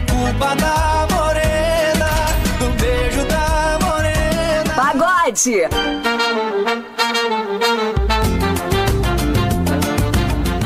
é 0.00 0.10
culpa 0.10 0.54
da 0.56 1.06
morena, 1.10 2.10
do 2.58 2.70
beijo 2.80 3.24
da 3.26 3.78
morena. 3.86 4.74
Pagode. 4.74 5.62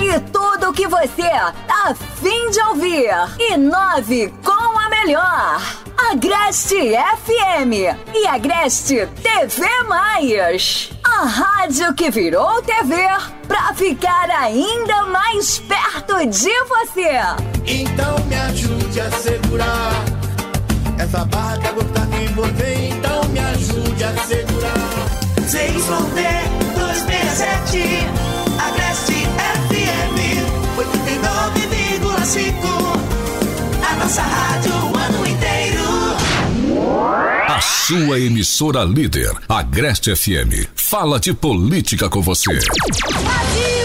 E 0.01 0.21
tudo 0.33 0.73
que 0.73 0.87
você 0.87 1.31
tá 1.67 1.91
afim 1.91 2.51
de 2.51 2.61
ouvir. 2.69 3.11
E 3.39 3.57
nove 3.57 4.33
com 4.45 4.79
a 4.79 4.89
melhor. 4.89 5.61
Agreste 6.11 6.93
FM 7.25 7.96
e 8.14 8.27
Agreste 8.27 9.09
TV 9.23 9.66
Mais. 9.89 10.91
A 11.05 11.25
rádio 11.25 11.95
que 11.95 12.11
virou 12.11 12.61
TV 12.62 12.96
pra 13.46 13.73
ficar 13.75 14.30
ainda 14.30 15.07
mais 15.07 15.59
perto 15.61 16.27
de 16.27 16.53
você. 16.64 17.21
Então 17.66 18.16
me 18.27 18.35
ajude 18.35 18.84
a 19.00 19.11
segurar 19.11 20.04
essa 20.98 21.25
barra 21.25 21.58
que 21.58 21.66
a 21.66 21.72
gota 21.72 22.07
me 22.07 22.25
envolver. 22.26 22.89
Então 22.90 23.25
me 23.30 23.39
ajude 23.40 24.04
a 24.04 24.16
segurar. 24.25 25.08
ZYD 25.46 26.21
267, 26.75 28.07
Agreste 28.58 29.26
FM 29.66 30.16
89,5. 30.76 32.55
A 33.91 33.97
nossa 33.97 34.22
rádio 34.22 34.72
o 34.72 34.97
ano 34.97 35.27
inteiro. 35.27 35.84
A 37.48 37.61
sua 37.61 38.19
emissora 38.19 38.84
líder, 38.84 39.33
Agreste 39.48 40.14
FM, 40.14 40.69
fala 40.74 41.19
de 41.20 41.34
política 41.34 42.08
com 42.08 42.22
você. 42.22 42.52
Brasil, 42.52 43.83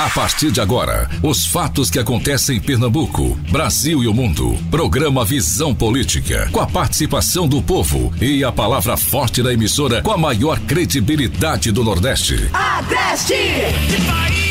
A 0.00 0.08
partir 0.08 0.50
de 0.50 0.62
agora, 0.62 1.10
os 1.22 1.44
fatos 1.44 1.90
que 1.90 1.98
acontecem 1.98 2.56
em 2.56 2.60
Pernambuco, 2.60 3.34
Brasil 3.50 4.02
e 4.02 4.08
o 4.08 4.14
mundo. 4.14 4.56
Programa 4.70 5.26
Visão 5.26 5.74
Política, 5.74 6.48
com 6.50 6.58
a 6.58 6.66
participação 6.66 7.46
do 7.46 7.60
povo 7.60 8.10
e 8.18 8.42
a 8.42 8.50
palavra 8.50 8.96
forte 8.96 9.42
da 9.42 9.52
emissora 9.52 10.00
com 10.00 10.10
a 10.10 10.16
maior 10.16 10.58
credibilidade 10.60 11.70
do 11.70 11.84
Nordeste. 11.84 12.48
Agreste! 12.50 14.49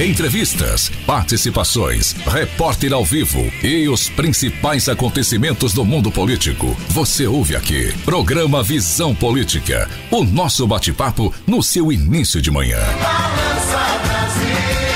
Entrevistas, 0.00 0.90
participações, 1.06 2.14
repórter 2.26 2.94
ao 2.94 3.04
vivo 3.04 3.52
e 3.62 3.86
os 3.86 4.08
principais 4.08 4.88
acontecimentos 4.88 5.74
do 5.74 5.84
mundo 5.84 6.10
político. 6.10 6.74
Você 6.88 7.26
ouve 7.26 7.54
aqui. 7.54 7.92
Programa 8.02 8.62
Visão 8.62 9.14
Política. 9.14 9.90
O 10.10 10.24
nosso 10.24 10.66
bate-papo 10.66 11.34
no 11.46 11.62
seu 11.62 11.92
início 11.92 12.40
de 12.40 12.50
manhã. 12.50 12.80
Balança 13.02 13.98
Brasil. 14.06 14.89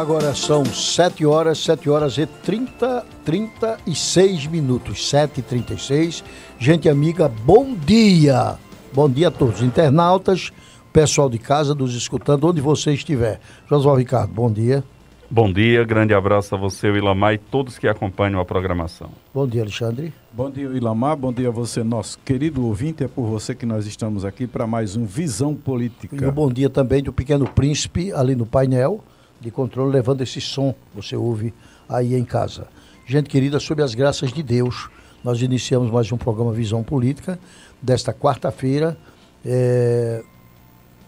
Agora 0.00 0.34
são 0.34 0.64
7 0.64 1.26
horas, 1.26 1.58
7 1.58 1.90
horas 1.90 2.16
e 2.16 2.24
30, 2.24 3.04
36 3.22 4.46
minutos. 4.46 5.06
7 5.10 5.40
e 5.40 5.42
36 5.42 6.24
Gente 6.58 6.88
amiga, 6.88 7.28
bom 7.28 7.74
dia! 7.74 8.56
Bom 8.94 9.10
dia 9.10 9.28
a 9.28 9.30
todos, 9.30 9.60
internautas, 9.60 10.52
pessoal 10.90 11.28
de 11.28 11.38
casa 11.38 11.74
nos 11.74 11.94
escutando, 11.94 12.48
onde 12.48 12.62
você 12.62 12.94
estiver. 12.94 13.40
Josué 13.68 13.98
Ricardo, 13.98 14.32
bom 14.32 14.50
dia. 14.50 14.82
Bom 15.30 15.52
dia, 15.52 15.84
grande 15.84 16.14
abraço 16.14 16.54
a 16.54 16.58
você, 16.58 16.88
Ilamar, 16.88 17.34
e 17.34 17.38
todos 17.38 17.76
que 17.78 17.86
acompanham 17.86 18.40
a 18.40 18.44
programação. 18.46 19.10
Bom 19.34 19.46
dia, 19.46 19.60
Alexandre. 19.60 20.14
Bom 20.32 20.50
dia, 20.50 20.64
Ilamar. 20.68 21.14
Bom 21.14 21.30
dia 21.30 21.48
a 21.48 21.52
você, 21.52 21.84
nosso 21.84 22.18
querido 22.24 22.64
ouvinte. 22.64 23.04
É 23.04 23.08
por 23.08 23.26
você 23.26 23.54
que 23.54 23.66
nós 23.66 23.86
estamos 23.86 24.24
aqui 24.24 24.46
para 24.46 24.66
mais 24.66 24.96
um 24.96 25.04
Visão 25.04 25.50
E 25.50 25.54
o 25.54 25.58
Política. 25.58 26.32
bom 26.32 26.50
dia 26.50 26.70
também 26.70 27.02
do 27.02 27.12
Pequeno 27.12 27.46
Príncipe, 27.46 28.10
ali 28.14 28.34
no 28.34 28.46
painel 28.46 29.04
de 29.40 29.50
controle, 29.50 29.90
levando 29.92 30.20
esse 30.20 30.40
som, 30.40 30.74
você 30.94 31.16
ouve 31.16 31.54
aí 31.88 32.14
em 32.14 32.24
casa. 32.24 32.68
Gente 33.06 33.28
querida, 33.28 33.58
sob 33.58 33.82
as 33.82 33.94
graças 33.94 34.32
de 34.32 34.42
Deus, 34.42 34.88
nós 35.24 35.42
iniciamos 35.42 35.90
mais 35.90 36.10
um 36.12 36.16
programa 36.16 36.52
Visão 36.52 36.82
Política, 36.82 37.38
desta 37.82 38.12
quarta-feira, 38.12 38.96
é, 39.44 40.22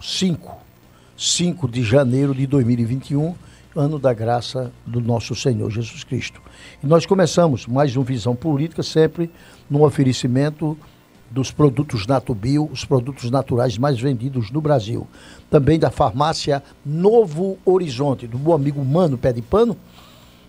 5, 0.00 0.56
5 1.16 1.68
de 1.68 1.82
janeiro 1.82 2.34
de 2.34 2.46
2021, 2.46 3.34
ano 3.76 3.98
da 3.98 4.12
graça 4.12 4.72
do 4.86 5.00
nosso 5.00 5.34
Senhor 5.34 5.70
Jesus 5.70 6.04
Cristo. 6.04 6.40
E 6.82 6.86
nós 6.86 7.06
começamos 7.06 7.66
mais 7.66 7.96
um 7.96 8.02
Visão 8.02 8.34
Política, 8.34 8.82
sempre 8.82 9.30
no 9.70 9.84
oferecimento 9.84 10.76
dos 11.32 11.50
produtos 11.50 12.06
Natubio, 12.06 12.68
os 12.70 12.84
produtos 12.84 13.30
naturais 13.30 13.78
mais 13.78 13.98
vendidos 13.98 14.50
no 14.50 14.60
Brasil. 14.60 15.06
Também 15.50 15.78
da 15.78 15.90
farmácia 15.90 16.62
Novo 16.84 17.58
Horizonte, 17.64 18.26
do 18.26 18.38
meu 18.38 18.52
amigo 18.52 18.84
Mano 18.84 19.16
Pé 19.16 19.32
de 19.32 19.40
Pano, 19.40 19.76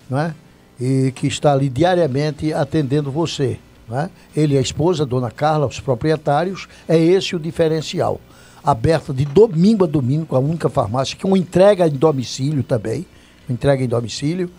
não 0.09 0.19
é? 0.19 0.35
e 0.79 1.11
que 1.15 1.27
está 1.27 1.53
ali 1.53 1.69
diariamente 1.69 2.53
atendendo 2.53 3.11
você. 3.11 3.57
não 3.87 3.99
é? 3.99 4.09
Ele 4.35 4.55
e 4.55 4.57
a 4.57 4.61
esposa, 4.61 5.05
Dona 5.05 5.31
Carla, 5.31 5.65
os 5.65 5.79
proprietários, 5.79 6.67
é 6.87 6.97
esse 6.97 7.35
o 7.35 7.39
diferencial. 7.39 8.19
Aberta 8.63 9.13
de 9.13 9.25
domingo 9.25 9.85
a 9.85 9.87
domingo, 9.87 10.35
a 10.35 10.39
única 10.39 10.69
farmácia, 10.69 11.15
que 11.15 11.25
é 11.25 11.27
uma 11.27 11.37
entrega 11.37 11.87
em 11.87 11.91
domicílio 11.91 12.63
também, 12.63 13.05
entrega 13.49 13.83
em 13.83 13.87
domicílio, 13.87 14.49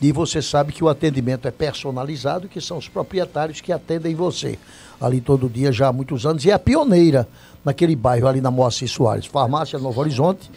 e 0.00 0.12
você 0.12 0.40
sabe 0.40 0.72
que 0.72 0.82
o 0.82 0.88
atendimento 0.88 1.46
é 1.46 1.50
personalizado, 1.50 2.48
que 2.48 2.60
são 2.60 2.78
os 2.78 2.88
proprietários 2.88 3.60
que 3.60 3.70
atendem 3.70 4.14
você. 4.14 4.58
Ali 5.00 5.20
todo 5.20 5.48
dia 5.48 5.72
já 5.72 5.88
há 5.88 5.92
muitos 5.92 6.26
anos, 6.26 6.44
e 6.44 6.50
é 6.50 6.58
pioneira 6.58 7.26
naquele 7.64 7.96
bairro 7.96 8.26
ali 8.26 8.40
na 8.40 8.50
Moacir 8.50 8.88
Soares. 8.88 9.26
Farmácia 9.26 9.78
Novo 9.78 10.00
Horizonte, 10.00 10.50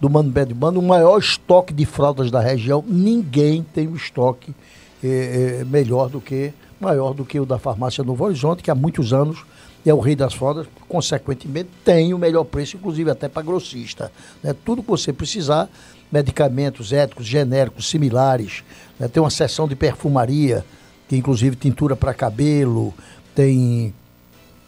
do 0.00 0.10
Mano 0.10 0.30
Bé 0.30 0.44
de 0.44 0.54
Mano, 0.54 0.80
o 0.80 0.82
maior 0.82 1.18
estoque 1.18 1.72
de 1.72 1.86
fraldas 1.86 2.30
da 2.30 2.40
região. 2.40 2.84
Ninguém 2.86 3.64
tem 3.74 3.88
um 3.88 3.94
estoque 3.94 4.54
eh, 5.02 5.60
eh, 5.60 5.64
melhor 5.64 6.08
do 6.08 6.20
que, 6.20 6.52
maior 6.80 7.14
do 7.14 7.24
que 7.24 7.38
o 7.38 7.46
da 7.46 7.58
Farmácia 7.58 8.02
Novo 8.02 8.24
Horizonte, 8.24 8.62
que 8.62 8.70
há 8.70 8.74
muitos 8.74 9.12
anos 9.12 9.44
é 9.86 9.92
o 9.92 10.00
rei 10.00 10.16
das 10.16 10.32
fraldas, 10.32 10.66
consequentemente 10.88 11.68
tem 11.84 12.14
o 12.14 12.18
melhor 12.18 12.44
preço, 12.44 12.76
inclusive 12.76 13.10
até 13.10 13.28
para 13.28 13.42
grossista. 13.42 14.10
né? 14.42 14.54
Tudo 14.64 14.82
que 14.82 14.88
você 14.88 15.12
precisar, 15.12 15.68
medicamentos 16.10 16.92
éticos, 16.92 17.26
genéricos, 17.26 17.88
similares, 17.88 18.64
né? 18.98 19.08
tem 19.08 19.22
uma 19.22 19.30
seção 19.30 19.68
de 19.68 19.76
perfumaria, 19.76 20.64
que 21.06 21.16
inclusive 21.16 21.54
tintura 21.54 21.94
para 21.94 22.14
cabelo, 22.14 22.94
tem 23.34 23.92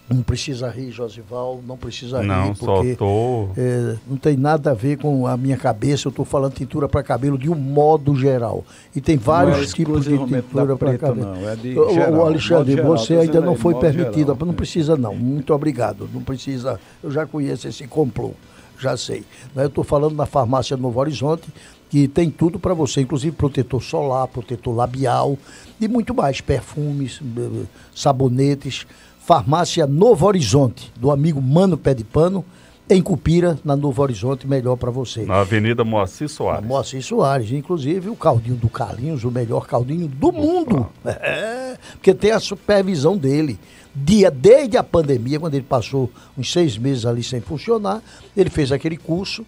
não 0.08 0.22
precisa 0.22 0.68
rir, 0.70 0.92
Josival, 0.92 1.60
não 1.66 1.76
precisa 1.76 2.22
Não, 2.22 2.50
rir, 2.50 2.56
só 2.56 2.76
porque 2.76 2.94
tô- 2.94 3.48
é, 3.56 3.96
não 4.08 4.16
tem 4.16 4.36
nada 4.36 4.70
a 4.70 4.74
ver 4.74 4.98
com 4.98 5.26
a 5.26 5.36
minha 5.36 5.56
cabeça, 5.56 6.06
eu 6.06 6.10
estou 6.10 6.24
falando 6.24 6.52
tintura 6.54 6.88
para 6.88 7.02
cabelo 7.02 7.36
de 7.36 7.50
um 7.50 7.56
modo 7.56 8.14
geral. 8.14 8.64
E 8.94 9.00
tem 9.00 9.16
vários 9.16 9.72
é 9.72 9.74
tipos 9.74 10.04
de 10.04 10.16
tintura 10.16 10.76
para 10.76 10.96
cabelo. 10.96 11.26
não, 11.34 11.48
é 11.48 11.56
de 11.56 11.76
ô, 11.76 11.92
geral, 11.92 12.26
Alexandre, 12.26 12.76
modo 12.76 12.76
geral, 12.76 12.98
você 12.98 13.14
ainda 13.16 13.40
não 13.40 13.56
foi 13.56 13.74
permitido, 13.74 14.32
geral. 14.32 14.46
não 14.46 14.54
precisa 14.54 14.96
não, 14.96 15.14
muito 15.14 15.52
obrigado, 15.52 16.08
não 16.14 16.20
precisa, 16.22 16.78
eu 17.02 17.10
já 17.10 17.26
conheço 17.26 17.66
esse 17.66 17.84
complô, 17.88 18.32
já 18.78 18.96
sei. 18.96 19.24
Né, 19.54 19.64
Eu 19.64 19.68
estou 19.68 19.84
falando 19.84 20.14
na 20.14 20.26
farmácia 20.26 20.76
Novo 20.76 21.00
Horizonte, 21.00 21.48
que 21.88 22.08
tem 22.08 22.30
tudo 22.30 22.58
para 22.58 22.74
você, 22.74 23.00
inclusive 23.00 23.36
protetor 23.36 23.82
solar, 23.82 24.26
protetor 24.28 24.74
labial 24.74 25.38
e 25.80 25.86
muito 25.86 26.14
mais, 26.14 26.40
perfumes, 26.40 27.20
eh, 27.22 27.64
sabonetes. 27.94 28.86
Farmácia 29.20 29.86
Novo 29.88 30.24
Horizonte, 30.26 30.92
do 30.96 31.10
amigo 31.10 31.42
Mano 31.42 31.76
Pé 31.76 31.94
de 31.94 32.04
Pano, 32.04 32.44
em 32.88 33.02
Cupira, 33.02 33.58
na 33.64 33.74
Novo 33.74 34.00
Horizonte, 34.00 34.46
melhor 34.46 34.76
para 34.76 34.90
você. 34.90 35.24
Na 35.24 35.40
Avenida 35.40 35.84
Moacir 35.84 36.28
Soares. 36.28 36.64
Moacir 36.64 37.02
Soares, 37.02 37.50
inclusive 37.50 38.08
o 38.08 38.14
caldinho 38.14 38.56
do 38.56 38.68
Carlinhos, 38.68 39.24
o 39.24 39.30
melhor 39.30 39.66
caldinho 39.66 40.06
do 40.08 40.32
mundo. 40.32 40.88
É, 41.06 41.76
porque 41.92 42.14
tem 42.14 42.30
a 42.30 42.40
supervisão 42.40 43.16
dele. 43.16 43.58
Dia, 43.94 44.30
desde 44.30 44.76
a 44.76 44.82
pandemia, 44.82 45.40
quando 45.40 45.54
ele 45.54 45.64
passou 45.64 46.10
uns 46.36 46.52
seis 46.52 46.76
meses 46.78 47.04
ali 47.04 47.22
sem 47.22 47.40
funcionar, 47.40 48.02
ele 48.36 48.50
fez 48.50 48.70
aquele 48.70 48.96
curso 48.96 49.44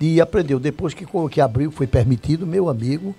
e 0.00 0.20
aprendeu. 0.20 0.58
Depois 0.58 0.94
que, 0.94 1.06
que 1.30 1.40
abriu, 1.40 1.70
foi 1.70 1.86
permitido, 1.86 2.46
meu 2.46 2.68
amigo, 2.68 3.14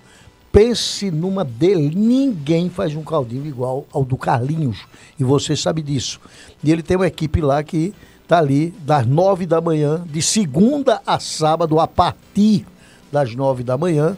pense 0.50 1.10
numa 1.10 1.44
dele. 1.44 1.92
Ninguém 1.94 2.68
faz 2.68 2.94
um 2.94 3.02
caldinho 3.02 3.46
igual 3.46 3.86
ao 3.92 4.04
do 4.04 4.16
Carlinhos. 4.16 4.84
E 5.18 5.24
você 5.24 5.56
sabe 5.56 5.82
disso. 5.82 6.20
E 6.62 6.70
ele 6.70 6.82
tem 6.82 6.96
uma 6.96 7.06
equipe 7.06 7.40
lá 7.40 7.62
que 7.62 7.94
está 8.22 8.38
ali 8.38 8.72
das 8.80 9.06
nove 9.06 9.46
da 9.46 9.60
manhã, 9.60 10.02
de 10.06 10.22
segunda 10.22 11.00
a 11.06 11.18
sábado, 11.18 11.78
a 11.78 11.86
partir 11.86 12.64
das 13.10 13.34
nove 13.34 13.62
da 13.62 13.76
manhã, 13.76 14.16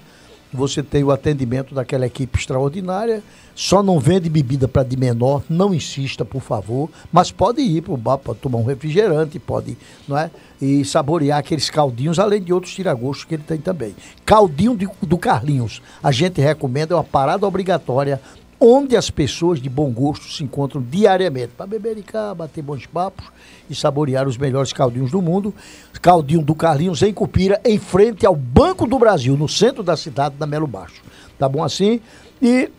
você 0.52 0.84
tem 0.84 1.02
o 1.02 1.10
atendimento 1.10 1.74
daquela 1.74 2.06
equipe 2.06 2.38
extraordinária. 2.38 3.22
Só 3.56 3.82
não 3.82 3.98
vende 4.00 4.28
bebida 4.28 4.66
para 4.68 4.84
de 4.84 4.96
menor, 4.96 5.42
não 5.48 5.72
insista, 5.74 6.24
por 6.24 6.40
favor. 6.40 6.88
Mas 7.12 7.30
pode 7.30 7.60
ir 7.60 7.82
para 7.82 7.92
o 7.92 7.96
bar 7.96 8.18
para 8.18 8.34
tomar 8.34 8.58
um 8.58 8.64
refrigerante, 8.64 9.38
pode, 9.38 9.76
não 10.08 10.16
é? 10.18 10.30
E 10.60 10.84
saborear 10.84 11.38
aqueles 11.38 11.70
caldinhos, 11.70 12.18
além 12.18 12.42
de 12.42 12.52
outros 12.52 12.72
tiragostos 12.74 13.24
que 13.24 13.34
ele 13.34 13.44
tem 13.44 13.58
também. 13.58 13.94
Caldinho 14.24 14.76
de- 14.76 14.88
do 15.02 15.18
Carlinhos, 15.18 15.82
a 16.02 16.10
gente 16.12 16.40
recomenda, 16.40 16.94
é 16.94 16.96
uma 16.96 17.04
parada 17.04 17.46
obrigatória 17.46 18.20
onde 18.66 18.96
as 18.96 19.10
pessoas 19.10 19.60
de 19.60 19.68
bom 19.68 19.90
gosto 19.90 20.32
se 20.32 20.42
encontram 20.42 20.80
diariamente 20.80 21.52
para 21.54 21.66
beber 21.66 22.02
cá, 22.02 22.34
bater 22.34 22.62
bons 22.62 22.86
papos 22.86 23.26
e 23.68 23.74
saborear 23.74 24.26
os 24.26 24.38
melhores 24.38 24.72
caldinhos 24.72 25.10
do 25.10 25.20
mundo. 25.20 25.54
Caldinho 26.00 26.40
do 26.40 26.54
Carlinhos 26.54 27.02
em 27.02 27.12
Cupira, 27.12 27.60
em 27.62 27.78
frente 27.78 28.24
ao 28.24 28.34
Banco 28.34 28.86
do 28.86 28.98
Brasil, 28.98 29.36
no 29.36 29.46
centro 29.46 29.82
da 29.82 29.98
cidade, 29.98 30.36
da 30.36 30.46
Melo 30.46 30.66
Baixo. 30.66 31.02
Tá 31.38 31.46
bom 31.46 31.62
assim? 31.62 32.00
E 32.40 32.70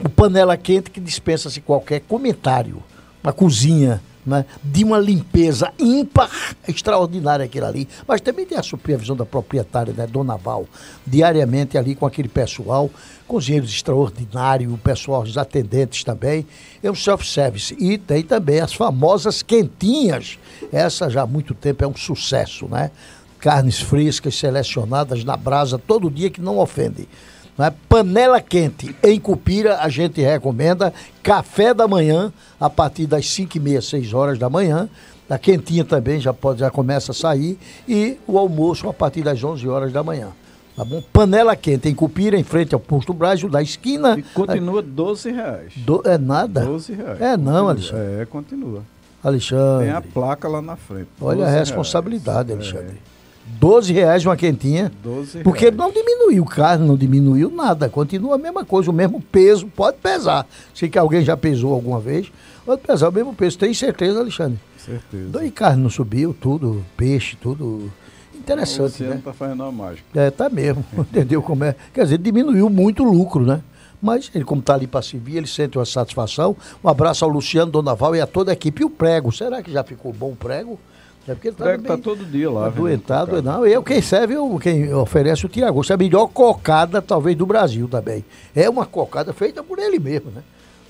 o 0.00 0.08
panela 0.08 0.56
quente 0.56 0.90
que 0.90 0.98
dispensa-se 0.98 1.60
qualquer 1.60 2.00
comentário. 2.00 2.82
Uma 3.22 3.32
cozinha 3.32 4.02
né, 4.26 4.44
de 4.62 4.84
uma 4.84 4.98
limpeza 4.98 5.72
ímpar, 5.78 6.30
extraordinária 6.66 7.44
aquilo 7.44 7.66
ali. 7.66 7.88
Mas 8.06 8.20
também 8.20 8.46
tem 8.46 8.58
a 8.58 8.62
supervisão 8.62 9.16
da 9.16 9.26
proprietária, 9.26 9.92
né, 9.92 10.06
Dona 10.06 10.36
Val, 10.36 10.66
diariamente 11.06 11.76
ali 11.76 11.94
com 11.94 12.06
aquele 12.06 12.28
pessoal, 12.28 12.90
cozinheiros 13.26 13.70
extraordinários, 13.70 14.72
o 14.72 14.78
pessoal, 14.78 15.22
os 15.22 15.36
atendentes 15.36 16.04
também. 16.04 16.46
É 16.82 16.90
um 16.90 16.94
self-service. 16.94 17.76
E 17.78 17.98
tem 17.98 18.22
também 18.22 18.60
as 18.60 18.72
famosas 18.72 19.42
quentinhas. 19.42 20.38
Essa 20.72 21.10
já 21.10 21.22
há 21.22 21.26
muito 21.26 21.54
tempo 21.54 21.84
é 21.84 21.86
um 21.86 21.96
sucesso, 21.96 22.66
né? 22.68 22.90
Carnes 23.38 23.80
frescas, 23.80 24.36
selecionadas 24.36 25.22
na 25.22 25.36
brasa 25.36 25.78
todo 25.78 26.10
dia 26.10 26.30
que 26.30 26.40
não 26.40 26.58
ofende. 26.58 27.06
Né? 27.56 27.72
Panela 27.88 28.40
quente 28.40 28.94
em 29.02 29.18
Cupira, 29.20 29.78
a 29.78 29.88
gente 29.88 30.20
recomenda. 30.20 30.92
Café 31.22 31.72
da 31.72 31.86
manhã, 31.86 32.32
a 32.60 32.68
partir 32.68 33.06
das 33.06 33.28
5 33.30 33.56
e 33.56 33.60
meia, 33.60 33.80
6 33.80 34.12
horas 34.12 34.38
da 34.38 34.50
manhã. 34.50 34.88
A 35.28 35.38
quentinha 35.38 35.84
também 35.84 36.20
já, 36.20 36.32
pode, 36.34 36.60
já 36.60 36.70
começa 36.70 37.12
a 37.12 37.14
sair. 37.14 37.58
E 37.88 38.18
o 38.26 38.38
almoço 38.38 38.88
a 38.88 38.92
partir 38.92 39.22
das 39.22 39.42
11 39.42 39.66
horas 39.68 39.92
da 39.92 40.02
manhã. 40.02 40.28
Tá 40.76 40.84
bom? 40.84 41.00
Panela 41.12 41.54
quente 41.54 41.88
em 41.88 41.94
Cupira, 41.94 42.36
em 42.36 42.42
frente 42.42 42.74
ao 42.74 42.80
Posto 42.80 43.14
Brasil, 43.14 43.48
da 43.48 43.62
esquina. 43.62 44.18
E 44.18 44.22
continua 44.22 44.82
12 44.82 45.30
reais. 45.30 45.72
Do- 45.76 46.02
é 46.04 46.18
nada. 46.18 46.62
12 46.64 46.92
reais. 46.92 47.20
É 47.20 47.36
não, 47.36 47.66
Continua. 47.66 47.70
Alexandre. 47.70 48.22
É, 48.22 48.26
continua. 48.26 48.82
Alexandre. 49.22 49.86
Tem 49.86 49.94
a 49.94 50.02
placa 50.02 50.48
lá 50.48 50.60
na 50.60 50.76
frente. 50.76 51.08
Olha 51.20 51.44
a 51.44 51.46
12 51.46 51.58
responsabilidade, 51.58 52.52
reais. 52.52 52.68
Alexandre. 52.68 53.00
12 53.46 53.92
reais 53.92 54.24
uma 54.24 54.36
quentinha. 54.36 54.90
12 55.02 55.42
Porque 55.42 55.66
reais. 55.66 55.76
não 55.76 55.90
diminuiu 55.90 56.44
carne, 56.44 56.86
não 56.86 56.96
diminuiu 56.96 57.50
nada. 57.50 57.88
Continua 57.88 58.34
a 58.34 58.38
mesma 58.38 58.64
coisa, 58.64 58.90
o 58.90 58.94
mesmo 58.94 59.20
peso. 59.20 59.66
Pode 59.66 59.98
pesar. 59.98 60.46
Sei 60.74 60.88
que 60.88 60.98
alguém 60.98 61.22
já 61.24 61.36
pesou 61.36 61.72
alguma 61.72 62.00
vez. 62.00 62.30
Pode 62.64 62.82
pesar 62.82 63.08
o 63.08 63.12
mesmo 63.12 63.34
peso. 63.34 63.58
Tem 63.58 63.72
certeza, 63.74 64.20
Alexandre? 64.20 64.58
Certeza. 64.78 65.28
Daí 65.30 65.50
carne 65.50 65.82
não 65.82 65.90
subiu, 65.90 66.34
tudo, 66.38 66.84
peixe, 66.96 67.36
tudo. 67.36 67.90
Interessante, 68.34 68.92
Você 68.98 69.04
né? 69.04 69.20
tá 69.24 69.32
fazendo 69.32 69.62
uma 69.62 69.72
mágica. 69.72 70.04
É, 70.14 70.30
tá 70.30 70.50
mesmo. 70.50 70.84
Entendeu 70.98 71.40
como 71.42 71.64
é? 71.64 71.74
Quer 71.94 72.04
dizer, 72.04 72.18
diminuiu 72.18 72.68
muito 72.68 73.02
o 73.02 73.10
lucro, 73.10 73.44
né? 73.44 73.62
Mas 74.02 74.30
ele, 74.34 74.44
como 74.44 74.60
está 74.60 74.74
ali 74.74 74.86
para 74.86 75.00
servir, 75.00 75.38
ele 75.38 75.46
sente 75.46 75.78
uma 75.78 75.86
satisfação. 75.86 76.54
Um 76.82 76.88
abraço 76.90 77.24
ao 77.24 77.30
Luciano 77.30 77.70
Donaval 77.72 78.14
e 78.14 78.20
a 78.20 78.26
toda 78.26 78.50
a 78.50 78.52
equipe. 78.52 78.82
E 78.82 78.84
o 78.84 78.90
prego, 78.90 79.32
será 79.32 79.62
que 79.62 79.72
já 79.72 79.82
ficou 79.82 80.12
bom 80.12 80.32
o 80.32 80.36
prego? 80.36 80.78
É 81.26 81.32
porque 81.34 81.48
ele 81.48 81.54
O 81.54 81.58
prego 81.58 81.82
bem- 81.82 81.96
tá 81.96 81.98
todo 82.02 82.24
dia 82.24 82.50
lá. 82.50 82.64
Tá 82.64 82.68
vendendo 82.68 82.82
doentado, 82.82 83.30
cocada. 83.30 83.50
não. 83.52 83.66
Eu, 83.66 83.82
quem 83.82 84.02
serve, 84.02 84.34
eu, 84.34 84.58
quem 84.60 84.92
oferece 84.92 85.46
o 85.46 85.48
tiragosto. 85.48 85.92
É 85.92 85.94
a 85.94 85.96
melhor 85.98 86.26
cocada, 86.28 87.00
talvez, 87.00 87.36
do 87.36 87.46
Brasil 87.46 87.88
também. 87.88 88.24
É 88.54 88.68
uma 88.68 88.84
cocada 88.84 89.32
feita 89.32 89.62
por 89.62 89.78
ele 89.78 89.98
mesmo, 89.98 90.30
né? 90.30 90.42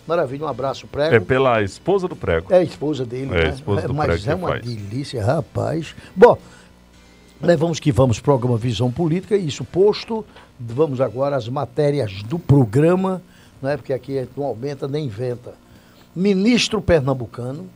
Maravilha, 0.07 0.45
um 0.45 0.49
abraço, 0.49 0.87
prego. 0.89 1.15
É 1.15 1.21
pela 1.21 1.63
esposa 1.63 2.07
do 2.09 2.17
prego. 2.17 2.53
É 2.53 2.59
a 2.59 2.63
esposa 2.63 3.07
dele, 3.07 3.33
É 3.35 3.41
a 3.41 3.45
né? 3.45 3.51
esposa 3.55 3.87
do 3.89 3.95
Mas 3.95 4.07
prego 4.23 4.31
é 4.31 4.35
uma 4.35 4.49
faz. 4.49 4.65
delícia, 4.65 5.25
rapaz. 5.25 5.95
Bom, 6.15 6.37
levamos 7.41 7.79
que 7.81 7.91
vamos 7.93 8.21
programa 8.21 8.57
Visão 8.59 8.91
Política, 8.91 9.37
isso 9.37 9.65
posto. 9.65 10.25
Vamos 10.59 11.01
agora 11.01 11.37
às 11.37 11.49
matérias 11.49 12.23
do 12.25 12.39
programa, 12.39 13.23
né? 13.63 13.77
porque 13.77 13.93
aqui 13.93 14.29
não 14.37 14.45
aumenta 14.45 14.87
nem 14.89 15.07
inventa. 15.07 15.55
Ministro 16.15 16.81
pernambucano, 16.83 17.67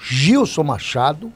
Gilson 0.00 0.62
Machado, 0.64 1.32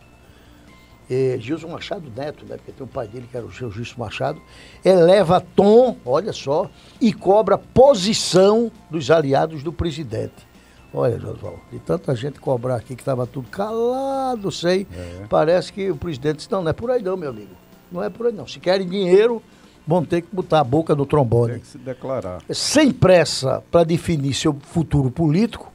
eh, 1.11 1.37
Gilson 1.41 1.69
Machado 1.69 2.11
Neto, 2.17 2.45
né? 2.47 2.57
Porque 2.57 2.73
tem 2.73 2.85
o 2.85 2.89
pai 2.89 3.07
dele 3.09 3.27
que 3.31 3.37
era 3.37 3.47
o 3.47 3.53
seu 3.53 3.71
Gilson 3.71 3.95
Machado, 3.99 4.41
eleva 4.85 5.41
tom, 5.41 5.97
olha 6.05 6.33
só, 6.33 6.71
e 7.01 7.13
cobra 7.13 7.57
posição 7.59 8.71
dos 8.91 9.11
aliados 9.11 9.63
do 9.63 9.73
presidente. 9.73 10.47
Olha, 10.93 11.19
Josval, 11.19 11.59
de 11.71 11.79
tanta 11.79 12.15
gente 12.17 12.41
cobrar 12.41 12.77
aqui 12.77 12.95
que 12.97 13.03
estava 13.03 13.27
tudo 13.27 13.49
calado, 13.51 14.51
sei, 14.51 14.87
parece 15.29 15.71
que 15.73 15.91
o 15.91 15.97
presidente 15.97 16.37
disse, 16.37 16.51
não, 16.51 16.63
não 16.63 16.71
é 16.71 16.73
por 16.73 16.91
aí 16.91 17.03
não, 17.03 17.17
meu 17.17 17.29
amigo. 17.29 17.51
Não 17.93 18.03
é 18.03 18.09
por 18.09 18.27
aí 18.27 18.33
não. 18.33 18.47
Se 18.47 18.59
querem 18.59 18.89
dinheiro, 18.89 19.43
vão 19.87 20.03
ter 20.05 20.23
que 20.23 20.35
botar 20.35 20.61
a 20.61 20.65
boca 20.65 20.95
no 20.95 21.05
trombone 21.05 21.53
Tem 21.53 21.61
que 21.61 21.67
se 21.67 21.79
declarar. 21.79 22.43
sem 22.51 22.91
pressa 22.91 23.63
para 23.71 23.85
definir 23.85 24.33
seu 24.33 24.57
futuro 24.63 25.11
político, 25.11 25.71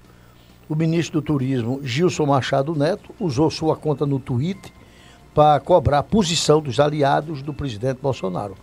o 0.67 0.75
ministro 0.75 1.21
do 1.21 1.25
Turismo, 1.25 1.79
Gilson 1.83 2.25
Machado 2.25 2.75
Neto, 2.75 3.13
usou 3.19 3.51
sua 3.51 3.75
conta 3.75 4.05
no 4.05 4.17
Twitter 4.19 4.71
para 5.33 5.59
cobrar 5.59 5.99
a 5.99 6.03
posição 6.03 6.61
dos 6.61 6.79
aliados 6.79 7.41
do 7.41 7.53
presidente 7.53 7.99
Bolsonaro. 8.01 8.55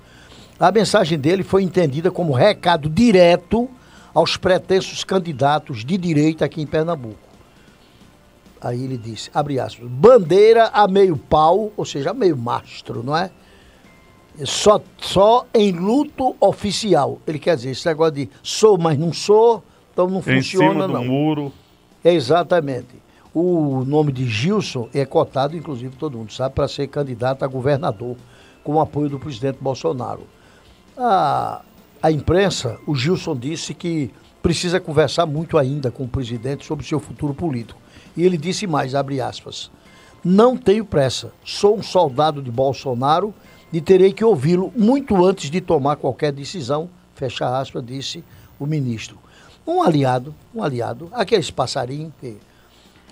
A 0.58 0.70
mensagem 0.70 1.18
dele 1.18 1.42
foi 1.42 1.62
entendida 1.62 2.10
como 2.10 2.32
recado 2.32 2.88
direto 2.88 3.68
aos 4.12 4.36
pretensos 4.36 5.04
candidatos 5.04 5.84
de 5.84 5.96
direita 5.96 6.44
aqui 6.44 6.60
em 6.60 6.66
Pernambuco. 6.66 7.18
Aí 8.60 8.84
ele 8.84 8.98
disse, 8.98 9.30
abre 9.32 9.58
aspas, 9.58 9.88
bandeira 9.88 10.66
a 10.68 10.86
meio 10.86 11.16
pau, 11.16 11.72
ou 11.76 11.84
seja, 11.84 12.10
a 12.10 12.14
meio 12.14 12.36
mastro, 12.36 13.02
não 13.02 13.16
é? 13.16 13.30
Só, 14.44 14.80
só 14.98 15.46
em 15.54 15.72
luto 15.72 16.36
oficial. 16.38 17.18
Ele 17.26 17.38
quer 17.38 17.56
dizer, 17.56 17.70
esse 17.70 17.86
negócio 17.86 18.14
de 18.14 18.28
sou, 18.42 18.76
mas 18.76 18.98
não 18.98 19.12
sou, 19.12 19.62
então 19.92 20.06
não 20.06 20.18
Em 20.18 20.22
funciona 20.22 20.72
cima 20.72 20.86
do 20.86 20.92
não. 20.92 21.04
muro. 21.04 21.52
Exatamente. 22.04 23.00
O 23.32 23.84
nome 23.84 24.10
de 24.10 24.26
Gilson 24.26 24.88
é 24.92 25.04
cotado, 25.04 25.56
inclusive 25.56 25.94
todo 25.96 26.18
mundo 26.18 26.32
sabe, 26.32 26.54
para 26.54 26.66
ser 26.66 26.88
candidato 26.88 27.44
a 27.44 27.48
governador, 27.48 28.16
com 28.64 28.74
o 28.74 28.80
apoio 28.80 29.08
do 29.08 29.20
presidente 29.20 29.58
Bolsonaro. 29.60 30.26
A, 30.96 31.62
a 32.02 32.10
imprensa, 32.10 32.78
o 32.86 32.94
Gilson 32.94 33.36
disse 33.36 33.72
que 33.72 34.10
precisa 34.42 34.80
conversar 34.80 35.26
muito 35.26 35.56
ainda 35.56 35.90
com 35.90 36.04
o 36.04 36.08
presidente 36.08 36.66
sobre 36.66 36.84
seu 36.84 36.98
futuro 36.98 37.32
político. 37.32 37.80
E 38.16 38.24
ele 38.24 38.36
disse 38.36 38.66
mais, 38.66 38.94
abre 38.96 39.20
aspas, 39.20 39.70
não 40.24 40.56
tenho 40.56 40.84
pressa, 40.84 41.32
sou 41.44 41.78
um 41.78 41.82
soldado 41.82 42.42
de 42.42 42.50
Bolsonaro 42.50 43.32
e 43.72 43.80
terei 43.80 44.12
que 44.12 44.24
ouvi-lo 44.24 44.72
muito 44.76 45.24
antes 45.24 45.50
de 45.50 45.60
tomar 45.60 45.96
qualquer 45.96 46.32
decisão, 46.32 46.90
fecha 47.14 47.58
aspas, 47.58 47.84
disse 47.84 48.24
o 48.58 48.66
ministro. 48.66 49.16
Um 49.64 49.82
aliado, 49.82 50.34
um 50.52 50.62
aliado, 50.62 51.08
aqueles 51.12 51.50
passarinhos 51.50 52.12
que 52.20 52.36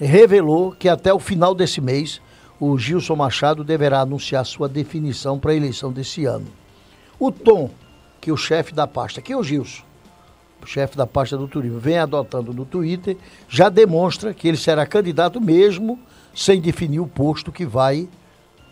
revelou 0.05 0.73
que 0.73 0.89
até 0.89 1.13
o 1.13 1.19
final 1.19 1.55
desse 1.55 1.81
mês 1.81 2.21
o 2.61 2.77
Gilson 2.77 3.17
Machado 3.17 3.63
deverá 3.63 4.01
anunciar 4.01 4.45
sua 4.45 4.69
definição 4.69 5.39
para 5.39 5.53
a 5.53 5.55
eleição 5.55 5.93
desse 5.93 6.25
ano. 6.25 6.47
O 7.19 7.31
tom 7.31 7.71
que 8.21 8.33
o 8.33 8.37
chefe 8.37 8.75
da 8.75 8.87
pasta, 8.87 9.23
que 9.23 9.33
é 9.33 9.37
o 9.37 9.43
Gilson, 9.43 9.83
o 10.63 10.67
chefe 10.67 10.97
da 10.97 11.07
pasta 11.07 11.37
do 11.37 11.47
turismo, 11.47 11.79
vem 11.79 11.99
adotando 11.99 12.53
no 12.53 12.65
Twitter, 12.65 13.17
já 13.49 13.69
demonstra 13.69 14.35
que 14.35 14.49
ele 14.49 14.57
será 14.57 14.85
candidato 14.85 15.41
mesmo 15.41 15.99
sem 16.35 16.61
definir 16.61 17.01
o 17.01 17.07
posto 17.07 17.53
que 17.53 17.65
vai 17.65 18.09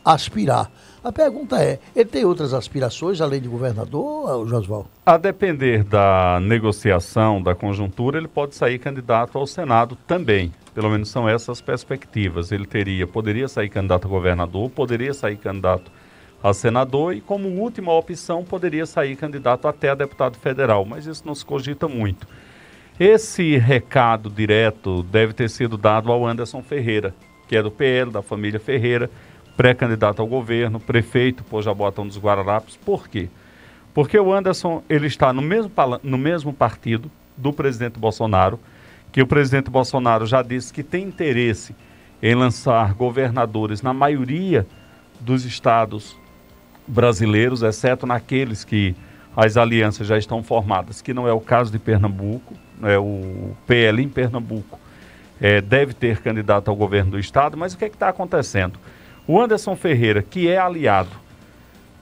aspirar. 0.04 0.70
A 1.02 1.12
pergunta 1.12 1.62
é, 1.62 1.78
ele 1.94 2.08
tem 2.08 2.24
outras 2.24 2.52
aspirações 2.52 3.20
além 3.20 3.40
de 3.40 3.48
governador, 3.48 4.46
Josval? 4.48 4.86
A 5.04 5.16
depender 5.16 5.84
da 5.84 6.40
negociação, 6.40 7.40
da 7.40 7.54
conjuntura, 7.54 8.18
ele 8.18 8.28
pode 8.28 8.54
sair 8.56 8.78
candidato 8.78 9.38
ao 9.38 9.46
Senado 9.46 9.96
também. 10.06 10.52
Pelo 10.76 10.90
menos 10.90 11.08
são 11.08 11.26
essas 11.26 11.62
perspectivas. 11.62 12.52
Ele 12.52 12.66
teria, 12.66 13.06
poderia 13.06 13.48
sair 13.48 13.70
candidato 13.70 14.06
a 14.06 14.10
governador, 14.10 14.68
poderia 14.68 15.14
sair 15.14 15.38
candidato 15.38 15.90
a 16.42 16.52
senador 16.52 17.16
e, 17.16 17.22
como 17.22 17.48
última 17.48 17.94
opção, 17.94 18.44
poderia 18.44 18.84
sair 18.84 19.16
candidato 19.16 19.66
até 19.66 19.88
a 19.88 19.94
deputado 19.94 20.36
federal. 20.36 20.84
Mas 20.84 21.06
isso 21.06 21.22
não 21.24 21.34
se 21.34 21.42
cogita 21.42 21.88
muito. 21.88 22.28
Esse 23.00 23.56
recado 23.56 24.28
direto 24.28 25.02
deve 25.04 25.32
ter 25.32 25.48
sido 25.48 25.78
dado 25.78 26.12
ao 26.12 26.26
Anderson 26.26 26.62
Ferreira, 26.62 27.14
que 27.48 27.56
é 27.56 27.62
do 27.62 27.70
PL, 27.70 28.10
da 28.10 28.20
família 28.20 28.60
Ferreira, 28.60 29.10
pré-candidato 29.56 30.20
ao 30.20 30.28
governo, 30.28 30.78
prefeito 30.78 31.42
por 31.42 31.62
Jaboatão 31.62 32.06
dos 32.06 32.18
Guararapes. 32.18 32.76
Por 32.76 33.08
quê? 33.08 33.30
Porque 33.94 34.18
o 34.18 34.30
Anderson 34.30 34.82
ele 34.90 35.06
está 35.06 35.32
no 35.32 35.40
mesmo, 35.40 35.72
no 36.02 36.18
mesmo 36.18 36.52
partido 36.52 37.10
do 37.34 37.50
presidente 37.50 37.98
Bolsonaro, 37.98 38.60
que 39.16 39.22
o 39.22 39.26
presidente 39.26 39.70
Bolsonaro 39.70 40.26
já 40.26 40.42
disse 40.42 40.70
que 40.70 40.82
tem 40.82 41.04
interesse 41.04 41.74
em 42.22 42.34
lançar 42.34 42.92
governadores 42.92 43.80
na 43.80 43.94
maioria 43.94 44.66
dos 45.18 45.46
estados 45.46 46.14
brasileiros, 46.86 47.62
exceto 47.62 48.06
naqueles 48.06 48.62
que 48.62 48.94
as 49.34 49.56
alianças 49.56 50.06
já 50.06 50.18
estão 50.18 50.42
formadas, 50.42 51.00
que 51.00 51.14
não 51.14 51.26
é 51.26 51.32
o 51.32 51.40
caso 51.40 51.72
de 51.72 51.78
Pernambuco, 51.78 52.52
né, 52.78 52.98
o 52.98 53.56
PL 53.66 54.02
em 54.02 54.08
Pernambuco 54.10 54.78
é, 55.40 55.62
deve 55.62 55.94
ter 55.94 56.20
candidato 56.20 56.68
ao 56.68 56.76
governo 56.76 57.12
do 57.12 57.18
estado, 57.18 57.56
mas 57.56 57.72
o 57.72 57.78
que 57.78 57.86
é 57.86 57.88
está 57.88 58.10
acontecendo? 58.10 58.78
O 59.26 59.40
Anderson 59.40 59.74
Ferreira, 59.76 60.20
que 60.20 60.46
é 60.46 60.58
aliado, 60.58 61.08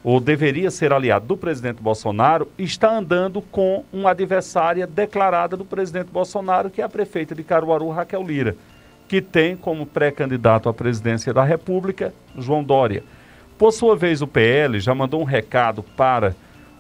ou 0.05 0.21
deveria 0.21 0.71
ser 0.71 0.93
aliado 0.93 1.27
do 1.27 1.37
presidente 1.37 1.83
Bolsonaro, 1.83 2.47
está 2.59 2.95
andando 2.95 3.41
com 3.41 3.85
uma 3.91 4.11
adversária 4.11 4.87
declarada 4.87 5.57
do 5.57 5.65
presidente 5.65 6.11
Bolsonaro, 6.11 6.69
que 6.69 6.83
é 6.83 6.85
a 6.85 6.89
prefeita 6.91 7.35
de 7.35 7.43
Caruaru, 7.43 7.89
Raquel 7.89 8.23
Lira, 8.23 8.55
que 9.09 9.23
tem 9.23 9.57
como 9.57 9.87
pré-candidato 9.87 10.69
à 10.69 10.75
presidência 10.75 11.33
da 11.33 11.43
República 11.43 12.13
João 12.37 12.63
Dória. 12.63 13.03
Por 13.57 13.73
sua 13.73 13.97
vez, 13.97 14.21
o 14.21 14.27
PL 14.27 14.79
já 14.79 14.95
mandou 14.95 15.23
um 15.23 15.25
recado 15.25 15.83
para 15.83 16.37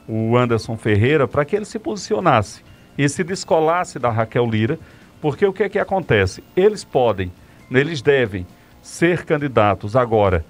o 0.06 0.36
Anderson 0.36 0.76
Ferreira 0.76 1.26
para 1.26 1.46
que 1.46 1.56
ele 1.56 1.64
se 1.64 1.78
posicionasse 1.78 2.62
e 2.98 3.08
se 3.08 3.24
descolasse 3.24 3.98
da 3.98 4.10
Raquel 4.10 4.46
Lira, 4.46 4.78
porque 5.22 5.46
o 5.46 5.52
que 5.52 5.62
é 5.62 5.68
que 5.70 5.78
acontece? 5.78 6.44
Eles 6.54 6.84
podem, 6.84 7.32
eles 7.70 8.02
devem 8.02 8.46
ser 8.82 9.24
candidatos 9.24 9.96
agora 9.96 10.44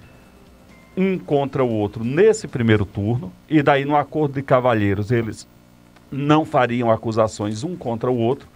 um 0.97 1.17
contra 1.17 1.63
o 1.63 1.69
outro 1.69 2.03
nesse 2.03 2.47
primeiro 2.47 2.85
turno, 2.85 3.31
e 3.49 3.61
daí 3.61 3.85
no 3.85 3.95
acordo 3.95 4.35
de 4.35 4.41
cavalheiros 4.41 5.11
eles 5.11 5.47
não 6.11 6.45
fariam 6.45 6.89
acusações 6.89 7.63
um 7.63 7.75
contra 7.75 8.09
o 8.09 8.17
outro, 8.17 8.47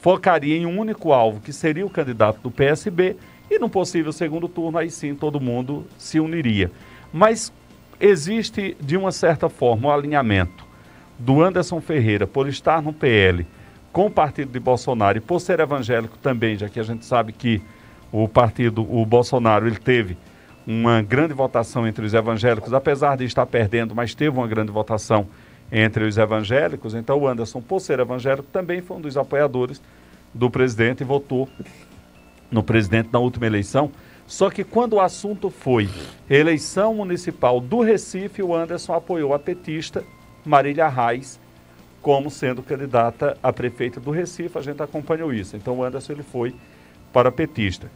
focaria 0.00 0.56
em 0.56 0.66
um 0.66 0.78
único 0.78 1.12
alvo, 1.12 1.40
que 1.40 1.52
seria 1.52 1.84
o 1.84 1.90
candidato 1.90 2.40
do 2.40 2.50
PSB, 2.50 3.16
e 3.50 3.58
no 3.58 3.68
possível 3.68 4.12
segundo 4.12 4.48
turno 4.48 4.78
aí 4.78 4.90
sim 4.90 5.14
todo 5.14 5.40
mundo 5.40 5.86
se 5.98 6.20
uniria. 6.20 6.70
Mas 7.12 7.52
existe, 8.00 8.76
de 8.80 8.96
uma 8.96 9.12
certa 9.12 9.48
forma, 9.48 9.88
o 9.88 9.90
um 9.90 9.94
alinhamento 9.94 10.64
do 11.18 11.42
Anderson 11.42 11.80
Ferreira 11.80 12.26
por 12.26 12.48
estar 12.48 12.82
no 12.82 12.92
PL 12.92 13.46
com 13.92 14.06
o 14.06 14.10
partido 14.10 14.50
de 14.50 14.58
Bolsonaro 14.58 15.18
e 15.18 15.20
por 15.20 15.40
ser 15.40 15.60
evangélico 15.60 16.16
também, 16.18 16.56
já 16.56 16.68
que 16.68 16.80
a 16.80 16.82
gente 16.82 17.04
sabe 17.04 17.32
que 17.32 17.60
o 18.10 18.26
partido, 18.26 18.82
o 18.82 19.04
Bolsonaro, 19.04 19.66
ele 19.66 19.76
teve 19.76 20.16
uma 20.66 21.02
grande 21.02 21.34
votação 21.34 21.86
entre 21.86 22.04
os 22.04 22.14
evangélicos, 22.14 22.72
apesar 22.72 23.16
de 23.16 23.24
estar 23.24 23.46
perdendo, 23.46 23.94
mas 23.94 24.14
teve 24.14 24.36
uma 24.36 24.46
grande 24.46 24.70
votação 24.70 25.26
entre 25.70 26.04
os 26.04 26.18
evangélicos. 26.18 26.94
Então 26.94 27.18
o 27.18 27.26
Anderson, 27.26 27.60
por 27.60 27.80
ser 27.80 27.98
evangélico, 27.98 28.48
também 28.52 28.80
foi 28.80 28.96
um 28.96 29.00
dos 29.00 29.16
apoiadores 29.16 29.82
do 30.32 30.50
presidente 30.50 31.00
e 31.00 31.04
votou 31.04 31.48
no 32.50 32.62
presidente 32.62 33.08
na 33.12 33.18
última 33.18 33.46
eleição. 33.46 33.90
Só 34.26 34.50
que 34.50 34.62
quando 34.62 34.94
o 34.94 35.00
assunto 35.00 35.50
foi 35.50 35.88
eleição 36.28 36.94
municipal 36.94 37.60
do 37.60 37.80
Recife, 37.80 38.42
o 38.42 38.54
Anderson 38.54 38.94
apoiou 38.94 39.34
a 39.34 39.38
petista 39.38 40.04
Marília 40.44 40.88
Reis 40.88 41.40
como 42.00 42.30
sendo 42.30 42.62
candidata 42.62 43.36
a 43.42 43.52
prefeita 43.52 44.00
do 44.00 44.10
Recife. 44.10 44.58
A 44.58 44.62
gente 44.62 44.82
acompanhou 44.82 45.32
isso. 45.32 45.56
Então 45.56 45.78
o 45.78 45.84
Anderson 45.84 46.12
ele 46.12 46.22
foi 46.22 46.54
para 47.12 47.30
petista. 47.30 47.90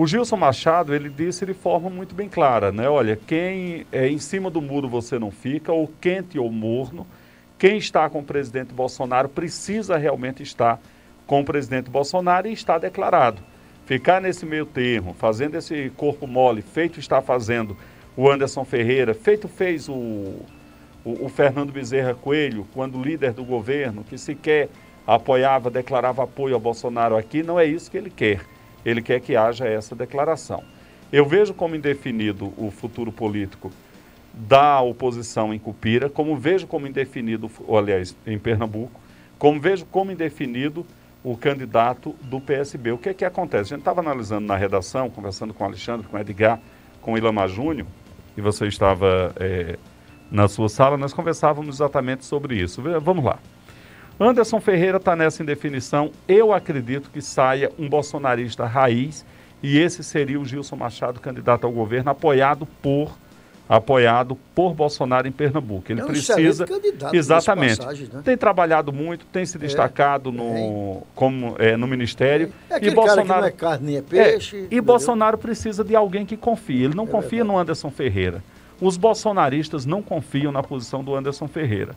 O 0.00 0.06
Gilson 0.06 0.36
Machado 0.36 0.94
ele 0.94 1.08
disse 1.08 1.44
de 1.44 1.52
forma 1.52 1.90
muito 1.90 2.14
bem 2.14 2.28
clara, 2.28 2.70
né? 2.70 2.88
Olha, 2.88 3.16
quem 3.16 3.84
é 3.90 4.06
em 4.06 4.20
cima 4.20 4.48
do 4.48 4.62
muro 4.62 4.88
você 4.88 5.18
não 5.18 5.32
fica, 5.32 5.72
ou 5.72 5.90
quente 6.00 6.38
ou 6.38 6.52
morno. 6.52 7.04
Quem 7.58 7.78
está 7.78 8.08
com 8.08 8.20
o 8.20 8.24
presidente 8.24 8.72
Bolsonaro 8.72 9.28
precisa 9.28 9.96
realmente 9.96 10.40
estar 10.40 10.80
com 11.26 11.40
o 11.40 11.44
presidente 11.44 11.90
Bolsonaro 11.90 12.46
e 12.46 12.52
está 12.52 12.78
declarado 12.78 13.42
ficar 13.86 14.20
nesse 14.20 14.46
meio 14.46 14.64
termo, 14.64 15.14
fazendo 15.14 15.56
esse 15.56 15.90
corpo 15.96 16.28
mole, 16.28 16.62
feito 16.62 17.00
está 17.00 17.20
fazendo 17.20 17.76
o 18.16 18.30
Anderson 18.30 18.64
Ferreira, 18.64 19.14
feito 19.14 19.48
fez 19.48 19.88
o, 19.88 19.94
o, 21.04 21.24
o 21.24 21.28
Fernando 21.28 21.72
Bezerra 21.72 22.14
Coelho, 22.14 22.68
quando 22.72 23.02
líder 23.02 23.32
do 23.32 23.44
governo, 23.44 24.04
que 24.04 24.16
sequer 24.16 24.68
apoiava, 25.04 25.68
declarava 25.68 26.22
apoio 26.22 26.54
ao 26.54 26.60
Bolsonaro 26.60 27.16
aqui, 27.16 27.42
não 27.42 27.58
é 27.58 27.64
isso 27.64 27.90
que 27.90 27.96
ele 27.96 28.10
quer. 28.10 28.42
Ele 28.88 29.02
quer 29.02 29.20
que 29.20 29.36
haja 29.36 29.66
essa 29.66 29.94
declaração. 29.94 30.62
Eu 31.12 31.26
vejo 31.26 31.54
como 31.54 31.74
indefinido 31.74 32.52
o 32.56 32.70
futuro 32.70 33.10
político 33.10 33.70
da 34.32 34.80
oposição 34.80 35.52
em 35.52 35.58
Cupira, 35.58 36.08
como 36.08 36.36
vejo 36.36 36.66
como 36.66 36.86
indefinido, 36.86 37.50
aliás, 37.68 38.16
em 38.26 38.38
Pernambuco, 38.38 39.00
como 39.38 39.60
vejo 39.60 39.84
como 39.86 40.12
indefinido 40.12 40.86
o 41.24 41.36
candidato 41.36 42.14
do 42.22 42.40
PSB. 42.40 42.92
O 42.92 42.98
que 42.98 43.08
é 43.08 43.14
que 43.14 43.24
acontece? 43.24 43.74
A 43.74 43.76
gente 43.76 43.80
estava 43.80 44.00
analisando 44.00 44.46
na 44.46 44.56
redação, 44.56 45.10
conversando 45.10 45.52
com 45.52 45.64
o 45.64 45.66
Alexandre, 45.66 46.06
com 46.06 46.16
o 46.16 46.20
Edgar, 46.20 46.60
com 47.00 47.12
o 47.14 47.18
Ilamar 47.18 47.48
Júnior, 47.48 47.86
e 48.36 48.40
você 48.40 48.66
estava 48.66 49.32
é, 49.40 49.78
na 50.30 50.46
sua 50.46 50.68
sala, 50.68 50.96
nós 50.96 51.12
conversávamos 51.12 51.76
exatamente 51.76 52.24
sobre 52.24 52.56
isso. 52.56 52.82
Vamos 53.00 53.24
lá. 53.24 53.38
Anderson 54.20 54.60
Ferreira 54.60 54.96
está 54.96 55.14
nessa 55.14 55.42
indefinição. 55.42 56.10
Eu 56.26 56.52
acredito 56.52 57.10
que 57.10 57.20
saia 57.20 57.70
um 57.78 57.88
bolsonarista 57.88 58.64
raiz, 58.64 59.24
e 59.62 59.78
esse 59.78 60.02
seria 60.02 60.40
o 60.40 60.44
Gilson 60.44 60.76
Machado, 60.76 61.20
candidato 61.20 61.64
ao 61.64 61.72
governo, 61.72 62.10
apoiado 62.10 62.66
por 62.82 63.16
apoiado 63.68 64.34
por 64.54 64.72
Bolsonaro 64.72 65.28
em 65.28 65.32
Pernambuco. 65.32 65.92
Ele 65.92 66.00
é 66.00 66.04
um 66.04 66.06
precisa 66.06 66.64
exatamente. 67.12 67.76
Passagem, 67.76 68.08
né? 68.10 68.22
Tem 68.24 68.34
trabalhado 68.34 68.92
muito, 68.92 69.26
tem 69.26 69.44
se 69.44 69.58
é, 69.58 69.60
destacado 69.60 70.30
é, 70.30 70.32
no 70.32 70.96
é. 70.96 71.02
como 71.14 71.54
é, 71.58 71.76
no 71.76 71.86
ministério. 71.86 72.50
É, 72.70 72.82
e 72.82 72.90
Bolsonaro 72.90 73.44
é 73.44 73.50
carne 73.50 73.86
nem 73.86 73.96
é 73.98 74.02
peixe. 74.02 74.56
e 74.56 74.60
entendeu? 74.60 74.82
Bolsonaro 74.84 75.36
precisa 75.36 75.84
de 75.84 75.94
alguém 75.94 76.24
que 76.24 76.36
confie. 76.36 76.84
Ele 76.84 76.94
não 76.94 77.06
confia 77.06 77.30
verdade. 77.30 77.48
no 77.48 77.58
Anderson 77.58 77.90
Ferreira. 77.90 78.42
Os 78.80 78.96
bolsonaristas 78.96 79.84
não 79.84 80.00
confiam 80.00 80.50
na 80.50 80.62
posição 80.62 81.04
do 81.04 81.14
Anderson 81.14 81.46
Ferreira. 81.46 81.94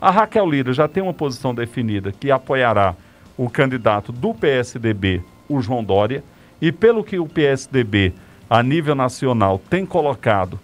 A 0.00 0.10
Raquel 0.10 0.48
Lira 0.48 0.72
já 0.72 0.88
tem 0.88 1.02
uma 1.02 1.12
posição 1.12 1.54
definida 1.54 2.10
que 2.10 2.30
apoiará 2.30 2.94
o 3.36 3.50
candidato 3.50 4.12
do 4.12 4.34
PSDB, 4.34 5.22
o 5.48 5.60
João 5.60 5.84
Dória, 5.84 6.24
e 6.60 6.72
pelo 6.72 7.04
que 7.04 7.18
o 7.18 7.26
PSDB 7.26 8.14
a 8.48 8.62
nível 8.62 8.94
nacional 8.94 9.60
tem 9.70 9.84
colocado 9.84 10.58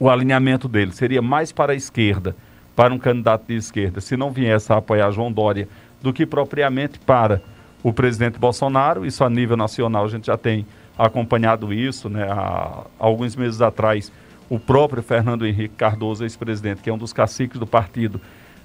o 0.00 0.08
alinhamento 0.08 0.66
dele 0.66 0.92
seria 0.92 1.20
mais 1.20 1.52
para 1.52 1.74
a 1.74 1.76
esquerda, 1.76 2.34
para 2.74 2.94
um 2.94 2.98
candidato 2.98 3.44
de 3.46 3.54
esquerda, 3.54 4.00
se 4.00 4.16
não 4.16 4.30
viesse 4.30 4.72
a 4.72 4.78
apoiar 4.78 5.10
João 5.10 5.30
Dória, 5.30 5.68
do 6.00 6.10
que 6.10 6.24
propriamente 6.24 6.98
para 6.98 7.42
o 7.82 7.92
presidente 7.92 8.38
Bolsonaro. 8.38 9.04
Isso 9.04 9.22
a 9.22 9.28
nível 9.28 9.58
nacional, 9.58 10.06
a 10.06 10.08
gente 10.08 10.28
já 10.28 10.38
tem 10.38 10.64
acompanhado 10.96 11.70
isso, 11.70 12.08
né? 12.08 12.26
Há 12.30 12.84
alguns 12.98 13.36
meses 13.36 13.60
atrás, 13.60 14.10
o 14.50 14.58
próprio 14.58 15.00
Fernando 15.00 15.46
Henrique 15.46 15.76
Cardoso, 15.76 16.24
ex-presidente, 16.24 16.82
que 16.82 16.90
é 16.90 16.92
um 16.92 16.98
dos 16.98 17.12
caciques 17.12 17.58
do 17.58 17.66
partido, 17.66 18.20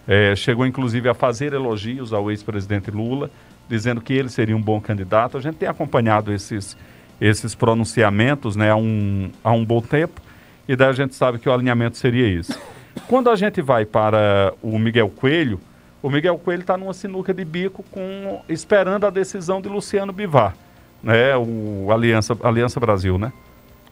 é, 0.07 0.35
chegou 0.35 0.65
inclusive 0.65 1.07
a 1.07 1.13
fazer 1.13 1.53
elogios 1.53 2.11
ao 2.11 2.31
ex-presidente 2.31 2.89
Lula, 2.89 3.29
dizendo 3.69 4.01
que 4.01 4.11
ele 4.11 4.29
seria 4.29 4.57
um 4.57 4.61
bom 4.61 4.81
candidato. 4.81 5.37
A 5.37 5.41
gente 5.41 5.55
tem 5.57 5.69
acompanhado 5.69 6.33
esses, 6.33 6.75
esses 7.21 7.53
pronunciamentos 7.53 8.55
né, 8.55 8.71
há, 8.71 8.75
um, 8.75 9.29
há 9.43 9.51
um 9.51 9.63
bom 9.63 9.79
tempo 9.79 10.19
e 10.67 10.75
daí 10.75 10.89
a 10.89 10.93
gente 10.93 11.13
sabe 11.13 11.37
que 11.37 11.47
o 11.47 11.53
alinhamento 11.53 11.97
seria 11.97 12.27
isso. 12.27 12.59
Quando 13.07 13.29
a 13.29 13.35
gente 13.35 13.61
vai 13.61 13.85
para 13.85 14.53
o 14.63 14.79
Miguel 14.79 15.09
Coelho, 15.09 15.59
o 16.01 16.09
Miguel 16.09 16.37
Coelho 16.39 16.61
está 16.61 16.75
numa 16.75 16.93
sinuca 16.93 17.31
de 17.31 17.45
bico 17.45 17.83
com, 17.91 18.41
esperando 18.49 19.05
a 19.05 19.11
decisão 19.11 19.61
de 19.61 19.69
Luciano 19.69 20.11
Bivar, 20.11 20.55
né? 21.03 21.35
o 21.37 21.91
Aliança, 21.91 22.35
Aliança 22.43 22.79
Brasil, 22.79 23.19
né? 23.19 23.31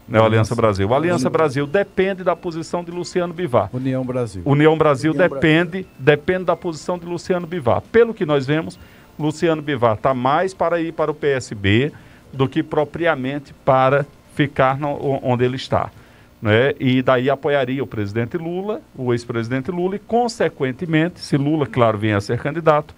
Né, 0.06 0.20
o 0.20 0.24
Aliança 0.24 0.54
Brasil. 0.54 0.88
O 0.88 0.94
Aliança 0.94 1.30
Brasil 1.30 1.66
depende 1.66 2.22
da 2.22 2.36
posição 2.36 2.84
de 2.84 2.90
Luciano 2.90 3.32
Bivar. 3.32 3.70
União 3.72 4.04
Brasil. 4.04 4.42
União 4.44 4.76
Brasil 4.76 5.12
União 5.12 5.28
depende, 5.28 5.70
Brasil. 5.70 5.88
depende 5.98 6.44
da 6.44 6.56
posição 6.56 6.98
de 6.98 7.06
Luciano 7.06 7.46
Bivar. 7.46 7.80
Pelo 7.92 8.12
que 8.12 8.26
nós 8.26 8.46
vemos, 8.46 8.78
Luciano 9.18 9.62
Bivar 9.62 9.94
está 9.94 10.12
mais 10.12 10.52
para 10.52 10.80
ir 10.80 10.92
para 10.92 11.10
o 11.10 11.14
PSB 11.14 11.92
do 12.32 12.48
que 12.48 12.62
propriamente 12.62 13.54
para 13.64 14.04
ficar 14.34 14.78
no, 14.78 15.20
onde 15.22 15.44
ele 15.44 15.56
está 15.56 15.90
né? 16.44 16.74
e 16.78 17.00
daí 17.00 17.30
apoiaria 17.30 17.82
o 17.82 17.86
presidente 17.86 18.36
Lula, 18.36 18.82
o 18.94 19.14
ex-presidente 19.14 19.70
Lula, 19.70 19.96
e 19.96 19.98
consequentemente, 19.98 21.18
se 21.20 21.38
Lula, 21.38 21.66
claro, 21.66 21.96
vier 21.96 22.18
a 22.18 22.20
ser 22.20 22.38
candidato, 22.38 22.94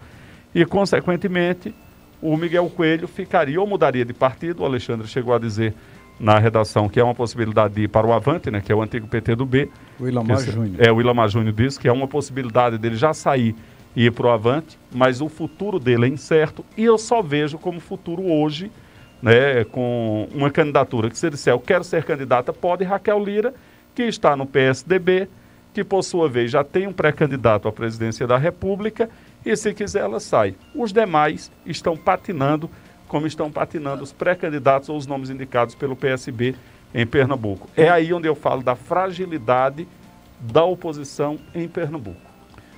e 0.52 0.64
consequentemente 0.64 1.72
o 2.20 2.36
Miguel 2.36 2.68
Coelho 2.68 3.06
ficaria 3.06 3.60
ou 3.60 3.64
mudaria 3.64 4.04
de 4.04 4.12
partido, 4.12 4.64
o 4.64 4.66
Alexandre 4.66 5.06
chegou 5.06 5.32
a 5.32 5.38
dizer 5.38 5.74
na 6.18 6.38
redação 6.38 6.88
que 6.88 6.98
é 6.98 7.04
uma 7.04 7.14
possibilidade 7.14 7.74
de 7.74 7.82
ir 7.82 7.88
para 7.88 8.06
o 8.06 8.12
Avante, 8.12 8.50
né, 8.50 8.60
que 8.60 8.72
é 8.72 8.74
o 8.74 8.82
antigo 8.82 9.06
PT 9.06 9.34
do 9.34 9.44
B. 9.44 9.68
O 10.00 10.08
Ilamar 10.08 10.40
Júnior. 10.40 10.76
É, 10.78 10.90
o 10.90 11.00
Ilamar 11.00 11.28
Júnior 11.28 11.52
disse 11.52 11.78
que 11.78 11.88
é 11.88 11.92
uma 11.92 12.08
possibilidade 12.08 12.78
dele 12.78 12.96
já 12.96 13.12
sair 13.12 13.54
e 13.94 14.06
ir 14.06 14.12
para 14.12 14.26
o 14.26 14.30
Avante, 14.30 14.78
mas 14.92 15.20
o 15.20 15.28
futuro 15.28 15.78
dele 15.78 16.06
é 16.06 16.08
incerto 16.08 16.64
e 16.76 16.84
eu 16.84 16.98
só 16.98 17.22
vejo 17.22 17.58
como 17.58 17.80
futuro 17.80 18.22
hoje 18.22 18.70
né, 19.22 19.64
com 19.64 20.28
uma 20.34 20.50
candidatura 20.50 21.10
que 21.10 21.18
se 21.18 21.28
disser 21.30 21.52
eu 21.52 21.60
quero 21.60 21.84
ser 21.84 22.04
candidata, 22.04 22.52
pode 22.52 22.84
Raquel 22.84 23.22
Lira, 23.22 23.54
que 23.94 24.02
está 24.02 24.36
no 24.36 24.46
PSDB, 24.46 25.28
que 25.72 25.82
por 25.82 26.02
sua 26.02 26.28
vez 26.28 26.50
já 26.50 26.62
tem 26.62 26.86
um 26.86 26.92
pré-candidato 26.92 27.68
à 27.68 27.72
presidência 27.72 28.26
da 28.26 28.36
República, 28.36 29.08
e 29.44 29.56
se 29.56 29.72
quiser 29.72 30.00
ela 30.00 30.20
sai. 30.20 30.54
Os 30.74 30.92
demais 30.92 31.50
estão 31.64 31.96
patinando, 31.96 32.70
como 33.08 33.26
estão 33.26 33.50
patinando 33.50 34.02
os 34.02 34.12
pré-candidatos 34.12 34.88
ou 34.88 34.96
os 34.96 35.06
nomes 35.06 35.30
indicados 35.30 35.74
pelo 35.74 35.96
PSB 35.96 36.54
em 36.94 37.06
Pernambuco. 37.06 37.68
É 37.76 37.88
aí 37.88 38.12
onde 38.12 38.28
eu 38.28 38.34
falo 38.34 38.62
da 38.62 38.74
fragilidade 38.74 39.86
da 40.40 40.64
oposição 40.64 41.38
em 41.54 41.68
Pernambuco. 41.68 42.20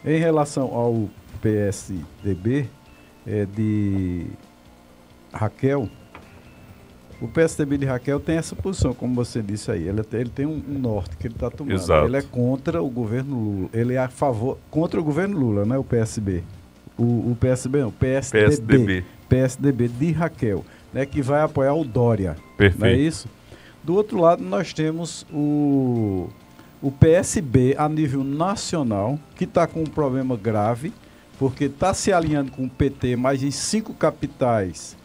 Em 0.04 0.18
relação 0.18 0.74
ao 0.74 1.08
PSDB 1.40 2.68
é, 3.26 3.46
de 3.46 4.26
Raquel, 5.32 5.88
o 7.20 7.26
PSDB 7.26 7.78
de 7.78 7.86
Raquel 7.86 8.20
tem 8.20 8.36
essa 8.36 8.54
posição, 8.54 8.94
como 8.94 9.14
você 9.14 9.42
disse 9.42 9.70
aí. 9.70 9.88
Ele, 9.88 10.02
ele 10.12 10.30
tem 10.30 10.46
um, 10.46 10.62
um 10.68 10.78
norte 10.78 11.16
que 11.16 11.26
ele 11.26 11.34
está 11.34 11.50
tomando. 11.50 11.74
Exato. 11.74 12.06
Ele 12.06 12.16
é 12.16 12.22
contra 12.22 12.80
o 12.80 12.88
governo 12.88 13.34
Lula. 13.36 13.70
Ele 13.72 13.94
é 13.94 13.98
a 13.98 14.08
favor, 14.08 14.56
contra 14.70 15.00
o 15.00 15.04
governo 15.04 15.36
Lula, 15.36 15.64
né? 15.64 15.76
O 15.76 15.82
PSB. 15.82 16.44
O, 16.96 17.32
o 17.32 17.36
PSB 17.38 17.80
não, 17.80 17.88
o 17.88 17.92
PSDB. 17.92 18.44
PSDB. 18.46 19.04
PSDB 19.28 19.88
de 19.88 20.12
Raquel, 20.12 20.64
né? 20.92 21.04
Que 21.06 21.22
vai 21.22 21.42
apoiar 21.42 21.74
o 21.74 21.84
Dória. 21.84 22.36
Perfeito. 22.56 22.80
Não 22.80 22.86
é 22.88 22.94
isso? 22.94 23.28
Do 23.82 23.94
outro 23.94 24.20
lado, 24.20 24.42
nós 24.42 24.72
temos 24.72 25.26
o, 25.32 26.28
o 26.82 26.90
PSB 26.90 27.74
a 27.78 27.88
nível 27.88 28.24
nacional, 28.24 29.18
que 29.36 29.44
está 29.44 29.66
com 29.66 29.80
um 29.80 29.86
problema 29.86 30.36
grave, 30.36 30.92
porque 31.38 31.64
está 31.64 31.94
se 31.94 32.12
alinhando 32.12 32.50
com 32.50 32.64
o 32.64 32.70
PT, 32.70 33.16
mas 33.16 33.42
em 33.42 33.50
cinco 33.50 33.94
capitais 33.94 34.96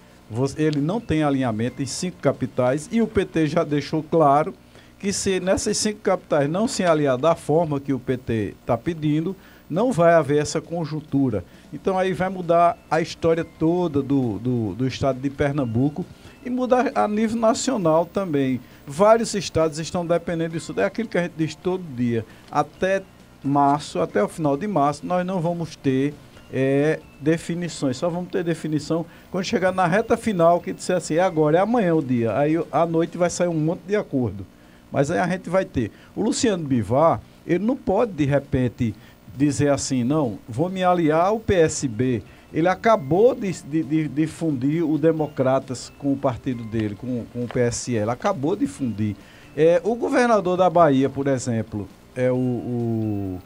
ele 0.57 0.81
não 0.81 0.99
tem 0.99 1.23
alinhamento 1.23 1.81
em 1.81 1.85
cinco 1.85 2.17
capitais 2.19 2.89
e 2.91 3.01
o 3.01 3.07
PT 3.07 3.47
já 3.47 3.63
deixou 3.63 4.01
claro 4.01 4.53
que 4.97 5.11
se 5.11 5.39
nessas 5.39 5.77
cinco 5.77 5.99
capitais 5.99 6.49
não 6.49 6.67
se 6.67 6.83
aliar 6.83 7.17
da 7.17 7.35
forma 7.35 7.79
que 7.79 7.93
o 7.93 7.99
PT 7.99 8.55
está 8.61 8.77
pedindo, 8.77 9.35
não 9.69 9.91
vai 9.91 10.13
haver 10.13 10.41
essa 10.41 10.61
conjuntura. 10.61 11.43
Então 11.73 11.97
aí 11.97 12.13
vai 12.13 12.29
mudar 12.29 12.77
a 12.89 13.01
história 13.01 13.43
toda 13.43 14.01
do, 14.01 14.37
do, 14.37 14.75
do 14.75 14.87
estado 14.87 15.19
de 15.19 15.29
Pernambuco 15.29 16.05
e 16.45 16.49
mudar 16.49 16.91
a 16.93 17.07
nível 17.07 17.37
nacional 17.37 18.05
também. 18.05 18.61
Vários 18.85 19.33
estados 19.33 19.79
estão 19.79 20.05
dependendo 20.05 20.53
disso. 20.53 20.73
É 20.77 20.83
aquilo 20.83 21.09
que 21.09 21.17
a 21.17 21.23
gente 21.23 21.33
diz 21.35 21.55
todo 21.55 21.83
dia. 21.95 22.25
Até 22.51 23.01
março, 23.43 23.99
até 23.99 24.23
o 24.23 24.27
final 24.27 24.55
de 24.55 24.67
março, 24.67 25.05
nós 25.05 25.25
não 25.25 25.41
vamos 25.41 25.75
ter 25.75 26.13
é, 26.53 26.99
definições. 27.19 27.97
Só 27.97 28.07
vamos 28.07 28.29
ter 28.29 28.43
definição 28.43 29.03
quando 29.31 29.45
chegar 29.45 29.71
na 29.71 29.87
reta 29.87 30.15
final, 30.15 30.61
que 30.61 30.71
disser 30.71 30.95
assim, 30.95 31.15
é 31.15 31.21
agora, 31.21 31.57
é 31.57 31.61
amanhã 31.61 31.95
o 31.95 32.03
dia. 32.03 32.37
Aí 32.37 32.53
à 32.71 32.85
noite 32.85 33.17
vai 33.17 33.31
sair 33.31 33.47
um 33.47 33.59
monte 33.59 33.81
de 33.87 33.95
acordo. 33.95 34.45
Mas 34.91 35.09
aí 35.09 35.17
a 35.17 35.27
gente 35.27 35.49
vai 35.49 35.65
ter. 35.65 35.91
O 36.15 36.21
Luciano 36.21 36.63
Bivar, 36.63 37.19
ele 37.47 37.65
não 37.65 37.75
pode 37.75 38.11
de 38.11 38.25
repente 38.25 38.93
dizer 39.35 39.69
assim, 39.71 40.03
não, 40.03 40.37
vou 40.47 40.69
me 40.69 40.83
aliar 40.83 41.25
ao 41.27 41.39
PSB. 41.39 42.23
Ele 42.53 42.67
acabou 42.67 43.33
de, 43.33 43.51
de, 43.63 43.83
de- 43.83 44.07
de 44.07 44.27
fundir 44.27 44.83
o 44.83 44.97
Democratas 44.97 45.91
com 45.97 46.13
o 46.13 46.17
partido 46.17 46.63
dele, 46.63 46.93
com, 46.95 47.25
com 47.33 47.43
o 47.43 47.47
PSL. 47.47 48.09
Acabou 48.11 48.55
de 48.55 48.67
fundir. 48.67 49.15
É, 49.57 49.81
o 49.83 49.95
governador 49.95 50.55
da 50.57 50.69
Bahia, 50.69 51.09
por 51.09 51.27
exemplo, 51.27 51.87
é 52.15 52.31
o, 52.31 52.35
o, 52.35 53.39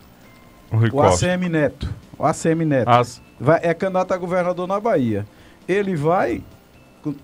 O 0.71 0.97
o. 0.97 1.01
ACM 1.01 1.47
Neto. 1.49 1.93
O 2.19 2.25
ACM 2.25 2.65
Neto. 2.65 2.89
As- 2.89 3.21
Vai- 3.39 3.59
é 3.63 3.73
candidato 3.73 4.13
a 4.13 4.17
governador 4.17 4.67
na 4.67 4.79
Bahia. 4.79 5.25
Ele 5.67 5.95
vai 5.95 6.41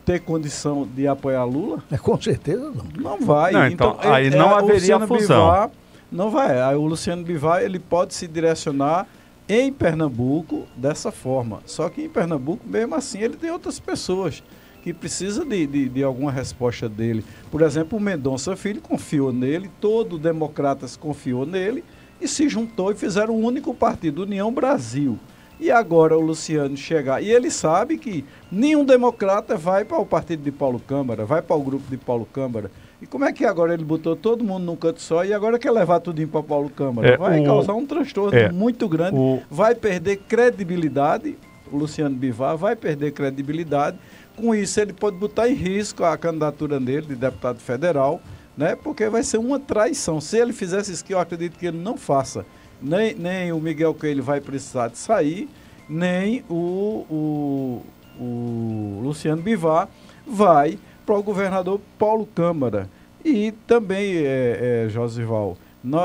ter 0.06 0.20
condição 0.22 0.88
de 0.96 1.08
apoiar 1.08 1.44
Lula? 1.44 1.84
É, 1.92 1.98
com 1.98 2.22
certeza 2.22 2.72
não. 2.72 2.86
Não 3.18 3.20
vai. 3.26 3.52
Não, 3.52 3.68
então, 3.68 3.98
ele- 4.02 4.14
aí 4.14 4.28
é, 4.28 4.30
não 4.30 4.50
o 4.52 4.56
haveria 4.56 5.00
fusão. 5.08 5.46
Bivar 5.48 5.70
não 6.14 6.30
vai. 6.30 6.62
Aí 6.62 6.76
o 6.76 6.86
Luciano 6.86 7.24
Bivar 7.24 7.64
ele 7.64 7.80
pode 7.80 8.14
se 8.14 8.28
direcionar 8.28 9.08
em 9.50 9.74
Pernambuco 9.74 10.68
dessa 10.76 11.12
forma. 11.12 11.62
Só 11.66 11.90
que 11.90 12.04
em 12.04 12.10
Pernambuco, 12.10 12.66
mesmo 12.66 12.96
assim, 12.96 13.20
ele 13.20 13.36
tem 13.36 13.52
outras 13.52 13.80
pessoas 13.80 14.44
que 14.84 14.94
precisam 14.94 15.46
de, 15.46 15.66
de, 15.66 15.90
de 15.90 16.04
alguma 16.04 16.32
resposta 16.32 16.88
dele. 16.88 17.26
Por 17.50 17.62
exemplo, 17.62 17.98
o 17.98 18.02
Mendonça 18.02 18.56
Filho 18.56 18.82
confiou 18.82 19.34
nele, 19.34 19.70
todo 19.82 20.18
o 20.18 20.20
Democratas 20.20 20.96
confiou 20.96 21.46
nele 21.46 21.84
e 22.22 22.28
se 22.28 22.48
juntou 22.48 22.92
e 22.92 22.96
fizeram 22.96 23.36
um 23.36 23.44
único 23.44 23.74
partido, 23.74 24.24
União 24.24 24.54
Brasil. 24.54 25.18
E 25.60 25.72
agora 25.72 26.18
o 26.18 26.22
Luciano 26.22 26.76
chegar. 26.76 27.24
E 27.24 27.32
ele 27.32 27.50
sabe 27.50 27.98
que 27.98 28.26
nenhum 28.52 28.84
democrata 28.84 29.56
vai 29.56 29.86
para 29.86 29.98
o 29.98 30.06
partido 30.06 30.44
de 30.44 30.52
Paulo 30.52 30.80
Câmara, 30.80 31.26
vai 31.26 31.42
para 31.42 31.56
o 31.56 31.64
grupo 31.64 31.90
de 31.90 31.98
Paulo 31.98 32.26
Câmara. 32.26 32.70
E 33.04 33.06
como 33.06 33.26
é 33.26 33.34
que 33.34 33.44
agora 33.44 33.74
ele 33.74 33.84
botou 33.84 34.16
todo 34.16 34.46
mundo 34.46 34.64
num 34.64 34.78
canto 34.78 35.02
só 35.02 35.26
e 35.26 35.34
agora 35.34 35.60
quer 35.60 35.72
levar 35.72 36.00
tudo 36.00 36.26
para 36.26 36.42
Paulo 36.42 36.70
Câmara? 36.70 37.10
É, 37.10 37.18
vai 37.18 37.42
o- 37.42 37.44
causar 37.44 37.74
um 37.74 37.86
transtorno 37.86 38.34
é, 38.34 38.50
muito 38.50 38.88
grande, 38.88 39.18
o- 39.18 39.42
vai 39.52 39.76
perder 39.76 40.18
credibilidade. 40.26 41.38
O 41.70 41.76
Luciano 41.76 42.16
Bivar 42.16 42.56
vai 42.56 42.78
perder 42.78 43.12
credibilidade. 43.12 43.98
Com 44.38 44.56
isso, 44.56 44.80
ele 44.80 44.94
pode 44.94 45.18
botar 45.18 45.50
em 45.50 45.54
risco 45.54 46.02
a 46.06 46.18
candidatura 46.18 46.80
dele 46.80 47.08
de 47.08 47.16
deputado 47.16 47.60
federal, 47.60 48.22
né? 48.58 48.74
Porque 48.76 49.10
vai 49.10 49.22
ser 49.22 49.38
uma 49.38 49.60
traição. 49.60 50.22
Se 50.22 50.38
ele 50.38 50.54
fizesse 50.54 50.94
isso, 50.94 51.04
que 51.04 51.14
eu 51.14 51.20
acredito 51.20 51.60
que 51.60 51.66
ele 51.66 51.78
não 51.78 51.98
faça, 51.98 52.46
nem, 52.82 53.14
nem 53.16 53.52
o 53.52 53.60
Miguel 53.60 53.94
Coelho 53.94 54.24
vai 54.24 54.40
precisar 54.40 54.88
de 54.88 54.98
sair, 54.98 55.50
nem 55.90 56.42
o, 56.50 57.06
o, 57.10 57.82
o 58.18 59.02
Luciano 59.04 59.42
Bivar 59.42 59.90
vai 60.26 60.80
para 61.06 61.16
o 61.16 61.22
governador 61.24 61.82
Paulo 62.00 62.26
Câmara. 62.34 62.90
E 63.24 63.52
também, 63.66 64.18
é, 64.18 64.86
é, 64.86 64.90
Josival, 64.90 65.58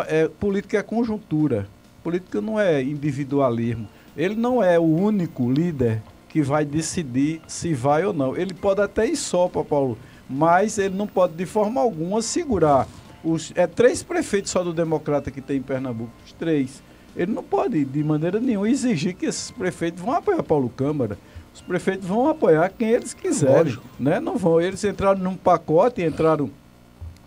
é, 0.06 0.28
política 0.28 0.78
é 0.78 0.82
conjuntura. 0.82 1.66
Política 2.02 2.40
não 2.40 2.58
é 2.58 2.82
individualismo. 2.82 3.88
Ele 4.16 4.34
não 4.34 4.62
é 4.62 4.78
o 4.78 4.82
único 4.82 5.50
líder 5.50 6.02
que 6.28 6.42
vai 6.42 6.64
decidir 6.64 7.40
se 7.46 7.74
vai 7.74 8.04
ou 8.04 8.12
não. 8.12 8.36
Ele 8.36 8.54
pode 8.54 8.80
até 8.80 9.06
ir 9.06 9.16
só 9.16 9.48
para 9.48 9.64
Paulo, 9.64 9.98
mas 10.28 10.78
ele 10.78 10.94
não 10.94 11.06
pode 11.06 11.34
de 11.34 11.46
forma 11.46 11.80
alguma 11.80 12.22
segurar. 12.22 12.86
Os, 13.24 13.52
é 13.56 13.66
três 13.66 14.02
prefeitos 14.02 14.50
só 14.50 14.62
do 14.62 14.72
Democrata 14.72 15.30
que 15.30 15.40
tem 15.40 15.58
em 15.58 15.62
Pernambuco, 15.62 16.12
os 16.24 16.32
três. 16.32 16.82
Ele 17.16 17.32
não 17.32 17.42
pode, 17.42 17.84
de 17.84 18.04
maneira 18.04 18.38
nenhuma, 18.38 18.70
exigir 18.70 19.14
que 19.14 19.26
esses 19.26 19.50
prefeitos 19.50 20.00
vão 20.00 20.14
apoiar 20.14 20.42
Paulo 20.42 20.68
Câmara. 20.68 21.18
Os 21.52 21.60
prefeitos 21.60 22.06
vão 22.06 22.28
apoiar 22.28 22.68
quem 22.68 22.90
eles 22.90 23.12
quiserem. 23.12 23.56
Lógico. 23.56 23.84
Né? 23.98 24.20
Não 24.20 24.36
vão. 24.36 24.60
Eles 24.60 24.84
entraram 24.84 25.20
num 25.20 25.34
pacote, 25.34 26.02
entraram 26.02 26.48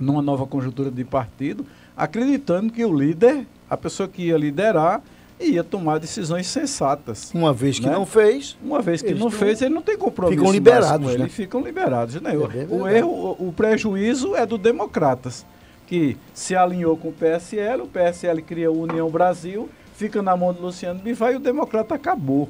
numa 0.02 0.22
nova 0.22 0.46
conjuntura 0.46 0.90
de 0.92 1.04
partido, 1.04 1.66
acreditando 1.96 2.72
que 2.74 2.84
o 2.84 2.94
líder, 2.94 3.46
a 3.70 3.78
pessoa 3.78 4.10
que 4.10 4.24
ia 4.24 4.38
liderar, 4.38 5.02
ia 5.40 5.64
tomar 5.64 6.00
decisões 6.00 6.46
sensatas. 6.48 7.32
Uma 7.34 7.52
vez 7.54 7.80
que 7.80 7.86
Né? 7.88 7.94
não 7.94 8.06
fez, 8.06 8.58
Uma 8.64 8.82
vez 8.82 9.02
que 9.02 9.14
não 9.14 9.30
fez, 9.32 9.62
ele 9.62 9.74
não 9.74 9.82
tem 9.82 9.98
compromisso. 9.98 10.38
ficam 10.40 10.52
liberados, 10.54 11.08
com 11.08 11.14
ele, 11.14 11.24
né? 11.24 11.30
Ficam 11.30 11.62
liberados. 11.62 12.16
Né? 12.22 12.32
É 12.34 12.38
O- 12.70 12.88
erro, 12.88 13.36
o, 13.40 13.52
prejuízo 13.56 14.36
é 14.36 14.46
do 14.46 14.58
Democratas, 14.58 15.46
que 15.88 16.16
se 16.34 16.56
alinhou 16.56 16.96
com 16.96 17.10
o 17.10 17.12
PSL, 17.12 17.82
o 17.84 17.88
PSL 17.88 18.42
cria 18.44 18.72
o 18.72 18.82
União 18.82 19.10
Brasil, 19.10 19.68
fica 19.96 20.22
na 20.22 20.38
mão 20.38 20.54
do 20.54 20.62
Luciano 20.62 21.00
Bivar 21.00 21.34
e 21.34 21.38
o 21.38 21.40
Democrata 21.40 21.96
acabou. 21.96 22.48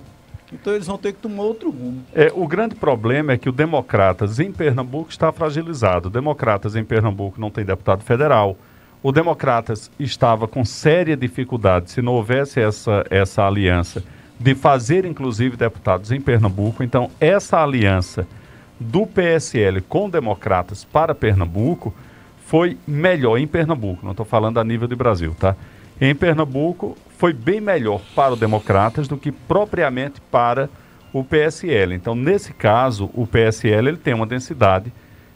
Então 0.52 0.74
eles 0.74 0.88
vão 0.88 0.98
ter 0.98 1.14
que 1.14 1.20
tomar 1.20 1.44
outro 1.44 1.70
rumo. 1.70 2.04
É, 2.14 2.32
o 2.36 2.48
grande 2.48 2.76
problema 2.76 3.34
é 3.34 3.38
que 3.38 3.48
o 3.48 3.52
Democratas 3.52 4.40
em 4.40 4.52
Pernambuco 4.52 5.10
está 5.10 5.32
fragilizado. 5.32 6.10
O 6.10 6.12
Democratas 6.12 6.76
em 6.76 6.84
Pernambuco 6.84 7.40
não 7.40 7.50
tem 7.50 7.64
deputado 7.64 8.04
federal. 8.04 8.58
O 9.02 9.12
Democratas 9.12 9.90
estava 10.00 10.48
com 10.48 10.64
séria 10.64 11.18
dificuldade, 11.18 11.90
se 11.90 12.02
não 12.02 12.14
houvesse 12.14 12.60
essa, 12.60 13.04
essa 13.10 13.48
aliança, 13.48 14.04
de 14.40 14.54
fazer 14.54 15.06
inclusive 15.06 15.58
deputados 15.58 16.12
em 16.12 16.22
Pernambuco. 16.22 16.84
Então, 16.84 17.10
essa 17.20 17.64
aliança 17.64 18.28
do 18.80 19.08
PSL 19.08 19.82
com 19.82 20.10
Democratas 20.10 20.84
para 20.84 21.16
Pernambuco 21.16 21.94
foi 22.46 22.78
melhor 22.86 23.38
em 23.38 23.48
Pernambuco. 23.48 24.04
Não 24.04 24.12
estou 24.12 24.26
falando 24.26 24.60
a 24.60 24.64
nível 24.64 24.88
de 24.88 24.96
Brasil, 24.96 25.36
tá? 25.40 25.56
Em 26.04 26.16
Pernambuco 26.16 26.98
foi 27.16 27.32
bem 27.32 27.62
melhor 27.62 28.02
para 28.16 28.34
o 28.34 28.36
Democratas 28.36 29.08
do 29.08 29.16
que 29.16 29.32
propriamente 29.32 30.20
para 30.20 30.68
o 31.14 31.24
PSL. 31.24 31.94
Então, 31.94 32.16
nesse 32.16 32.54
caso, 32.54 33.12
o 33.14 33.28
PSL 33.28 33.88
ele 33.88 33.98
tem 33.98 34.12
uma 34.12 34.26
densidade 34.26 34.92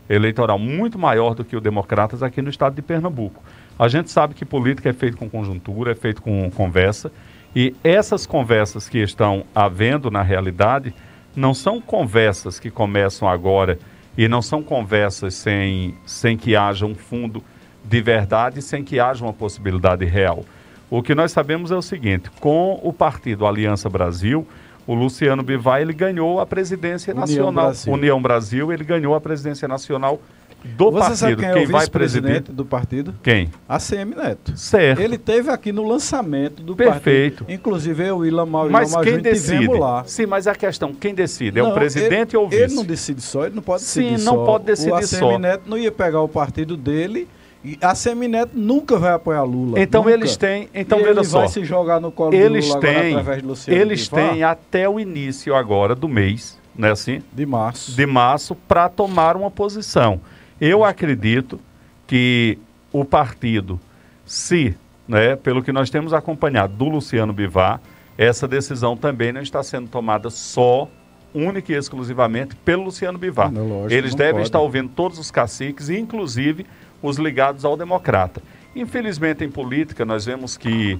eleitoral 0.09 0.57
muito 0.57 0.97
maior 0.97 1.35
do 1.35 1.45
que 1.45 1.55
o 1.55 1.61
Democratas 1.61 2.23
aqui 2.23 2.41
no 2.41 2.49
estado 2.49 2.73
de 2.73 2.81
Pernambuco. 2.81 3.43
A 3.77 3.87
gente 3.87 4.09
sabe 4.09 4.33
que 4.33 4.43
política 4.43 4.89
é 4.89 4.93
feito 4.93 5.17
com 5.17 5.29
conjuntura, 5.29 5.91
é 5.91 5.95
feito 5.95 6.19
com 6.19 6.49
conversa, 6.49 7.11
e 7.55 7.75
essas 7.83 8.25
conversas 8.25 8.89
que 8.89 8.97
estão 8.97 9.43
havendo 9.53 10.09
na 10.09 10.23
realidade 10.23 10.95
não 11.35 11.53
são 11.53 11.79
conversas 11.79 12.59
que 12.59 12.71
começam 12.71 13.29
agora 13.29 13.77
e 14.17 14.27
não 14.27 14.41
são 14.41 14.63
conversas 14.63 15.35
sem, 15.35 15.95
sem 16.07 16.35
que 16.35 16.55
haja 16.55 16.87
um 16.87 16.95
fundo 16.95 17.43
de 17.83 18.01
verdade, 18.01 18.63
sem 18.63 18.83
que 18.83 18.99
haja 18.99 19.23
uma 19.23 19.33
possibilidade 19.33 20.05
real. 20.05 20.43
O 20.89 21.01
que 21.01 21.15
nós 21.15 21.31
sabemos 21.31 21.71
é 21.71 21.75
o 21.75 21.81
seguinte: 21.81 22.29
com 22.39 22.79
o 22.83 22.93
partido 22.93 23.45
Aliança 23.45 23.89
Brasil, 23.89 24.45
o 24.87 24.93
Luciano 24.93 25.41
Bivar 25.43 25.81
ele 25.81 25.93
ganhou 25.93 26.39
a 26.39 26.45
presidência 26.45 27.11
União 27.13 27.25
nacional. 27.27 27.53
Brasil. 27.65 27.93
União 27.93 28.21
Brasil, 28.21 28.71
ele 28.71 28.83
ganhou 28.83 29.15
a 29.15 29.21
presidência 29.21 29.67
nacional 29.67 30.21
do 30.63 30.91
Você 30.91 30.99
partido. 30.99 31.17
sabe 31.17 31.35
quem, 31.35 31.45
é 31.45 31.63
o 31.63 31.67
vai 31.71 31.87
presidir? 31.87 32.41
do 32.41 32.65
partido? 32.65 33.13
Quem? 33.21 33.51
ACM 33.69 34.15
Neto. 34.15 34.57
Certo. 34.57 34.99
Ele 34.99 35.15
teve 35.17 35.51
aqui 35.51 35.71
no 35.71 35.87
lançamento 35.87 36.63
do 36.63 36.75
Perfeito. 36.75 37.43
partido. 37.43 37.53
Inclusive 37.53 38.03
eu 38.07 38.25
e 38.25 38.29
Ilamar 38.29 38.67
Mas 38.71 38.95
quem 38.97 39.19
decide? 39.19 39.67
lá. 39.67 40.03
Sim, 40.05 40.25
mas 40.25 40.47
a 40.47 40.55
questão, 40.55 40.91
quem 40.93 41.13
decide? 41.13 41.59
É 41.59 41.61
Não, 41.61 41.69
o 41.69 41.73
presidente 41.75 42.31
ele, 42.31 42.37
ou 42.37 42.45
o 42.45 42.49
vice? 42.49 42.63
Ele 42.63 42.73
não 42.73 42.83
decide 42.83 43.21
só, 43.21 43.45
ele 43.45 43.53
não 43.55 43.61
pode 43.61 43.83
Sim, 43.83 44.01
decidir 44.09 44.25
não 44.25 44.33
só. 44.37 44.45
pode 44.45 44.65
decidir 44.65 44.91
o 44.91 44.95
ACM 44.95 45.05
só. 45.19 45.37
Neto 45.37 45.63
não 45.69 45.77
ia 45.77 45.91
pegar 45.91 46.21
o 46.21 46.27
partido 46.27 46.75
dele 46.75 47.27
E 47.65 47.77
a 47.81 47.95
Semineto 47.95 48.51
nunca 48.57 48.97
vai 48.97 49.11
apoiar 49.13 49.43
Lula. 49.43 49.79
Então 49.79 50.03
nunca. 50.03 50.13
eles 50.13 50.37
têm, 50.37 50.69
então 50.73 50.99
E 50.99 51.03
veja 51.03 51.19
ele 51.19 51.23
só. 51.25 51.39
vai 51.39 51.47
se 51.47 51.65
jogar 51.65 51.99
no 51.99 52.11
colo 52.11 52.33
Eles 52.33 52.65
do 52.67 52.75
Lula 52.75 52.81
têm, 52.81 53.09
através 53.15 53.41
de 53.41 53.47
Luciano 53.47 53.81
eles 53.81 54.07
têm 54.07 54.43
até 54.43 54.87
o 54.87 54.99
início 54.99 55.55
agora 55.55 55.95
do 55.95 56.07
mês, 56.07 56.59
né 56.75 56.91
assim? 56.91 57.21
de 57.33 57.45
março. 57.45 57.91
de 57.95 58.05
março 58.05 58.53
para 58.53 58.87
tomar 58.87 59.35
uma 59.35 59.49
posição. 59.49 60.21
Eu 60.61 60.83
acredito 60.83 61.59
que 62.07 62.57
o 62.93 63.03
partido, 63.03 63.79
se, 64.25 64.75
né, 65.07 65.35
pelo 65.35 65.63
que 65.63 65.71
nós 65.71 65.89
temos 65.89 66.13
acompanhado 66.13 66.73
do 66.75 66.85
Luciano 66.87 67.33
Bivar, 67.33 67.81
essa 68.17 68.47
decisão 68.47 68.95
também 68.95 69.33
não 69.33 69.41
está 69.41 69.61
sendo 69.63 69.89
tomada 69.89 70.29
só, 70.29 70.87
única 71.33 71.73
e 71.73 71.75
exclusivamente 71.75 72.55
pelo 72.55 72.83
Luciano 72.83 73.17
Bivar. 73.17 73.51
Não, 73.51 73.67
lógico, 73.67 73.93
Eles 73.93 74.15
devem 74.15 74.35
pode. 74.35 74.47
estar 74.47 74.59
ouvindo 74.59 74.89
todos 74.95 75.19
os 75.19 75.29
caciques, 75.29 75.89
inclusive 75.89 76.65
os 77.05 77.17
ligados 77.17 77.63
ao 77.65 77.77
democrata. 77.77 78.41
Infelizmente, 78.75 79.43
em 79.43 79.49
política, 79.49 80.03
nós 80.05 80.25
vemos 80.25 80.57
que 80.57 80.99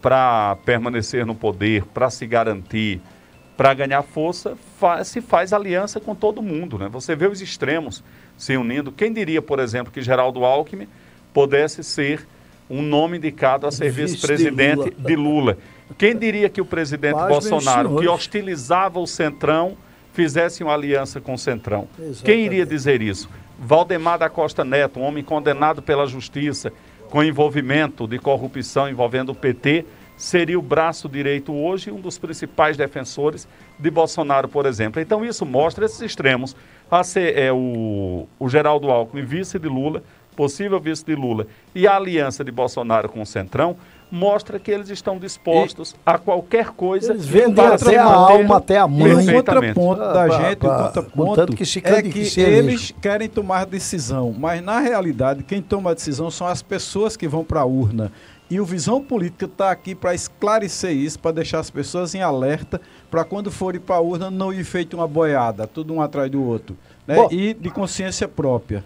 para 0.00 0.56
permanecer 0.64 1.26
no 1.26 1.34
poder, 1.34 1.84
para 1.86 2.08
se 2.08 2.26
garantir, 2.26 3.00
para 3.56 3.74
ganhar 3.74 4.02
força, 4.02 4.56
fa- 4.78 5.02
se 5.02 5.20
faz 5.20 5.52
aliança 5.52 5.98
com 5.98 6.14
todo 6.14 6.40
mundo. 6.40 6.78
Né? 6.78 6.88
Você 6.90 7.16
vê 7.16 7.26
os 7.26 7.40
extremos 7.40 8.04
se 8.36 8.56
unindo. 8.56 8.92
Quem 8.92 9.12
diria, 9.12 9.42
por 9.42 9.58
exemplo, 9.58 9.92
que 9.92 10.00
Geraldo 10.02 10.44
Alckmin 10.44 10.86
pudesse 11.32 11.82
ser 11.82 12.26
um 12.68 12.82
nome 12.82 13.16
indicado 13.16 13.66
a 13.66 13.72
ser 13.72 13.90
Vice 13.90 13.96
de 13.96 14.12
vice-presidente 14.12 14.76
Lula. 14.76 14.90
de 14.98 15.16
Lula? 15.16 15.58
Quem 15.96 16.16
diria 16.16 16.48
que 16.48 16.60
o 16.60 16.64
presidente 16.64 17.14
Pasmem, 17.14 17.28
Bolsonaro, 17.50 17.96
que 17.96 18.08
hostilizava 18.08 18.98
o 18.98 19.06
Centrão, 19.06 19.76
fizesse 20.12 20.62
uma 20.62 20.74
aliança 20.74 21.20
com 21.20 21.34
o 21.34 21.38
Centrão? 21.38 21.88
Exatamente. 21.98 22.22
Quem 22.24 22.44
iria 22.44 22.66
dizer 22.66 23.00
isso? 23.02 23.28
Valdemar 23.58 24.18
da 24.18 24.28
Costa 24.28 24.64
Neto, 24.64 25.00
um 25.00 25.02
homem 25.02 25.24
condenado 25.24 25.80
pela 25.80 26.06
justiça, 26.06 26.72
com 27.10 27.22
envolvimento 27.22 28.06
de 28.06 28.18
corrupção 28.18 28.88
envolvendo 28.88 29.30
o 29.30 29.34
PT, 29.34 29.86
seria 30.16 30.58
o 30.58 30.62
braço 30.62 31.08
direito 31.08 31.54
hoje 31.54 31.90
um 31.90 32.00
dos 32.00 32.18
principais 32.18 32.76
defensores 32.76 33.46
de 33.78 33.90
Bolsonaro, 33.90 34.48
por 34.48 34.66
exemplo. 34.66 35.00
Então 35.00 35.24
isso 35.24 35.44
mostra 35.44 35.84
esses 35.84 36.00
extremos. 36.00 36.56
A 36.90 37.02
ser, 37.02 37.36
é, 37.36 37.52
o, 37.52 38.28
o 38.38 38.48
Geraldo 38.48 38.90
Alckmin, 38.90 39.24
vice 39.24 39.58
de 39.58 39.68
Lula, 39.68 40.02
possível 40.36 40.78
vice 40.78 41.04
de 41.04 41.16
Lula, 41.16 41.46
e 41.74 41.86
a 41.86 41.96
aliança 41.96 42.44
de 42.44 42.52
Bolsonaro 42.52 43.08
com 43.08 43.22
o 43.22 43.26
Centrão, 43.26 43.76
mostra 44.10 44.58
que 44.58 44.70
eles 44.70 44.88
estão 44.88 45.18
dispostos 45.18 45.94
a 46.06 46.16
qualquer 46.16 46.68
coisa 46.70 47.12
Eles 47.12 47.26
vendem 47.26 47.64
até 47.64 47.96
a 47.98 48.04
alma, 48.04 48.56
até 48.58 48.78
a 48.78 48.86
mãe. 48.86 49.10
E 49.24 49.30
o 49.30 49.34
contraponto 49.34 50.02
Ah, 50.02 50.12
da 50.12 50.26
pá, 50.28 50.48
gente, 50.48 50.58
pá, 50.58 50.76
o 50.76 50.84
contraponto 51.02 51.56
que 51.56 51.66
se 51.66 51.80
é 51.84 52.02
que 52.02 52.10
que 52.30 52.40
eles 52.40 52.94
querem 53.02 53.28
tomar 53.28 53.66
decisão, 53.66 54.34
mas 54.38 54.62
na 54.62 54.78
realidade 54.80 55.42
quem 55.42 55.60
toma 55.60 55.90
a 55.90 55.94
decisão 55.94 56.30
são 56.30 56.46
as 56.46 56.62
pessoas 56.62 57.16
que 57.16 57.26
vão 57.26 57.42
para 57.44 57.60
a 57.60 57.64
urna. 57.64 58.12
E 58.48 58.60
o 58.60 58.64
Visão 58.64 59.02
Política 59.02 59.46
está 59.46 59.72
aqui 59.72 59.92
para 59.92 60.14
esclarecer 60.14 60.92
isso, 60.92 61.18
para 61.18 61.32
deixar 61.32 61.58
as 61.58 61.68
pessoas 61.68 62.14
em 62.14 62.22
alerta, 62.22 62.80
para 63.10 63.24
quando 63.24 63.50
forem 63.50 63.80
para 63.80 63.96
a 63.96 64.00
urna 64.00 64.30
não 64.30 64.52
ir 64.52 64.62
feito 64.62 64.96
uma 64.96 65.08
boiada, 65.08 65.66
tudo 65.66 65.92
um 65.92 66.00
atrás 66.00 66.30
do 66.30 66.40
outro. 66.44 66.76
Né? 67.08 67.16
Bom. 67.16 67.28
e 67.32 67.54
de 67.54 67.70
consciência 67.70 68.28
própria. 68.28 68.84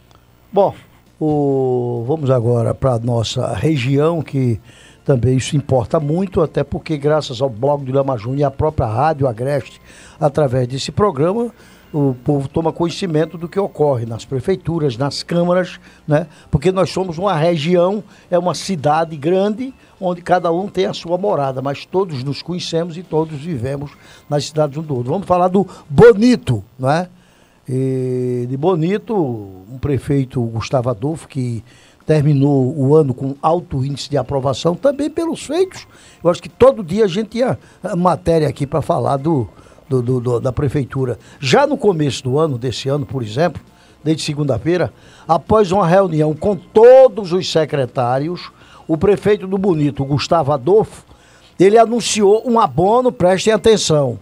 Bom, 0.51 0.75
o- 1.19 2.05
vamos 2.07 2.31
agora 2.31 2.75
para 2.75 2.95
a 2.95 2.99
nossa 2.99 3.53
região, 3.55 4.23
que 4.23 4.59
também 5.05 5.37
isso 5.37 5.57
importa 5.57 5.99
muito, 5.99 6.41
até 6.41 6.63
porque 6.63 6.97
graças 6.97 7.41
ao 7.41 7.49
blog 7.49 7.85
do 7.85 7.93
Lama 7.93 8.17
Júnior 8.17 8.41
e 8.41 8.45
à 8.45 8.51
própria 8.51 8.87
Rádio 8.87 9.27
Agreste, 9.27 9.81
através 10.19 10.69
desse 10.69 10.93
programa, 10.93 11.53
o 11.93 12.15
povo 12.25 12.49
toma 12.49 12.73
conhecimento 12.73 13.37
do 13.37 13.49
que 13.49 13.59
ocorre 13.59 14.07
nas 14.07 14.25
prefeituras, 14.25 14.97
nas 14.97 15.23
câmaras, 15.23 15.81
né? 16.07 16.27
Porque 16.51 16.71
nós 16.71 16.91
somos 16.91 17.19
uma 17.19 17.35
região, 17.35 18.05
é 18.31 18.39
uma 18.39 18.55
cidade 18.55 19.17
grande, 19.17 19.75
onde 20.01 20.23
cada 20.23 20.53
um 20.53 20.69
tem 20.69 20.87
a 20.87 20.95
sua 20.95 21.19
morada, 21.19 21.61
mas 21.61 21.85
todos 21.85 22.23
nos 22.23 22.43
conhecemos 22.43 22.97
e 22.97 23.03
todos 23.03 23.41
vivemos 23.41 23.91
nas 24.29 24.47
cidades 24.47 24.79
um 24.79 24.83
do 24.83 24.95
outro. 24.95 25.13
Vamos 25.13 25.27
falar 25.27 25.49
do 25.49 25.67
Bonito, 25.89 26.63
não 26.79 26.91
é? 26.91 27.09
E 27.69 28.47
de 28.49 28.57
Bonito, 28.57 29.15
um 29.15 29.79
prefeito, 29.79 30.41
Gustavo 30.43 30.91
Adolfo, 30.91 31.27
que 31.27 31.63
terminou 32.15 32.75
o 32.77 32.97
ano 32.97 33.15
com 33.15 33.37
alto 33.41 33.85
índice 33.85 34.11
de 34.11 34.17
aprovação, 34.17 34.75
também 34.75 35.09
pelos 35.09 35.45
feitos. 35.47 35.87
Eu 36.25 36.29
acho 36.29 36.43
que 36.43 36.49
todo 36.49 36.83
dia 36.83 37.05
a 37.05 37.09
gente 37.09 37.29
tinha 37.29 37.57
matéria 37.97 38.49
aqui 38.49 38.67
para 38.67 38.83
falar 38.83 39.17
do, 39.17 39.47
do- 39.89 40.03
do- 40.03 40.21
do- 40.21 40.41
da 40.41 40.53
prefeitura. 40.53 41.21
Já 41.39 41.69
no 41.69 41.77
começo 41.77 42.25
do 42.25 42.37
ano, 42.37 42.59
desse 42.59 42.89
ano, 42.89 43.07
por 43.07 43.23
exemplo, 43.23 43.63
desde 44.03 44.25
segunda-feira, 44.25 44.93
após 45.29 45.71
uma 45.71 45.87
reunião 45.87 46.35
com 46.35 46.57
todos 46.57 47.33
os 47.33 47.49
secretários, 47.49 48.51
o 48.89 48.99
prefeito 48.99 49.47
do 49.47 49.57
Bonito, 49.57 50.05
Gustavo 50.05 50.51
Adolfo, 50.51 51.05
ele 51.61 51.79
anunciou 51.79 52.43
um 52.45 52.59
abono, 52.59 53.13
prestem 53.13 53.53
atenção. 53.53 54.19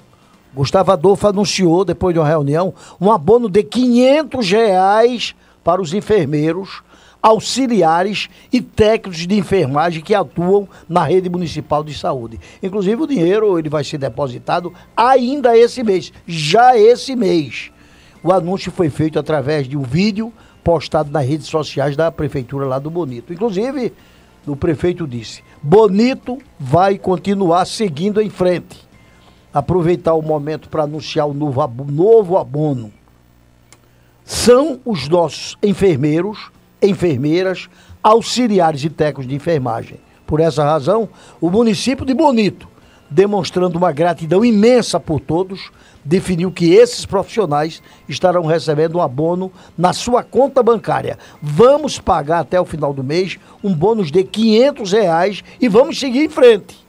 Gustavo 0.55 0.93
Adolfo 0.93 1.27
anunciou, 1.27 1.87
depois 1.87 2.13
de 2.13 2.21
uma 2.21 2.29
reunião, 2.29 2.75
um 3.01 3.11
abono 3.11 3.49
de 3.49 3.63
500 3.63 4.51
reais 4.51 5.35
para 5.65 5.81
os 5.81 5.95
enfermeiros, 5.95 6.83
auxiliares 7.23 8.29
e 8.53 8.61
técnicos 8.61 9.27
de 9.27 9.35
enfermagem 9.37 10.03
que 10.03 10.15
atuam 10.15 10.69
na 10.89 11.03
rede 11.03 11.29
municipal 11.29 11.83
de 11.83 11.93
saúde. 11.93 12.39
Inclusive 12.63 13.03
o 13.03 13.07
dinheiro 13.07 13.59
ele 13.59 13.69
vai 13.69 13.85
ser 13.85 13.99
depositado 13.99 14.73
ainda 14.97 15.57
esse 15.57 15.83
mês, 15.83 16.13
já 16.27 16.77
esse 16.77 17.15
mês. 17.17 17.71
O 18.23 18.33
anúncio 18.33 18.73
foi 18.73 18.91
feito 18.91 19.19
através 19.19 19.69
de 19.69 19.77
um 19.77 19.83
vídeo 19.83 20.33
postado 20.63 21.11
nas 21.11 21.27
redes 21.27 21.47
sociais 21.47 21.97
da 21.97 22.11
prefeitura 22.11 22.67
lá 22.67 22.79
do 22.79 22.91
Bonito. 22.91 23.33
Inclusive, 23.33 23.93
o 24.47 24.57
prefeito 24.57 25.07
disse: 25.07 25.43
Bonito 25.63 26.39
vai 26.59 26.99
continuar 26.99 27.65
seguindo 27.65 28.21
em 28.21 28.31
frente. 28.31 28.87
Aproveitar 29.53 30.15
o 30.15 30.23
momento 30.23 30.69
para 30.69 30.85
anunciar 30.85 31.27
o 31.27 31.35
novo, 31.35 31.67
novo 31.85 32.37
abono. 32.37 32.93
São 34.25 34.79
os 34.85 35.09
nossos 35.09 35.57
enfermeiros, 35.63 36.51
enfermeiras, 36.83 37.69
auxiliares 38.03 38.85
e 38.85 38.91
técnicos 38.91 39.27
de 39.27 39.35
enfermagem. 39.35 39.99
Por 40.27 40.41
essa 40.41 40.65
razão, 40.65 41.09
o 41.41 41.51
município 41.51 42.05
de 42.05 42.15
Bonito, 42.15 42.69
demonstrando 43.11 43.79
uma 43.79 43.93
gratidão 43.93 44.45
imensa 44.45 45.01
por 45.01 45.21
todos, 45.21 45.71
definiu 46.05 46.51
que 46.53 46.75
esses 46.75 47.07
profissionais 47.07 47.83
estarão 48.09 48.45
recebendo 48.45 48.99
um 48.99 49.03
abono 49.03 49.51
na 49.77 49.93
sua 49.93 50.23
conta 50.23 50.63
bancária. 50.63 51.19
Vamos 51.43 51.99
pagar 51.99 52.41
até 52.41 52.61
o 52.61 52.65
final 52.65 52.93
do 52.93 53.05
mês 53.05 53.39
um 53.63 53.75
bônus 53.75 54.11
de 54.11 54.25
500 54.25 54.93
reais 54.93 55.45
e 55.61 55.69
vamos 55.69 55.99
seguir 55.99 56.25
em 56.25 56.29
frente 56.29 56.88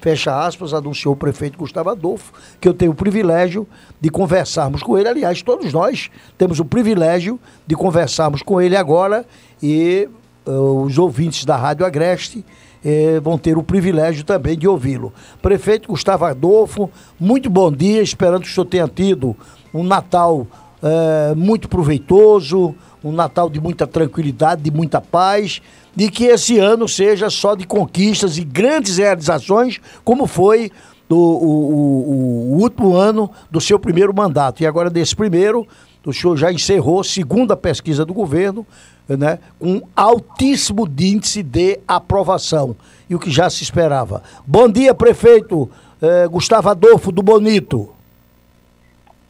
fecha 0.00 0.46
aspas, 0.46 0.72
anunciou 0.72 1.14
o 1.14 1.16
prefeito 1.16 1.58
Gustavo 1.58 1.90
Adolfo, 1.90 2.32
que 2.60 2.68
eu 2.68 2.74
tenho 2.74 2.92
o 2.92 2.94
privilégio 2.94 3.66
de 4.00 4.10
conversarmos 4.10 4.82
com 4.82 4.96
ele. 4.96 5.08
Aliás, 5.08 5.42
todos 5.42 5.72
nós 5.72 6.10
temos 6.36 6.60
o 6.60 6.64
privilégio 6.64 7.38
de 7.66 7.74
conversarmos 7.74 8.42
com 8.42 8.60
ele 8.60 8.76
agora 8.76 9.24
e 9.62 10.08
eh, 10.46 10.50
os 10.50 10.98
ouvintes 10.98 11.44
da 11.44 11.56
Rádio 11.56 11.84
Agreste 11.84 12.44
eh, 12.84 13.20
vão 13.22 13.36
ter 13.36 13.58
o 13.58 13.62
privilégio 13.62 14.24
também 14.24 14.56
de 14.56 14.68
ouvi-lo. 14.68 15.12
Prefeito 15.42 15.88
Gustavo 15.88 16.24
Adolfo, 16.24 16.90
muito 17.18 17.50
bom 17.50 17.70
dia, 17.70 18.02
esperando 18.02 18.42
que 18.42 18.48
o 18.48 18.52
senhor 18.52 18.66
tenha 18.66 18.88
tido 18.88 19.36
um 19.74 19.82
Natal 19.82 20.46
eh, 20.82 21.34
muito 21.36 21.68
proveitoso, 21.68 22.74
um 23.02 23.12
Natal 23.12 23.48
de 23.48 23.60
muita 23.60 23.86
tranquilidade, 23.86 24.62
de 24.62 24.70
muita 24.70 25.00
paz, 25.00 25.60
de 25.94 26.10
que 26.10 26.24
esse 26.24 26.58
ano 26.58 26.88
seja 26.88 27.30
só 27.30 27.54
de 27.54 27.66
conquistas 27.66 28.38
e 28.38 28.44
grandes 28.44 28.98
realizações, 28.98 29.80
como 30.04 30.26
foi 30.26 30.70
do, 31.08 31.16
o, 31.16 31.20
o- 31.22 32.54
o 32.54 32.60
último 32.60 32.94
ano 32.94 33.30
do 33.50 33.60
seu 33.60 33.78
primeiro 33.78 34.14
mandato. 34.14 34.62
E 34.62 34.66
agora, 34.66 34.90
desse 34.90 35.14
primeiro, 35.16 35.66
o 36.04 36.12
senhor 36.12 36.36
já 36.36 36.52
encerrou, 36.52 37.02
segundo 37.04 37.52
a 37.52 37.56
pesquisa 37.56 38.04
do 38.04 38.14
governo, 38.14 38.66
né, 39.08 39.38
com 39.58 39.82
altíssimo 39.96 40.86
índice 40.98 41.42
de 41.42 41.78
aprovação. 41.86 42.76
E 43.08 43.14
o 43.14 43.18
que 43.18 43.30
já 43.30 43.48
se 43.48 43.62
esperava. 43.62 44.22
Bom 44.46 44.68
dia, 44.68 44.92
prefeito 44.94 45.68
eh, 46.00 46.26
Gustavo 46.28 46.68
Adolfo 46.68 47.10
do 47.10 47.22
Bonito. 47.22 47.90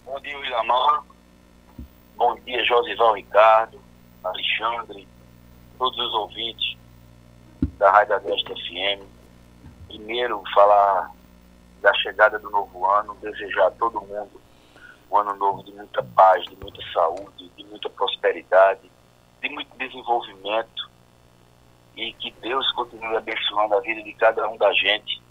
Bom 0.05 0.21
dia, 0.21 0.37
Willamar. 0.39 0.98
Bom 2.19 2.35
dia, 2.45 2.65
Josival 2.65 3.15
Ricardo, 3.15 3.81
Alexandre, 4.25 5.07
todos 5.79 5.97
os 5.97 6.15
ouvintes 6.15 6.77
da 7.79 7.93
Rádio 7.93 8.17
Agreste 8.17 8.53
FM. 8.55 9.07
Primeiro, 9.87 10.43
falar 10.53 11.13
da 11.81 11.95
chegada 11.95 12.37
do 12.41 12.51
novo 12.51 12.85
ano, 12.87 13.17
desejar 13.23 13.69
a 13.69 13.71
todo 13.71 14.01
mundo 14.01 14.41
um 15.09 15.17
ano 15.17 15.37
novo 15.37 15.63
de 15.63 15.71
muita 15.71 16.03
paz, 16.03 16.45
de 16.47 16.57
muita 16.57 16.83
saúde, 16.93 17.53
de 17.57 17.65
muita 17.67 17.89
prosperidade, 17.91 18.91
de 19.41 19.49
muito 19.51 19.79
desenvolvimento 19.79 20.91
e 21.97 22.13
que 22.15 22.33
Deus 22.43 22.69
continue 22.73 23.17
abençoando 23.17 23.77
a 23.77 23.81
vida 23.81 24.03
de 24.03 24.13
cada 24.15 24.49
um 24.49 24.57
da 24.57 24.73
gente 24.73 25.23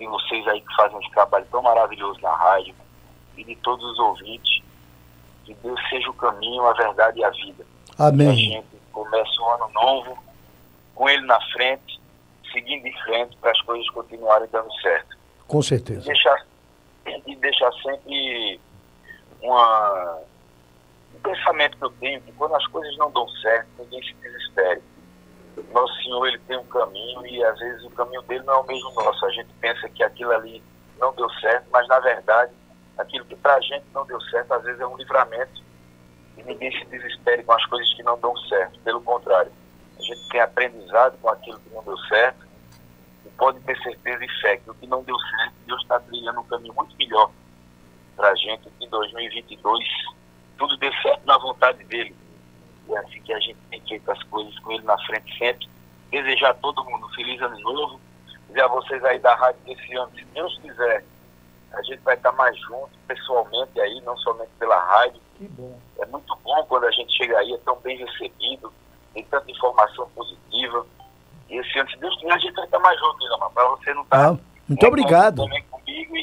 e 0.00 0.06
vocês 0.06 0.48
aí 0.48 0.62
que 0.62 0.74
fazem 0.74 0.98
esse 1.00 1.10
trabalho 1.10 1.46
tão 1.50 1.60
maravilhoso 1.60 2.18
na 2.22 2.34
rádio 2.34 2.74
e 3.36 3.44
de 3.44 3.56
todos 3.56 3.84
os 3.84 3.98
ouvintes. 3.98 4.69
Que 5.50 5.54
Deus 5.64 5.80
seja 5.88 6.08
o 6.08 6.14
caminho, 6.14 6.64
a 6.64 6.72
verdade 6.74 7.18
e 7.18 7.24
a 7.24 7.30
vida. 7.30 7.66
Que 7.96 8.02
a 8.02 8.06
Amém. 8.06 8.36
gente 8.36 8.66
comece 8.92 9.40
um 9.42 9.48
ano 9.50 9.68
novo 9.74 10.16
com 10.94 11.08
ele 11.08 11.26
na 11.26 11.40
frente, 11.52 12.00
seguindo 12.52 12.86
em 12.86 12.96
frente 13.02 13.36
para 13.38 13.50
as 13.50 13.60
coisas 13.62 13.88
continuarem 13.90 14.48
dando 14.52 14.72
certo. 14.80 15.16
Com 15.48 15.58
E 15.58 15.64
certeza. 15.64 16.02
deixar, 16.06 16.46
e 17.26 17.34
deixar 17.36 17.72
sempre 17.82 18.60
uma, 19.42 20.18
um 21.16 21.20
pensamento 21.20 21.76
que 21.78 21.84
eu 21.84 21.90
tenho, 21.98 22.20
que 22.20 22.30
quando 22.32 22.54
as 22.54 22.66
coisas 22.68 22.96
não 22.96 23.10
dão 23.10 23.28
certo, 23.42 23.66
ninguém 23.80 24.02
se 24.04 24.14
desespere. 24.14 24.82
Nosso 25.72 25.94
Senhor, 26.04 26.26
ele 26.28 26.38
tem 26.46 26.58
um 26.58 26.66
caminho 26.66 27.26
e 27.26 27.42
às 27.44 27.58
vezes 27.58 27.84
o 27.84 27.90
caminho 27.90 28.22
dele 28.22 28.44
não 28.44 28.54
é 28.54 28.58
o 28.58 28.66
mesmo 28.66 28.92
nosso. 28.92 29.26
A 29.26 29.30
gente 29.30 29.48
pensa 29.60 29.88
que 29.88 30.04
aquilo 30.04 30.30
ali 30.30 30.62
não 31.00 31.12
deu 31.14 31.28
certo, 31.40 31.66
mas 31.72 31.88
na 31.88 31.98
verdade, 31.98 32.52
aquilo 33.00 33.24
que 33.24 33.36
para 33.36 33.54
a 33.54 33.60
gente 33.60 33.84
não 33.94 34.06
deu 34.06 34.20
certo, 34.22 34.52
às 34.52 34.62
vezes 34.62 34.80
é 34.80 34.86
um 34.86 34.96
livramento. 34.96 35.62
E 36.36 36.42
ninguém 36.42 36.70
se 36.72 36.84
desespere 36.86 37.42
com 37.42 37.52
as 37.52 37.64
coisas 37.66 37.92
que 37.94 38.02
não 38.02 38.18
dão 38.18 38.36
certo. 38.48 38.78
Pelo 38.80 39.00
contrário, 39.02 39.52
a 39.98 40.02
gente 40.02 40.28
tem 40.28 40.40
aprendizado 40.40 41.18
com 41.18 41.28
aquilo 41.28 41.58
que 41.60 41.70
não 41.70 41.82
deu 41.82 41.96
certo 41.98 42.46
e 43.26 43.28
pode 43.30 43.60
ter 43.60 43.76
certeza 43.82 44.24
e 44.24 44.40
fé 44.40 44.56
que 44.56 44.70
o 44.70 44.74
que 44.74 44.86
não 44.86 45.02
deu 45.02 45.18
certo, 45.18 45.54
Deus 45.66 45.82
está 45.82 46.00
trilhando 46.00 46.40
um 46.40 46.44
caminho 46.44 46.74
muito 46.74 46.96
melhor 46.96 47.30
para 48.16 48.30
a 48.30 48.34
gente 48.34 48.68
que 48.78 48.84
em 48.84 48.88
2022 48.88 49.84
tudo 50.58 50.76
dê 50.76 50.90
certo 51.02 51.24
na 51.24 51.38
vontade 51.38 51.82
dele. 51.84 52.14
E 52.88 52.94
é 52.94 52.98
assim 52.98 53.22
que 53.22 53.32
a 53.32 53.40
gente 53.40 53.58
tem 53.70 53.80
feito 53.86 54.10
as 54.10 54.22
coisas 54.24 54.58
com 54.60 54.72
ele 54.72 54.84
na 54.84 54.98
frente 55.06 55.38
sempre. 55.38 55.68
Desejar 56.10 56.50
a 56.50 56.54
todo 56.54 56.84
mundo 56.84 57.08
feliz 57.14 57.40
ano 57.40 57.58
novo. 57.60 58.00
Dizer 58.48 58.62
a 58.62 58.68
vocês 58.68 59.02
aí 59.04 59.18
da 59.20 59.34
rádio 59.36 59.60
desse 59.64 59.94
ano, 59.94 60.10
se 60.14 60.24
Deus 60.26 60.58
quiser, 60.58 61.04
a 61.72 61.82
gente 61.82 62.00
vai 62.00 62.14
estar 62.14 62.32
mais 62.32 62.56
junto, 62.60 62.90
pessoalmente 63.06 63.80
aí, 63.80 64.00
não 64.02 64.16
somente 64.18 64.50
pela 64.58 64.78
rádio. 64.78 65.20
É 65.98 66.06
muito 66.06 66.36
bom 66.44 66.64
quando 66.68 66.84
a 66.84 66.90
gente 66.90 67.12
chega 67.16 67.38
aí, 67.38 67.52
é 67.52 67.58
tão 67.58 67.76
bem 67.80 67.96
recebido, 67.98 68.72
tem 69.14 69.24
tanta 69.24 69.50
informação 69.50 70.08
positiva. 70.14 70.86
E 71.48 71.56
esse 71.58 71.78
ano, 71.78 71.90
se 71.90 71.96
Deus 71.98 72.16
a 72.30 72.38
gente 72.38 72.54
vai 72.54 72.64
estar 72.64 72.78
mais 72.78 72.98
junto, 72.98 73.24
Ilamar, 73.26 73.50
para 73.50 73.68
você 73.68 73.94
não 73.94 74.02
estar 74.02 74.30
Ah, 74.30 74.38
muito 74.68 74.86
obrigado. 74.86 75.42
também 75.44 75.62
comigo 75.64 76.16
e, 76.16 76.20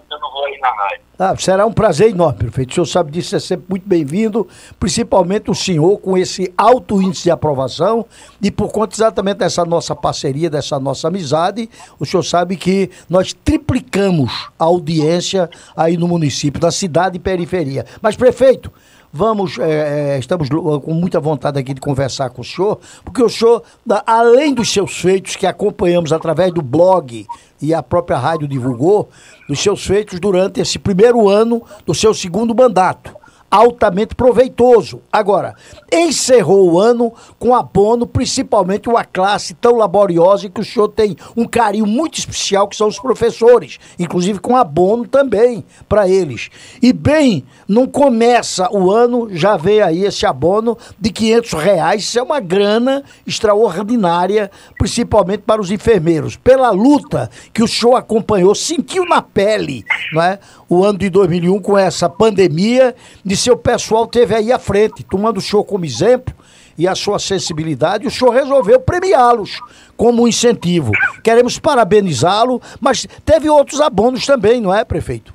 que 0.00 0.14
eu 0.14 0.18
não 0.18 0.30
vou 0.32 0.44
aí 0.44 0.58
na 0.58 0.70
rádio. 0.70 1.00
Ah, 1.18 1.34
será 1.38 1.66
um 1.66 1.72
prazer 1.72 2.10
enorme, 2.10 2.38
prefeito. 2.38 2.70
O 2.70 2.74
senhor 2.74 2.86
sabe 2.86 3.12
disso, 3.12 3.36
é 3.36 3.40
sempre 3.40 3.66
muito 3.68 3.88
bem-vindo, 3.88 4.48
principalmente 4.78 5.50
o 5.50 5.54
senhor 5.54 5.98
com 5.98 6.16
esse 6.16 6.52
alto 6.56 7.00
índice 7.00 7.24
de 7.24 7.30
aprovação 7.30 8.04
e 8.40 8.50
por 8.50 8.72
conta 8.72 8.94
exatamente 8.94 9.38
dessa 9.38 9.64
nossa 9.64 9.94
parceria, 9.94 10.50
dessa 10.50 10.80
nossa 10.80 11.08
amizade, 11.08 11.68
o 11.98 12.06
senhor 12.06 12.22
sabe 12.22 12.56
que 12.56 12.90
nós 13.08 13.32
triplicamos 13.32 14.50
a 14.58 14.64
audiência 14.64 15.48
aí 15.76 15.96
no 15.96 16.08
município, 16.08 16.60
da 16.60 16.70
cidade 16.70 17.16
e 17.16 17.20
periferia. 17.20 17.84
Mas, 18.00 18.16
prefeito, 18.16 18.72
vamos, 19.12 19.58
eh, 19.58 20.14
eh, 20.14 20.18
estamos 20.18 20.48
com 20.48 20.94
muita 20.94 21.20
vontade 21.20 21.58
aqui 21.58 21.74
de 21.74 21.80
conversar 21.80 22.30
com 22.30 22.40
o 22.40 22.44
senhor, 22.44 22.80
porque 23.04 23.22
o 23.22 23.28
senhor, 23.28 23.62
além 24.06 24.54
dos 24.54 24.72
seus 24.72 24.96
feitos 24.98 25.36
que 25.36 25.46
acompanhamos 25.46 26.12
através 26.12 26.52
do 26.52 26.62
blog 26.62 27.26
e 27.60 27.74
a 27.74 27.82
própria 27.82 28.18
rádio 28.18 28.48
divulgou, 28.48 29.08
dos 29.48 29.60
seus 29.60 29.84
feitos 29.84 30.18
durante 30.18 30.60
esse 30.60 30.78
primeiro 30.78 31.28
ano 31.28 31.62
do 31.84 31.94
seu 31.94 32.14
segundo 32.14 32.54
mandato. 32.54 33.21
Altamente 33.54 34.14
proveitoso. 34.14 35.02
Agora, 35.12 35.54
encerrou 35.92 36.72
o 36.72 36.80
ano 36.80 37.12
com 37.38 37.54
abono, 37.54 38.06
principalmente 38.06 38.88
uma 38.88 39.04
classe 39.04 39.52
tão 39.52 39.76
laboriosa 39.76 40.48
que 40.48 40.62
o 40.62 40.64
senhor 40.64 40.88
tem 40.88 41.14
um 41.36 41.44
carinho 41.44 41.86
muito 41.86 42.18
especial, 42.18 42.66
que 42.66 42.74
são 42.74 42.88
os 42.88 42.98
professores, 42.98 43.78
inclusive 43.98 44.38
com 44.38 44.56
abono 44.56 45.06
também 45.06 45.62
para 45.86 46.08
eles. 46.08 46.48
E 46.80 46.94
bem, 46.94 47.44
não 47.68 47.86
começa 47.86 48.70
o 48.72 48.90
ano, 48.90 49.28
já 49.30 49.58
vem 49.58 49.82
aí 49.82 50.06
esse 50.06 50.24
abono 50.24 50.78
de 50.98 51.10
500 51.10 51.52
reais, 51.52 52.02
isso 52.04 52.18
é 52.18 52.22
uma 52.22 52.40
grana 52.40 53.04
extraordinária, 53.26 54.50
principalmente 54.78 55.42
para 55.42 55.60
os 55.60 55.70
enfermeiros. 55.70 56.36
Pela 56.36 56.70
luta 56.70 57.30
que 57.52 57.62
o 57.62 57.68
senhor 57.68 57.96
acompanhou, 57.96 58.54
sentiu 58.54 59.04
na 59.04 59.20
pele, 59.20 59.84
não 60.10 60.22
é? 60.22 60.38
O 60.70 60.82
ano 60.82 60.98
de 60.98 61.10
2001 61.10 61.60
com 61.60 61.76
essa 61.76 62.08
pandemia, 62.08 62.96
e 63.22 63.41
seu 63.42 63.56
pessoal 63.56 64.06
teve 64.06 64.34
aí 64.34 64.52
à 64.52 64.58
frente, 64.58 65.02
tomando 65.02 65.38
o 65.38 65.40
senhor 65.40 65.64
como 65.64 65.84
exemplo 65.84 66.34
e 66.78 66.86
a 66.88 66.94
sua 66.94 67.18
sensibilidade, 67.18 68.06
o 68.06 68.10
senhor 68.10 68.30
resolveu 68.30 68.80
premiá-los 68.80 69.60
como 69.96 70.22
um 70.22 70.28
incentivo. 70.28 70.92
Queremos 71.22 71.58
parabenizá-lo, 71.58 72.60
mas 72.80 73.06
teve 73.24 73.48
outros 73.50 73.80
abonos 73.80 74.24
também, 74.24 74.60
não 74.60 74.74
é, 74.74 74.84
prefeito? 74.84 75.34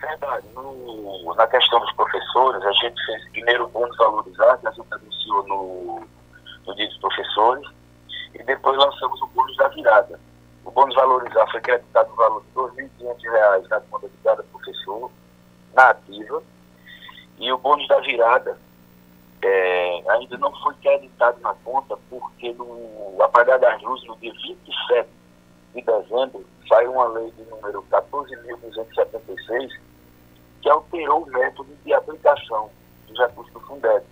Verdade. 0.00 0.46
No- 0.54 1.34
na 1.34 1.46
questão 1.48 1.80
dos 1.80 1.92
professores, 1.94 2.62
a 2.62 2.72
gente 2.72 3.04
fez 3.06 3.28
primeiro 3.30 3.64
o 3.64 3.68
bônus 3.68 3.96
valorizar, 3.96 4.56
que 4.58 4.68
a 4.68 4.70
gente 4.70 4.86
anunciou 4.92 5.48
no, 5.48 6.02
no 6.66 6.74
dia 6.76 6.86
dos 6.88 6.98
professores, 6.98 7.66
e 8.34 8.42
depois 8.44 8.76
lançamos 8.78 9.20
o 9.22 9.26
bônus 9.28 9.56
da 9.56 9.68
virada. 9.68 10.20
O 10.64 10.70
bônus 10.70 10.94
valorizar 10.94 11.46
foi 11.50 11.60
creditado 11.60 12.10
no 12.10 12.16
valor 12.16 12.42
de 12.76 12.82
R$ 12.82 12.88
2.500 13.00 13.68
na 13.68 13.80
conta 13.80 14.06
de 14.08 14.14
cada 14.22 14.42
professor, 14.44 15.10
na 15.74 15.90
ativa, 15.90 16.42
e 17.38 17.52
o 17.52 17.58
bônus 17.58 17.86
da 17.88 18.00
virada 18.00 18.58
é, 19.42 20.02
ainda 20.10 20.38
não 20.38 20.52
foi 20.62 20.74
creditado 20.76 21.40
na 21.40 21.54
conta, 21.64 21.96
porque 22.08 22.52
no 22.54 23.16
apagar 23.22 23.58
das 23.58 23.80
luzes, 23.82 24.06
no 24.06 24.16
dia 24.16 24.32
27 24.32 25.08
de 25.74 25.82
dezembro, 25.82 26.44
saiu 26.68 26.92
uma 26.92 27.06
lei 27.08 27.30
de 27.32 27.42
número 27.44 27.84
14.276, 27.90 29.68
que 30.62 30.70
alterou 30.70 31.22
o 31.22 31.26
método 31.26 31.76
de 31.84 31.92
aplicação 31.92 32.70
dos 33.06 33.18
recursos 33.18 33.52
do 33.52 33.60
Fundeb. 33.60 34.04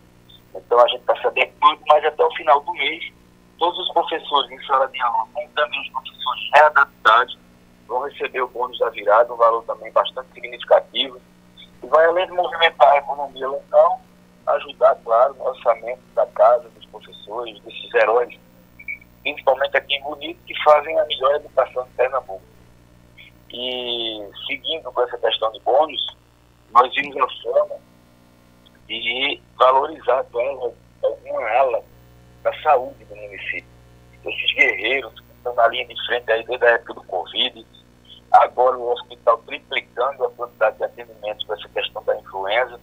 Então 0.55 0.79
a 0.79 0.89
gente 0.89 1.01
está 1.01 1.17
se 1.17 1.27
adequando, 1.27 1.81
mas 1.89 2.05
até 2.05 2.25
o 2.25 2.35
final 2.35 2.61
do 2.61 2.73
mês, 2.73 3.13
todos 3.59 3.79
os 3.79 3.93
professores 3.93 4.51
em 4.51 4.67
sala 4.67 4.87
de 4.89 5.01
aula, 5.01 5.27
como 5.33 5.49
também 5.51 5.81
os 5.81 5.89
professores 5.91 6.51
readaptados, 6.55 7.39
vão 7.89 8.03
receber 8.03 8.43
o 8.43 8.49
bônus 8.49 8.79
da 8.79 8.91
virada, 8.91 9.33
um 9.33 9.37
valor 9.37 9.65
também 9.65 9.91
bastante 9.93 10.33
significativo, 10.35 11.21
e 11.83 11.87
vai 11.87 12.07
além 12.07 12.27
de 12.27 12.33
movimentar 12.33 12.93
a 12.93 12.99
economia 12.99 13.49
local, 13.49 14.01
ajudar, 14.47 14.95
claro, 15.05 15.35
no 15.35 15.45
orçamento 15.45 16.03
da 16.15 16.27
casa, 16.27 16.69
dos 16.71 16.87
professores, 16.87 17.61
desses 17.61 17.95
heróis, 17.95 18.39
principalmente 19.23 19.77
aqui 19.77 19.95
em 19.95 20.03
Bonito, 20.03 20.41
que 20.45 20.63
fazem 20.63 20.99
a 20.99 21.05
melhor 21.07 21.37
educação 21.37 21.85
de 21.85 21.91
Pernambuco. 21.91 22.43
E 23.51 24.31
seguindo 24.47 24.91
com 24.91 25.03
essa 25.03 25.19
questão 25.19 25.53
de 25.53 25.61
bônus, 25.61 26.17
nós 26.73 26.93
vimos 26.95 27.17
a 27.17 27.43
forma 27.43 27.77
de 28.87 29.41
valorizar 29.57 30.25
ela, 30.35 30.73
alguma 31.03 31.49
ala 31.51 31.85
da 32.43 32.53
saúde 32.63 33.05
do 33.05 33.15
município. 33.15 33.71
Esses 34.25 34.55
guerreiros 34.55 35.13
que 35.15 35.33
estão 35.37 35.55
na 35.55 35.69
linha 35.69 35.87
de 35.87 36.07
frente 36.07 36.31
aí 36.31 36.45
desde 36.45 36.65
a 36.65 36.71
época 36.71 36.95
do 36.95 37.05
Covid, 37.05 37.67
agora 38.33 38.77
o 38.77 38.93
hospital 38.93 39.39
triplicando 39.47 40.25
a 40.25 40.31
quantidade 40.31 40.77
de 40.79 40.85
atendimentos 40.85 41.45
para 41.47 41.57
essa 41.57 41.69
questão 41.69 42.03
da 42.05 42.17
influenza, 42.19 42.81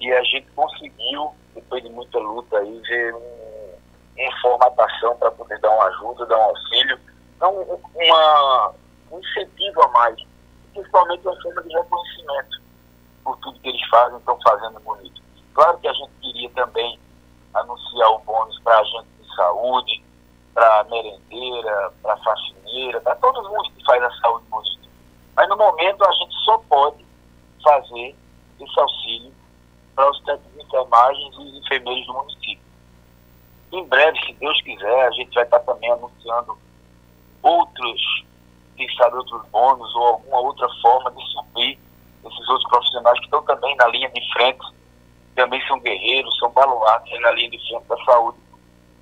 e 0.00 0.12
a 0.12 0.22
gente 0.24 0.46
conseguiu, 0.52 1.32
depois 1.54 1.82
de 1.82 1.88
muita 1.88 2.18
luta 2.18 2.58
aí, 2.58 2.80
ver 2.80 3.14
um, 3.14 3.74
uma 4.18 4.40
formatação 4.40 5.16
para 5.16 5.30
poder 5.30 5.58
dar 5.60 5.70
uma 5.70 5.84
ajuda, 5.86 6.26
dar 6.26 6.38
um 6.38 6.42
auxílio, 6.42 6.98
então 7.36 7.80
uma, 7.94 8.74
um 9.10 9.18
incentivo 9.18 9.82
a 9.82 9.88
mais, 9.88 10.16
principalmente 10.72 11.26
uma 11.26 11.40
forma 11.40 11.62
de 11.62 11.74
reconhecimento 11.74 12.62
por 13.22 13.38
tudo 13.38 13.58
que 13.60 13.68
eles 13.68 13.88
fazem, 13.88 14.18
estão 14.18 14.38
fazendo 14.42 14.78
bonito. 14.80 15.22
Claro 15.54 15.78
que 15.78 15.88
a 15.88 15.92
gente 15.92 16.12
queria 16.20 16.50
também 16.50 16.98
anunciar 17.54 18.10
o 18.10 18.18
bônus 18.18 18.58
para 18.60 18.80
agente 18.80 19.08
de 19.20 19.34
saúde, 19.34 20.04
para 20.54 20.84
merendeira, 20.84 21.92
para 22.00 22.16
faxineira, 22.18 23.00
para 23.00 23.16
todo 23.16 23.48
mundo 23.50 23.70
que 23.76 23.84
faz 23.84 24.02
a 24.02 24.10
saúde 24.20 24.44
bonita. 24.48 24.88
Mas 25.34 25.48
no 25.48 25.56
momento 25.56 26.04
a 26.04 26.12
gente 26.12 26.34
só 26.44 26.58
pode 26.68 27.04
fazer 27.62 28.14
esse 28.60 28.80
auxílio 28.80 29.32
para 29.96 30.08
os 30.10 30.20
técnicos 30.20 30.52
de 30.52 30.66
enfermagem 30.66 31.26
e 31.26 31.36
os 31.36 31.64
enfermeiros 31.64 32.06
do 32.06 32.14
município. 32.14 32.64
Em 33.72 33.84
breve, 33.84 34.18
se 34.24 34.32
Deus 34.34 34.60
quiser, 34.62 35.06
a 35.06 35.10
gente 35.10 35.34
vai 35.34 35.42
estar 35.42 35.58
também 35.60 35.90
anunciando 35.90 36.56
outros, 37.42 38.24
quem 38.76 38.88
sabe, 38.94 39.16
outros 39.16 39.44
bônus 39.48 39.94
ou 39.96 40.06
alguma 40.06 40.38
outra 40.40 40.68
forma 40.80 41.10
de 41.10 41.32
suprir 41.32 41.78
esses 42.24 42.48
outros 42.48 42.68
profissionais 42.68 43.18
que 43.18 43.24
estão 43.24 43.42
também 43.42 43.74
na 43.76 43.88
linha 43.88 44.08
de 44.08 44.32
frente, 44.32 44.64
também 45.34 45.60
são 45.66 45.80
guerreiros, 45.80 46.38
são 46.38 46.50
baluartes 46.52 47.12
aí 47.12 47.20
na 47.20 47.32
linha 47.32 47.50
de 47.50 47.68
frente 47.68 47.86
da 47.86 47.96
saúde 48.04 48.38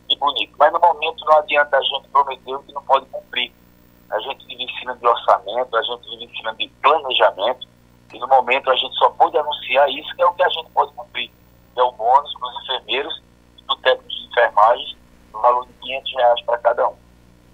e 0.08 0.16
bonito. 0.16 0.52
Mas 0.58 0.72
no 0.72 0.80
momento 0.80 1.24
não 1.24 1.38
adianta 1.38 1.76
a 1.76 1.82
gente 1.82 2.08
prometer 2.08 2.54
o 2.54 2.62
que 2.62 2.72
não 2.72 2.82
pode 2.84 3.06
cumprir. 3.06 3.52
A 4.10 4.18
gente 4.20 4.46
vive 4.46 4.64
em 4.64 4.78
cima 4.78 4.94
de 4.96 5.06
orçamento, 5.06 5.76
a 5.76 5.82
gente 5.82 6.10
vive 6.10 6.24
em 6.24 6.36
cima 6.36 6.54
de 6.54 6.68
planejamento, 6.82 7.66
e 8.12 8.18
no 8.18 8.28
momento 8.28 8.70
a 8.70 8.76
gente 8.76 8.94
só 8.96 9.08
pode 9.10 9.36
anunciar 9.38 9.88
isso, 9.90 10.14
que 10.14 10.22
é 10.22 10.26
o 10.26 10.34
que 10.34 10.42
a 10.42 10.48
gente 10.48 10.70
pode 10.70 10.92
cumprir. 10.92 11.30
É 11.76 11.82
o 11.82 11.92
bônus 11.92 12.34
para 12.38 12.48
os 12.48 12.62
enfermeiros 12.64 13.22
do 13.66 13.76
técnico 13.76 14.08
de 14.08 14.26
enfermagem, 14.26 14.96
no 15.32 15.40
valor 15.40 15.66
de 15.66 15.72
500 15.72 16.14
reais 16.14 16.42
para 16.42 16.58
cada 16.58 16.88
um. 16.88 16.96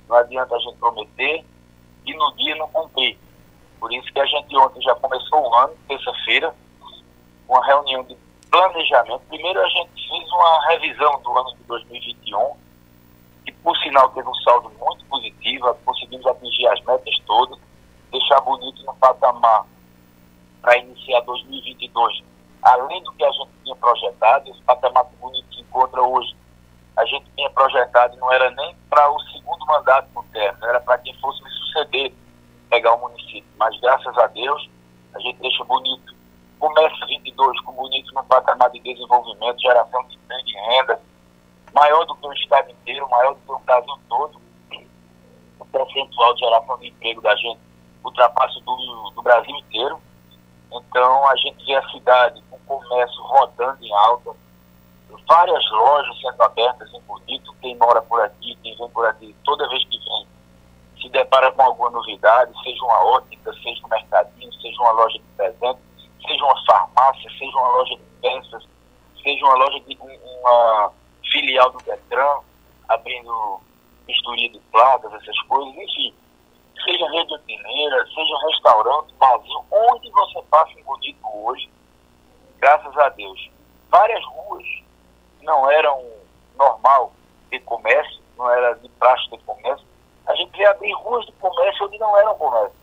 Não 0.09 0.17
adianta 0.17 0.55
a 0.55 0.59
gente 0.59 0.77
prometer 0.79 1.45
e 2.05 2.15
no 2.15 2.37
dia 2.37 2.57
não 2.57 2.69
cumprir. 2.69 3.19
Por 3.79 3.93
isso 3.93 4.13
que 4.13 4.19
a 4.19 4.27
gente 4.27 4.57
ontem 4.57 4.83
já 4.83 4.95
começou 4.97 5.49
o 5.49 5.55
ano, 5.55 5.77
terça-feira, 5.87 6.53
uma 7.49 7.65
reunião 7.65 8.03
de 8.03 8.17
planejamento. 8.51 9.23
Primeiro 9.29 9.61
a 9.61 9.69
gente 9.69 10.09
fez 10.09 10.33
uma 10.33 10.69
revisão 10.69 11.21
do 11.23 11.39
ano 11.39 11.55
de 11.57 11.65
2021, 11.65 12.57
que 13.45 13.53
por 13.53 13.77
sinal 13.79 14.11
teve 14.11 14.29
um 14.29 14.35
saldo 14.37 14.71
muito 14.79 15.05
positivo, 15.07 15.75
conseguimos 15.85 16.27
atingir 16.27 16.67
as 16.69 16.81
metas 16.85 17.19
todas, 17.27 17.59
deixar 18.11 18.41
bonito 18.41 18.83
no 18.85 18.95
patamar 18.97 19.67
para 20.63 20.79
iniciar 20.79 21.21
2022, 21.21 22.23
além 22.63 23.03
do 23.03 23.13
que 23.13 23.25
a 23.25 23.31
gente 23.31 23.51
tinha 23.63 23.77
projetado, 23.77 24.51
esse 24.51 24.63
patamar 24.63 25.05
que 25.07 25.17
bonito 25.17 25.55
se 25.55 25.61
encontra 25.61 26.03
hoje, 26.03 26.37
a 26.97 27.05
gente 27.05 27.27
tinha 27.37 27.49
projetado, 27.51 28.17
não 28.17 28.33
era 28.33 28.51
nem 28.51 28.75
para 28.91 29.11
o 29.11 29.21
segundo 29.21 29.65
mandato 29.67 30.09
no 30.15 30.23
terno, 30.25 30.67
era 30.67 30.81
para 30.81 30.99
quem 30.99 31.15
fosse 31.21 31.43
me 31.45 31.51
suceder 31.51 32.13
pegar 32.69 32.95
o 32.95 33.01
município. 33.01 33.45
Mas 33.57 33.79
graças 33.81 34.17
a 34.19 34.27
Deus, 34.27 34.69
a 35.15 35.21
gente 35.21 35.39
deixa 35.41 35.65
bonito. 35.65 36.18
Começa 36.59 37.07
22 37.07 37.61
com 37.61 37.73
bonito 37.73 38.13
no 38.15 38.25
patamar 38.25 38.71
de 38.71 38.81
desenvolvimento, 38.81 39.61
geração 39.61 40.05
de 40.09 40.17
emprego 40.17 40.49
e 40.49 40.53
renda, 40.53 41.01
maior 41.73 42.05
do 42.05 42.15
que 42.17 42.27
o 42.27 42.33
estado 42.33 42.71
inteiro, 42.71 43.09
maior 43.09 43.35
do 43.35 43.41
que 43.41 43.53
o 43.53 43.59
Brasil 43.61 43.95
todo. 44.09 44.41
O 45.61 45.65
percentual 45.67 46.35
de 46.35 46.41
geração 46.41 46.79
de 46.79 46.89
emprego 46.89 47.21
da 47.21 47.35
gente 47.37 47.61
ultrapassa 48.05 48.59
do, 48.61 49.11
do 49.15 49.23
Brasil 49.23 49.55
inteiro. 49.57 50.01
Então 50.73 51.29
a 51.29 51.37
gente 51.37 51.65
vê 51.65 51.77
a 51.77 51.89
cidade 51.91 52.43
com 52.51 52.57
o 52.57 52.81
comércio 52.81 53.23
rodando 53.23 53.85
em 53.85 53.93
alta, 53.93 54.35
várias 55.29 55.71
lojas 55.71 56.21
sendo 56.21 56.43
abertas 56.43 56.93
em 56.93 57.01
Bonito, 57.03 57.55
quem 57.61 57.77
mora 57.77 58.03
por 58.03 58.21
aqui, 58.23 58.57
quem 58.63 58.77
vem 58.77 58.89
por 58.91 59.07
aqui, 59.07 59.35
toda 59.45 59.69
vez 59.69 59.85
que 59.85 59.99
vem, 59.99 60.27
se 61.01 61.09
depara 61.11 61.53
com 61.53 61.63
alguma 61.63 61.91
novidade, 61.91 62.53
seja 62.63 62.83
uma 62.83 63.05
ótica, 63.05 63.53
seja 63.63 63.85
um 63.85 63.89
mercadinho, 63.89 64.53
seja 64.55 64.81
uma 64.81 64.93
loja 64.93 65.19
de 65.19 65.25
presente, 65.37 65.88
seja 66.27 66.45
uma 66.45 66.65
farmácia, 66.67 67.31
seja 67.39 67.57
uma 67.57 67.69
loja 67.69 67.97
de 67.97 68.03
peças, 68.21 68.69
seja 69.23 69.45
uma 69.45 69.55
loja 69.55 69.81
de 69.81 69.99
uma 70.01 70.93
filial 71.31 71.71
do 71.71 71.79
Detran, 71.79 72.41
abrindo 72.89 73.61
misturia 74.07 74.51
de 74.51 74.59
placas, 74.73 75.13
essas 75.13 75.41
coisas, 75.43 75.75
enfim. 75.77 76.15
Seja 76.85 77.11
rede 77.11 77.35
hoteleira, 77.35 78.07
seja 78.07 78.39
restaurante, 78.51 79.13
barzinho, 79.15 79.65
onde 79.71 80.11
você 80.11 80.43
passa 80.51 80.73
em 80.73 80.85
Bonito 80.85 81.27
hoje, 81.35 81.69
graças 82.59 82.97
a 82.97 83.09
Deus. 83.11 83.51
Várias 83.91 84.25
ruas 84.25 84.65
não 85.43 85.71
eram 85.71 86.05
normal 86.57 87.13
de 87.51 87.59
comércio, 87.61 88.23
não 88.37 88.51
era 88.51 88.75
de 88.75 88.89
praxe 88.91 89.29
de 89.31 89.39
comércio, 89.39 89.87
a 90.27 90.35
gente 90.35 90.57
vê 90.57 90.67
abrir 90.67 90.93
ruas 90.93 91.25
de 91.27 91.33
comércio 91.33 91.87
onde 91.87 91.99
não 91.99 92.17
eram 92.19 92.35
comércio. 92.37 92.78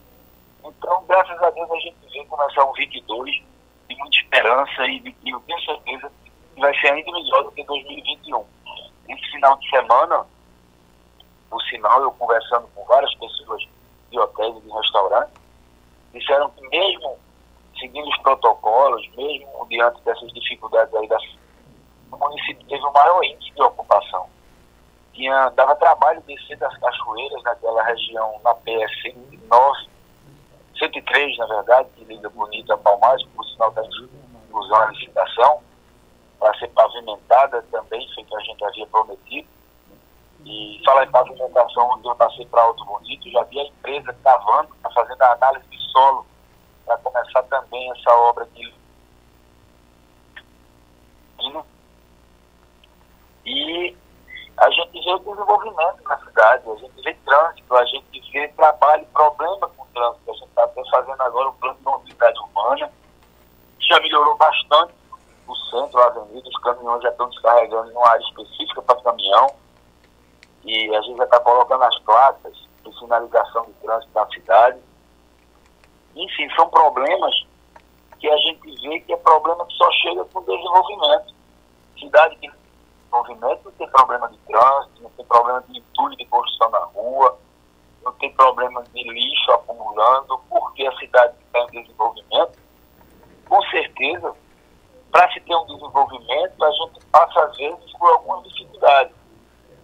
Então, 0.66 1.04
graças 1.08 1.42
a 1.44 1.50
Deus, 1.52 1.70
a 1.70 1.80
gente 1.80 1.98
vê 2.12 2.26
começar 2.26 2.66
um 2.66 2.74
22 2.74 3.44
de 3.88 3.96
muita 3.96 4.18
esperança 4.18 4.88
e 4.88 5.00
de 5.00 5.16
eu 5.30 5.40
tenho 5.42 5.62
certeza 5.62 6.12
que 6.56 6.60
vai 6.60 6.76
ser 6.80 6.92
ainda 6.92 7.12
melhor 7.12 7.44
do 7.44 7.52
que 7.52 7.64
2021. 7.64 8.44
Esse 9.10 9.32
final 9.32 9.56
de 9.58 9.70
semana, 9.70 10.26
por 11.52 11.62
sinal, 11.64 12.02
eu 12.02 12.12
conversando 12.14 12.68
com 12.74 12.84
várias 12.86 13.14
pessoas 13.16 13.64
de 14.10 14.20
hotéis 14.20 14.58
e 14.58 14.62
de 14.62 14.72
restaurantes, 14.72 15.34
disseram 16.14 16.50
que 16.50 16.68
mesmo 16.68 17.16
seguindo 17.80 18.10
os 18.10 18.18
protocolos, 18.20 19.08
mesmo 19.16 19.68
diante 19.70 20.02
dessas 20.02 20.34
dificuldades 20.34 20.94
aí 20.96 21.08
da 21.08 21.18
o 22.12 22.18
município 22.18 22.66
teve 22.68 22.84
o 22.84 22.94
maior 22.94 23.24
índice 23.24 23.52
de 23.52 23.62
ocupação. 23.62 24.30
Tinha, 25.14 25.50
dava 25.50 25.76
trabalho 25.76 26.22
descer 26.22 26.58
das 26.58 26.76
cachoeiras 26.78 27.44
naquela 27.44 27.84
região, 27.84 28.40
na 28.44 28.56
PS 28.56 29.02
109, 29.02 29.95
103, 30.78 31.38
na 31.38 31.46
verdade, 31.48 31.90
que 31.96 32.04
liga 32.06 32.30
Bonita 32.30 32.74
a 32.74 32.78
Palmares, 32.78 33.26
por 33.36 33.46
sinal 33.46 33.72
da 33.72 33.84
inclusão 33.84 34.78
à 34.78 34.86
licitação, 34.88 35.62
para 36.40 36.58
ser 36.58 36.68
pavimentada 36.70 37.62
também, 37.72 38.08
feito 38.14 38.36
a 38.36 38.42
gente 38.42 38.66
havia 38.66 38.88
prometido. 38.88 39.48
E 40.46 40.80
falar 40.86 41.06
em 41.06 41.12
pavimentação, 41.12 41.90
onde 41.90 42.08
eu 42.08 42.16
passei 42.16 42.46
para 42.46 42.62
Alto 42.62 42.86
Bonito, 42.86 43.32
já 43.32 43.44
vi 43.46 43.60
a 43.60 43.64
empresa 43.64 44.16
cavando, 44.24 44.70
tá 44.84 44.92
fazendo 44.92 45.22
a 45.24 45.32
análise 45.34 45.68
de 45.70 45.80
solo, 45.92 46.26
para 46.86 46.98
começar 46.98 47.42
também 47.44 47.92
essa 47.92 48.12
obra 48.12 48.46
de 48.54 48.74
e 53.46 53.96
a 54.58 54.70
gente 54.72 55.00
vê 55.04 55.14
o 55.14 55.20
desenvolvimento 55.20 56.02
na 56.04 56.18
cidade, 56.18 56.64
a 56.70 56.76
gente 56.76 57.02
vê 57.04 57.14
trânsito, 57.26 57.76
a 57.76 57.86
gente 57.86 58.32
vê 58.32 58.48
trabalho, 58.50 59.06
problema 59.14 59.70
com 59.70 59.86
trânsito. 59.94 60.32
A 60.32 60.34
gente 60.34 60.55
até 60.86 60.90
fazendo 60.90 61.22
agora 61.22 61.50
o 61.50 61.54
plano 61.54 61.76
de 61.78 61.84
mobilidade 61.84 62.40
urbana, 62.40 62.92
já 63.80 64.00
melhorou 64.00 64.38
bastante 64.38 64.94
o 65.48 65.56
centro, 65.56 66.00
a 66.00 66.08
avenida, 66.08 66.48
os 66.48 66.62
caminhões 66.62 67.04
já 67.04 67.10
estão 67.10 67.30
descarregando 67.30 67.92
em 67.92 67.96
uma 67.96 68.10
área 68.10 68.24
específica 68.24 68.82
para 68.82 69.02
caminhão. 69.02 69.48
E 70.64 70.96
a 70.96 71.02
gente 71.02 71.18
já 71.18 71.26
está 71.26 71.40
colocando 71.40 71.84
as 71.84 72.00
placas 72.00 72.68
de 72.84 73.00
sinalização 73.00 73.66
de 73.66 73.74
trânsito 73.74 74.12
na 74.16 74.28
cidade. 74.28 74.80
Enfim, 76.16 76.50
são 76.56 76.68
problemas 76.70 77.46
que 78.20 78.28
a 78.28 78.38
gente 78.38 78.72
vê 78.82 79.00
que 79.02 79.14
é 79.14 79.18
problema 79.18 79.66
que 79.68 79.74
só 79.76 79.92
chega 79.92 80.26
com 80.26 80.42
desenvolvimento. 80.42 81.36
Cidade 82.00 82.36
que 82.38 82.50
desenvolvimento 82.50 83.66
não 83.66 83.72
tem 83.74 83.90
problema 83.90 84.28
de 84.30 84.38
trânsito, 84.40 85.04
não 85.04 85.10
tem 85.12 85.26
problema 85.26 85.64
de 85.68 85.78
entulho 85.78 86.18
de 86.18 86.26
construção 86.26 86.72
na 86.72 86.80
rua, 86.86 87.38
não 88.06 88.14
tem 88.14 88.32
problema 88.34 88.84
de 88.94 89.04
lixo 89.04 89.52
acumulando, 89.52 90.40
porque 90.48 90.86
a 90.86 90.96
cidade 90.98 91.34
está 91.44 91.60
em 91.62 91.82
desenvolvimento. 91.82 92.60
Com 93.50 93.62
certeza, 93.64 94.34
para 95.12 95.32
se 95.32 95.42
ter 95.42 95.56
um 95.56 95.66
desenvolvimento, 95.66 96.64
a 96.64 96.72
gente 96.72 97.06
passa 97.08 97.40
às 97.46 97.58
vezes 97.58 97.92
por 97.98 98.12
algumas 98.12 98.44
dificuldades. 98.44 99.16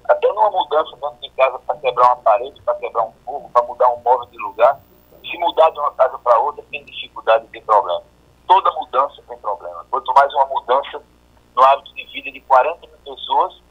Até 0.07 0.27
numa 0.27 0.51
mudança 0.51 0.91
dentro 0.97 1.17
de 1.21 1.29
casa 1.31 1.57
para 1.59 1.77
quebrar 1.77 2.05
uma 2.05 2.15
parede, 2.17 2.61
para 2.61 2.75
quebrar 2.75 3.03
um 3.03 3.13
fogo, 3.25 3.49
para 3.49 3.65
mudar 3.65 3.89
um 3.89 4.01
móvel 4.01 4.27
de 4.27 4.37
lugar, 4.37 4.79
se 5.21 5.37
mudar 5.37 5.69
de 5.71 5.79
uma 5.79 5.91
casa 5.93 6.17
para 6.19 6.39
outra, 6.39 6.63
tem 6.69 6.83
dificuldade, 6.85 7.47
tem 7.47 7.61
problema. 7.63 8.03
Toda 8.47 8.71
mudança 8.73 9.21
tem 9.27 9.37
problema. 9.37 9.85
Quanto 9.89 10.13
mais 10.13 10.33
uma 10.33 10.45
mudança 10.45 11.01
no 11.55 11.63
hábito 11.63 11.95
de 11.95 12.03
vida 12.05 12.31
de 12.31 12.41
40 12.41 12.87
mil 12.87 13.15
pessoas, 13.15 13.61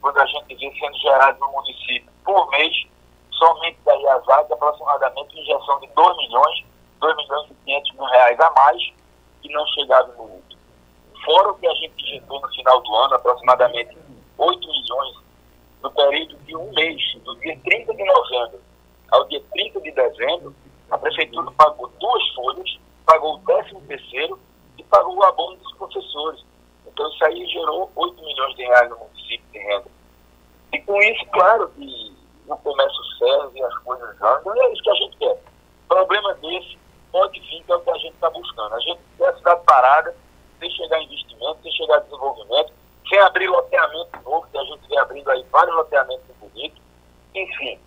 quando 0.00 0.18
a 0.18 0.26
gente 0.26 0.54
vê 0.54 0.72
sendo 0.78 0.98
gerado 0.98 1.38
no 1.38 1.52
município 1.52 2.10
por 2.24 2.48
mês, 2.50 2.86
somente 3.36 3.78
da 3.84 3.94
IASAC, 3.94 4.52
aproximadamente 4.52 5.38
injeção 5.38 5.80
de 5.80 5.86
2 5.88 6.16
milhões, 6.16 6.64
2 7.00 7.16
milhões 7.16 7.50
e 7.50 7.54
500 7.64 7.92
mil 7.92 8.04
reais 8.04 8.40
a 8.40 8.50
mais, 8.50 8.82
que 9.42 9.52
não 9.52 9.66
chegava 9.68 10.08
no 10.12 10.24
mundo. 10.24 10.56
Fora 11.24 11.50
o 11.50 11.54
que 11.58 11.66
a 11.66 11.74
gente 11.74 12.02
injetou 12.02 12.40
no 12.40 12.48
final 12.48 12.80
do 12.80 12.94
ano, 12.94 13.14
aproximadamente 13.14 13.96
8 14.38 14.68
milhões, 14.68 15.16
no 15.82 15.90
período 15.90 16.36
de 16.44 16.56
um 16.56 16.72
mês, 16.72 17.00
do 17.24 17.36
dia 17.40 17.58
30 17.64 17.94
de 17.94 18.04
novembro 18.04 18.60
ao 19.10 19.24
dia 19.28 19.42
30 19.52 19.80
de 19.80 19.92
dezembro, 19.92 20.54
a 20.90 20.98
prefeitura 20.98 21.50
pagou 21.52 21.88
duas 22.00 22.28
folhas, 22.34 22.78
pagou 23.04 23.36
o 23.36 23.38
décimo 23.38 23.80
terceiro 23.82 24.38
e 24.78 24.84
pagou 24.84 25.16
o 25.16 25.22
abono 25.24 25.56
dos 25.56 25.72
professores. 25.74 26.44
Então 26.86 27.08
isso 27.10 27.24
aí 27.24 27.46
gerou 27.46 27.90
8 27.94 28.24
milhões 28.24 28.56
de 28.56 28.62
reais 28.64 28.90
no 28.90 28.98
município 28.98 29.46
de 29.52 29.58
renda. 29.58 29.90
E 30.72 30.80
com 30.80 31.00
isso, 31.02 31.24
claro 31.26 31.68
que 31.70 32.16
o 32.48 32.56
comércio 32.58 33.04
serve, 33.18 33.62
as 33.62 33.78
coisas 33.78 34.22
andam, 34.22 34.56
e 34.56 34.60
é 34.60 34.72
isso 34.72 34.82
que 34.82 34.90
a 34.90 34.94
gente 34.94 35.16
quer. 35.16 35.42
Problema 35.88 36.34
desse 36.34 36.78
pode 37.12 37.40
vir, 37.40 37.62
que 37.64 37.72
é 37.72 37.76
o 37.76 37.80
que 37.80 37.90
a 37.90 37.98
gente 37.98 38.14
está 38.14 38.30
buscando. 38.30 38.74
A 38.74 38.80
gente 38.80 39.00
quer 39.16 39.28
a 39.28 39.36
cidade 39.36 39.62
parada, 39.64 40.14
sem 40.58 40.70
chegar 40.70 41.02
investimento, 41.02 41.58
sem 41.62 41.72
chegar 41.72 41.98
desenvolvimento, 42.00 42.72
sem 43.08 43.18
abrir 43.20 43.48
loteamento 43.48 44.20
novo, 44.24 44.46
que 44.50 44.58
a 44.58 44.64
gente 44.64 44.88
vem 44.88 44.98
abrindo 44.98 45.30
aí 45.30 45.44
vários 45.50 45.74
loteamentos 45.76 46.24
bonitos. 46.40 46.80
Enfim, 47.34 47.78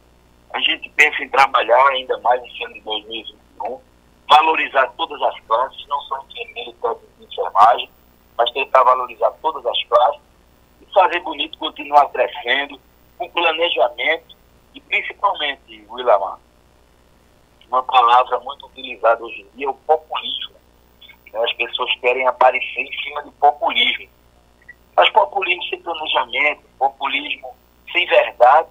a 0.54 0.60
gente 0.60 0.90
pensa 0.90 1.24
em 1.24 1.30
trabalhar 1.30 1.88
ainda 1.90 2.18
mais 2.20 2.44
esse 2.44 2.64
ano 2.64 2.74
de 2.74 2.82
2021, 2.82 3.82
valorizar 4.30 4.88
todas 4.98 5.22
as 5.22 5.40
classes, 5.42 5.88
não 5.88 6.00
só 6.02 6.24
enfermeiro 6.30 6.76
e 7.20 7.24
enfermagem, 7.24 7.90
mas 8.38 8.52
tentar 8.52 8.84
valorizar 8.84 9.32
todas 9.42 9.66
as 9.66 9.84
classes 9.84 10.22
e 10.82 10.94
fazer 10.94 11.20
bonito 11.22 11.58
continuar 11.58 12.08
crescendo, 12.10 12.80
com 13.18 13.30
planejamento 13.30 14.39
e 14.80 14.82
principalmente, 14.82 15.86
Willamar, 15.90 16.40
uma 17.68 17.84
palavra 17.84 18.40
muito 18.40 18.66
utilizada 18.68 19.24
hoje 19.24 19.42
em 19.42 19.58
dia 19.58 19.68
é 19.68 19.70
o 19.70 19.74
populismo. 19.74 20.56
As 21.34 21.54
pessoas 21.54 21.94
querem 22.00 22.26
aparecer 22.26 22.82
em 22.82 23.04
cima 23.04 23.22
do 23.24 23.32
populismo. 23.34 24.10
Mas 24.96 25.10
populismo 25.12 25.64
sem 25.64 25.82
planejamento, 25.82 26.62
populismo 26.78 27.54
sem 27.92 28.06
verdade, 28.08 28.70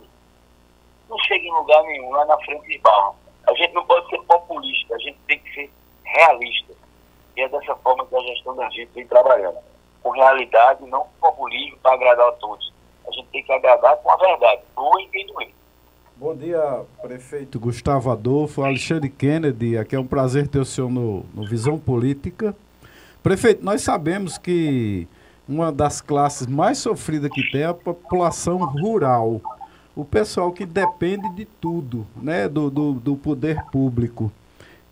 não 1.09 1.19
chega 1.21 1.45
em 1.45 1.53
lugar 1.53 1.83
nenhum 1.85 2.11
lá 2.11 2.25
na 2.25 2.39
frente 2.39 2.67
de 2.69 2.79
barra. 2.79 3.15
A 3.47 3.55
gente 3.55 3.73
não 3.75 3.85
pode 3.85 4.09
ser 4.09 4.21
populista, 4.23 4.95
a 4.95 4.99
gente 4.99 5.19
tem 5.27 5.39
que 5.39 5.55
ser 5.55 5.71
realista. 6.05 6.73
E 7.37 7.43
é 7.43 7.49
dessa 7.49 7.77
forma 7.77 8.07
que 8.07 8.17
a 8.17 8.21
gestão 8.21 8.57
da 8.57 8.69
gente 8.71 8.91
vem 8.93 9.07
trabalhando. 9.07 9.59
Com 10.03 10.11
realidade, 10.11 10.85
não 10.87 11.01
com 11.01 11.31
populismo 11.31 11.79
para 11.79 11.95
agradar 11.95 12.29
a 12.29 12.33
todos. 12.33 12.73
A 13.07 13.13
gente 13.13 13.29
tem 13.29 13.45
que 13.45 13.53
agradar 13.53 13.97
com 13.99 14.11
a 14.11 14.17
verdade, 14.17 14.63
doer 14.75 15.09
e 15.13 15.27
doer. 15.27 15.55
Bom 16.21 16.35
dia, 16.35 16.83
prefeito 17.01 17.61
Gustavo 17.61 18.11
Adolfo, 18.11 18.65
Alexandre 18.65 19.09
Kennedy. 19.09 19.79
Aqui 19.79 19.95
é 19.95 20.01
um 20.01 20.07
prazer 20.07 20.49
ter 20.49 20.59
o 20.59 20.65
senhor 20.65 20.91
no, 20.91 21.25
no 21.33 21.47
Visão 21.47 21.79
Política. 21.79 22.57
Prefeito, 23.23 23.65
nós 23.65 23.83
sabemos 23.83 24.37
que 24.37 25.07
uma 25.49 25.71
das 25.71 26.01
classes 26.01 26.49
mais 26.49 26.79
sofridas 26.79 27.31
que 27.31 27.49
tem 27.53 27.61
é 27.61 27.67
a 27.67 27.75
população 27.75 28.59
rural. 28.65 29.41
O 29.95 30.05
pessoal 30.05 30.51
que 30.51 30.67
depende 30.67 31.33
de 31.37 31.45
tudo, 31.45 32.05
né? 32.21 32.49
Do, 32.49 32.69
do, 32.69 32.95
do 32.95 33.17
poder 33.17 33.63
público. 33.71 34.33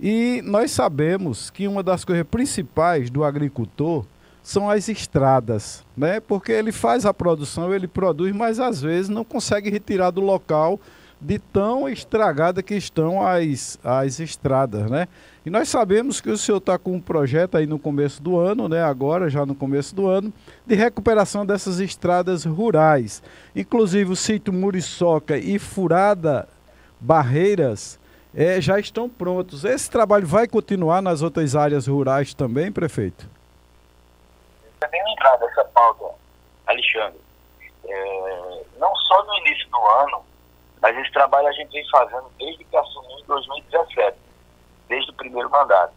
E 0.00 0.40
nós 0.44 0.70
sabemos 0.70 1.50
que 1.50 1.66
uma 1.66 1.82
das 1.82 2.04
coisas 2.04 2.24
principais 2.24 3.10
do 3.10 3.24
agricultor 3.24 4.04
são 4.44 4.70
as 4.70 4.88
estradas, 4.88 5.84
né? 5.96 6.20
Porque 6.20 6.52
ele 6.52 6.70
faz 6.70 7.04
a 7.04 7.12
produção, 7.12 7.74
ele 7.74 7.88
produz, 7.88 8.32
mas 8.32 8.60
às 8.60 8.80
vezes 8.80 9.08
não 9.08 9.24
consegue 9.24 9.68
retirar 9.70 10.12
do 10.12 10.20
local 10.20 10.78
de 11.20 11.38
tão 11.38 11.88
estragada 11.88 12.62
que 12.62 12.74
estão 12.74 13.26
as, 13.26 13.78
as 13.82 14.20
estradas, 14.20 14.90
né? 14.90 15.08
E 15.44 15.50
nós 15.50 15.68
sabemos 15.68 16.20
que 16.20 16.28
o 16.28 16.36
senhor 16.36 16.58
está 16.58 16.78
com 16.78 16.92
um 16.92 17.00
projeto 17.00 17.56
aí 17.56 17.66
no 17.66 17.78
começo 17.78 18.22
do 18.22 18.38
ano, 18.38 18.68
né? 18.68 18.82
Agora, 18.82 19.30
já 19.30 19.46
no 19.46 19.54
começo 19.54 19.94
do 19.94 20.06
ano, 20.08 20.32
de 20.66 20.74
recuperação 20.74 21.46
dessas 21.46 21.80
estradas 21.80 22.44
rurais. 22.44 23.22
Inclusive 23.54 24.12
o 24.12 24.16
sítio 24.16 24.52
Muriçoca 24.52 25.38
e 25.38 25.58
Furada 25.58 26.48
Barreiras 27.00 27.98
é, 28.34 28.60
já 28.60 28.78
estão 28.78 29.08
prontos. 29.08 29.64
Esse 29.64 29.90
trabalho 29.90 30.26
vai 30.26 30.46
continuar 30.46 31.00
nas 31.00 31.22
outras 31.22 31.56
áreas 31.56 31.86
rurais 31.86 32.34
também, 32.34 32.70
prefeito? 32.70 33.26
É 34.82 34.88
bem 34.88 35.02
lembrado 35.04 35.42
essa 35.44 35.64
pauta, 35.64 36.04
Alexandre. 36.66 37.20
É, 37.88 38.62
não 38.78 38.94
só 38.96 39.24
no 39.24 39.34
início 39.38 39.66
do 39.70 39.78
ano, 39.78 40.22
mas 40.87 40.97
esse 40.99 41.11
trabalho 41.11 41.49
a 41.49 41.53
gente 41.53 41.72
vem 41.72 41.84
fazendo 41.91 42.30
desde 42.39 42.62
que 42.62 42.76
assumiu 42.76 43.18
em 43.18 43.24
2017, 43.24 44.16
desde 44.87 45.11
o 45.11 45.14
primeiro 45.14 45.51
mandato. 45.51 45.93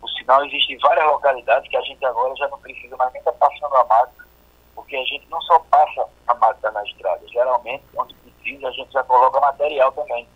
Por 0.00 0.10
sinal, 0.10 0.44
existem 0.44 0.76
várias 0.78 1.06
localidades 1.06 1.70
que 1.70 1.76
a 1.76 1.80
gente 1.82 2.04
agora 2.04 2.34
já 2.34 2.48
não 2.48 2.58
precisa 2.58 2.96
mais 2.96 3.12
nem 3.12 3.20
estar 3.20 3.30
tá 3.30 3.46
passando 3.46 3.76
a 3.76 3.84
máquina, 3.84 4.26
porque 4.74 4.96
a 4.96 5.04
gente 5.04 5.24
não 5.30 5.40
só 5.42 5.56
passa 5.70 6.04
a 6.26 6.34
máquina 6.34 6.72
na 6.72 6.82
estrada, 6.82 7.20
geralmente, 7.28 7.84
onde 7.96 8.12
precisa, 8.14 8.66
a 8.66 8.72
gente 8.72 8.92
já 8.92 9.04
coloca 9.04 9.38
material 9.38 9.92
também 9.92 10.26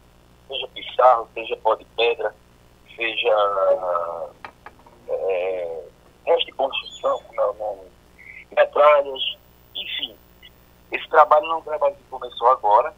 seja 0.47 0.69
pissarro, 0.69 1.29
seja 1.35 1.57
pó 1.57 1.75
de 1.75 1.85
pedra, 1.97 2.33
seja 2.95 3.37
é, 5.09 5.85
resto 6.25 6.47
de 6.47 6.53
construção, 6.53 7.21
não, 7.35 7.53
não, 7.55 7.85
metralhas, 8.57 9.37
enfim. 9.75 10.17
Esse 10.93 11.09
trabalho 11.09 11.49
não 11.49 11.55
é 11.55 11.59
um 11.59 11.63
trabalho 11.63 11.97
que 11.97 12.05
começou 12.05 12.47
agora, 12.47 12.95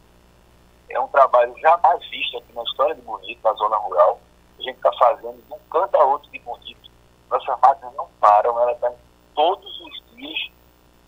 é 0.89 0.99
um 0.99 1.07
trabalho 1.07 1.57
jamais 1.59 2.07
visto 2.09 2.37
aqui 2.37 2.53
na 2.53 2.63
história 2.63 2.95
de 2.95 3.01
Bonito, 3.01 3.39
na 3.43 3.53
zona 3.53 3.77
rural. 3.77 4.19
A 4.57 4.61
gente 4.61 4.75
está 4.75 4.91
fazendo 4.93 5.41
de 5.41 5.53
um 5.53 5.59
canto 5.71 5.95
a 5.95 6.03
outro 6.03 6.29
de 6.31 6.39
Bonito. 6.39 6.91
Nossas 7.29 7.59
máquinas 7.61 7.93
não 7.95 8.07
param, 8.19 8.59
ela 8.59 8.71
está 8.71 8.91
todos 9.35 9.81
os 9.81 10.15
dias, 10.15 10.51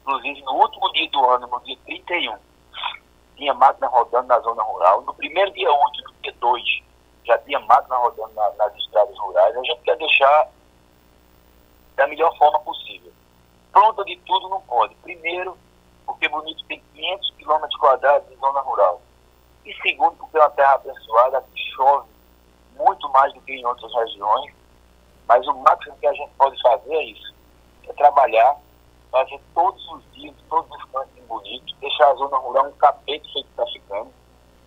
inclusive 0.01 0.41
no 0.41 0.53
último 0.53 0.91
dia 0.93 1.09
do 1.09 1.25
ano, 1.29 1.47
no 1.47 1.59
dia 1.61 1.77
31 1.85 2.37
tinha 3.41 3.53
máquina 3.55 3.87
rodando 3.87 4.27
na 4.27 4.39
zona 4.39 4.61
rural. 4.61 5.01
No 5.01 5.13
primeiro 5.15 5.51
dia 5.51 5.71
útil, 5.71 6.03
no 6.05 6.13
dia 6.21 6.33
2, 6.39 6.63
já 7.25 7.37
tinha 7.39 7.59
máquina 7.59 7.97
rodando 7.97 8.33
na, 8.35 8.51
nas 8.51 8.75
estradas 8.75 9.17
rurais. 9.17 9.57
A 9.57 9.63
gente 9.63 9.81
quer 9.81 9.97
deixar 9.97 10.47
da 11.95 12.05
melhor 12.05 12.37
forma 12.37 12.59
possível. 12.59 13.11
Pronta 13.71 14.05
de 14.05 14.15
tudo 14.27 14.47
não 14.49 14.61
pode. 14.61 14.93
Primeiro, 14.95 15.57
porque 16.05 16.29
Bonito 16.29 16.63
tem 16.65 16.83
500 16.93 17.33
quilômetros 17.37 17.79
quadrados 17.79 18.29
de 18.29 18.35
zona 18.35 18.59
rural. 18.61 19.01
E 19.65 19.73
segundo, 19.81 20.15
porque 20.17 20.37
é 20.37 20.41
uma 20.41 20.49
terra 20.51 20.73
abençoada 20.73 21.43
que 21.53 21.61
chove 21.75 22.09
muito 22.75 23.09
mais 23.09 23.33
do 23.33 23.41
que 23.41 23.53
em 23.53 23.65
outras 23.65 23.93
regiões. 23.93 24.53
Mas 25.27 25.45
o 25.47 25.53
máximo 25.55 25.95
que 25.97 26.07
a 26.07 26.13
gente 26.13 26.31
pode 26.37 26.61
fazer 26.61 26.93
é 26.93 27.03
isso. 27.03 27.33
É 27.87 27.93
trabalhar 27.93 28.57
fazer 29.11 29.39
todos 29.53 29.85
os 29.91 30.03
dias, 30.13 30.33
todos 30.49 30.71
os 30.71 30.85
cantos 30.85 31.23
bonitos, 31.27 31.75
deixar 31.79 32.09
a 32.09 32.15
zona 32.15 32.37
rural 32.37 32.67
um 32.67 32.71
capete 32.73 33.29
que 33.33 33.39
está 33.41 33.65
ficando. 33.67 34.09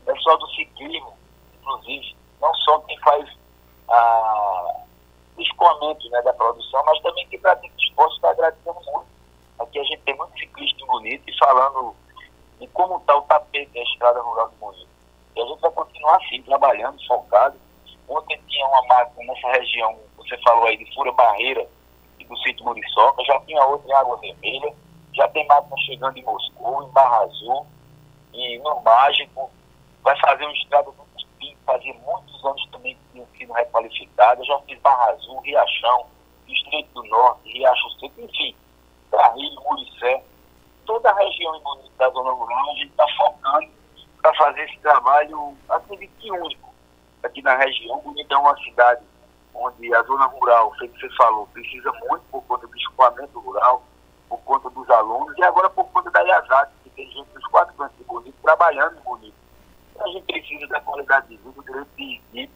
O 0.02 0.12
pessoal 0.12 0.38
do 0.38 0.46
ciclismo, 0.50 1.14
inclusive, 1.58 2.16
não 2.40 2.54
só 2.56 2.78
quem 2.80 2.98
faz 3.00 3.26
a, 3.88 4.82
o 5.36 5.40
escoamento 5.40 6.08
né, 6.10 6.20
da 6.22 6.32
produção, 6.34 6.84
mas 6.84 7.00
também 7.00 7.26
quem 7.28 7.40
pratica 7.40 7.74
esporte 7.78 8.16
está 8.16 8.30
agradecendo 8.30 8.80
muito. 8.84 9.06
Aqui 9.58 9.78
a 9.78 9.84
gente 9.84 10.02
tem 10.02 10.16
muito 10.16 10.38
ciclista 10.38 10.86
bonito 10.86 11.22
e 11.26 11.38
falando 11.38 11.96
de 12.60 12.66
como 12.68 12.96
está 12.98 13.16
o 13.16 13.22
tapete 13.22 13.72
da 13.72 13.82
estrada 13.82 14.20
rural 14.20 14.48
de 14.48 14.56
Bonito. 14.56 14.88
E 15.36 15.40
a 15.40 15.46
gente 15.46 15.60
vai 15.60 15.70
continuar 15.72 16.16
assim, 16.16 16.42
trabalhando, 16.42 17.06
focado. 17.06 17.58
Ontem 18.08 18.40
tinha 18.48 18.66
uma 18.66 18.82
máquina 18.86 19.32
nessa 19.32 19.48
região, 19.52 19.98
você 20.16 20.36
falou 20.38 20.66
aí, 20.66 20.76
de 20.76 20.94
Fura 20.94 21.12
Barreira, 21.12 21.66
do 22.28 22.36
sítio 22.38 22.64
Muriçoca, 22.64 23.24
já 23.24 23.38
tinha 23.40 23.64
outra 23.64 23.88
em 23.88 23.94
Água 23.94 24.16
Vermelha, 24.16 24.74
já 25.12 25.28
tem 25.28 25.46
máquina 25.46 25.76
chegando 25.86 26.16
em 26.18 26.24
Moscou, 26.24 26.82
em 26.82 26.90
Barra 26.90 27.24
Azul, 27.24 27.66
e 28.32 28.58
no 28.58 28.80
Mágico, 28.80 29.50
vai 30.02 30.18
fazer 30.20 30.46
um 30.46 30.52
estrada 30.52 30.90
do 30.90 31.04
Cuspim, 31.14 31.56
fazia 31.64 31.94
muitos 31.94 32.44
anos 32.44 32.66
também 32.70 32.94
que 32.94 33.12
tinha 33.12 33.26
sido 33.38 33.52
requalificada, 33.52 34.44
já 34.44 34.58
fiz 34.60 34.78
Barra 34.80 35.10
Azul, 35.12 35.40
Riachão, 35.40 36.06
Estreito 36.48 36.90
do 36.94 37.04
Norte, 37.08 37.52
Riacho 37.52 37.90
Seco, 38.00 38.20
enfim, 38.20 38.54
Carrilho, 39.10 39.60
Muricé, 39.62 40.22
toda 40.86 41.10
a 41.10 41.14
região 41.14 41.60
da 41.98 42.10
Zona 42.10 42.30
Rural, 42.30 42.70
a 42.70 42.74
gente 42.74 42.90
está 42.90 43.06
focando 43.16 43.68
para 44.20 44.34
fazer 44.34 44.64
esse 44.64 44.78
trabalho, 44.78 45.54
acredito 45.68 46.12
que 46.18 46.32
único, 46.32 46.72
aqui 47.22 47.42
na 47.42 47.56
região. 47.56 48.00
Bonito 48.00 48.32
é 48.32 48.38
uma 48.38 48.56
cidade 48.56 49.02
onde 49.54 49.94
a 49.94 50.02
zona 50.02 50.26
rural, 50.26 50.74
sei 50.78 50.88
que 50.88 51.00
você 51.00 51.14
falou, 51.16 51.46
precisa 51.48 51.92
muito 52.08 52.24
por 52.30 52.42
conta 52.44 52.66
do 52.66 52.76
escoamento 52.76 53.38
rural, 53.38 53.82
por 54.28 54.38
conta 54.40 54.70
dos 54.70 54.88
alunos, 54.90 55.36
e 55.38 55.44
agora 55.44 55.70
por 55.70 55.84
conta 55.86 56.10
da 56.10 56.22
IASAT, 56.22 56.72
que 56.82 56.90
tem 56.90 57.10
gente 57.10 57.28
dos 57.34 57.46
quatro 57.46 57.74
cantos 57.74 57.96
de 57.96 58.04
Bonito 58.04 58.34
trabalhando 58.42 59.00
Bonito. 59.02 59.34
A 60.00 60.08
gente 60.08 60.24
precisa 60.24 60.66
da 60.66 60.80
qualidade 60.80 61.28
de 61.28 61.36
vida, 61.36 61.62
direito 61.62 62.22
de 62.32 62.50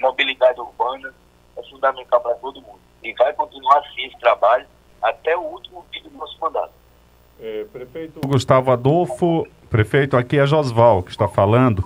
mobilidade 0.00 0.60
urbana, 0.60 1.14
é 1.56 1.62
fundamental 1.70 2.20
para 2.20 2.34
todo 2.36 2.60
mundo. 2.62 2.80
E 3.02 3.12
vai 3.14 3.32
continuar 3.34 3.78
assim 3.78 4.06
esse 4.06 4.18
trabalho 4.18 4.66
até 5.02 5.36
o 5.36 5.42
último 5.42 5.84
dia 5.92 6.02
do 6.02 6.10
nosso 6.10 6.36
mandato. 6.40 6.79
É, 7.42 7.64
prefeito 7.72 8.20
Gustavo 8.26 8.70
Adolfo, 8.70 9.46
prefeito, 9.70 10.14
aqui 10.14 10.38
é 10.38 10.46
Josval 10.46 11.02
que 11.02 11.10
está 11.10 11.26
falando. 11.26 11.82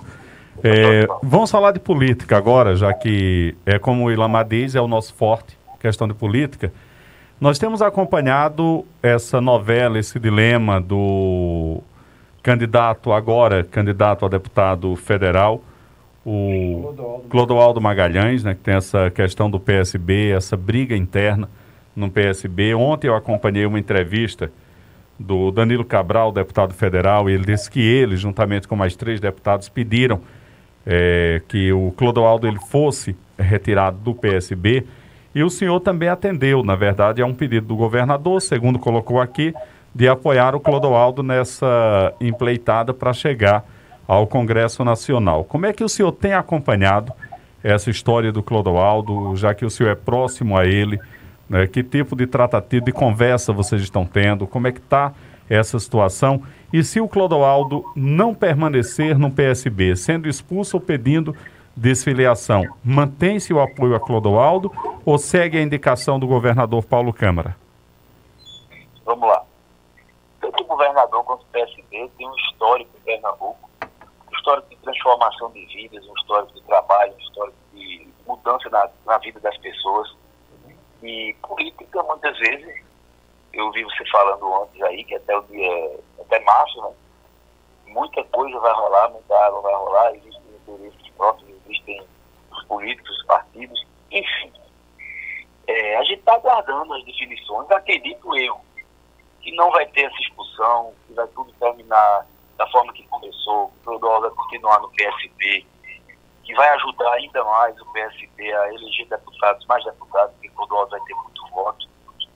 É, 0.61 1.07
vamos 1.23 1.49
falar 1.49 1.71
de 1.71 1.79
política 1.79 2.35
agora, 2.35 2.75
já 2.75 2.93
que 2.93 3.55
é 3.65 3.79
como 3.79 4.05
o 4.05 4.11
Ilamar 4.11 4.45
diz, 4.45 4.75
é 4.75 4.81
o 4.81 4.87
nosso 4.87 5.13
forte, 5.13 5.57
questão 5.79 6.07
de 6.07 6.13
política. 6.13 6.73
Nós 7.39 7.57
temos 7.57 7.81
acompanhado 7.81 8.85
essa 9.01 9.39
novela, 9.39 9.97
esse 9.97 10.19
dilema 10.19 10.81
do 10.81 11.81
candidato 12.43 13.13
agora, 13.13 13.63
candidato 13.63 14.25
a 14.25 14.29
deputado 14.29 14.95
federal, 14.95 15.61
o 16.25 17.23
Clodoaldo 17.29 17.79
Magalhães, 17.79 18.43
né, 18.43 18.55
que 18.55 18.61
tem 18.61 18.73
essa 18.73 19.09
questão 19.09 19.49
do 19.49 19.59
PSB, 19.59 20.31
essa 20.31 20.57
briga 20.57 20.97
interna 20.97 21.49
no 21.95 22.09
PSB. 22.09 22.73
Ontem 22.73 23.07
eu 23.07 23.15
acompanhei 23.15 23.65
uma 23.65 23.79
entrevista 23.79 24.51
do 25.19 25.51
Danilo 25.51 25.85
Cabral, 25.85 26.31
deputado 26.31 26.73
federal, 26.73 27.29
e 27.29 27.33
ele 27.33 27.45
disse 27.45 27.69
que 27.69 27.79
ele, 27.79 28.17
juntamente 28.17 28.67
com 28.67 28.75
mais 28.75 28.95
três 28.95 29.19
deputados, 29.19 29.69
pediram 29.69 30.21
é, 30.85 31.41
que 31.47 31.71
o 31.71 31.91
Clodoaldo 31.91 32.47
ele 32.47 32.59
fosse 32.59 33.15
retirado 33.37 33.97
do 33.97 34.13
PSB 34.13 34.85
e 35.35 35.43
o 35.43 35.49
senhor 35.49 35.81
também 35.81 36.07
atendeu, 36.07 36.63
na 36.63 36.75
verdade, 36.75 37.21
é 37.21 37.25
um 37.25 37.33
pedido 37.33 37.67
do 37.67 37.75
governador, 37.75 38.41
segundo 38.41 38.79
colocou 38.79 39.19
aqui, 39.19 39.53
de 39.93 40.07
apoiar 40.07 40.55
o 40.55 40.61
Clodoaldo 40.61 41.21
nessa 41.21 42.13
empleitada 42.21 42.93
para 42.93 43.11
chegar 43.11 43.65
ao 44.07 44.25
Congresso 44.25 44.83
Nacional. 44.85 45.43
Como 45.43 45.65
é 45.65 45.73
que 45.73 45.83
o 45.83 45.89
senhor 45.89 46.13
tem 46.13 46.33
acompanhado 46.33 47.11
essa 47.61 47.89
história 47.89 48.31
do 48.31 48.41
Clodoaldo, 48.41 49.35
já 49.35 49.53
que 49.53 49.65
o 49.65 49.69
senhor 49.69 49.89
é 49.89 49.95
próximo 49.95 50.57
a 50.57 50.65
ele? 50.65 50.99
Né? 51.49 51.67
Que 51.67 51.83
tipo 51.83 52.15
de 52.15 52.27
tratativa, 52.27 52.85
de 52.85 52.91
conversa 52.91 53.53
vocês 53.53 53.81
estão 53.81 54.05
tendo? 54.05 54.47
Como 54.47 54.67
é 54.67 54.71
que 54.71 54.79
está 54.79 55.13
essa 55.49 55.77
situação? 55.79 56.43
E 56.73 56.83
se 56.83 56.99
o 56.99 57.07
Clodoaldo 57.07 57.83
não 57.95 58.33
permanecer 58.33 59.17
no 59.17 59.31
PSB, 59.31 59.95
sendo 59.95 60.27
expulso 60.27 60.77
ou 60.77 60.81
pedindo 60.81 61.35
desfiliação, 61.75 62.63
mantém-se 62.83 63.53
o 63.53 63.59
apoio 63.59 63.95
a 63.95 63.99
Clodoaldo 63.99 64.71
ou 65.05 65.17
segue 65.17 65.57
a 65.57 65.61
indicação 65.61 66.19
do 66.19 66.27
governador 66.27 66.83
Paulo 66.83 67.13
Câmara? 67.13 67.55
Vamos 69.05 69.27
lá. 69.27 69.43
Tanto 70.41 70.63
o 70.63 70.67
governador 70.67 71.23
quanto 71.23 71.41
o 71.43 71.45
PSB 71.47 72.09
tem 72.17 72.27
um 72.27 72.35
histórico 72.35 72.89
em 72.97 73.01
Pernambuco, 73.01 73.69
um 73.81 74.35
histórico 74.35 74.69
de 74.69 74.75
transformação 74.77 75.51
de 75.51 75.65
vidas, 75.65 76.03
um 76.07 76.13
histórico 76.17 76.53
de 76.53 76.61
trabalho, 76.63 77.13
um 77.13 77.19
histórico 77.19 77.57
de 77.73 78.07
mudança 78.25 78.69
na, 78.69 78.89
na 79.05 79.17
vida 79.19 79.39
das 79.39 79.57
pessoas. 79.57 80.15
E 81.05 81.35
política, 81.35 82.01
muitas 82.01 82.35
vezes, 82.39 82.83
eu 83.53 83.71
vi 83.71 83.83
você 83.83 84.03
falando 84.09 84.63
antes 84.63 84.81
aí, 84.81 85.03
que 85.03 85.13
até 85.13 85.37
o 85.37 85.43
dia, 85.43 85.99
até 86.19 86.39
março, 86.39 86.81
né? 86.81 86.93
Muita 87.85 88.23
coisa 88.25 88.59
vai 88.59 88.73
rolar, 88.73 89.11
muita 89.11 89.37
água 89.45 89.61
vai 89.61 89.75
rolar, 89.75 90.15
existem 90.15 90.41
interesses 90.55 91.07
próprios, 91.15 91.49
existem 91.63 92.01
os 92.51 92.65
políticos, 92.65 93.15
os 93.19 93.25
partidos, 93.27 93.85
enfim. 94.11 94.51
É, 95.67 95.97
a 95.97 96.03
gente 96.05 96.19
está 96.19 96.33
aguardando 96.33 96.95
as 96.95 97.05
definições, 97.05 97.69
acredito 97.69 98.35
eu, 98.37 98.59
que 99.41 99.51
não 99.55 99.69
vai 99.69 99.85
ter 99.85 100.05
essa 100.05 100.21
expulsão, 100.21 100.91
que 101.05 101.13
vai 101.13 101.27
tudo 101.27 101.53
terminar 101.59 102.25
da 102.57 102.67
forma 102.71 102.91
que 102.93 103.07
começou, 103.07 103.71
que 103.83 103.89
o 103.89 103.99
vai 103.99 104.29
continuar 104.31 104.79
no 104.79 104.89
PSB, 104.89 105.67
que 106.45 106.53
vai 106.53 106.69
ajudar 106.69 107.11
ainda 107.13 107.43
mais 107.43 107.79
o 107.81 107.85
PSB 107.91 108.53
a 108.53 108.73
eleger 108.73 109.07
deputados, 109.07 109.65
mais 109.65 109.83
deputados, 109.83 110.33
porque 110.35 110.49
Clodoaldo 110.49 110.91
vai 110.91 111.01
ter 111.01 111.15
muito 111.15 111.47
voto. 111.47 111.87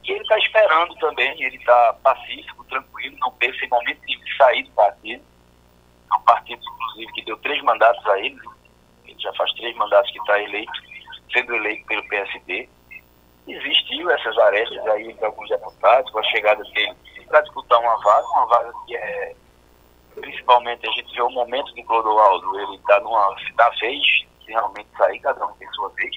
E 0.04 0.12
ele 0.12 0.22
está 0.22 0.38
esperando 0.40 0.96
também, 0.96 1.42
ele 1.44 1.58
está 1.58 1.94
pacífico, 2.04 2.64
tranquilo, 2.66 3.16
não 3.20 3.32
pensa 3.34 3.64
em 3.64 3.70
momento 3.70 4.02
de 4.02 4.38
sair 4.38 4.64
do 4.64 4.72
partido. 4.72 5.24
É 6.12 6.20
partido, 6.26 6.62
inclusive, 6.62 7.14
que 7.14 7.26
deu 7.26 7.38
três 7.38 7.62
mandatos 7.64 8.06
a 8.08 8.20
ele, 8.20 8.40
ele 9.06 9.20
já 9.20 9.32
faz 9.34 9.54
três 9.54 9.76
mandatos 9.76 10.12
que 10.12 10.20
está 10.20 10.42
eleito, 10.42 10.72
sendo 11.32 11.56
eleito 11.56 11.86
pelo 11.86 12.08
PSB. 12.08 12.70
Existiu 13.48 14.10
essas 14.10 14.38
arestas 14.40 14.88
aí 14.88 15.14
de 15.14 15.26
alguns 15.26 15.50
deputados, 15.50 16.12
com 16.12 16.20
a 16.20 16.24
chegada 16.24 16.64
dele 16.64 16.96
para 17.28 17.42
disputar 17.42 17.80
uma 17.80 17.96
vaga, 18.02 18.28
uma 18.28 18.46
vaga 18.48 18.74
que 18.86 18.96
é 18.96 19.36
principalmente 20.16 20.88
a 20.88 20.92
gente 20.92 21.14
vê 21.14 21.22
o 21.22 21.30
momento 21.30 21.74
de 21.74 21.84
Clodoaldo, 21.84 22.60
ele 22.60 22.76
está 22.76 23.00
numa 23.00 23.36
da 23.56 23.70
vez 23.70 24.02
de 24.02 24.28
realmente 24.48 24.90
sair, 24.98 25.20
cada 25.20 25.46
um 25.46 25.54
tem 25.54 25.68
sua 25.74 25.90
vez, 25.90 26.16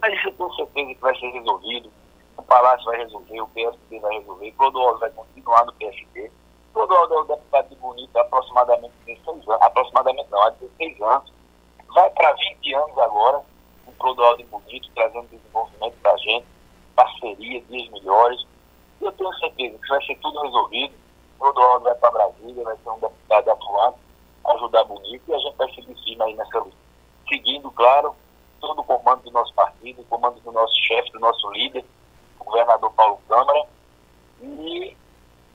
mas 0.00 0.14
isso 0.14 0.32
tenho 0.32 0.54
certeza 0.54 0.94
que 0.94 1.00
vai 1.00 1.18
ser 1.18 1.30
resolvido, 1.30 1.92
o 2.36 2.42
Palácio 2.42 2.84
vai 2.86 2.98
resolver, 2.98 3.40
o 3.40 3.48
PSB 3.48 3.98
vai 4.00 4.18
resolver, 4.18 4.52
Clodoaldo 4.52 5.00
vai 5.00 5.10
continuar 5.10 5.64
no 5.66 5.72
PSB. 5.74 6.30
Clodoaldo 6.72 7.14
é 7.14 7.18
o 7.18 7.24
deputado 7.24 7.68
de 7.68 7.76
Bonito 7.76 8.16
há 8.16 8.22
aproximadamente 8.22 8.94
16 9.06 9.48
anos, 9.48 9.62
aproximadamente 9.62 10.30
não, 10.30 10.42
há 10.42 10.50
16 10.50 11.02
anos, 11.02 11.32
vai 11.88 12.10
para 12.10 12.32
20 12.32 12.74
anos 12.74 12.98
agora, 12.98 13.42
o 13.86 13.92
Clodoaldo 13.98 14.38
de 14.38 14.44
Bonito, 14.44 14.88
trazendo 14.94 15.28
desenvolvimento 15.28 15.94
para 16.02 16.12
a 16.12 16.16
gente, 16.16 16.46
parceria, 16.94 17.60
dias 17.62 17.88
melhores, 17.90 18.46
eu 19.00 19.12
tenho 19.12 19.32
certeza 19.34 19.78
que 19.78 19.88
vai 19.88 20.04
ser 20.04 20.16
tudo 20.18 20.40
resolvido, 20.42 20.94
Clodoaldo 21.40 21.84
vai 21.84 21.94
para 21.94 22.10
Brasília, 22.10 22.62
vai 22.62 22.76
ser 22.76 22.90
um 22.90 22.98
deputado 22.98 23.50
atuante, 23.50 23.98
ajudar 24.44 24.84
bonito, 24.84 25.22
e 25.26 25.34
a 25.34 25.38
gente 25.38 25.56
vai 25.56 25.72
seguir 25.72 25.94
firme 26.04 26.22
aí 26.22 26.34
nessa 26.34 26.58
luta. 26.58 26.76
Seguindo, 27.26 27.70
claro, 27.70 28.14
todo 28.60 28.80
o 28.80 28.84
comando 28.84 29.22
do 29.22 29.30
nosso 29.30 29.54
partido, 29.54 30.02
o 30.02 30.04
comando 30.04 30.38
do 30.40 30.52
nosso 30.52 30.74
chefe, 30.86 31.10
do 31.12 31.18
nosso 31.18 31.50
líder, 31.52 31.82
o 32.38 32.44
governador 32.44 32.92
Paulo 32.92 33.18
Câmara, 33.26 33.66
e 34.42 34.94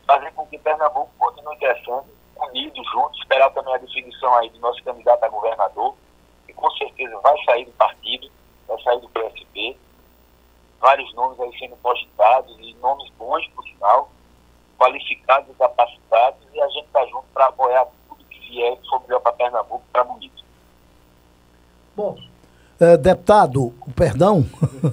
fazer 0.07 0.31
com 0.33 0.47
que 0.47 0.57
Pernambuco 0.57 1.11
continue 1.19 1.55
crescendo, 1.57 2.05
unido, 2.35 2.83
junto, 2.91 3.19
esperar 3.19 3.51
também 3.51 3.75
a 3.75 3.77
definição 3.77 4.33
aí 4.37 4.49
do 4.49 4.59
nosso 4.59 4.83
candidato 4.83 5.23
a 5.23 5.29
governador, 5.29 5.95
que 6.47 6.53
com 6.53 6.71
certeza 6.71 7.19
vai 7.19 7.37
sair 7.43 7.65
do 7.65 7.71
partido, 7.73 8.31
vai 8.67 8.81
sair 8.81 8.99
do 9.01 9.09
PSB, 9.09 9.77
vários 10.79 11.13
nomes 11.13 11.39
aí 11.39 11.59
sendo 11.59 11.75
postulados, 11.77 12.57
e 12.59 12.73
nomes 12.75 13.07
bons, 13.11 13.47
por 13.49 13.63
sinal, 13.65 14.09
qualificados 14.77 15.49
e 15.49 15.53
capacitados, 15.57 16.39
e 16.53 16.61
a 16.61 16.67
gente 16.69 16.85
está 16.85 17.01
junto 17.05 17.25
para 17.33 17.47
apoiar 17.47 17.85
tudo 18.09 18.23
que 18.29 18.39
vier 18.49 18.75
que 18.77 18.87
for 18.89 19.01
melhor 19.03 19.19
para 19.21 19.31
Pernambuco, 19.33 19.83
para 19.91 20.03
Bonito. 20.03 20.43
Bom, 21.95 22.17
é, 22.79 22.97
deputado, 22.97 23.73
perdão, 23.95 24.45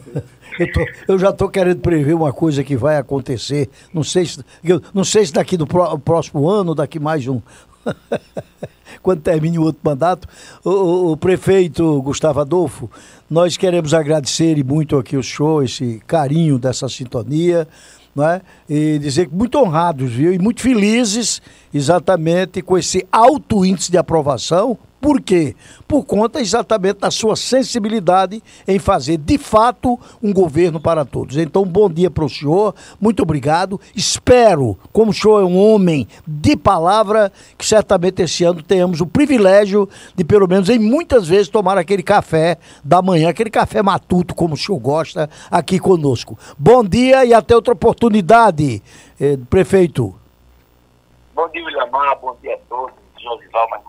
eu, 0.59 0.73
tô- 0.73 0.87
eu 1.09 1.19
já 1.19 1.31
estou 1.31 1.49
querendo 1.49 1.81
prever 1.81 2.15
uma 2.15 2.33
coisa 2.33 2.63
que 2.63 2.77
vai 2.77 2.97
acontecer. 2.97 3.69
Não 3.93 4.05
sei 4.05 4.25
se, 4.27 4.45
não 4.95 5.03
sei 5.05 5.27
se 5.27 5.33
daqui 5.33 5.57
do 5.57 5.67
pró- 5.67 5.99
próximo 5.99 6.49
ano, 6.49 6.75
daqui 6.75 6.99
mais 7.01 7.27
um. 7.27 7.41
Quando 9.03 9.23
termine 9.23 9.59
o 9.59 9.63
outro 9.65 9.81
mandato, 9.83 10.29
o, 10.65 10.71
o- 10.71 11.13
o 11.13 11.17
prefeito 11.17 12.01
Gustavo 12.03 12.41
Adolfo, 12.41 12.89
nós 13.29 13.57
queremos 13.57 13.95
agradecer 13.95 14.57
e 14.59 14.63
muito 14.63 14.97
aqui 14.97 15.17
o 15.17 15.23
senhor, 15.23 15.65
esse 15.65 15.99
carinho 16.07 16.59
dessa 16.59 16.89
sintonia, 16.89 17.67
não 18.15 18.29
é? 18.29 18.41
E 18.69 18.99
dizer 18.99 19.27
que 19.27 19.35
muito 19.35 19.59
honrados, 19.59 20.11
viu? 20.13 20.33
E 20.33 20.39
muito 20.39 20.61
felizes 20.61 21.41
exatamente 21.73 22.63
com 22.63 22.77
esse 22.77 23.07
alto 23.11 23.65
índice 23.65 23.91
de 23.91 23.99
aprovação. 23.99 24.79
Por 25.03 25.21
quê? 25.21 25.57
Por 25.89 26.05
conta 26.05 26.41
exatamente 26.41 27.01
da 27.01 27.11
sua 27.11 27.35
sensibilidade 27.35 28.41
em 28.69 28.79
fazer 28.79 29.17
de 29.17 29.37
fato 29.37 29.99
um 30.23 30.33
governo 30.33 30.81
para 30.81 31.05
todos. 31.05 31.37
Então, 31.37 31.65
bom 31.65 31.91
dia 31.91 32.09
para 32.09 32.25
o 32.25 32.29
senhor, 32.29 32.73
muito 33.01 33.21
obrigado. 33.25 33.81
Espero, 33.97 34.79
como 34.93 35.11
o 35.11 35.13
senhor 35.13 35.41
é 35.41 35.45
um 35.45 35.59
homem 35.59 36.07
de 36.25 36.57
palavra, 36.57 37.33
que 37.59 37.67
certamente 37.67 38.23
esse 38.23 38.45
ano 38.45 38.63
tenhamos 38.63 39.01
o 39.01 39.07
privilégio 39.07 39.89
de, 40.15 40.23
pelo 40.23 40.47
menos 40.47 40.69
em 40.69 40.79
muitas 40.79 41.27
vezes, 41.27 41.49
tomar 41.49 41.77
aquele 41.77 42.05
café 42.05 42.57
da 42.85 43.03
manhã, 43.03 43.29
aquele 43.29 43.51
café 43.51 43.83
matuto, 43.83 44.37
como 44.37 44.55
o 44.55 44.57
senhor 44.57 44.79
gosta, 44.79 45.29
aqui 45.51 45.81
conosco. 45.81 46.39
Bom 46.57 46.85
dia 46.85 47.25
e 47.25 47.35
até 47.35 47.57
outra 47.57 47.75
oportunidade, 47.75 48.81
eh, 49.21 49.37
prefeito. 49.51 50.15
Bom 51.35 51.49
dia, 51.49 51.65
Williamar, 51.65 52.21
bom 52.21 52.37
dia 52.41 52.55
a 52.55 52.59
todos, 52.69 53.02
Josival, 53.23 53.69
mais 53.69 53.83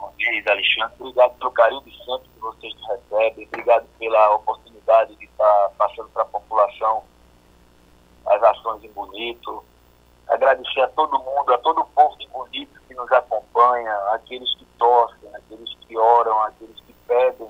Alexandre, 0.47 0.95
obrigado 0.99 1.37
pelo 1.39 1.51
carinho 1.51 1.81
de 1.81 1.97
sempre 2.05 2.29
que 2.29 2.39
vocês 2.39 2.73
recebem, 2.87 3.47
obrigado 3.47 3.87
pela 3.97 4.35
oportunidade 4.35 5.15
de 5.15 5.25
estar 5.25 5.69
passando 5.77 6.09
para 6.09 6.21
a 6.21 6.25
população 6.25 7.03
as 8.25 8.43
ações 8.43 8.83
em 8.83 8.91
Bonito, 8.91 9.63
agradecer 10.29 10.81
a 10.81 10.87
todo 10.89 11.19
mundo, 11.19 11.53
a 11.53 11.57
todo 11.57 11.81
o 11.81 11.85
povo 11.87 12.15
de 12.17 12.27
Bonito 12.27 12.79
que 12.87 12.93
nos 12.93 13.11
acompanha, 13.11 13.93
aqueles 14.11 14.55
que 14.55 14.65
torcem, 14.77 15.35
aqueles 15.35 15.73
que 15.75 15.97
oram, 15.97 16.43
aqueles 16.43 16.79
que 16.81 16.93
pedem 17.07 17.49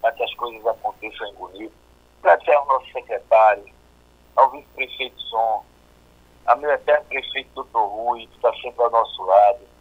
para 0.00 0.12
que 0.12 0.24
as 0.24 0.34
coisas 0.34 0.66
aconteçam 0.66 1.26
em 1.28 1.34
Bonito, 1.34 1.74
agradecer 2.22 2.52
ao 2.52 2.66
nosso 2.66 2.90
secretário, 2.90 3.66
ao 4.34 4.50
vice-prefeito 4.50 5.20
Som, 5.20 5.64
a 6.46 6.56
meu 6.56 6.70
eterno 6.70 7.04
prefeito 7.06 7.50
Doutor 7.54 7.86
Rui, 7.86 8.26
que 8.26 8.36
está 8.36 8.52
sempre 8.54 8.82
ao 8.82 8.90
nosso 8.90 9.22
lado, 9.24 9.71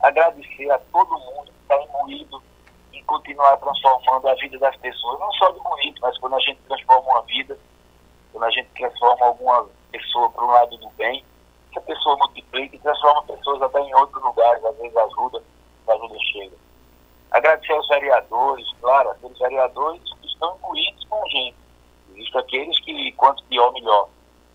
agradecer 0.00 0.70
a 0.70 0.78
todo 0.78 1.18
mundo 1.18 1.46
que 1.46 1.62
está 1.62 1.82
imbuído 1.82 2.42
em 2.92 3.02
continuar 3.04 3.56
transformando 3.58 4.28
a 4.28 4.34
vida 4.34 4.58
das 4.58 4.76
pessoas, 4.76 5.20
não 5.20 5.32
só 5.32 5.50
de 5.50 5.60
bonito, 5.60 6.00
mas 6.00 6.16
quando 6.18 6.36
a 6.36 6.40
gente 6.40 6.60
transforma 6.62 7.10
uma 7.10 7.22
vida, 7.22 7.58
quando 8.32 8.44
a 8.44 8.50
gente 8.50 8.68
transforma 8.70 9.26
alguma 9.26 9.66
pessoa 9.90 10.30
para 10.30 10.44
um 10.44 10.50
lado 10.50 10.76
do 10.76 10.88
bem, 10.90 11.24
essa 11.70 11.80
pessoa 11.80 12.16
multiplica 12.16 12.76
e 12.76 12.78
transforma 12.78 13.22
pessoas 13.24 13.62
até 13.62 13.80
em 13.80 13.94
outros 13.94 14.22
lugares, 14.22 14.64
às 14.64 14.76
vezes 14.76 14.96
ajuda, 14.96 15.42
a 15.88 15.92
ajuda 15.92 16.16
chega. 16.32 16.56
Agradecer 17.30 17.72
aos 17.72 17.88
vereadores, 17.88 18.66
claro, 18.80 19.10
aqueles 19.10 19.38
vereadores 19.38 20.02
que 20.20 20.26
estão 20.26 20.56
imbuídos 20.56 21.04
com 21.04 21.28
gente. 21.28 21.56
Existem 22.14 22.40
aqueles 22.40 22.80
que, 22.80 23.12
quanto 23.12 23.44
pior, 23.44 23.72
melhor. 23.72 24.08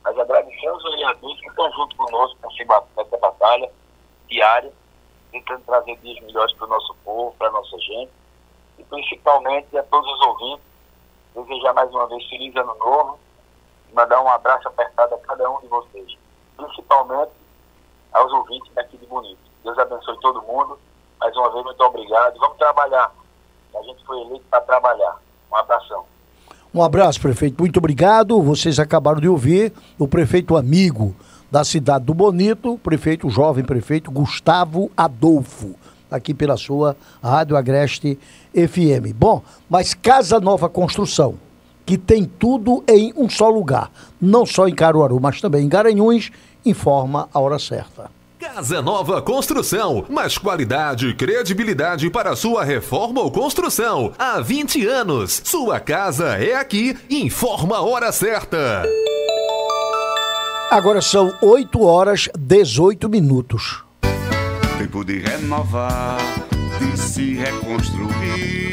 Mas 0.04 0.18
agradecer 0.18 0.68
aos 0.68 0.84
vereadores 0.84 1.40
que 1.40 1.48
estão 1.48 1.72
junto 1.74 1.96
conosco 1.96 2.38
nessa 2.98 3.18
batalha 3.18 3.72
diária, 4.28 4.74
tentando 5.32 5.62
trazer 5.66 5.98
dias 5.98 6.20
melhores 6.26 6.54
para 6.54 6.66
o 6.66 6.70
nosso 6.70 6.96
povo, 7.06 7.36
para 7.38 7.48
a 7.48 7.52
nossa 7.52 7.78
gente, 7.80 8.12
e 8.78 8.84
principalmente 8.84 9.78
a 9.78 9.84
todos 9.84 10.12
os 10.12 10.28
ouvintes, 10.28 10.66
desejar 11.36 11.74
mais 11.74 11.90
uma 11.92 12.08
vez 12.08 12.24
feliz 12.30 12.56
ano 12.56 12.76
novo, 12.78 13.20
e 13.90 13.96
mandar 13.96 14.22
um 14.22 14.30
abraço 14.30 14.68
apertado 14.68 15.16
a 15.16 15.20
cada 15.20 15.50
um 15.50 15.60
de 15.62 15.68
vocês, 15.68 16.18
principalmente 16.58 17.32
aos 18.12 18.32
ouvintes 18.34 18.72
daqui 18.74 18.98
de 18.98 19.06
Bonito. 19.06 19.40
Deus 19.64 19.78
abençoe 19.78 20.20
todo 20.20 20.42
mundo, 20.42 20.78
mais 21.20 21.36
uma 21.36 21.50
vez 21.52 21.64
muito 21.64 21.84
obrigado, 21.84 22.38
vamos 22.40 22.58
trabalhar, 22.58 23.12
a 23.76 23.82
gente 23.84 24.04
foi 24.06 24.20
eleito 24.22 24.46
para 24.50 24.62
trabalhar. 24.62 25.18
Um 25.52 25.56
abração. 25.56 26.06
Um 26.74 26.82
abraço, 26.82 27.20
prefeito. 27.20 27.60
Muito 27.60 27.78
obrigado. 27.78 28.42
Vocês 28.42 28.80
acabaram 28.80 29.20
de 29.20 29.28
ouvir 29.28 29.74
o 30.00 30.08
prefeito 30.08 30.56
amigo 30.56 31.14
da 31.52 31.66
cidade 31.66 32.06
do 32.06 32.14
Bonito, 32.14 32.80
prefeito, 32.82 33.30
jovem 33.30 33.66
prefeito 33.66 34.10
Gustavo 34.10 34.90
Adolfo, 34.96 35.76
aqui 36.10 36.34
pela 36.34 36.56
sua 36.56 36.96
Rádio 37.22 37.58
Agreste 37.58 38.18
FM. 38.54 39.14
Bom, 39.14 39.44
mas 39.70 39.94
Casa 39.94 40.40
Nova 40.40 40.70
Construção, 40.70 41.36
que 41.86 41.98
tem 41.98 42.24
tudo 42.24 42.82
em 42.88 43.14
um 43.18 43.30
só 43.30 43.50
lugar, 43.50 43.92
não 44.20 44.46
só 44.46 44.68
em 44.68 44.74
Caruaru, 44.74 45.20
mas 45.20 45.42
também 45.42 45.66
em 45.66 45.70
Garanhuns, 45.70 46.32
informa 46.66 47.28
a 47.34 47.40
hora 47.40 47.60
certa. 47.60 48.10
Casa 48.40 48.82
Nova 48.82 49.22
Construção, 49.22 50.06
mais 50.10 50.38
qualidade 50.38 51.08
e 51.10 51.14
credibilidade 51.14 52.10
para 52.10 52.36
sua 52.36 52.64
reforma 52.64 53.22
ou 53.22 53.30
construção. 53.30 54.14
Há 54.18 54.42
20 54.42 54.88
anos, 54.88 55.42
sua 55.44 55.80
casa 55.80 56.38
é 56.38 56.56
aqui, 56.56 56.98
informa 57.10 57.78
a 57.78 57.82
hora 57.82 58.12
certa. 58.12 58.84
Agora 60.72 61.02
são 61.02 61.34
8 61.42 61.84
horas 61.84 62.30
18 62.40 63.10
minutos. 63.10 63.84
Tempo 64.78 65.04
de 65.04 65.20
renovar, 65.20 66.18
de 66.80 66.98
se 66.98 67.34
reconstruir, 67.34 68.70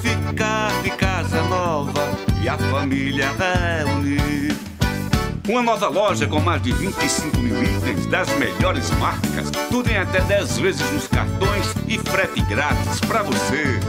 ficar 0.00 0.70
de 0.84 0.90
casa 0.92 1.42
nova 1.48 2.16
e 2.40 2.48
a 2.48 2.56
família 2.56 3.28
reunir. 3.32 4.56
Uma 5.48 5.62
nova 5.62 5.88
loja 5.88 6.28
com 6.28 6.38
mais 6.38 6.62
de 6.62 6.70
25 6.70 7.36
mil 7.38 7.60
itens 7.60 8.06
das 8.06 8.28
melhores 8.38 8.88
marcas, 9.00 9.50
tudo 9.68 9.90
em 9.90 9.96
até 9.96 10.20
10 10.20 10.58
vezes 10.58 10.92
nos 10.92 11.08
cartões 11.08 11.74
e 11.88 11.98
frete 11.98 12.40
grátis 12.42 13.00
para 13.00 13.24
você. 13.24 13.80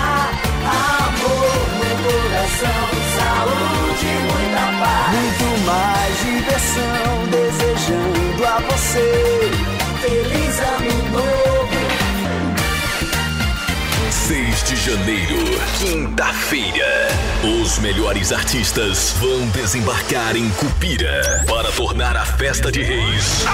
amor 0.66 1.64
no 1.80 1.92
coração, 2.04 2.84
saúde, 3.18 4.12
muita 4.28 4.66
paz. 4.80 5.08
Muito 5.16 5.48
mais 5.66 6.14
diversão, 6.20 7.12
desejando 7.32 8.46
a 8.46 8.60
você. 8.72 9.39
Janeiro, 14.90 15.38
quinta-feira. 15.78 17.10
Os 17.62 17.78
melhores 17.78 18.32
artistas 18.32 19.14
vão 19.20 19.48
desembarcar 19.50 20.36
em 20.36 20.50
Cupira 20.50 21.46
para 21.48 21.72
tornar 21.72 22.18
a 22.18 22.26
festa 22.26 22.72
de 22.72 22.82
Reis 22.82 23.46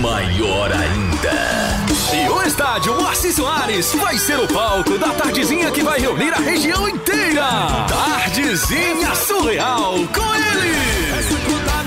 maior 0.00 0.70
ainda. 0.72 1.86
E 2.14 2.28
o 2.30 2.42
estádio 2.42 2.94
Moacir 2.94 3.34
Soares 3.34 3.92
vai 3.94 4.16
ser 4.16 4.38
o 4.38 4.46
palco 4.46 4.96
da 4.96 5.08
tardezinha 5.10 5.70
que 5.70 5.82
vai 5.82 6.00
reunir 6.00 6.32
a 6.32 6.38
região 6.38 6.88
inteira. 6.88 7.44
Tardezinha 7.88 9.14
surreal 9.14 9.94
com 10.14 10.34
ele. 10.34 11.05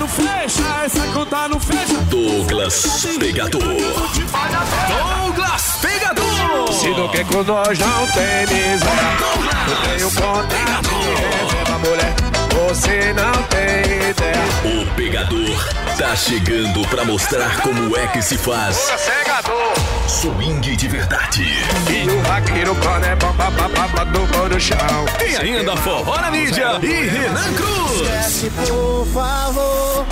não 0.00 0.08
fecha, 0.08 0.62
essa 0.82 1.06
conta 1.12 1.46
não 1.48 1.60
fecha. 1.60 1.94
Douglas 2.08 3.06
Pegador. 3.18 3.60
Douglas 3.60 5.76
Pegador. 5.82 6.72
Se 6.72 6.88
não 6.88 7.06
quer 7.08 7.26
com 7.26 7.42
nós 7.42 7.78
não 7.78 8.06
tem 8.06 8.46
miséria 8.46 9.18
Eu 9.68 9.76
tenho 9.82 10.10
contato 10.12 10.88
reserva, 10.88 11.78
mulher 11.80 12.29
Você 12.68 13.12
não 13.14 13.42
tem 13.44 14.10
ideia. 14.10 14.40
O 14.64 14.94
Pegador 14.94 15.68
tá 15.96 16.14
chegando 16.14 16.86
pra 16.88 17.04
mostrar 17.04 17.60
como 17.62 17.96
é 17.96 18.06
que 18.08 18.20
se 18.22 18.36
faz. 18.36 18.76
Cegador 18.76 20.00
swing 20.06 20.76
de 20.76 20.88
verdade. 20.88 21.44
E 21.88 22.10
o 22.10 22.20
vaqueiro 22.22 22.76
quando 22.76 23.04
é 23.04 23.16
bom, 23.16 23.32
pá, 23.34 24.04
do 24.04 24.20
pão 24.32 24.48
no 24.48 24.60
chão. 24.60 24.76
Tem 25.18 25.36
ainda 25.36 25.76
Forró 25.76 26.20
na 26.20 26.30
mídia. 26.30 26.78
E 26.82 27.08
Renan 27.08 27.54
Cruz. 27.54 28.44
Por 28.68 29.06
favor, 29.06 30.06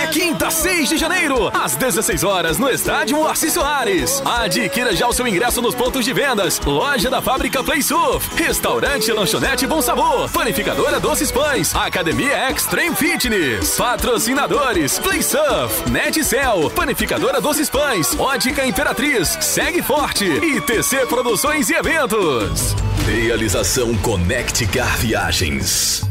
É 0.00 0.06
quinta, 0.06 0.50
6 0.50 0.88
de 0.88 0.96
janeiro, 0.96 1.50
às 1.52 1.76
16 1.76 2.24
horas, 2.24 2.58
no 2.58 2.70
estádio 2.70 3.18
Moacir 3.18 3.52
Soares. 3.52 4.22
Adquira 4.24 4.96
já 4.96 5.06
o 5.06 5.12
seu 5.12 5.28
ingresso 5.28 5.60
nos 5.60 5.74
pontos 5.74 6.06
de 6.06 6.14
vendas. 6.14 6.58
Loja 6.64 7.10
da 7.10 7.20
Fábrica 7.20 7.62
Play 7.62 7.82
Surf, 7.82 8.34
Restaurante 8.34 9.12
Lanchonete 9.12 9.66
Bom 9.66 9.82
Sabor, 9.82 10.30
Panificadora 10.30 10.98
Doces 10.98 11.30
Pães, 11.30 11.74
Academia 11.74 12.50
Extreme 12.50 12.96
Fitness. 12.96 13.76
Patrocinadores 13.76 14.98
Play 14.98 15.22
Surf, 15.22 15.90
Netcel, 15.90 16.70
Panificadora 16.74 17.38
Doces 17.38 17.68
Pães, 17.68 18.18
Ótica 18.18 18.64
Imperatriz, 18.64 19.36
Segue 19.42 19.82
Forte 19.82 20.24
e 20.24 20.62
TC 20.62 21.04
Produções 21.08 21.68
e 21.68 21.74
Eventos. 21.74 22.74
Realização 23.06 23.94
Connect 23.98 24.66
Car 24.68 24.96
Viagens. 24.96 26.09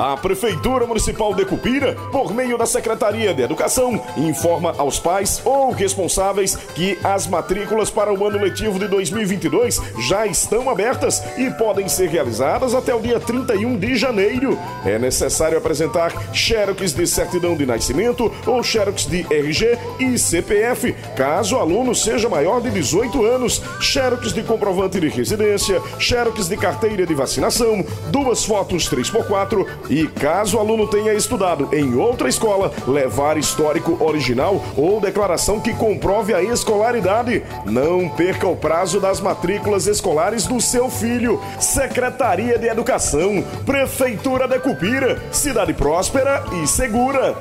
A 0.00 0.16
Prefeitura 0.16 0.86
Municipal 0.86 1.34
de 1.34 1.44
Cupira, 1.44 1.94
por 2.10 2.32
meio 2.32 2.56
da 2.56 2.64
Secretaria 2.64 3.34
de 3.34 3.42
Educação, 3.42 4.02
informa 4.16 4.74
aos 4.78 4.98
pais 4.98 5.42
ou 5.44 5.72
responsáveis 5.72 6.56
que 6.74 6.98
as 7.04 7.26
matrículas 7.26 7.90
para 7.90 8.10
o 8.10 8.26
ano 8.26 8.38
letivo 8.38 8.78
de 8.78 8.88
2022 8.88 9.78
já 10.08 10.26
estão 10.26 10.70
abertas 10.70 11.22
e 11.36 11.50
podem 11.50 11.86
ser 11.86 12.08
realizadas 12.08 12.74
até 12.74 12.94
o 12.94 13.00
dia 13.00 13.20
31 13.20 13.78
de 13.78 13.94
janeiro. 13.94 14.58
É 14.86 14.98
necessário 14.98 15.58
apresentar 15.58 16.14
xerox 16.32 16.94
de 16.94 17.06
certidão 17.06 17.54
de 17.54 17.66
nascimento 17.66 18.32
ou 18.46 18.62
xerox 18.62 19.04
de 19.04 19.26
RG 19.30 19.78
e 19.98 20.18
CPF, 20.18 20.94
caso 21.14 21.56
o 21.56 21.58
aluno 21.58 21.94
seja 21.94 22.26
maior 22.26 22.62
de 22.62 22.70
18 22.70 23.22
anos, 23.26 23.62
xerox 23.82 24.32
de 24.32 24.42
comprovante 24.42 24.98
de 24.98 25.08
residência, 25.08 25.78
xerox 25.98 26.48
de 26.48 26.56
carteira 26.56 27.04
de 27.04 27.14
vacinação, 27.14 27.84
duas 28.10 28.42
fotos 28.46 28.88
3x4 28.88 29.39
e 29.88 30.06
caso 30.06 30.56
o 30.56 30.60
aluno 30.60 30.86
tenha 30.86 31.12
estudado 31.14 31.68
em 31.72 31.94
outra 31.94 32.28
escola, 32.28 32.72
levar 32.86 33.36
histórico 33.36 34.02
original 34.02 34.62
ou 34.76 35.00
declaração 35.00 35.60
que 35.60 35.74
comprove 35.74 36.34
a 36.34 36.42
escolaridade. 36.42 37.42
Não 37.64 38.08
perca 38.08 38.46
o 38.46 38.56
prazo 38.56 39.00
das 39.00 39.20
matrículas 39.20 39.86
escolares 39.86 40.46
do 40.46 40.60
seu 40.60 40.90
filho. 40.90 41.40
Secretaria 41.58 42.58
de 42.58 42.66
Educação, 42.66 43.42
Prefeitura 43.64 44.46
de 44.46 44.58
Cupira, 44.58 45.22
cidade 45.30 45.72
próspera 45.72 46.44
e 46.62 46.66
segura. 46.66 47.36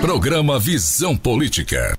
Programa 0.00 0.58
Visão 0.58 1.16
Política. 1.16 1.96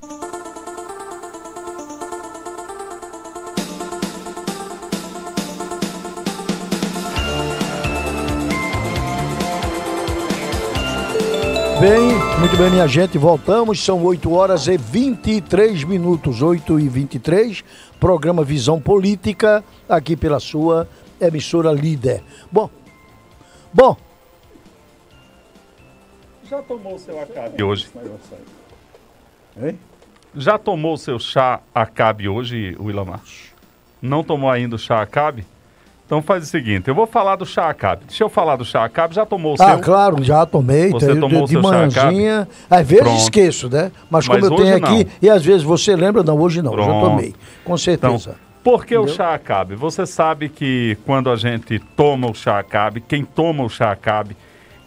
Bem, 11.81 12.13
muito 12.39 12.55
bem, 12.57 12.69
minha 12.69 12.87
gente, 12.87 13.17
voltamos. 13.17 13.83
São 13.83 14.05
8 14.05 14.31
horas 14.31 14.67
e 14.67 14.77
23 14.77 15.83
minutos, 15.83 16.43
8 16.43 16.79
e 16.79 16.87
23. 16.87 17.63
Programa 17.99 18.43
Visão 18.43 18.79
Política, 18.79 19.63
aqui 19.89 20.15
pela 20.15 20.39
sua 20.39 20.87
emissora 21.19 21.71
líder. 21.71 22.23
Bom, 22.51 22.69
bom, 23.73 23.97
Já 26.51 26.61
tomou 26.61 26.95
o 26.95 26.99
seu 26.99 27.19
acabe 27.19 27.63
hoje? 27.63 27.89
Hein? 29.59 29.79
Já 30.35 30.59
tomou 30.59 30.93
o 30.93 30.97
seu 30.97 31.17
chá 31.17 31.61
acabe 31.73 32.29
hoje, 32.29 32.75
Willamar? 32.79 33.21
Não 33.99 34.23
tomou 34.23 34.51
ainda 34.51 34.75
o 34.75 34.79
chá 34.79 35.01
acabe? 35.01 35.47
Então 36.11 36.21
faz 36.21 36.43
o 36.43 36.45
seguinte, 36.45 36.89
eu 36.89 36.93
vou 36.93 37.07
falar 37.07 37.37
do 37.37 37.45
chá 37.45 37.69
acabe. 37.69 38.03
Deixa 38.05 38.21
eu 38.21 38.27
falar 38.27 38.57
do 38.57 38.65
chá 38.65 38.83
acabe. 38.83 39.15
Já 39.15 39.25
tomou 39.25 39.53
o 39.53 39.63
ah, 39.63 39.65
seu? 39.65 39.79
claro, 39.79 40.21
já 40.21 40.45
tomei. 40.45 40.89
Você 40.89 41.15
tomou 41.15 41.43
o 41.43 41.45
de 41.45 41.51
seu 41.51 41.63
chá 41.63 41.69
manhãzinha. 41.69 42.49
Às 42.69 42.85
vezes 42.85 43.03
Pronto. 43.05 43.21
esqueço, 43.21 43.69
né? 43.69 43.93
Mas 44.09 44.27
como 44.27 44.41
Mas 44.41 44.51
eu 44.51 44.57
tenho 44.57 44.75
aqui, 44.75 45.05
não. 45.05 45.11
e 45.21 45.29
às 45.29 45.45
vezes 45.45 45.63
você 45.63 45.95
lembra, 45.95 46.21
não, 46.21 46.37
hoje 46.37 46.61
não, 46.61 46.71
já 46.75 46.83
Pronto. 46.83 47.09
tomei. 47.11 47.33
Com 47.63 47.77
certeza. 47.77 48.31
Então, 48.31 48.35
por 48.61 48.85
que 48.85 48.93
o 48.93 49.03
Entendeu? 49.03 49.15
chá 49.15 49.33
acabe? 49.33 49.75
Você 49.75 50.05
sabe 50.05 50.49
que 50.49 50.97
quando 51.05 51.29
a 51.29 51.37
gente 51.37 51.79
toma 51.95 52.29
o 52.29 52.33
chá 52.33 52.59
acabe, 52.59 52.99
quem 52.99 53.23
toma 53.23 53.63
o 53.63 53.69
chá 53.69 53.89
acabe, 53.89 54.35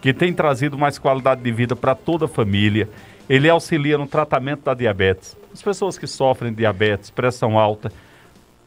que 0.03 0.13
tem 0.13 0.31
trazido 0.31 0.77
mais 0.77 0.99
qualidade 0.99 1.41
de 1.41 1.51
vida 1.51 1.75
para 1.75 1.95
toda 1.95 2.27
a 2.27 2.29
família, 2.29 2.87
ele 3.31 3.49
auxilia 3.49 3.97
no 3.97 4.07
tratamento 4.07 4.65
da 4.65 4.75
diabetes. 4.75 5.35
As 5.55 5.63
pessoas 5.63 5.97
que 5.97 6.07
sofrem 6.07 6.53
diabetes, 6.53 7.09
pressão 7.09 7.59
alta, 7.59 7.91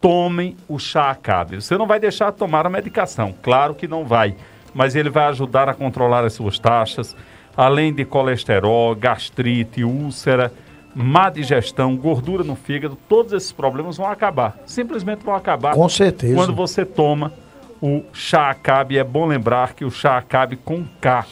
tomem 0.01 0.55
o 0.67 0.77
chá 0.77 1.09
acabe. 1.09 1.61
Você 1.61 1.77
não 1.77 1.87
vai 1.87 1.99
deixar 1.99 2.31
de 2.31 2.37
tomar 2.37 2.65
a 2.65 2.69
medicação, 2.69 3.33
claro 3.41 3.75
que 3.75 3.87
não 3.87 4.05
vai, 4.05 4.35
mas 4.73 4.95
ele 4.95 5.09
vai 5.09 5.25
ajudar 5.27 5.69
a 5.69 5.73
controlar 5.73 6.23
as 6.23 6.33
suas 6.33 6.59
taxas, 6.59 7.15
além 7.55 7.93
de 7.93 8.05
colesterol, 8.05 8.95
gastrite, 8.95 9.83
úlcera, 9.83 10.51
má 10.93 11.29
digestão, 11.29 11.95
gordura 11.95 12.43
no 12.43 12.55
fígado, 12.55 12.97
todos 13.07 13.33
esses 13.33 13.51
problemas 13.51 13.97
vão 13.97 14.07
acabar. 14.07 14.57
Simplesmente 14.65 15.23
vão 15.23 15.35
acabar. 15.35 15.73
Com 15.73 15.89
certeza. 15.89 16.35
Quando 16.35 16.53
você 16.53 16.85
toma 16.85 17.31
o 17.81 18.03
chá 18.13 18.49
acabe, 18.49 18.97
é 18.97 19.03
bom 19.03 19.25
lembrar 19.25 19.73
que 19.73 19.85
o 19.85 19.91
chá 19.91 20.17
acabe 20.17 20.55
com 20.55 20.83
K. 20.99 21.25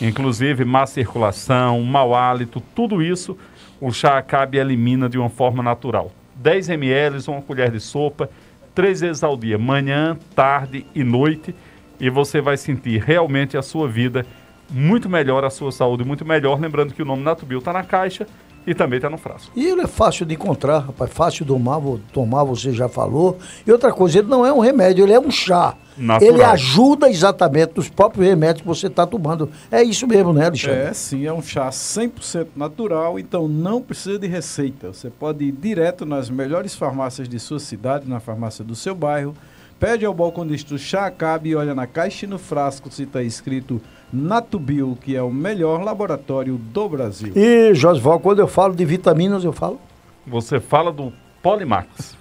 Inclusive 0.00 0.64
má 0.64 0.86
circulação, 0.86 1.82
mau 1.82 2.14
hálito, 2.14 2.62
tudo 2.74 3.02
isso 3.02 3.36
o 3.80 3.92
chá 3.92 4.18
acabe 4.18 4.58
elimina 4.58 5.08
de 5.08 5.18
uma 5.18 5.30
forma 5.30 5.62
natural. 5.62 6.12
10 6.40 6.70
ml, 6.70 7.18
uma 7.28 7.42
colher 7.42 7.70
de 7.70 7.80
sopa, 7.80 8.30
três 8.74 9.00
vezes 9.00 9.22
ao 9.22 9.36
dia, 9.36 9.58
manhã, 9.58 10.18
tarde 10.34 10.86
e 10.94 11.04
noite, 11.04 11.54
e 12.00 12.08
você 12.08 12.40
vai 12.40 12.56
sentir 12.56 13.02
realmente 13.02 13.56
a 13.58 13.62
sua 13.62 13.86
vida 13.86 14.24
muito 14.70 15.08
melhor, 15.08 15.44
a 15.44 15.50
sua 15.50 15.70
saúde 15.70 16.02
muito 16.02 16.24
melhor. 16.24 16.58
Lembrando 16.58 16.94
que 16.94 17.02
o 17.02 17.04
nome 17.04 17.22
Natubio 17.22 17.58
está 17.58 17.72
na 17.72 17.82
caixa 17.82 18.26
e 18.66 18.74
também 18.74 18.96
está 18.96 19.10
no 19.10 19.18
frasco. 19.18 19.50
E 19.54 19.66
ele 19.66 19.82
é 19.82 19.86
fácil 19.86 20.24
de 20.24 20.34
encontrar, 20.34 20.78
rapaz, 20.78 21.12
fácil 21.12 21.44
de 21.44 21.52
tomar, 21.52 21.78
vou 21.78 22.00
tomar, 22.12 22.44
você 22.44 22.72
já 22.72 22.88
falou. 22.88 23.38
E 23.66 23.70
outra 23.72 23.92
coisa, 23.92 24.20
ele 24.20 24.28
não 24.28 24.46
é 24.46 24.52
um 24.52 24.60
remédio, 24.60 25.04
ele 25.04 25.12
é 25.12 25.20
um 25.20 25.30
chá. 25.30 25.74
Natural. 26.00 26.34
Ele 26.34 26.42
ajuda 26.42 27.10
exatamente 27.10 27.72
nos 27.76 27.90
próprios 27.90 28.26
remédios 28.26 28.62
que 28.62 28.66
você 28.66 28.86
está 28.86 29.06
tomando. 29.06 29.50
É 29.70 29.82
isso 29.82 30.06
mesmo, 30.06 30.32
né, 30.32 30.46
Alexandre? 30.46 30.78
É, 30.78 30.92
sim, 30.94 31.26
é 31.26 31.32
um 31.32 31.42
chá 31.42 31.68
100% 31.68 32.48
natural, 32.56 33.18
então 33.18 33.46
não 33.46 33.82
precisa 33.82 34.18
de 34.18 34.26
receita. 34.26 34.94
Você 34.94 35.10
pode 35.10 35.44
ir 35.44 35.52
direto 35.52 36.06
nas 36.06 36.30
melhores 36.30 36.74
farmácias 36.74 37.28
de 37.28 37.38
sua 37.38 37.60
cidade, 37.60 38.08
na 38.08 38.18
farmácia 38.18 38.64
do 38.64 38.74
seu 38.74 38.94
bairro, 38.94 39.34
pede 39.78 40.06
ao 40.06 40.14
balconista 40.14 40.74
o 40.74 40.78
chá 40.78 41.06
acabe 41.06 41.50
e 41.50 41.54
olha 41.54 41.74
na 41.74 41.86
caixa 41.86 42.24
e 42.24 42.28
no 42.28 42.38
frasco 42.38 42.90
se 42.90 43.02
está 43.02 43.22
escrito 43.22 43.80
Natubio, 44.10 44.96
que 45.00 45.14
é 45.14 45.22
o 45.22 45.30
melhor 45.30 45.82
laboratório 45.82 46.56
do 46.56 46.88
Brasil. 46.88 47.32
E, 47.36 47.74
Josval, 47.74 48.18
quando 48.20 48.38
eu 48.38 48.48
falo 48.48 48.74
de 48.74 48.84
vitaminas, 48.86 49.44
eu 49.44 49.52
falo? 49.52 49.78
Você 50.26 50.58
fala 50.60 50.90
do 50.90 51.12
Polimax. 51.42 52.19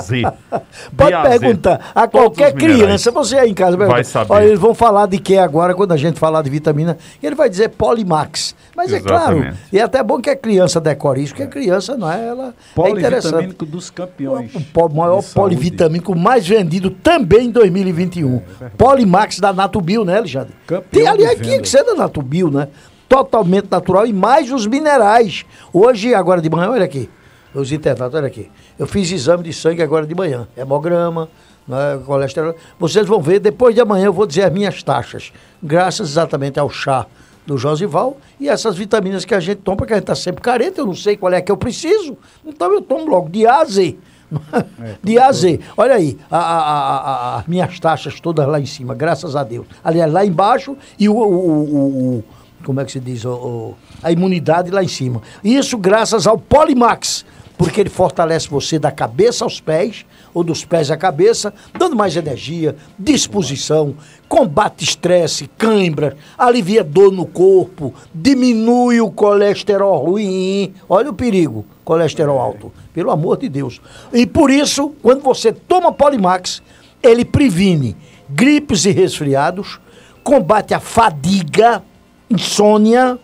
Z. 0.00 0.22
Pode 0.96 1.22
perguntar 1.28 1.90
a 1.94 2.06
Todos 2.06 2.36
qualquer 2.36 2.52
criança, 2.54 3.10
você 3.10 3.36
aí 3.38 3.50
em 3.50 3.54
casa, 3.54 3.76
pergunta, 3.76 3.94
Vai 3.96 4.04
saber. 4.04 4.32
Olha, 4.32 4.44
eles 4.44 4.58
vão 4.58 4.74
falar 4.74 5.06
de 5.06 5.18
que 5.18 5.36
agora, 5.36 5.74
quando 5.74 5.92
a 5.92 5.96
gente 5.96 6.18
falar 6.18 6.42
de 6.42 6.50
vitamina, 6.50 6.96
ele 7.22 7.34
vai 7.34 7.48
dizer 7.50 7.70
Polimax. 7.70 8.54
Mas 8.76 8.92
é 8.92 9.00
claro, 9.00 9.36
Exatamente. 9.38 9.58
e 9.72 9.78
é 9.78 9.82
até 9.82 10.02
bom 10.02 10.20
que 10.20 10.30
a 10.30 10.36
criança 10.36 10.80
decore 10.80 11.22
isso, 11.22 11.32
porque 11.32 11.42
a 11.44 11.46
criança, 11.46 11.96
não 11.96 12.10
é, 12.10 12.26
ela 12.26 12.54
é 12.84 12.90
interessante. 12.90 13.22
Polivitamínico 13.32 13.66
dos 13.66 13.90
campeões. 13.90 14.54
O 14.54 14.60
po- 14.60 14.88
maior 14.88 15.22
polivitamínico 15.22 16.14
mais 16.16 16.46
vendido 16.46 16.90
também 16.90 17.46
em 17.46 17.50
2021. 17.50 18.40
Polimax 18.76 19.38
da 19.40 19.52
Natubio, 19.52 20.04
né, 20.04 20.18
Alexandre? 20.18 20.54
Campeão 20.66 20.90
Tem 20.90 21.06
ali 21.08 21.26
aqui 21.26 21.60
que 21.60 21.68
você 21.68 21.78
é 21.78 21.84
da 21.84 21.94
Natubio, 21.94 22.50
né? 22.50 22.68
Totalmente 23.08 23.68
natural 23.70 24.06
e 24.06 24.12
mais 24.12 24.50
os 24.50 24.66
minerais. 24.66 25.44
Hoje, 25.72 26.14
agora 26.14 26.40
de 26.40 26.50
manhã, 26.50 26.70
olha 26.70 26.84
aqui. 26.84 27.08
Os 27.54 27.70
internatos, 27.72 28.14
olha 28.16 28.26
aqui. 28.26 28.50
Eu 28.78 28.86
fiz 28.86 29.10
exame 29.10 29.44
de 29.44 29.52
sangue 29.52 29.82
agora 29.82 30.06
de 30.06 30.14
manhã. 30.14 30.48
Hemograma, 30.56 31.28
né, 31.68 32.00
colesterol. 32.04 32.54
Vocês 32.78 33.06
vão 33.06 33.20
ver, 33.22 33.38
depois 33.38 33.74
de 33.74 33.80
amanhã 33.80 34.06
eu 34.06 34.12
vou 34.12 34.26
dizer 34.26 34.42
as 34.42 34.52
minhas 34.52 34.82
taxas. 34.82 35.32
Graças 35.62 36.10
exatamente 36.10 36.58
ao 36.58 36.68
chá 36.68 37.06
do 37.46 37.56
Josival 37.56 38.16
e 38.40 38.48
essas 38.48 38.76
vitaminas 38.76 39.24
que 39.24 39.34
a 39.34 39.40
gente 39.40 39.58
toma, 39.58 39.76
porque 39.76 39.92
a 39.92 39.96
gente 39.96 40.04
está 40.04 40.14
sempre 40.14 40.42
carente, 40.42 40.78
eu 40.78 40.86
não 40.86 40.94
sei 40.94 41.16
qual 41.16 41.32
é 41.32 41.40
que 41.40 41.52
eu 41.52 41.56
preciso. 41.56 42.16
Então 42.44 42.72
eu 42.72 42.80
tomo 42.82 43.06
logo 43.08 43.28
de 43.28 43.46
A 43.46 43.60
a 43.60 43.64
Z. 43.64 43.96
de 45.02 45.18
A 45.18 45.26
a 45.28 45.32
Z. 45.32 45.60
Olha 45.76 45.94
aí, 45.94 46.18
a- 46.30 46.38
a- 46.38 46.98
a- 47.36 47.38
as 47.38 47.46
minhas 47.46 47.78
taxas 47.78 48.18
todas 48.18 48.48
lá 48.48 48.58
em 48.58 48.66
cima, 48.66 48.94
graças 48.94 49.36
a 49.36 49.44
Deus. 49.44 49.66
Aliás, 49.84 50.12
lá 50.12 50.24
embaixo 50.24 50.76
e 50.98 51.08
o- 51.08 51.14
o- 51.14 51.18
o- 51.22 52.16
o 52.18 52.24
como 52.64 52.80
é 52.80 52.84
que 52.84 52.92
se 52.92 52.98
diz, 52.98 53.24
o- 53.26 53.30
o- 53.34 53.74
a 54.02 54.10
imunidade 54.10 54.70
lá 54.70 54.82
em 54.82 54.88
cima. 54.88 55.20
Isso 55.44 55.76
graças 55.76 56.26
ao 56.26 56.38
Polimax, 56.38 57.24
porque 57.56 57.80
ele 57.80 57.90
fortalece 57.90 58.48
você 58.48 58.78
da 58.78 58.90
cabeça 58.90 59.44
aos 59.44 59.60
pés, 59.60 60.04
ou 60.32 60.42
dos 60.42 60.64
pés 60.64 60.90
à 60.90 60.96
cabeça, 60.96 61.54
dando 61.78 61.94
mais 61.94 62.16
energia, 62.16 62.74
disposição, 62.98 63.94
combate 64.28 64.82
estresse, 64.82 65.48
cãibra, 65.56 66.16
alivia 66.36 66.82
dor 66.82 67.12
no 67.12 67.26
corpo, 67.26 67.94
diminui 68.12 69.00
o 69.00 69.10
colesterol 69.10 70.04
ruim. 70.04 70.74
Olha 70.88 71.10
o 71.10 71.14
perigo, 71.14 71.64
colesterol 71.84 72.40
alto, 72.40 72.72
pelo 72.92 73.10
amor 73.10 73.36
de 73.36 73.48
Deus. 73.48 73.80
E 74.12 74.26
por 74.26 74.50
isso, 74.50 74.92
quando 75.00 75.22
você 75.22 75.52
toma 75.52 75.92
Polimax, 75.92 76.62
ele 77.02 77.24
previne 77.24 77.96
gripes 78.28 78.84
e 78.84 78.90
resfriados, 78.90 79.78
combate 80.24 80.74
a 80.74 80.80
fadiga, 80.80 81.82
insônia, 82.28 83.18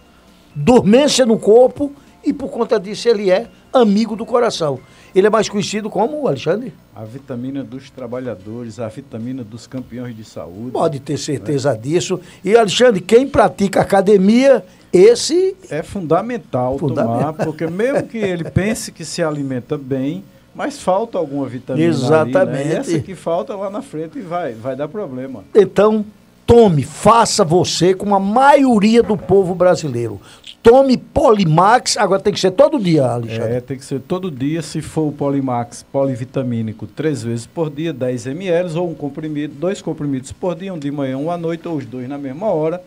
dormência 0.54 1.24
no 1.24 1.38
corpo 1.38 1.92
e 2.24 2.32
por 2.32 2.50
conta 2.50 2.78
disso 2.78 3.08
ele 3.08 3.30
é 3.30 3.48
amigo 3.72 4.16
do 4.16 4.24
coração. 4.26 4.78
Ele 5.14 5.26
é 5.26 5.30
mais 5.30 5.48
conhecido 5.48 5.90
como 5.90 6.26
Alexandre? 6.28 6.72
A 6.94 7.04
vitamina 7.04 7.64
dos 7.64 7.90
trabalhadores, 7.90 8.78
a 8.78 8.86
vitamina 8.88 9.42
dos 9.42 9.66
campeões 9.66 10.16
de 10.16 10.24
saúde. 10.24 10.70
Pode 10.72 11.00
ter 11.00 11.16
certeza 11.18 11.76
disso. 11.76 12.20
E 12.44 12.56
Alexandre, 12.56 13.00
quem 13.00 13.26
pratica 13.26 13.80
academia, 13.80 14.64
esse 14.92 15.56
É 15.68 15.82
fundamental, 15.82 16.78
Fundamental. 16.78 17.18
tomar, 17.18 17.32
porque 17.44 17.66
mesmo 17.66 18.04
que 18.06 18.18
ele 18.18 18.44
pense 18.44 18.92
que 18.92 19.04
se 19.04 19.22
alimenta 19.22 19.76
bem, 19.76 20.22
mas 20.54 20.78
falta 20.80 21.18
alguma 21.18 21.46
vitamina 21.46 21.86
ali, 21.86 21.94
Exatamente. 21.96 22.64
né? 22.68 22.76
Essa 22.76 22.98
que 23.00 23.14
falta 23.14 23.54
lá 23.56 23.68
na 23.70 23.82
frente 23.82 24.18
e 24.18 24.22
vai, 24.22 24.52
vai 24.52 24.76
dar 24.76 24.86
problema. 24.88 25.44
Então, 25.54 26.04
tome, 26.46 26.82
faça 26.82 27.44
você 27.44 27.94
com 27.94 28.14
a 28.14 28.18
maioria 28.20 29.02
do 29.02 29.16
povo 29.16 29.54
brasileiro. 29.54 30.20
Tome 30.62 30.98
Polimax, 30.98 31.96
agora 31.96 32.20
tem 32.20 32.32
que 32.34 32.40
ser 32.40 32.50
todo 32.50 32.78
dia, 32.78 33.04
Alexandre. 33.06 33.54
É, 33.54 33.60
tem 33.60 33.78
que 33.78 33.84
ser 33.84 33.98
todo 34.00 34.30
dia, 34.30 34.60
se 34.60 34.82
for 34.82 35.08
o 35.08 35.12
Polimax 35.12 35.82
polivitamínico, 35.90 36.86
três 36.86 37.22
vezes 37.22 37.46
por 37.46 37.70
dia, 37.70 37.94
10 37.94 38.26
ml, 38.26 38.78
ou 38.78 38.90
um 38.90 38.94
comprimido, 38.94 39.54
dois 39.54 39.80
comprimidos 39.80 40.32
por 40.32 40.54
dia, 40.54 40.72
um 40.74 40.78
de 40.78 40.90
manhã, 40.90 41.16
um 41.16 41.30
à 41.30 41.38
noite, 41.38 41.66
ou 41.66 41.76
os 41.76 41.86
dois 41.86 42.06
na 42.06 42.18
mesma 42.18 42.48
hora. 42.52 42.82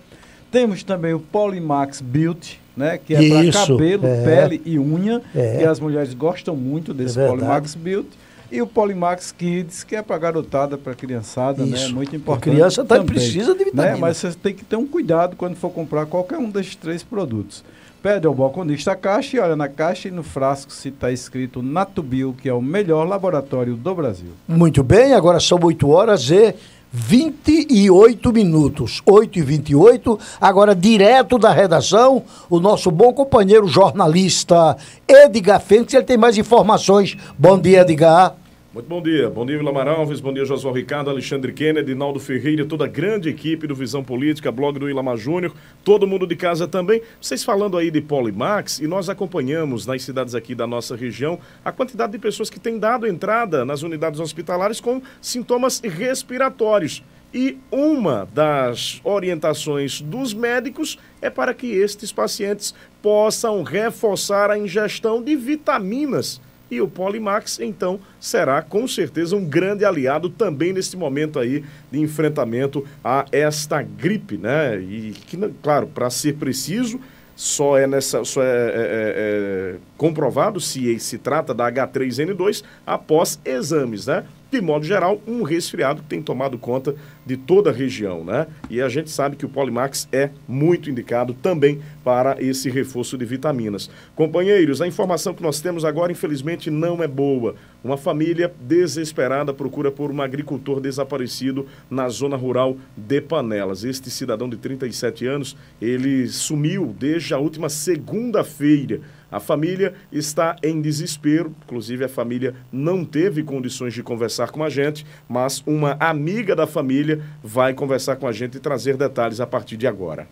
Temos 0.52 0.84
também 0.84 1.16
o 1.16 1.20
Polimax 1.20 2.00
Beauty, 2.00 2.60
né, 2.78 3.00
que 3.04 3.16
é 3.16 3.28
para 3.28 3.52
cabelo, 3.52 4.06
é. 4.06 4.24
pele 4.24 4.62
e 4.64 4.78
unha, 4.78 5.20
É. 5.34 5.58
que 5.58 5.66
as 5.66 5.80
mulheres 5.80 6.14
gostam 6.14 6.56
muito 6.56 6.94
desse 6.94 7.16
verdade. 7.16 7.40
Polimax 7.40 7.74
Beauty. 7.76 8.23
E 8.52 8.62
o 8.62 8.68
Polimax 8.68 9.32
Kids, 9.32 9.84
que 9.84 9.96
é 9.96 10.02
para 10.02 10.18
garotada, 10.18 10.78
para 10.78 10.94
criançada, 10.94 11.66
né? 11.66 11.76
Isso. 11.76 11.94
Muito 11.94 12.14
A 12.14 12.18
importante. 12.18 12.54
criança 12.54 12.84
também 12.84 13.06
também, 13.06 13.20
precisa 13.20 13.54
de 13.56 13.64
vitamina. 13.66 13.94
Né? 13.96 14.00
Mas 14.00 14.18
você 14.18 14.32
tem 14.34 14.54
que 14.54 14.64
ter 14.64 14.76
um 14.76 14.86
cuidado 14.86 15.36
quando 15.36 15.56
for 15.56 15.70
comprar 15.70 16.06
qualquer 16.06 16.38
um 16.38 16.50
desses 16.50 16.76
três 16.76 17.02
produtos. 17.04 17.64
Pede 18.02 18.28
ao 18.28 18.34
balconista 18.34 18.92
a 18.92 18.96
caixa 18.98 19.38
e 19.38 19.40
olha 19.40 19.56
na 19.56 19.70
caixa 19.70 20.10
e 20.10 20.12
no 20.12 20.24
frasco 20.24 20.74
se 20.74 20.90
está 20.90 21.10
escrito 21.10 21.64
Natubio, 21.64 22.34
que 22.34 22.50
é 22.50 22.54
o 22.54 22.62
melhor 22.62 23.08
laboratório 23.08 23.76
do 23.78 23.96
Brasil. 23.96 24.32
Muito 24.46 24.84
bem, 24.84 25.14
agora 25.14 25.40
são 25.40 25.58
8 25.64 25.90
horas 25.90 26.30
e 26.30 26.54
28 26.94 28.32
minutos. 28.32 29.02
8 29.04 29.40
e 29.40 29.42
28. 29.42 30.20
Agora, 30.40 30.76
direto 30.76 31.40
da 31.40 31.52
redação, 31.52 32.22
o 32.48 32.60
nosso 32.60 32.92
bom 32.92 33.12
companheiro 33.12 33.68
jornalista 33.68 34.78
Edgar 35.08 35.60
Fênix, 35.60 35.92
ele 35.96 36.04
tem 36.04 36.18
mais 36.18 36.38
informações. 36.38 37.18
Bom 37.38 37.58
dia, 37.58 37.82
Edgar. 37.82 38.36
Muito 38.74 38.88
bom 38.88 39.04
dia. 39.04 39.30
Bom 39.30 39.46
dia, 39.46 39.56
Vilamar 39.56 39.88
Alves. 39.88 40.20
Bom 40.20 40.34
dia, 40.34 40.44
Josué 40.46 40.72
Ricardo, 40.74 41.08
Alexandre 41.08 41.54
Kennedy, 41.54 41.94
Naldo 41.94 42.20
Ferreira, 42.20 42.66
toda 42.66 42.86
a 42.86 42.88
grande 42.88 43.30
equipe 43.30 43.68
do 43.68 43.76
Visão 43.76 44.04
Política, 44.04 44.52
blog 44.52 44.80
do 44.80 44.90
Ilamar 44.90 45.16
Júnior, 45.16 45.54
todo 45.84 46.08
mundo 46.08 46.26
de 46.26 46.36
casa 46.36 46.68
também. 46.68 47.00
Vocês 47.22 47.44
falando 47.44 47.78
aí 47.78 47.92
de 47.92 48.02
Polimax, 48.02 48.80
e 48.80 48.88
nós 48.88 49.10
acompanhamos 49.10 49.86
nas 49.86 50.02
cidades 50.02 50.34
aqui 50.34 50.56
da 50.56 50.66
nossa 50.66 50.96
região 50.96 51.38
a 51.64 51.72
quantidade 51.72 52.14
de 52.14 52.18
pessoas 52.18 52.50
que 52.50 52.60
têm 52.60 52.80
dado 52.80 53.06
entrada 53.06 53.64
nas 53.64 53.84
unidades 53.84 54.20
hospitalares 54.20 54.82
com 54.82 55.04
sintomas 55.22 55.80
respiratórios. 55.80 57.04
E 57.32 57.60
uma 57.70 58.28
das 58.34 59.00
orientações 59.04 60.02
dos 60.02 60.34
médicos 60.34 60.98
é 61.22 61.30
para 61.30 61.54
que 61.54 61.68
estes 61.68 62.12
pacientes 62.12 62.74
possam 63.04 63.62
reforçar 63.62 64.50
a 64.50 64.58
ingestão 64.58 65.22
de 65.22 65.36
vitaminas. 65.36 66.42
E 66.74 66.82
o 66.82 66.88
Polimax, 66.88 67.60
então, 67.60 68.00
será 68.20 68.60
com 68.64 68.88
certeza 68.88 69.36
um 69.36 69.46
grande 69.46 69.86
aliado 69.86 70.28
também 70.28 70.74
nesse 70.74 70.98
momento 70.98 71.38
aí 71.38 71.64
de 71.92 72.00
enfrentamento 72.00 72.84
a 73.04 73.26
esta 73.32 73.80
gripe, 73.84 74.38
né? 74.38 74.80
E 74.80 75.12
que, 75.28 75.38
claro, 75.62 75.86
para 75.86 76.10
ser 76.10 76.34
preciso, 76.34 77.00
só 77.36 77.78
é, 77.78 77.86
nessa, 77.86 78.24
só 78.24 78.42
é, 78.42 78.46
é- 78.46 78.50
é- 78.50 79.76
é 79.76 79.76
comprovado 79.98 80.60
se 80.60 81.00
se 81.00 81.20
trata 81.20 81.54
da 81.54 81.72
H3N2 81.72 82.64
após 82.88 83.40
exames, 83.46 84.08
né? 84.08 84.24
De 84.54 84.62
modo 84.62 84.86
geral, 84.86 85.20
um 85.26 85.42
resfriado 85.42 86.04
que 86.04 86.08
tem 86.08 86.22
tomado 86.22 86.60
conta 86.60 86.96
de 87.26 87.36
toda 87.36 87.72
a 87.72 87.74
região, 87.74 88.24
né? 88.24 88.46
E 88.70 88.80
a 88.80 88.88
gente 88.88 89.10
sabe 89.10 89.36
que 89.36 89.46
o 89.46 89.50
Polimax 89.50 90.08
é 90.12 90.30
muito 90.48 90.92
indicado 90.92 91.34
também 91.34 91.82
para 92.04 92.38
esse 92.40 92.70
reforço 92.70 93.18
de 93.18 93.26
vitaminas. 93.26 93.90
Companheiros, 94.16 94.80
a 94.80 94.88
informação 94.88 95.34
que 95.34 95.42
nós 95.42 95.60
temos 95.60 95.84
agora, 95.84 96.12
infelizmente, 96.12 96.70
não 96.70 97.02
é 97.02 97.08
boa. 97.08 97.56
Uma 97.84 97.98
família 97.98 98.54
desesperada 98.62 99.52
procura 99.54 99.92
por 99.92 100.12
um 100.12 100.22
agricultor 100.22 100.80
desaparecido 100.80 101.66
na 101.90 102.08
zona 102.08 102.38
rural 102.38 102.78
de 102.96 103.22
Panelas. 103.22 103.84
Este 103.84 104.12
cidadão 104.12 104.48
de 104.48 104.58
37 104.58 105.26
anos, 105.26 105.58
ele 105.82 106.28
sumiu 106.28 106.96
desde 106.98 107.34
a 107.34 107.40
última 107.40 107.70
segunda-feira. 107.70 109.02
A 109.34 109.40
família 109.40 109.96
está 110.12 110.56
em 110.62 110.80
desespero, 110.80 111.56
inclusive 111.64 112.06
a 112.06 112.08
família 112.08 112.54
não 112.72 113.04
teve 113.04 113.42
condições 113.42 113.92
de 113.92 114.04
conversar 114.04 114.52
com 114.52 114.64
a 114.64 114.70
gente, 114.70 115.04
mas 115.28 115.64
uma 115.66 115.98
amiga 116.00 116.56
da 116.56 116.68
família 116.68 117.20
vai 117.42 117.74
conversar 117.74 118.18
com 118.18 118.28
a 118.28 118.32
gente 118.32 118.58
e 118.58 118.60
trazer 118.60 118.96
detalhes 118.96 119.40
a 119.40 119.48
partir 119.48 119.76
de 119.76 119.88
agora. 119.88 120.28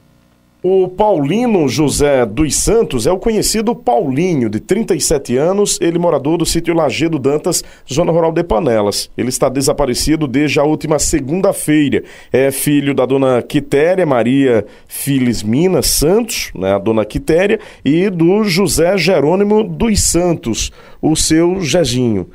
O 0.63 0.87
Paulino 0.87 1.67
José 1.67 2.23
dos 2.23 2.55
Santos 2.55 3.07
é 3.07 3.11
o 3.11 3.17
conhecido 3.17 3.73
Paulinho, 3.73 4.47
de 4.47 4.59
37 4.59 5.35
anos, 5.35 5.79
ele 5.81 5.97
morador 5.97 6.37
do 6.37 6.45
sítio 6.45 6.75
Lagedo 6.75 7.17
Dantas, 7.17 7.63
zona 7.91 8.11
rural 8.11 8.31
de 8.31 8.43
Panelas. 8.43 9.09
Ele 9.17 9.29
está 9.29 9.49
desaparecido 9.49 10.27
desde 10.27 10.59
a 10.59 10.63
última 10.63 10.99
segunda-feira. 10.99 12.03
É 12.31 12.51
filho 12.51 12.93
da 12.93 13.07
dona 13.07 13.41
Quitéria 13.41 14.05
Maria 14.05 14.63
Filismina 14.87 15.81
Santos, 15.81 16.51
né, 16.53 16.75
a 16.75 16.77
dona 16.77 17.05
Quitéria, 17.05 17.59
e 17.83 18.07
do 18.11 18.43
José 18.43 18.95
Jerônimo 18.99 19.63
dos 19.63 19.99
Santos, 19.99 20.71
o 21.01 21.15
seu 21.15 21.59
Jezinho. 21.61 22.27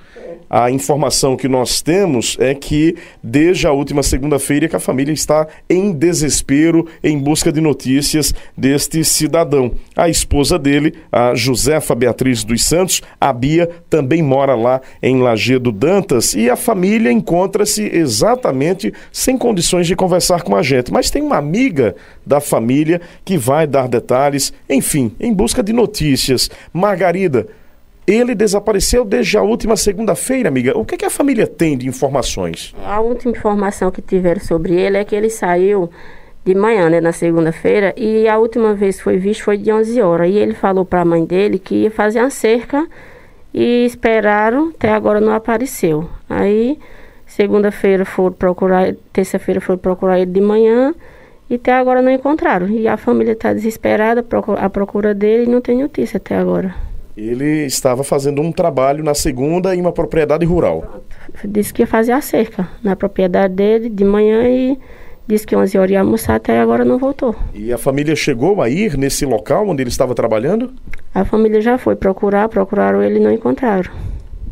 A 0.48 0.70
informação 0.70 1.36
que 1.36 1.48
nós 1.48 1.82
temos 1.82 2.36
é 2.38 2.54
que 2.54 2.94
desde 3.22 3.66
a 3.66 3.72
última 3.72 4.02
segunda-feira 4.02 4.68
que 4.68 4.76
a 4.76 4.80
família 4.80 5.12
está 5.12 5.46
em 5.68 5.92
desespero 5.92 6.86
em 7.02 7.18
busca 7.18 7.50
de 7.50 7.60
notícias 7.60 8.34
deste 8.56 9.02
cidadão. 9.04 9.72
A 9.96 10.08
esposa 10.08 10.58
dele, 10.58 10.94
a 11.10 11.34
Josefa 11.34 11.94
Beatriz 11.94 12.44
dos 12.44 12.64
Santos, 12.64 13.02
a 13.20 13.32
Bia, 13.32 13.68
também 13.90 14.22
mora 14.22 14.54
lá 14.54 14.80
em 15.02 15.20
Lagedo 15.20 15.72
Dantas 15.72 16.34
e 16.34 16.48
a 16.48 16.56
família 16.56 17.10
encontra-se 17.10 17.82
exatamente 17.92 18.92
sem 19.12 19.36
condições 19.36 19.86
de 19.86 19.96
conversar 19.96 20.42
com 20.42 20.54
a 20.54 20.62
gente. 20.62 20.92
Mas 20.92 21.10
tem 21.10 21.22
uma 21.22 21.36
amiga 21.36 21.96
da 22.24 22.40
família 22.40 23.00
que 23.24 23.36
vai 23.36 23.66
dar 23.66 23.88
detalhes, 23.88 24.52
enfim, 24.68 25.12
em 25.18 25.32
busca 25.32 25.62
de 25.62 25.72
notícias. 25.72 26.50
Margarida, 26.72 27.46
ele 28.06 28.34
desapareceu 28.34 29.04
desde 29.04 29.36
a 29.36 29.42
última 29.42 29.76
segunda-feira, 29.76 30.48
amiga. 30.48 30.78
O 30.78 30.84
que, 30.84 30.94
é 30.94 30.98
que 30.98 31.04
a 31.04 31.10
família 31.10 31.46
tem 31.46 31.76
de 31.76 31.88
informações? 31.88 32.74
A 32.84 33.00
última 33.00 33.32
informação 33.32 33.90
que 33.90 34.00
tiveram 34.00 34.40
sobre 34.40 34.74
ele 34.74 34.96
é 34.96 35.04
que 35.04 35.14
ele 35.14 35.28
saiu 35.28 35.90
de 36.44 36.54
manhã, 36.54 36.88
né, 36.88 37.00
na 37.00 37.10
segunda-feira, 37.10 37.92
e 37.96 38.28
a 38.28 38.38
última 38.38 38.72
vez 38.72 38.98
que 38.98 39.02
foi 39.02 39.16
visto 39.16 39.42
foi 39.42 39.58
de 39.58 39.72
11 39.72 40.00
horas. 40.00 40.30
E 40.30 40.34
ele 40.34 40.54
falou 40.54 40.84
para 40.84 41.00
a 41.00 41.04
mãe 41.04 41.24
dele 41.24 41.58
que 41.58 41.74
ia 41.74 41.90
fazer 41.90 42.20
uma 42.20 42.30
cerca 42.30 42.86
e 43.52 43.84
esperaram, 43.84 44.68
até 44.68 44.92
agora 44.92 45.20
não 45.20 45.32
apareceu. 45.32 46.08
Aí, 46.30 46.78
segunda-feira 47.26 48.04
foram 48.04 48.36
procurar, 48.36 48.94
terça-feira 49.12 49.60
foram 49.60 49.80
procurar 49.80 50.20
ele 50.20 50.30
de 50.30 50.40
manhã 50.40 50.94
e 51.50 51.56
até 51.56 51.72
agora 51.72 52.00
não 52.00 52.12
encontraram. 52.12 52.68
E 52.68 52.86
a 52.86 52.96
família 52.96 53.32
está 53.32 53.52
desesperada 53.52 54.24
à 54.58 54.70
procura 54.70 55.12
dele 55.12 55.44
e 55.44 55.48
não 55.48 55.60
tem 55.60 55.82
notícia 55.82 56.18
até 56.18 56.36
agora. 56.36 56.85
Ele 57.16 57.64
estava 57.64 58.04
fazendo 58.04 58.42
um 58.42 58.52
trabalho 58.52 59.02
na 59.02 59.14
segunda 59.14 59.74
em 59.74 59.80
uma 59.80 59.92
propriedade 59.92 60.44
rural. 60.44 61.02
Disse 61.42 61.72
que 61.72 61.82
ia 61.82 61.86
fazer 61.86 62.12
a 62.12 62.20
cerca 62.20 62.68
na 62.84 62.94
propriedade 62.94 63.54
dele 63.54 63.88
de 63.88 64.04
manhã 64.04 64.46
e 64.46 64.78
disse 65.26 65.46
que 65.46 65.56
11 65.56 65.78
horas 65.78 65.90
ia 65.92 66.00
almoçar, 66.00 66.34
até 66.34 66.60
agora 66.60 66.84
não 66.84 66.98
voltou. 66.98 67.34
E 67.54 67.72
a 67.72 67.78
família 67.78 68.14
chegou 68.14 68.60
a 68.60 68.68
ir 68.68 68.98
nesse 68.98 69.24
local 69.24 69.66
onde 69.66 69.82
ele 69.82 69.88
estava 69.88 70.14
trabalhando? 70.14 70.74
A 71.14 71.24
família 71.24 71.62
já 71.62 71.78
foi 71.78 71.96
procurar, 71.96 72.50
procuraram 72.50 73.02
ele 73.02 73.16
e 73.16 73.22
não 73.22 73.32
encontraram. 73.32 73.90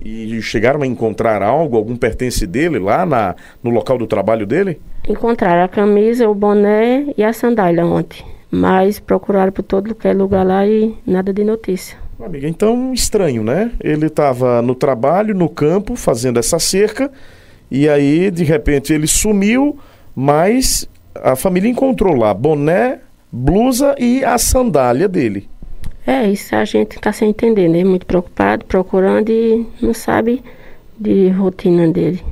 E 0.02 0.40
chegaram 0.40 0.82
a 0.82 0.86
encontrar 0.86 1.42
algo, 1.42 1.76
algum 1.76 1.96
pertence 1.96 2.46
dele 2.46 2.78
lá 2.78 3.04
na, 3.04 3.34
no 3.62 3.70
local 3.70 3.98
do 3.98 4.06
trabalho 4.06 4.46
dele? 4.46 4.80
Encontraram 5.06 5.64
a 5.64 5.68
camisa, 5.68 6.28
o 6.28 6.34
boné 6.34 7.12
e 7.16 7.22
a 7.22 7.32
sandália 7.32 7.84
ontem. 7.84 8.24
Mas 8.50 8.98
procuraram 8.98 9.52
por 9.52 9.62
todo 9.62 9.94
lugar 10.16 10.46
lá 10.46 10.66
e 10.66 10.94
nada 11.06 11.32
de 11.32 11.44
notícia. 11.44 12.03
Amiga, 12.20 12.48
então 12.48 12.92
estranho, 12.92 13.42
né? 13.42 13.72
Ele 13.82 14.06
estava 14.06 14.62
no 14.62 14.74
trabalho, 14.74 15.34
no 15.34 15.48
campo, 15.48 15.96
fazendo 15.96 16.38
essa 16.38 16.58
cerca, 16.58 17.10
e 17.70 17.88
aí, 17.88 18.30
de 18.30 18.44
repente, 18.44 18.92
ele 18.92 19.06
sumiu, 19.06 19.78
mas 20.14 20.88
a 21.14 21.34
família 21.34 21.68
encontrou 21.68 22.14
lá 22.14 22.32
boné, 22.32 23.00
blusa 23.32 23.94
e 23.98 24.24
a 24.24 24.38
sandália 24.38 25.08
dele. 25.08 25.48
É, 26.06 26.30
isso 26.30 26.54
a 26.54 26.64
gente 26.64 26.96
está 26.96 27.12
sem 27.12 27.30
entender, 27.30 27.68
né? 27.68 27.82
Muito 27.82 28.06
preocupado, 28.06 28.64
procurando 28.64 29.30
e 29.30 29.66
não 29.80 29.94
sabe 29.94 30.42
de 30.98 31.30
rotina 31.30 31.88
dele 31.88 32.22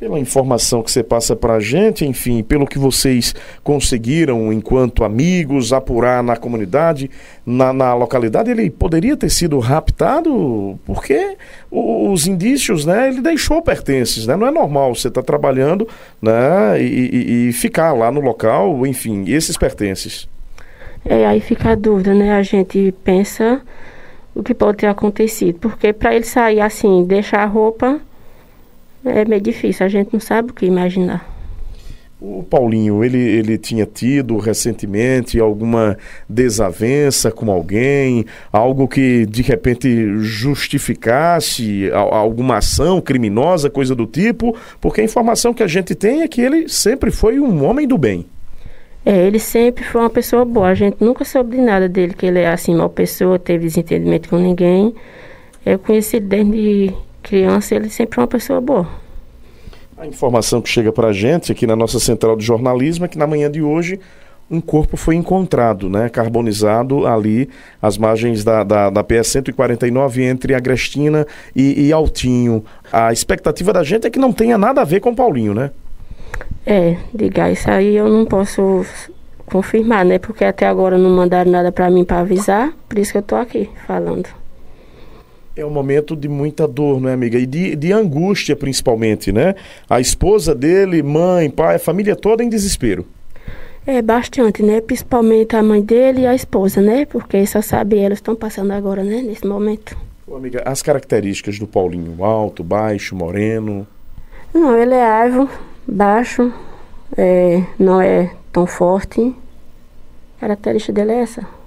pela 0.00 0.18
informação 0.18 0.82
que 0.82 0.90
você 0.90 1.02
passa 1.02 1.36
para 1.36 1.56
a 1.56 1.60
gente, 1.60 2.06
enfim, 2.06 2.42
pelo 2.42 2.66
que 2.66 2.78
vocês 2.78 3.34
conseguiram 3.62 4.50
enquanto 4.50 5.04
amigos 5.04 5.74
apurar 5.74 6.22
na 6.22 6.38
comunidade, 6.38 7.10
na, 7.44 7.70
na 7.70 7.92
localidade, 7.92 8.50
ele 8.50 8.70
poderia 8.70 9.14
ter 9.14 9.28
sido 9.28 9.58
raptado? 9.58 10.80
Porque 10.86 11.36
os 11.70 12.26
indícios, 12.26 12.86
né, 12.86 13.08
ele 13.08 13.20
deixou 13.20 13.60
pertences, 13.60 14.26
né, 14.26 14.34
não 14.36 14.46
é 14.46 14.50
normal 14.50 14.94
você 14.94 15.08
estar 15.08 15.20
tá 15.20 15.26
trabalhando, 15.26 15.86
né, 16.22 16.82
e, 16.82 16.86
e, 16.86 17.48
e 17.48 17.52
ficar 17.52 17.92
lá 17.92 18.10
no 18.10 18.20
local, 18.20 18.86
enfim, 18.86 19.24
esses 19.28 19.58
pertences. 19.58 20.26
É, 21.04 21.26
aí 21.26 21.40
fica 21.40 21.72
a 21.72 21.74
dúvida, 21.74 22.14
né, 22.14 22.32
a 22.32 22.42
gente 22.42 22.94
pensa 23.04 23.60
o 24.34 24.42
que 24.42 24.54
pode 24.54 24.78
ter 24.78 24.86
acontecido, 24.86 25.58
porque 25.58 25.92
para 25.92 26.14
ele 26.14 26.24
sair 26.24 26.62
assim, 26.62 27.04
deixar 27.04 27.42
a 27.42 27.46
roupa 27.46 28.00
é 29.04 29.24
meio 29.24 29.40
difícil, 29.40 29.86
a 29.86 29.88
gente 29.88 30.12
não 30.12 30.20
sabe 30.20 30.50
o 30.50 30.54
que 30.54 30.66
imaginar. 30.66 31.40
O 32.20 32.42
Paulinho, 32.42 33.02
ele, 33.02 33.18
ele 33.18 33.56
tinha 33.56 33.86
tido 33.86 34.36
recentemente 34.36 35.40
alguma 35.40 35.96
desavença 36.28 37.30
com 37.30 37.50
alguém, 37.50 38.26
algo 38.52 38.86
que 38.86 39.24
de 39.24 39.40
repente 39.40 40.18
justificasse 40.18 41.90
alguma 41.92 42.58
ação 42.58 43.00
criminosa, 43.00 43.70
coisa 43.70 43.94
do 43.94 44.06
tipo, 44.06 44.54
porque 44.82 45.00
a 45.00 45.04
informação 45.04 45.54
que 45.54 45.62
a 45.62 45.66
gente 45.66 45.94
tem 45.94 46.20
é 46.20 46.28
que 46.28 46.42
ele 46.42 46.68
sempre 46.68 47.10
foi 47.10 47.40
um 47.40 47.64
homem 47.64 47.88
do 47.88 47.96
bem. 47.96 48.26
É, 49.04 49.26
ele 49.26 49.38
sempre 49.38 49.82
foi 49.82 50.02
uma 50.02 50.10
pessoa 50.10 50.44
boa. 50.44 50.68
A 50.68 50.74
gente 50.74 50.98
nunca 51.00 51.24
soube 51.24 51.56
de 51.56 51.62
nada 51.62 51.88
dele, 51.88 52.12
que 52.12 52.26
ele 52.26 52.40
é 52.40 52.48
assim, 52.48 52.74
mal 52.74 52.90
pessoa, 52.90 53.38
teve 53.38 53.64
desentendimento 53.64 54.28
com 54.28 54.36
ninguém. 54.36 54.94
Eu 55.64 55.78
conheci 55.78 56.16
ele 56.16 56.26
desde 56.26 56.94
criança, 57.22 57.74
ele 57.74 57.88
sempre 57.88 58.18
é 58.18 58.22
uma 58.22 58.28
pessoa 58.28 58.60
boa. 58.60 58.88
A 59.96 60.06
informação 60.06 60.62
que 60.62 60.68
chega 60.68 60.90
para 60.90 61.08
a 61.08 61.12
gente 61.12 61.52
aqui 61.52 61.66
na 61.66 61.76
nossa 61.76 62.00
central 62.00 62.36
de 62.36 62.44
jornalismo 62.44 63.04
é 63.04 63.08
que 63.08 63.18
na 63.18 63.26
manhã 63.26 63.50
de 63.50 63.62
hoje 63.62 64.00
um 64.50 64.60
corpo 64.60 64.96
foi 64.96 65.14
encontrado, 65.14 65.88
né, 65.88 66.08
carbonizado 66.08 67.06
ali 67.06 67.48
às 67.80 67.96
margens 67.96 68.42
da, 68.42 68.64
da, 68.64 68.90
da 68.90 69.04
PS 69.04 69.28
149 69.28 70.24
entre 70.24 70.54
Agrestina 70.54 71.26
e, 71.54 71.86
e 71.86 71.92
Altinho. 71.92 72.64
A 72.92 73.12
expectativa 73.12 73.72
da 73.72 73.84
gente 73.84 74.06
é 74.06 74.10
que 74.10 74.18
não 74.18 74.32
tenha 74.32 74.58
nada 74.58 74.80
a 74.80 74.84
ver 74.84 75.00
com 75.00 75.14
Paulinho, 75.14 75.54
né? 75.54 75.70
É, 76.66 76.96
diga, 77.14 77.50
isso 77.50 77.70
aí 77.70 77.94
eu 77.94 78.08
não 78.08 78.24
posso 78.24 78.84
confirmar, 79.46 80.04
né? 80.04 80.18
Porque 80.18 80.44
até 80.44 80.66
agora 80.66 80.98
não 80.98 81.10
mandaram 81.10 81.50
nada 81.50 81.70
para 81.70 81.88
mim 81.90 82.04
para 82.04 82.20
avisar, 82.20 82.72
por 82.88 82.98
isso 82.98 83.12
que 83.12 83.18
eu 83.18 83.22
tô 83.22 83.36
aqui 83.36 83.70
falando. 83.86 84.39
É 85.60 85.66
um 85.66 85.68
momento 85.68 86.16
de 86.16 86.26
muita 86.26 86.66
dor, 86.66 86.98
não 86.98 87.10
é, 87.10 87.12
amiga? 87.12 87.38
E 87.38 87.44
de, 87.44 87.76
de 87.76 87.92
angústia, 87.92 88.56
principalmente, 88.56 89.30
né? 89.30 89.54
A 89.90 90.00
esposa 90.00 90.54
dele, 90.54 91.02
mãe, 91.02 91.50
pai, 91.50 91.76
a 91.76 91.78
família 91.78 92.16
toda 92.16 92.42
em 92.42 92.48
desespero. 92.48 93.06
É, 93.86 94.00
bastante, 94.00 94.62
né? 94.62 94.80
Principalmente 94.80 95.54
a 95.54 95.62
mãe 95.62 95.82
dele 95.82 96.22
e 96.22 96.26
a 96.26 96.34
esposa, 96.34 96.80
né? 96.80 97.04
Porque 97.04 97.46
só 97.46 97.60
sabe 97.60 97.98
elas 97.98 98.16
estão 98.16 98.34
passando 98.34 98.70
agora, 98.70 99.04
né? 99.04 99.20
Nesse 99.20 99.46
momento. 99.46 99.94
Ô, 100.26 100.34
amiga, 100.34 100.62
as 100.64 100.80
características 100.80 101.58
do 101.58 101.66
Paulinho, 101.66 102.24
alto, 102.24 102.64
baixo, 102.64 103.14
moreno? 103.14 103.86
Não, 104.54 104.74
ele 104.78 104.94
é 104.94 105.04
alvo, 105.04 105.46
baixo, 105.86 106.50
é, 107.18 107.62
não 107.78 108.00
é 108.00 108.30
tão 108.50 108.66
forte. 108.66 109.20
A 110.38 110.40
característica 110.40 110.94
dele 110.94 111.12
é 111.12 111.20
essa. 111.20 111.59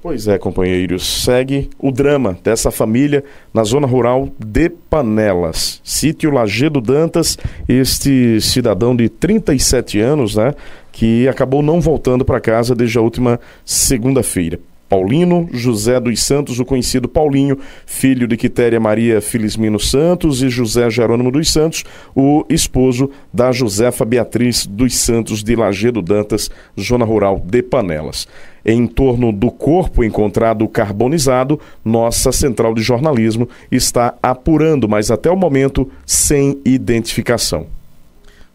Pois 0.00 0.28
é, 0.28 0.38
companheiros, 0.38 1.24
segue 1.24 1.68
o 1.76 1.90
drama 1.90 2.38
dessa 2.44 2.70
família 2.70 3.24
na 3.52 3.64
zona 3.64 3.84
rural 3.84 4.28
de 4.38 4.70
Panelas, 4.70 5.80
sítio 5.82 6.30
Lagedo 6.30 6.80
Dantas, 6.80 7.36
este 7.68 8.40
cidadão 8.40 8.94
de 8.94 9.08
37 9.08 9.98
anos, 9.98 10.36
né, 10.36 10.54
que 10.92 11.26
acabou 11.26 11.62
não 11.62 11.80
voltando 11.80 12.24
para 12.24 12.38
casa 12.38 12.76
desde 12.76 12.96
a 12.96 13.00
última 13.00 13.40
segunda-feira. 13.64 14.60
Paulino, 14.88 15.48
José 15.52 16.00
dos 16.00 16.22
Santos, 16.22 16.58
o 16.58 16.64
conhecido 16.64 17.08
Paulinho, 17.08 17.58
filho 17.84 18.26
de 18.26 18.36
Quitéria 18.36 18.80
Maria 18.80 19.20
Filismino 19.20 19.78
Santos, 19.78 20.42
e 20.42 20.48
José 20.48 20.88
Jerônimo 20.88 21.30
dos 21.30 21.52
Santos, 21.52 21.84
o 22.14 22.44
esposo 22.48 23.10
da 23.32 23.52
Josefa 23.52 24.04
Beatriz 24.04 24.66
dos 24.66 24.96
Santos 24.96 25.42
de 25.44 25.54
Lagedo 25.54 26.00
Dantas, 26.00 26.50
zona 26.80 27.04
rural 27.04 27.42
de 27.44 27.62
Panelas. 27.62 28.26
Em 28.64 28.86
torno 28.86 29.32
do 29.32 29.50
corpo 29.50 30.02
encontrado 30.02 30.66
carbonizado, 30.68 31.60
nossa 31.84 32.32
central 32.32 32.74
de 32.74 32.82
jornalismo 32.82 33.48
está 33.70 34.14
apurando, 34.22 34.88
mas 34.88 35.10
até 35.10 35.30
o 35.30 35.36
momento 35.36 35.90
sem 36.04 36.60
identificação. 36.64 37.66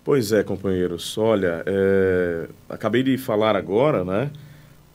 Pois 0.03 0.33
é, 0.33 0.43
companheiros. 0.43 1.17
Olha, 1.17 1.63
é, 1.65 2.47
acabei 2.67 3.03
de 3.03 3.17
falar 3.17 3.55
agora, 3.55 4.03
né, 4.03 4.29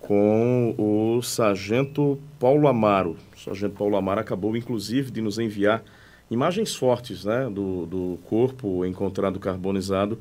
com 0.00 0.74
o 0.76 1.22
sargento 1.22 2.18
Paulo 2.38 2.68
Amaro. 2.68 3.16
O 3.34 3.40
sargento 3.40 3.74
Paulo 3.74 3.96
Amaro 3.96 4.20
acabou, 4.20 4.54
inclusive, 4.54 5.10
de 5.10 5.22
nos 5.22 5.38
enviar 5.38 5.82
imagens 6.30 6.74
fortes, 6.74 7.24
né, 7.24 7.48
do, 7.50 7.86
do 7.86 8.18
corpo 8.24 8.84
encontrado 8.84 9.40
carbonizado 9.40 10.18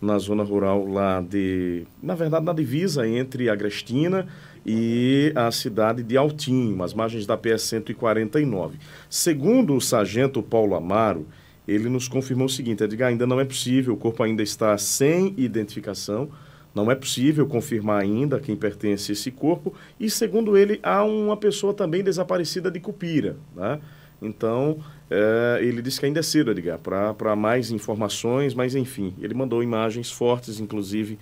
na 0.00 0.18
zona 0.18 0.42
rural 0.42 0.86
lá 0.86 1.20
de, 1.20 1.84
na 2.02 2.14
verdade, 2.14 2.44
na 2.44 2.52
divisa 2.52 3.08
entre 3.08 3.48
Agrestina 3.48 4.26
e 4.64 5.32
a 5.34 5.50
cidade 5.50 6.02
de 6.02 6.16
Altinho, 6.16 6.82
as 6.82 6.92
margens 6.92 7.26
da 7.26 7.36
PS 7.36 7.62
149. 7.62 8.78
Segundo 9.08 9.74
o 9.74 9.80
sargento 9.80 10.42
Paulo 10.42 10.74
Amaro, 10.74 11.26
ele 11.66 11.88
nos 11.88 12.08
confirmou 12.08 12.46
o 12.46 12.50
seguinte: 12.50 12.82
Edgar, 12.82 13.08
ainda 13.08 13.26
não 13.26 13.40
é 13.40 13.44
possível, 13.44 13.94
o 13.94 13.96
corpo 13.96 14.22
ainda 14.22 14.42
está 14.42 14.76
sem 14.76 15.34
identificação, 15.36 16.28
não 16.74 16.90
é 16.90 16.94
possível 16.94 17.46
confirmar 17.46 18.02
ainda 18.02 18.38
quem 18.38 18.54
pertence 18.54 19.10
a 19.10 19.14
esse 19.14 19.30
corpo, 19.30 19.72
e 19.98 20.10
segundo 20.10 20.56
ele, 20.56 20.78
há 20.82 21.02
uma 21.04 21.36
pessoa 21.36 21.72
também 21.72 22.02
desaparecida 22.02 22.70
de 22.70 22.80
Cupira. 22.80 23.36
Né? 23.54 23.80
Então, 24.20 24.78
é, 25.10 25.58
ele 25.62 25.82
disse 25.82 26.00
que 26.00 26.06
ainda 26.06 26.20
é 26.20 26.22
cedo, 26.22 26.50
Edgar, 26.50 26.78
para 26.78 27.36
mais 27.36 27.70
informações, 27.70 28.54
mas 28.54 28.74
enfim, 28.74 29.14
ele 29.20 29.34
mandou 29.34 29.62
imagens 29.62 30.10
fortes, 30.10 30.58
inclusive, 30.58 31.18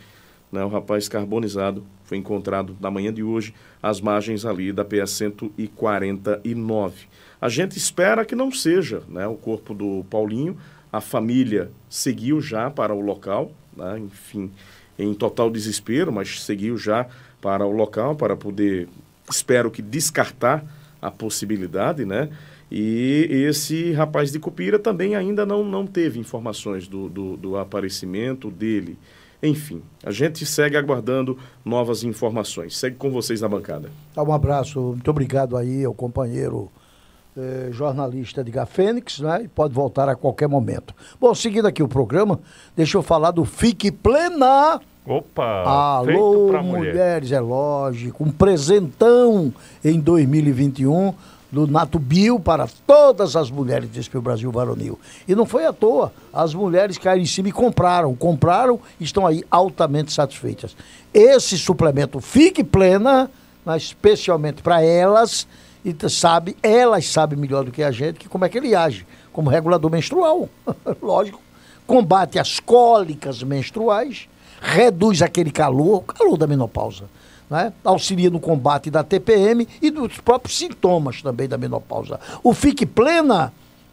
né, 0.50 0.64
o 0.64 0.68
rapaz 0.68 1.08
carbonizado 1.08 1.84
foi 2.04 2.18
encontrado 2.18 2.76
na 2.80 2.90
manhã 2.90 3.12
de 3.12 3.22
hoje, 3.22 3.54
às 3.82 4.00
margens 4.00 4.44
ali 4.44 4.72
da 4.72 4.84
PA 4.84 5.06
149. 5.06 7.06
A 7.40 7.48
gente 7.48 7.76
espera 7.76 8.24
que 8.24 8.34
não 8.34 8.52
seja 8.52 9.02
né, 9.08 9.26
o 9.26 9.34
corpo 9.34 9.74
do 9.74 10.04
Paulinho. 10.08 10.56
A 10.92 11.00
família 11.00 11.70
seguiu 11.88 12.40
já 12.40 12.70
para 12.70 12.94
o 12.94 13.00
local, 13.00 13.50
né, 13.76 13.98
enfim, 13.98 14.50
em 14.98 15.12
total 15.12 15.50
desespero, 15.50 16.12
mas 16.12 16.42
seguiu 16.42 16.78
já 16.78 17.06
para 17.40 17.66
o 17.66 17.72
local 17.72 18.14
para 18.14 18.36
poder, 18.36 18.88
espero 19.28 19.70
que 19.70 19.82
descartar 19.82 20.64
a 21.02 21.10
possibilidade, 21.10 22.04
né? 22.04 22.30
E 22.76 23.28
esse 23.30 23.92
rapaz 23.92 24.32
de 24.32 24.40
Cupira 24.40 24.80
também 24.80 25.14
ainda 25.14 25.46
não, 25.46 25.62
não 25.62 25.86
teve 25.86 26.18
informações 26.18 26.88
do, 26.88 27.08
do, 27.08 27.36
do 27.36 27.56
aparecimento 27.56 28.50
dele. 28.50 28.98
Enfim, 29.40 29.80
a 30.02 30.10
gente 30.10 30.44
segue 30.44 30.76
aguardando 30.76 31.38
novas 31.64 32.02
informações. 32.02 32.76
Segue 32.76 32.96
com 32.96 33.12
vocês 33.12 33.40
na 33.40 33.48
bancada. 33.48 33.92
Um 34.16 34.32
abraço, 34.32 34.80
muito 34.80 35.08
obrigado 35.08 35.56
aí 35.56 35.84
ao 35.84 35.94
companheiro 35.94 36.68
eh, 37.36 37.68
jornalista 37.70 38.40
Edgar 38.40 38.66
Fênix, 38.66 39.20
né? 39.20 39.42
E 39.44 39.48
pode 39.48 39.72
voltar 39.72 40.08
a 40.08 40.16
qualquer 40.16 40.48
momento. 40.48 40.92
Bom, 41.20 41.32
seguindo 41.32 41.68
aqui 41.68 41.80
o 41.80 41.86
programa, 41.86 42.40
deixa 42.74 42.98
eu 42.98 43.04
falar 43.04 43.30
do 43.30 43.44
Fique 43.44 43.92
Plena. 43.92 44.80
Opa! 45.06 45.62
Alô, 45.62 46.48
pra 46.48 46.60
mulher. 46.60 46.92
mulheres, 46.92 47.30
é 47.30 47.38
lógico. 47.38 48.24
Um 48.24 48.32
presentão 48.32 49.54
em 49.84 50.00
2021 50.00 51.14
do 51.54 51.68
Nato 51.68 52.00
Bio 52.00 52.40
para 52.40 52.68
todas 52.84 53.36
as 53.36 53.48
mulheres 53.48 53.88
desse 53.88 54.10
Brasil 54.18 54.50
varonil. 54.50 54.98
E 55.26 55.34
não 55.36 55.46
foi 55.46 55.64
à 55.64 55.72
toa. 55.72 56.12
As 56.32 56.52
mulheres 56.52 56.98
caíram 56.98 57.22
em 57.22 57.26
cima 57.26 57.48
e 57.48 57.52
compraram. 57.52 58.14
Compraram 58.16 58.80
e 58.98 59.04
estão 59.04 59.24
aí 59.24 59.44
altamente 59.48 60.12
satisfeitas. 60.12 60.76
Esse 61.12 61.56
suplemento 61.56 62.20
Fique 62.20 62.64
Plena, 62.64 63.30
mas 63.64 63.84
especialmente 63.84 64.62
para 64.62 64.82
elas, 64.82 65.46
e 65.84 65.94
sabe, 66.10 66.56
elas 66.60 67.06
sabem 67.06 67.38
melhor 67.38 67.64
do 67.64 67.70
que 67.70 67.84
a 67.84 67.92
gente 67.92 68.18
que 68.18 68.28
como 68.28 68.44
é 68.44 68.48
que 68.48 68.58
ele 68.58 68.74
age, 68.74 69.06
como 69.32 69.48
regulador 69.48 69.90
menstrual. 69.90 70.48
Lógico. 71.00 71.40
Combate 71.86 72.38
as 72.38 72.58
cólicas 72.58 73.42
menstruais, 73.42 74.26
reduz 74.60 75.22
aquele 75.22 75.52
calor, 75.52 75.98
o 75.98 76.00
calor 76.00 76.36
da 76.36 76.46
menopausa. 76.46 77.04
Né? 77.54 77.72
Auxilia 77.84 78.30
no 78.30 78.40
combate 78.40 78.90
da 78.90 79.04
TPM 79.04 79.68
e 79.80 79.88
dos 79.88 80.18
próprios 80.18 80.58
sintomas 80.58 81.22
também 81.22 81.46
da 81.46 81.56
menopausa. 81.56 82.18
O 82.42 82.52
Fique 82.52 82.84
Plena, 82.84 83.52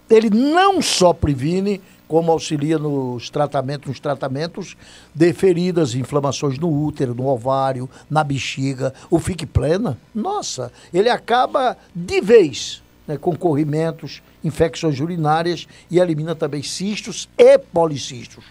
ele 0.09 0.31
não 0.31 0.81
só 0.81 1.13
previne, 1.13 1.79
como 2.07 2.31
auxilia 2.31 2.79
nos 2.79 3.29
tratamentos, 3.29 3.87
nos 3.87 3.99
tratamentos 3.99 4.75
de 5.13 5.31
feridas, 5.31 5.93
inflamações 5.93 6.57
no 6.57 6.69
útero, 6.69 7.13
no 7.13 7.27
ovário, 7.27 7.87
na 8.09 8.23
bexiga. 8.23 8.95
O 9.11 9.19
Fique 9.19 9.45
Plena, 9.45 9.95
nossa, 10.13 10.71
ele 10.91 11.07
acaba 11.07 11.77
de 11.93 12.19
vez 12.19 12.81
né, 13.07 13.15
com 13.15 13.35
corrimentos, 13.35 14.23
infecções 14.43 14.99
urinárias 14.99 15.67
e 15.91 15.99
elimina 15.99 16.33
também 16.33 16.63
cistos 16.63 17.29
e 17.37 17.59
policistos. 17.59 18.43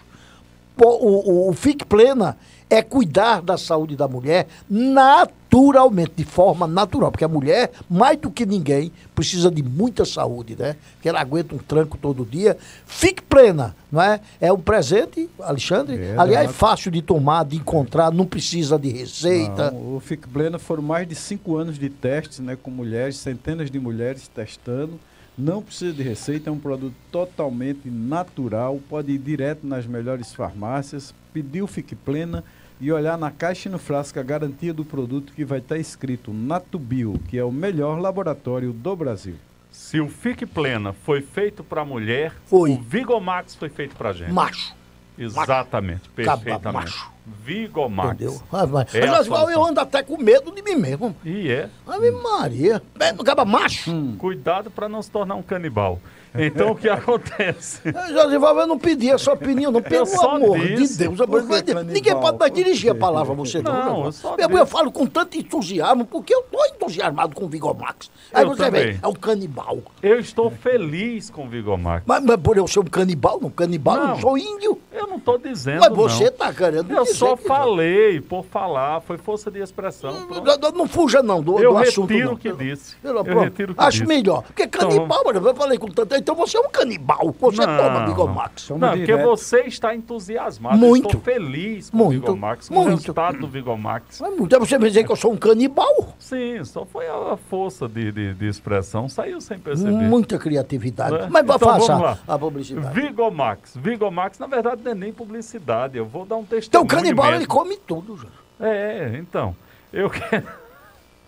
Po- 0.77 0.85
o, 1.01 1.47
o, 1.47 1.49
o 1.49 1.53
Fique 1.53 1.83
Plena 1.83 2.37
é 2.71 2.81
cuidar 2.81 3.41
da 3.41 3.57
saúde 3.57 3.97
da 3.97 4.07
mulher 4.07 4.47
naturalmente, 4.69 6.13
de 6.15 6.23
forma 6.23 6.65
natural, 6.65 7.11
porque 7.11 7.25
a 7.25 7.27
mulher, 7.27 7.69
mais 7.89 8.17
do 8.17 8.31
que 8.31 8.45
ninguém, 8.45 8.93
precisa 9.13 9.51
de 9.51 9.61
muita 9.61 10.05
saúde, 10.05 10.55
né? 10.57 10.77
Porque 10.93 11.09
ela 11.09 11.19
aguenta 11.19 11.53
um 11.53 11.57
tranco 11.57 11.97
todo 11.97 12.25
dia. 12.25 12.57
Fique 12.85 13.21
plena, 13.21 13.75
não 13.91 14.01
é? 14.01 14.21
É 14.39 14.53
um 14.53 14.59
presente, 14.59 15.29
Alexandre. 15.41 16.01
É, 16.01 16.15
Aliás, 16.17 16.47
né? 16.47 16.53
fácil 16.53 16.89
de 16.89 17.01
tomar, 17.01 17.43
de 17.43 17.57
encontrar, 17.57 18.09
não 18.09 18.25
precisa 18.25 18.79
de 18.79 18.89
receita. 18.89 19.71
Não, 19.71 19.97
o 19.97 19.99
Fic 19.99 20.25
Plena 20.29 20.57
foram 20.57 20.81
mais 20.81 21.05
de 21.05 21.13
cinco 21.13 21.57
anos 21.57 21.77
de 21.77 21.89
testes 21.89 22.39
né, 22.39 22.55
com 22.55 22.71
mulheres, 22.71 23.17
centenas 23.17 23.69
de 23.69 23.77
mulheres 23.81 24.29
testando. 24.33 24.97
Não 25.37 25.61
precisa 25.61 25.91
de 25.91 26.03
receita, 26.03 26.49
é 26.49 26.53
um 26.53 26.59
produto 26.59 26.95
totalmente 27.11 27.89
natural. 27.89 28.79
Pode 28.89 29.11
ir 29.11 29.17
direto 29.17 29.67
nas 29.67 29.85
melhores 29.85 30.33
farmácias, 30.33 31.13
pedir 31.33 31.61
o 31.61 31.67
Fic 31.67 31.95
Plena 31.95 32.43
e 32.81 32.91
olhar 32.91 33.17
na 33.17 33.29
caixa 33.29 33.69
e 33.69 33.71
no 33.71 33.77
frasco 33.77 34.19
a 34.19 34.23
garantia 34.23 34.73
do 34.73 34.83
produto 34.83 35.31
que 35.33 35.45
vai 35.45 35.59
estar 35.59 35.77
escrito 35.77 36.33
Natubio, 36.33 37.21
que 37.29 37.37
é 37.37 37.43
o 37.43 37.51
melhor 37.51 37.99
laboratório 37.99 38.73
do 38.73 38.95
Brasil. 38.95 39.35
Se 39.71 39.99
o 40.01 40.09
Fique 40.09 40.45
Plena 40.45 40.91
foi 40.91 41.21
feito 41.21 41.63
para 41.63 41.85
mulher, 41.85 42.33
Foi. 42.45 42.71
o 42.71 42.81
Vigomax 42.81 43.55
foi 43.55 43.69
feito 43.69 43.95
para 43.95 44.11
gente. 44.11 44.31
Macho. 44.33 44.73
Exatamente, 45.17 46.09
Caba 46.09 46.37
perfeitamente. 46.41 46.85
macho. 46.85 47.11
Vigomax. 47.45 48.13
Entendeu? 48.15 48.41
Ah, 48.51 48.65
mas, 48.65 48.95
É 48.95 49.07
a 49.07 49.11
mas, 49.11 49.27
igual 49.27 49.49
eu 49.51 49.63
ando 49.63 49.79
até 49.79 50.01
com 50.01 50.17
medo 50.17 50.51
de 50.51 50.61
mim 50.63 50.75
mesmo. 50.75 51.15
E 51.23 51.49
é. 51.51 51.69
Ave 51.87 52.09
Maria. 52.09 52.81
É, 52.99 53.09
Acaba 53.09 53.45
macho. 53.45 53.91
Cuidado 54.17 54.71
para 54.71 54.89
não 54.89 55.01
se 55.01 55.11
tornar 55.11 55.35
um 55.35 55.43
canibal. 55.43 55.99
Então 56.33 56.71
o 56.71 56.75
que 56.75 56.87
acontece? 56.87 57.81
Josival, 58.13 58.59
eu 58.59 58.67
não 58.67 58.79
pedi 58.79 59.11
a 59.11 59.17
sua 59.17 59.33
opinião, 59.33 59.71
não. 59.71 59.81
Pelo 59.81 60.05
amor 60.29 60.59
disse. 60.59 60.97
de 60.97 61.03
Deus. 61.09 61.19
Que 61.19 61.25
Vai- 61.27 61.61
canibal? 61.61 61.83
Ninguém 61.83 62.15
pode 62.19 62.37
mais 62.37 62.53
dirigir 62.53 62.91
a 62.91 62.95
palavra 62.95 63.33
a 63.33 63.35
você, 63.35 63.61
não. 63.61 63.73
Não, 63.85 64.05
eu 64.05 64.11
só 64.11 64.35
eu, 64.37 64.47
disse. 64.47 64.59
eu 64.59 64.65
falo 64.65 64.91
com 64.91 65.05
tanto 65.05 65.37
entusiasmo, 65.37 66.05
porque 66.05 66.33
eu 66.33 66.39
estou 66.41 66.65
entusiasmado 66.67 67.35
com 67.35 67.45
o 67.45 67.49
Vigomax. 67.49 68.09
Aí 68.33 68.43
Eu 68.43 68.49
você 68.49 68.69
vê, 68.71 68.79
também. 68.81 68.99
é 69.03 69.07
um 69.07 69.13
canibal. 69.13 69.77
Eu 70.01 70.19
estou 70.19 70.49
feliz 70.49 71.29
com 71.29 71.45
o 71.45 71.49
Vigomax. 71.49 72.03
Mas, 72.05 72.23
mas 72.23 72.37
por 72.37 72.57
eu 72.57 72.67
ser 72.67 72.79
um 72.79 72.85
canibal, 72.85 73.39
não, 73.41 73.49
canibal, 73.49 73.95
eu 73.95 74.01
Não. 74.01 74.07
não 74.09 74.19
sou 74.19 74.37
índio. 74.37 74.79
Eu 74.93 75.07
não 75.07 75.17
estou 75.17 75.37
dizendo 75.37 75.79
Mas 75.81 75.93
você 75.93 76.23
não. 76.25 76.29
está 76.31 76.53
querendo 76.53 76.91
Eu 76.91 77.05
só 77.05 77.35
falei 77.35 78.21
por 78.21 78.45
falar, 78.45 79.01
foi 79.01 79.17
força 79.17 79.51
de 79.51 79.59
expressão. 79.59 80.11
Não, 80.29 80.43
não- 80.43 80.71
não 80.71 80.87
fuja 80.87 81.21
não 81.21 81.41
do, 81.41 81.59
Eu 81.59 81.71
do 81.73 81.77
assunto. 81.79 82.09
retiro 82.09 82.27
não. 82.29 82.33
o 82.35 82.37
que 82.37 82.51
disse. 82.53 82.95
Pelo- 82.97 83.19
Eu 83.27 83.39
retiro 83.41 83.71
o 83.73 83.75
que 83.75 83.81
Acho 83.81 83.91
disse. 83.99 84.05
melhor. 84.07 84.43
Porque 84.43 84.63
Então, 84.63 84.87
canibal, 84.89 85.23
mano, 85.25 85.47
eu 85.47 85.55
falei 85.55 85.77
com 85.77 85.87
tanto. 85.87 86.20
Então 86.21 86.35
você 86.35 86.57
é 86.57 86.59
um 86.61 86.69
canibal. 86.69 87.35
Você 87.39 87.65
Não, 87.65 87.77
toma 87.77 88.05
Vigomax. 88.05 88.69
Não, 88.69 88.79
porque 88.97 89.15
você 89.17 89.61
está 89.61 89.93
entusiasmado. 89.95 90.77
Muito. 90.77 91.07
Estou 91.07 91.21
feliz 91.21 91.89
com 91.89 91.97
Muito. 91.97 92.17
o 92.17 92.21
Vigomax, 92.21 92.69
com 92.69 92.75
Muito. 92.75 92.87
o 92.87 92.95
resultado 92.95 93.37
do 93.39 93.47
Vigomax. 93.47 94.21
Mas 94.21 94.37
muito 94.37 94.55
é 94.55 94.59
você 94.59 94.77
me 94.77 94.87
dizer 94.87 95.03
que 95.03 95.11
eu 95.11 95.15
sou 95.15 95.31
um 95.33 95.37
canibal. 95.37 96.15
Sim, 96.19 96.63
só 96.63 96.85
foi 96.85 97.07
a 97.07 97.37
força 97.49 97.87
de, 97.87 98.11
de, 98.11 98.33
de 98.33 98.47
expressão, 98.47 99.09
saiu 99.09 99.41
sem 99.41 99.57
perceber. 99.59 99.91
Muita 99.91 100.37
criatividade. 100.39 101.13
Né? 101.13 101.27
Mas 101.29 101.43
Então, 101.43 101.59
faça 101.59 101.87
vamos 101.87 102.03
lá. 102.03 102.19
a 102.27 102.37
publicidade. 102.39 102.93
Vigomax. 103.01 103.73
Vigomax, 103.75 104.39
na 104.39 104.47
verdade, 104.47 104.81
não 104.83 104.91
é 104.91 104.95
nem 104.95 105.11
publicidade. 105.11 105.97
Eu 105.97 106.05
vou 106.05 106.25
dar 106.25 106.35
um 106.37 106.41
Então 106.41 106.59
testemunho 106.59 106.85
o 106.85 106.87
canibal 106.87 107.25
mesmo. 107.25 107.39
ele 107.39 107.47
come 107.47 107.77
tudo, 107.77 108.17
já. 108.17 108.65
É, 108.67 109.17
então. 109.17 109.55
Eu 109.91 110.09
quero... 110.11 110.61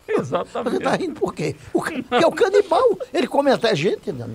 Você 0.05 0.19
Exatamente. 0.19 0.79
tá 0.83 0.95
rindo 0.95 1.17
por 1.19 1.33
quê? 1.33 1.55
O, 1.73 1.81
ca- 1.81 1.91
porque 2.09 2.25
o 2.25 2.31
canibal, 2.31 2.83
ele 3.13 3.25
come 3.25 3.49
até 3.51 3.73
gente. 3.73 4.11
Né? 4.11 4.27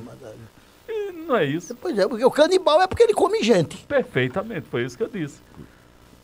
Não 1.29 1.37
é 1.37 1.45
isso. 1.45 1.77
Pois 1.77 1.97
é, 1.99 2.09
porque 2.09 2.25
o 2.25 2.31
canibal 2.31 2.81
é 2.81 2.87
porque 2.87 3.03
ele 3.03 3.13
come 3.13 3.43
gente. 3.43 3.77
Perfeitamente, 3.87 4.67
foi 4.71 4.87
isso 4.87 4.97
que 4.97 5.03
eu 5.03 5.09
disse. 5.09 5.43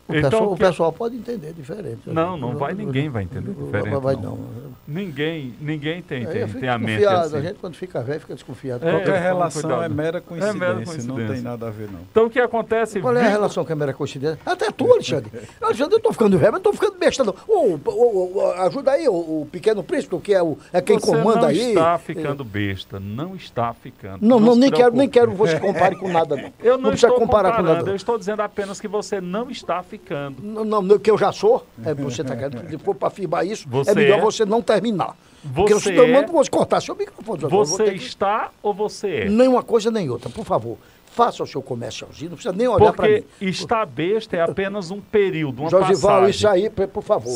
O, 0.07 0.13
Então, 0.15 0.29
pessoal, 0.29 0.51
o 0.51 0.55
que- 0.55 0.63
pessoal 0.63 0.93
pode 0.93 1.15
entender 1.15 1.51
diferente. 1.53 2.01
Não, 2.05 2.37
não 2.37 2.55
vai, 2.55 2.73
ninguém 2.75 3.09
vai 3.09 3.23
entender 3.23 3.53
diferente. 3.53 3.89
Vai, 3.99 4.15
não. 4.15 4.21
não. 4.21 4.75
Ninguém, 4.87 5.55
ninguém 5.59 5.99
tem, 6.03 6.27
tem, 6.27 6.47
tem 6.47 6.69
a 6.69 6.77
mente 6.77 6.97
desconfiado, 6.99 7.25
assim. 7.25 7.37
A 7.37 7.41
gente, 7.41 7.55
quando 7.59 7.75
fica 7.75 8.01
velho, 8.03 8.19
fica 8.19 8.35
desconfiado. 8.35 8.87
É, 8.87 8.91
Qualquer 8.91 9.05
toma 9.05 9.17
relação 9.17 9.61
cuidado. 9.61 9.83
é 9.83 9.89
mera 9.89 10.17
É 10.19 10.21
coincidência, 10.21 10.59
mera 10.59 10.73
não 10.73 10.77
tem 10.83 10.85
coincidência. 10.85 11.41
nada 11.41 11.67
a 11.67 11.71
ver 11.71 11.89
não. 11.91 11.99
Então 12.11 12.25
o 12.27 12.29
que 12.29 12.39
acontece? 12.39 12.99
Qual 13.01 13.17
é 13.17 13.25
a 13.25 13.29
relação 13.29 13.65
que 13.65 13.71
é 13.71 13.75
mera 13.75 13.93
coincidência? 13.93 14.39
Até 14.45 14.69
tu, 14.71 14.91
Alexandre. 14.93 15.31
Alexandre, 15.59 15.95
eu 15.95 15.99
tô 15.99 16.11
ficando 16.11 16.37
velho, 16.37 16.51
mas 16.53 16.61
não 16.63 16.71
tô 16.71 16.73
ficando 16.73 16.99
besta, 16.99 17.23
não. 17.23 17.33
Ô, 17.47 17.79
ô, 17.83 18.31
ô, 18.37 18.51
ajuda 18.61 18.91
aí, 18.91 19.09
o, 19.09 19.13
o 19.41 19.47
pequeno 19.51 19.81
príncipe, 19.83 20.15
que 20.19 20.35
é, 20.35 20.43
o, 20.43 20.55
é 20.71 20.81
quem 20.81 20.99
Você 20.99 21.05
comanda 21.07 21.41
não 21.41 21.47
aí. 21.47 21.69
está 21.69 21.97
ficando 21.97 22.43
besta, 22.43 22.99
não 22.99 23.35
está 23.35 23.73
ficando. 23.73 24.19
Não, 24.21 24.39
não, 24.39 24.53
se 24.53 24.59
nem 24.59 24.69
quero, 24.71 24.95
nem 24.95 25.09
quero 25.09 25.31
você 25.31 25.59
compare 25.59 25.95
com 25.95 26.09
nada, 26.09 26.35
não. 26.35 26.53
Eu 26.63 26.77
não, 26.77 26.89
precisa 26.91 27.07
estou 27.07 27.19
comparar 27.19 27.55
com 27.55 27.63
nada. 27.63 27.89
eu 27.89 27.95
estou 27.95 28.19
dizendo 28.19 28.41
apenas 28.41 28.79
que 28.79 28.87
você 28.87 29.19
não 29.19 29.49
está 29.49 29.81
ficando. 29.81 29.94
Não, 30.41 30.63
não, 30.65 30.81
não, 30.81 30.99
que 30.99 31.09
eu 31.11 31.17
já 31.17 31.31
sou, 31.31 31.65
é, 31.83 31.93
você 31.93 32.23
tá 32.23 32.35
querendo, 32.35 32.69
se 32.69 32.77
for 32.77 32.95
para 32.95 33.07
afirmar 33.09 33.45
isso, 33.45 33.67
Você 33.69 33.91
é 33.91 33.95
melhor 33.95 34.19
é? 34.19 34.21
você 34.21 34.45
não 34.45 34.61
terminar. 34.61 35.15
Porque 35.53 35.73
eu 35.73 35.79
Você 35.79 35.93
é? 35.93 35.95
mandando 36.13 36.31
você 36.31 36.49
cortar 36.49 36.81
seu 36.81 36.95
microfone. 36.95 37.41
Você 37.41 37.83
que- 37.91 37.97
está 37.97 38.49
ou 38.63 38.73
você 38.73 39.07
é? 39.17 39.29
Nem 39.29 39.47
uma 39.47 39.61
coisa 39.61 39.91
nem 39.91 40.09
outra, 40.09 40.29
por 40.29 40.43
favor. 40.43 40.77
Faça 41.05 41.41
o 41.43 41.47
seu 41.47 41.61
comercialzinho, 41.61 42.31
não 42.31 42.35
precisa 42.35 42.53
nem 42.53 42.67
olhar 42.67 42.91
para 42.91 43.07
mim. 43.07 43.21
Porque 43.21 43.45
estar 43.45 43.85
besta 43.85 44.35
é 44.35 44.41
apenas 44.41 44.91
um 44.91 44.99
período, 44.99 45.61
uma 45.61 45.69
Josival, 45.69 45.93
passagem. 46.23 46.29
isso 46.31 46.47
aí, 46.47 46.69
por 46.69 47.01
favor. 47.03 47.31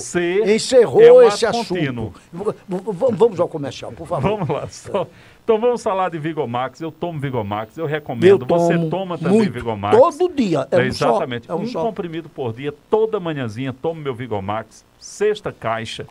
Encerrou 0.46 1.22
é 1.22 1.28
esse 1.28 1.46
assunto. 1.46 1.70
contínuo. 1.70 2.14
V- 2.34 2.54
Vamos 2.68 3.40
ao 3.40 3.48
comercial, 3.48 3.92
por 3.94 4.06
favor. 4.08 4.32
Vamos 4.38 4.50
lá. 4.50 4.68
só- 4.68 5.08
Então 5.50 5.60
vamos 5.60 5.82
falar 5.82 6.10
de 6.10 6.20
Vigomax. 6.20 6.80
Eu 6.80 6.92
tomo 6.92 7.20
Vigomax, 7.20 7.76
eu 7.76 7.88
recomendo. 7.88 8.24
Eu 8.24 8.38
Você 8.38 8.78
toma 8.88 9.18
também 9.18 9.38
muito. 9.40 9.52
Vigomax. 9.52 9.98
Todo 9.98 10.32
dia, 10.32 10.68
é 10.70 10.78
um 10.78 10.92
só, 10.92 11.10
Exatamente. 11.10 11.50
é 11.50 11.56
um 11.56 11.62
um 11.62 11.66
só. 11.66 11.82
comprimido 11.82 12.30
por 12.30 12.54
dia, 12.54 12.72
toda 12.88 13.20
manhãzinha, 13.20 13.74
tomo 13.74 14.00
meu 14.00 14.14
Vigomax. 14.14 14.86
Sexta 15.00 15.52
caixa. 15.52 16.06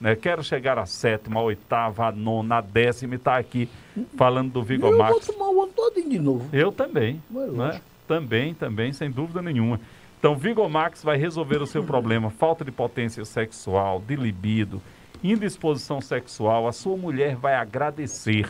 Né? 0.00 0.14
Quero 0.14 0.44
chegar 0.44 0.78
à 0.78 0.86
sétima, 0.86 1.40
à 1.40 1.42
oitava, 1.42 2.06
à 2.06 2.12
nona, 2.12 2.58
à 2.58 2.60
décima 2.60 3.14
e 3.14 3.16
estar 3.16 3.36
aqui 3.36 3.68
falando 4.16 4.52
do 4.52 4.60
Eu 4.60 4.64
vou 4.64 4.64
Vigomax. 4.64 5.26
tomar 5.26 5.50
o 5.50 5.62
ano 5.64 5.72
todinho 5.72 6.10
de 6.10 6.18
novo. 6.20 6.48
Eu 6.52 6.70
também. 6.70 7.20
Mas 7.28 7.52
Né? 7.52 7.80
Também, 8.06 8.54
também, 8.54 8.92
sem 8.92 9.10
dúvida 9.10 9.42
nenhuma. 9.42 9.80
Então, 10.20 10.36
Vigomax 10.36 11.02
vai 11.02 11.16
resolver 11.18 11.60
o 11.60 11.66
seu 11.66 11.82
problema, 11.82 12.30
falta 12.30 12.64
de 12.64 12.70
potência 12.70 13.24
sexual, 13.24 14.00
de 14.06 14.14
libido, 14.14 14.80
indisposição 15.20 16.00
sexual. 16.00 16.68
A 16.68 16.72
sua 16.72 16.96
mulher 16.96 17.34
vai 17.34 17.56
agradecer. 17.56 18.48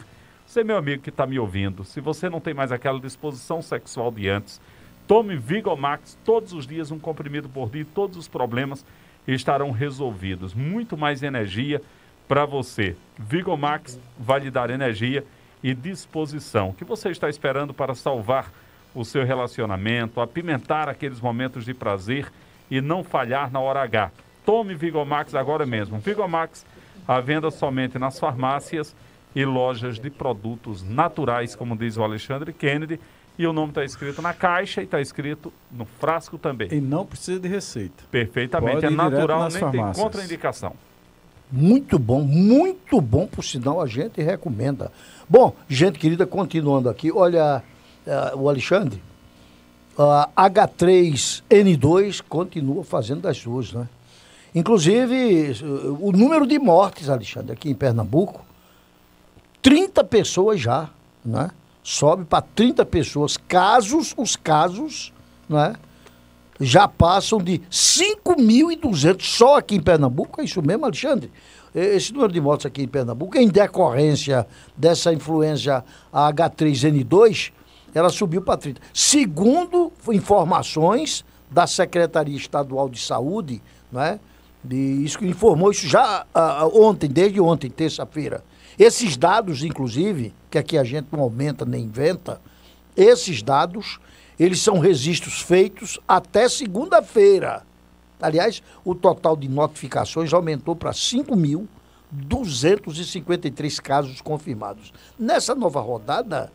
Você, 0.55 0.63
meu 0.63 0.77
amigo 0.77 1.03
que 1.03 1.11
está 1.11 1.27
me 1.27 1.37
ouvindo, 1.37 1.83
se 1.83 2.01
você 2.01 2.31
não 2.31 2.39
tem 2.39 2.55
mais 2.55 2.71
aquela 2.71 3.01
disposição 3.01 3.61
sexual 3.61 4.13
de 4.13 4.29
antes, 4.29 4.61
tome 5.05 5.37
Vigomax 5.37 6.17
todos 6.25 6.53
os 6.53 6.65
dias, 6.65 6.93
um 6.93 6.99
comprimido 7.01 7.49
por 7.49 7.69
dia, 7.69 7.85
todos 7.93 8.17
os 8.17 8.29
problemas 8.29 8.87
estarão 9.27 9.73
resolvidos. 9.73 10.55
Muito 10.55 10.97
mais 10.97 11.25
energia 11.25 11.83
para 12.29 12.47
você. 12.47 12.95
Vigomax 13.19 13.99
vai 14.17 14.39
lhe 14.39 14.49
dar 14.49 14.71
energia 14.71 15.25
e 15.61 15.75
disposição. 15.75 16.69
O 16.69 16.73
que 16.73 16.85
você 16.85 17.09
está 17.09 17.29
esperando 17.29 17.75
para 17.75 17.93
salvar 17.97 18.53
o 18.95 19.05
seu 19.05 19.25
relacionamento, 19.25 20.21
apimentar 20.21 20.89
aqueles 20.89 21.21
momentos 21.21 21.65
de 21.65 21.75
prazer 21.75 22.31
e 22.71 22.81
não 22.81 23.03
falhar 23.03 23.51
na 23.51 23.59
hora 23.59 23.83
H? 23.83 24.13
Tome 24.47 24.77
Vigomax 24.77 25.35
agora 25.35 25.67
mesmo. 25.67 25.99
Vigomax 25.99 26.65
à 27.09 27.19
venda 27.19 27.51
somente 27.51 27.99
nas 27.99 28.21
farmácias 28.21 28.95
e 29.35 29.45
lojas 29.45 29.99
de 29.99 30.11
produtos 30.11 30.82
naturais, 30.82 31.55
como 31.55 31.76
diz 31.76 31.97
o 31.97 32.03
Alexandre 32.03 32.53
Kennedy. 32.53 33.01
E 33.37 33.47
o 33.47 33.53
nome 33.53 33.70
está 33.70 33.85
escrito 33.85 34.22
na 34.22 34.32
caixa 34.32 34.80
e 34.80 34.85
está 34.85 35.01
escrito 35.01 35.53
no 35.72 35.85
frasco 35.85 36.39
também. 36.39 36.68
E 36.70 36.80
não 36.80 37.05
precisa 37.05 37.41
de 37.41 37.49
receita. 37.49 38.05
Perfeitamente, 38.11 38.74
Pode 38.74 38.87
é 38.87 38.91
natural, 38.91 39.41
nas 39.41 39.55
nem 39.55 39.62
tem 39.62 39.72
farmácias. 39.72 40.05
contraindicação. 40.05 40.72
Muito 41.51 41.99
bom, 41.99 42.22
muito 42.22 43.01
bom, 43.01 43.26
por 43.26 43.45
sinal, 43.45 43.80
a 43.80 43.87
gente 43.87 44.22
recomenda. 44.22 44.91
Bom, 45.28 45.55
gente 45.68 45.99
querida, 45.99 46.26
continuando 46.26 46.89
aqui, 46.89 47.11
olha 47.12 47.62
eh, 48.07 48.32
o 48.37 48.49
Alexandre, 48.49 49.03
a 49.99 50.28
H3N2 50.37 52.22
continua 52.28 52.85
fazendo 52.85 53.22
das 53.22 53.37
suas, 53.39 53.72
né? 53.72 53.89
Inclusive, 54.55 55.53
o 56.01 56.12
número 56.12 56.47
de 56.47 56.59
mortes, 56.59 57.09
Alexandre, 57.09 57.53
aqui 57.53 57.70
em 57.70 57.74
Pernambuco, 57.74 58.45
30 59.65 60.05
pessoas 60.05 60.61
já, 60.61 60.91
né? 61.25 61.51
Sobe 61.83 62.25
para 62.25 62.43
30 62.43 62.85
pessoas. 62.85 63.39
Casos, 63.39 64.15
os 64.17 64.37
casos, 64.37 65.11
né? 65.49 65.75
já 66.61 66.87
passam 66.87 67.39
de 67.39 67.61
5.200 67.71 69.23
só 69.23 69.57
aqui 69.57 69.77
em 69.77 69.81
Pernambuco, 69.81 70.41
é 70.41 70.45
isso 70.45 70.62
mesmo, 70.62 70.85
Alexandre? 70.85 71.33
Esse 71.75 72.12
número 72.12 72.33
de 72.33 72.41
mortes 72.41 72.67
aqui 72.67 72.83
em 72.83 72.89
Pernambuco, 72.89 73.37
em 73.37 73.49
decorrência 73.49 74.47
dessa 74.77 75.12
influenza 75.12 75.83
H3N2, 76.12 77.51
ela 77.95 78.11
subiu 78.11 78.43
para 78.43 78.59
30. 78.59 78.81
Segundo 78.93 79.91
informações 80.12 81.25
da 81.51 81.67
Secretaria 81.67 82.37
Estadual 82.37 82.89
de 82.89 83.01
Saúde, 83.01 83.62
né? 83.91 84.21
De, 84.62 84.77
isso 84.77 85.19
que 85.19 85.27
informou 85.27 85.71
isso 85.71 85.87
já 85.87 86.25
ah, 86.35 86.67
ontem, 86.73 87.09
desde 87.09 87.41
ontem, 87.41 87.71
terça-feira. 87.71 88.43
Esses 88.79 89.16
dados, 89.16 89.62
inclusive, 89.62 90.35
que 90.51 90.59
aqui 90.59 90.77
a 90.77 90.85
gente 90.85 91.07
não 91.12 91.20
aumenta 91.20 91.64
nem 91.64 91.85
inventa, 91.85 92.41
esses 92.97 93.43
dados, 93.43 93.99
eles 94.39 94.61
são 94.61 94.79
registros 94.79 95.41
feitos 95.41 95.99
até 96.07 96.47
segunda-feira. 96.49 97.64
Aliás, 98.20 98.62
o 98.85 98.95
total 98.95 99.37
de 99.37 99.49
notificações 99.49 100.33
aumentou 100.33 100.77
para 100.77 100.93
5.253 100.93 103.81
casos 103.81 104.20
confirmados. 104.20 104.93
Nessa 105.18 105.53
nova 105.55 105.81
rodada 105.81 106.53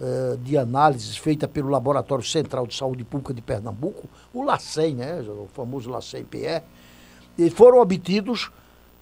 eh, 0.00 0.38
de 0.42 0.56
análises 0.56 1.16
feita 1.16 1.48
pelo 1.48 1.68
Laboratório 1.68 2.24
Central 2.24 2.68
de 2.68 2.76
Saúde 2.76 3.02
Pública 3.02 3.34
de 3.34 3.42
Pernambuco, 3.42 4.08
o 4.32 4.44
LACEN, 4.44 4.94
né, 4.94 5.20
o 5.22 5.48
famoso 5.52 5.90
LACEN-PE, 5.90 6.62
foram 7.50 7.80
obtidos, 7.80 8.48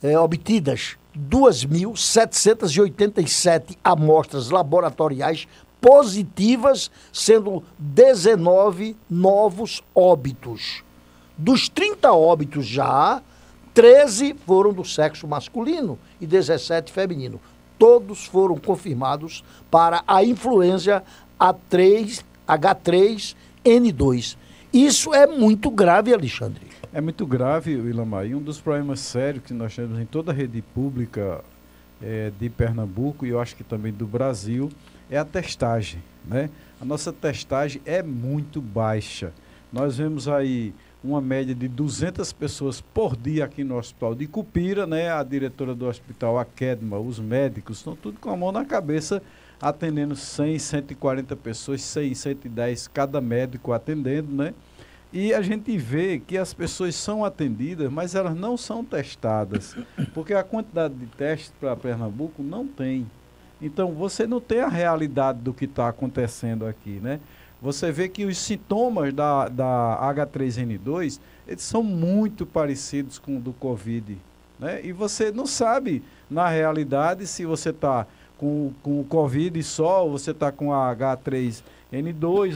eh, 0.03 0.19
obtidas 0.19 0.97
2.787 1.17 3.79
amostras 3.83 4.51
laboratoriais 4.51 5.49
positivas, 5.81 6.91
sendo 7.13 7.63
19 7.79 8.97
novos 9.09 9.83
óbitos. 9.95 10.83
Dos 11.39 11.69
30 11.69 12.13
óbitos 12.13 12.67
já, 12.67 13.23
13 13.75 14.35
foram 14.47 14.73
do 14.73 14.83
sexo 14.85 15.29
masculino 15.29 15.99
e 16.21 16.27
17 16.27 16.93
feminino. 16.93 17.41
Todos 17.79 18.25
foram 18.25 18.57
confirmados 18.57 19.45
para 19.71 20.03
a 20.07 20.25
influenza 20.25 21.05
A3, 21.39 22.25
H3N2. 22.49 24.39
Isso 24.73 25.13
é 25.15 25.27
muito 25.27 25.71
grave, 25.71 26.15
Alexandre. 26.15 26.67
É 26.93 27.01
muito 27.01 27.27
grave, 27.27 27.73
Ilamar, 27.73 28.27
e 28.27 28.35
um 28.35 28.41
dos 28.41 28.61
problemas 28.61 29.01
sérios 29.01 29.45
que 29.45 29.53
nós 29.53 29.75
temos 29.75 29.99
em 29.99 30.07
toda 30.07 30.33
a 30.33 30.35
rede 30.35 30.63
pública 30.63 31.43
eh, 32.03 32.33
de 32.39 32.49
Pernambuco 32.49 33.27
e 33.27 33.31
eu 33.31 33.41
acho 33.41 33.57
que 33.57 33.65
também 33.65 33.93
do 33.93 34.07
Brasil 34.07 34.71
é 35.11 35.19
a 35.19 35.25
testagem. 35.25 36.03
Né? 36.25 36.51
A 36.81 36.85
nossa 36.85 37.13
testagem 37.13 37.83
é 37.85 38.03
muito 38.03 38.61
baixa. 38.61 39.33
Nós 39.73 39.99
vemos 39.99 40.29
aí 40.29 40.73
uma 41.03 41.21
média 41.21 41.55
de 41.55 41.69
200 41.69 42.33
pessoas 42.33 42.81
por 42.81 43.17
dia 43.17 43.45
aqui 43.45 43.63
no 43.63 43.77
hospital 43.77 44.15
de 44.15 44.27
Cupira, 44.27 44.87
né? 44.87 45.11
A 45.11 45.23
diretora 45.23 45.75
do 45.75 45.87
hospital, 45.87 46.39
a 46.39 46.45
Kedma, 46.45 46.99
os 46.99 47.19
médicos, 47.21 47.79
estão 47.79 47.95
tudo 47.95 48.19
com 48.19 48.31
a 48.31 48.37
mão 48.37 48.51
na 48.51 48.65
cabeça, 48.65 49.23
atendendo 49.61 50.17
100, 50.17 50.59
140 50.59 51.37
pessoas, 51.37 51.83
100, 51.83 52.15
110 52.15 52.89
cada 52.89 53.21
médico 53.21 53.73
atendendo, 53.73 54.33
né? 54.33 54.55
E 55.13 55.33
a 55.33 55.41
gente 55.41 55.77
vê 55.79 56.19
que 56.19 56.37
as 56.37 56.53
pessoas 56.53 56.95
são 56.95 57.25
atendidas, 57.25 57.91
mas 57.91 58.15
elas 58.15 58.37
não 58.37 58.57
são 58.57 58.85
testadas, 58.85 59.77
porque 60.13 60.35
a 60.35 60.43
quantidade 60.43 60.95
de 60.95 61.07
testes 61.07 61.53
para 61.61 61.77
Pernambuco 61.77 62.43
não 62.43 62.67
tem. 62.67 63.07
Então 63.63 63.93
você 63.93 64.27
não 64.27 64.41
tem 64.41 64.61
a 64.61 64.69
realidade 64.69 65.39
do 65.39 65.55
que 65.55 65.65
está 65.65 65.89
acontecendo 65.89 66.67
aqui, 66.67 67.01
né? 67.03 67.21
Você 67.63 67.91
vê 67.91 68.09
que 68.09 68.25
os 68.27 68.37
sintomas 68.37 69.15
da, 69.15 69.49
da 69.49 69.99
H3N2 70.15 71.19
eles 71.49 71.63
são 71.63 71.83
muito 71.83 72.45
parecidos 72.45 73.19
com 73.19 73.39
o 73.39 73.41
do 73.41 73.53
Covid, 73.53 74.19
né? 74.59 74.85
E 74.85 74.93
você 74.93 75.33
não 75.33 75.47
sabe 75.47 76.03
na 76.29 76.49
realidade 76.49 77.27
se 77.27 77.47
você 77.47 77.71
está 77.71 78.07
com, 78.37 78.73
com 78.83 79.01
o 79.01 79.05
Covid 79.05 79.63
só, 79.63 80.05
ou 80.05 80.13
você 80.13 80.33
está 80.33 80.53
com 80.53 80.73
a 80.73 80.95
H3N2, 80.95 81.63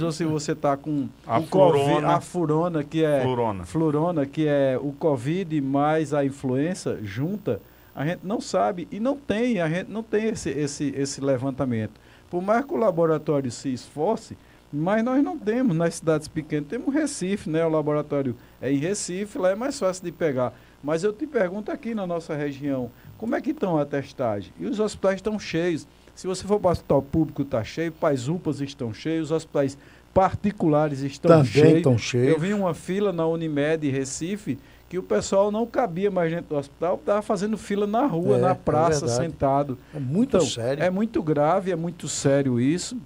ou 0.02 0.12
se 0.12 0.24
você 0.24 0.52
está 0.52 0.76
com 0.76 1.08
A 1.26 1.38
o 1.38 1.46
Covid, 1.46 1.84
flurona. 1.84 2.08
a 2.08 2.20
furona, 2.20 2.84
que 2.84 3.04
é 3.04 3.20
Flurona. 3.22 3.64
flurona, 3.64 4.26
que 4.26 4.46
é 4.46 4.78
o 4.80 4.92
Covid 4.92 5.60
mais 5.60 6.12
a 6.14 6.24
influenza 6.24 6.98
junta, 7.02 7.60
a 7.94 8.04
gente 8.06 8.20
não 8.24 8.40
sabe 8.40 8.86
e 8.90 8.98
não 9.00 9.16
tem, 9.16 9.60
a 9.60 9.68
gente 9.68 9.90
não 9.90 10.02
tem 10.02 10.26
esse, 10.28 10.50
esse, 10.50 10.92
esse 10.96 11.20
levantamento. 11.20 12.00
Por 12.30 12.40
mais 12.42 12.64
que 12.64 12.72
o 12.72 12.76
laboratório 12.76 13.50
se 13.50 13.72
esforce, 13.72 14.36
Mas 14.72 15.02
nós 15.02 15.20
não 15.22 15.36
temos 15.36 15.76
nas 15.76 15.96
cidades 15.96 16.28
pequenas. 16.28 16.68
Temos 16.68 16.94
Recife, 16.94 17.50
né? 17.50 17.64
O 17.66 17.68
laboratório 17.68 18.36
é 18.62 18.70
em 18.72 18.76
Recife, 18.76 19.36
lá 19.36 19.50
é 19.50 19.54
mais 19.56 19.76
fácil 19.76 20.04
de 20.04 20.12
pegar. 20.12 20.52
Mas 20.80 21.02
eu 21.02 21.12
te 21.12 21.26
pergunto 21.26 21.72
aqui 21.72 21.92
na 21.92 22.06
nossa 22.06 22.36
região, 22.36 22.88
como 23.18 23.34
é 23.34 23.40
que 23.40 23.50
estão 23.50 23.76
a 23.76 23.84
testagem? 23.84 24.52
E 24.60 24.66
os 24.66 24.78
hospitais 24.78 25.16
estão 25.16 25.38
cheios. 25.40 25.88
Se 26.20 26.26
você 26.26 26.44
for 26.46 26.60
para 26.60 26.68
o 26.68 26.72
hospital 26.72 27.00
público, 27.00 27.40
está 27.40 27.64
cheio, 27.64 27.90
Pais 27.90 28.28
UPAs 28.28 28.60
estão 28.60 28.92
cheios, 28.92 29.30
os 29.30 29.32
hospitais 29.34 29.78
particulares 30.12 31.00
estão 31.00 31.30
Também 31.38 31.50
cheios. 31.50 31.76
estão 31.78 31.96
cheios. 31.96 32.28
Eu 32.28 32.38
vi 32.38 32.52
uma 32.52 32.74
fila 32.74 33.10
na 33.10 33.26
Unimed 33.26 33.88
Recife 33.88 34.58
que 34.86 34.98
o 34.98 35.02
pessoal 35.02 35.50
não 35.50 35.66
cabia 35.66 36.10
mais 36.10 36.30
dentro 36.30 36.50
do 36.50 36.56
hospital, 36.58 36.96
estava 36.96 37.22
fazendo 37.22 37.56
fila 37.56 37.86
na 37.86 38.04
rua, 38.04 38.36
É, 38.36 38.40
na 38.42 38.50
é 38.50 38.54
praça, 38.54 39.06
verdade. 39.06 39.16
sentado. 39.32 39.78
É 39.94 39.98
muito 39.98 40.36
Então, 40.36 40.46
sério. 40.46 40.82
É 40.84 40.90
muito 40.90 41.22
grave, 41.22 41.70
é 41.70 41.76
muito 41.76 42.06
sério 42.06 42.60
isso. 42.60 42.98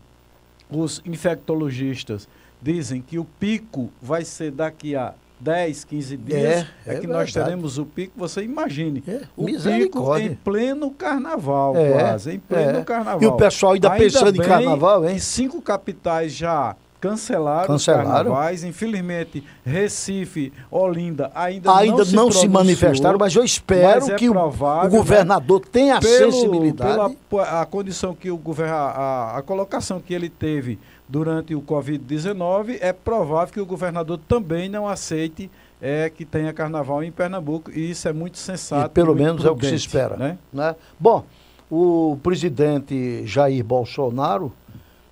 Os 0.69 1.01
infectologistas 1.05 2.29
dizem 2.61 3.01
que 3.01 3.17
o 3.17 3.25
pico 3.25 3.93
vai 4.03 4.25
ser 4.25 4.51
daqui 4.51 4.97
a 4.97 5.15
10, 5.41 5.85
15 5.85 6.17
dias. 6.17 6.67
É, 6.87 6.95
é 6.95 7.01
que 7.01 7.07
nós 7.07 7.33
teremos 7.33 7.77
o 7.79 7.85
pico, 7.85 8.13
você 8.17 8.43
imagine. 8.43 9.03
o 9.37 9.45
pico 9.47 10.17
em 10.17 10.35
pleno 10.35 10.91
carnaval, 10.91 11.77
É, 11.77 11.93
quase. 11.93 12.33
Em 12.35 12.39
pleno 12.39 12.79
é. 12.79 12.85
carnaval. 12.85 13.23
E 13.23 13.27
o 13.27 13.33
pessoal 13.33 13.73
ainda 13.73 13.91
pensando 13.91 14.35
em 14.37 14.47
carnaval, 14.47 15.07
hein? 15.09 15.19
cinco 15.19 15.61
capitais 15.61 16.33
já 16.33 16.75
cancelaram, 17.01 17.67
Cancelaram. 17.67 18.09
os 18.09 18.15
carnavais. 18.17 18.65
Infelizmente, 18.65 19.45
Recife, 19.63 20.51
Olinda 20.71 21.31
ainda, 21.35 21.77
Ainda 21.77 21.99
não 21.99 22.05
se, 22.07 22.17
não 22.17 22.33
se 22.33 22.49
manifestaram, 22.49 23.19
mas 23.19 23.35
eu 23.35 23.45
espero 23.45 24.01
mas 24.01 24.09
é 24.09 24.15
que 24.15 24.27
o- 24.31 24.33
provável, 24.33 24.89
o 24.89 24.91
governador 25.03 25.61
tenha 25.61 25.97
a 25.97 26.01
pelo- 26.01 26.33
sensibilidade. 26.33 27.17
Pela 27.29 27.61
a 27.61 27.67
condição 27.67 28.15
que 28.15 28.31
o 28.31 28.39
governo, 28.39 28.75
a, 28.75 29.37
a 29.37 29.43
colocação 29.43 30.01
que 30.01 30.15
ele 30.15 30.31
teve 30.31 30.79
durante 31.09 31.55
o 31.55 31.63
Covid-19, 31.63 32.79
é 32.81 32.93
provável 32.93 33.53
que 33.53 33.61
o 33.61 33.67
governador 33.67 34.19
também 34.27 34.69
não 34.69 34.89
aceite 34.89 35.51
é, 35.81 36.09
que 36.09 36.25
tenha 36.25 36.53
carnaval 36.53 37.03
em 37.03 37.13
Pernambuco, 37.13 37.71
e 37.71 37.91
isso 37.91 38.09
é 38.09 38.13
muito 38.13 38.39
sensato. 38.39 38.87
E 38.87 38.95
pelo 38.95 39.15
menos 39.15 39.45
é 39.45 39.51
o 39.51 39.57
que 39.57 39.67
se 39.67 39.75
espera. 39.75 40.17
Né? 40.17 40.39
né? 40.53 40.75
Bom, 40.99 41.25
o 41.71 42.19
presidente 42.23 43.27
Jair 43.27 43.63
Bolsonaro, 43.63 44.53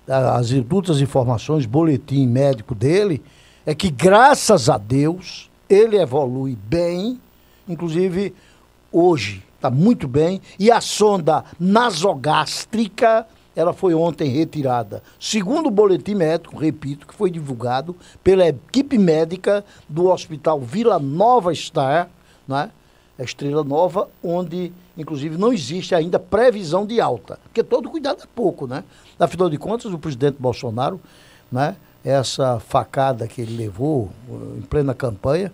as 0.07 0.51
outras 0.71 0.99
informações, 0.99 1.65
boletim 1.65 2.27
médico 2.27 2.73
dele, 2.73 3.21
é 3.65 3.75
que 3.75 3.89
graças 3.89 4.69
a 4.69 4.77
Deus 4.77 5.49
ele 5.69 5.97
evolui 5.97 6.57
bem, 6.67 7.19
inclusive 7.67 8.33
hoje 8.91 9.43
está 9.55 9.69
muito 9.69 10.07
bem, 10.07 10.41
e 10.59 10.69
a 10.69 10.81
sonda 10.81 11.45
nasogástrica 11.57 13.25
ela 13.55 13.73
foi 13.73 13.93
ontem 13.93 14.29
retirada. 14.29 15.03
Segundo 15.19 15.67
o 15.67 15.71
boletim 15.71 16.15
médico, 16.15 16.57
repito, 16.57 17.07
que 17.07 17.13
foi 17.13 17.29
divulgado 17.29 17.95
pela 18.23 18.47
equipe 18.47 18.97
médica 18.97 19.63
do 19.87 20.09
Hospital 20.09 20.59
Vila 20.59 20.99
Nova 20.99 21.53
Star, 21.53 22.09
né? 22.47 22.71
a 23.17 23.23
Estrela 23.23 23.63
Nova, 23.63 24.09
onde, 24.23 24.73
inclusive, 24.97 25.37
não 25.37 25.53
existe 25.53 25.93
ainda 25.93 26.17
previsão 26.17 26.85
de 26.85 26.99
alta. 26.99 27.39
Porque 27.43 27.63
todo 27.63 27.89
cuidado 27.89 28.23
é 28.23 28.27
pouco, 28.35 28.65
né? 28.65 28.83
Afinal 29.19 29.49
de 29.49 29.57
contas, 29.57 29.93
o 29.93 29.99
presidente 29.99 30.37
Bolsonaro, 30.39 30.99
né? 31.51 31.75
essa 32.03 32.59
facada 32.59 33.27
que 33.27 33.41
ele 33.41 33.55
levou 33.55 34.09
uh, 34.27 34.57
em 34.57 34.61
plena 34.61 34.93
campanha, 34.93 35.51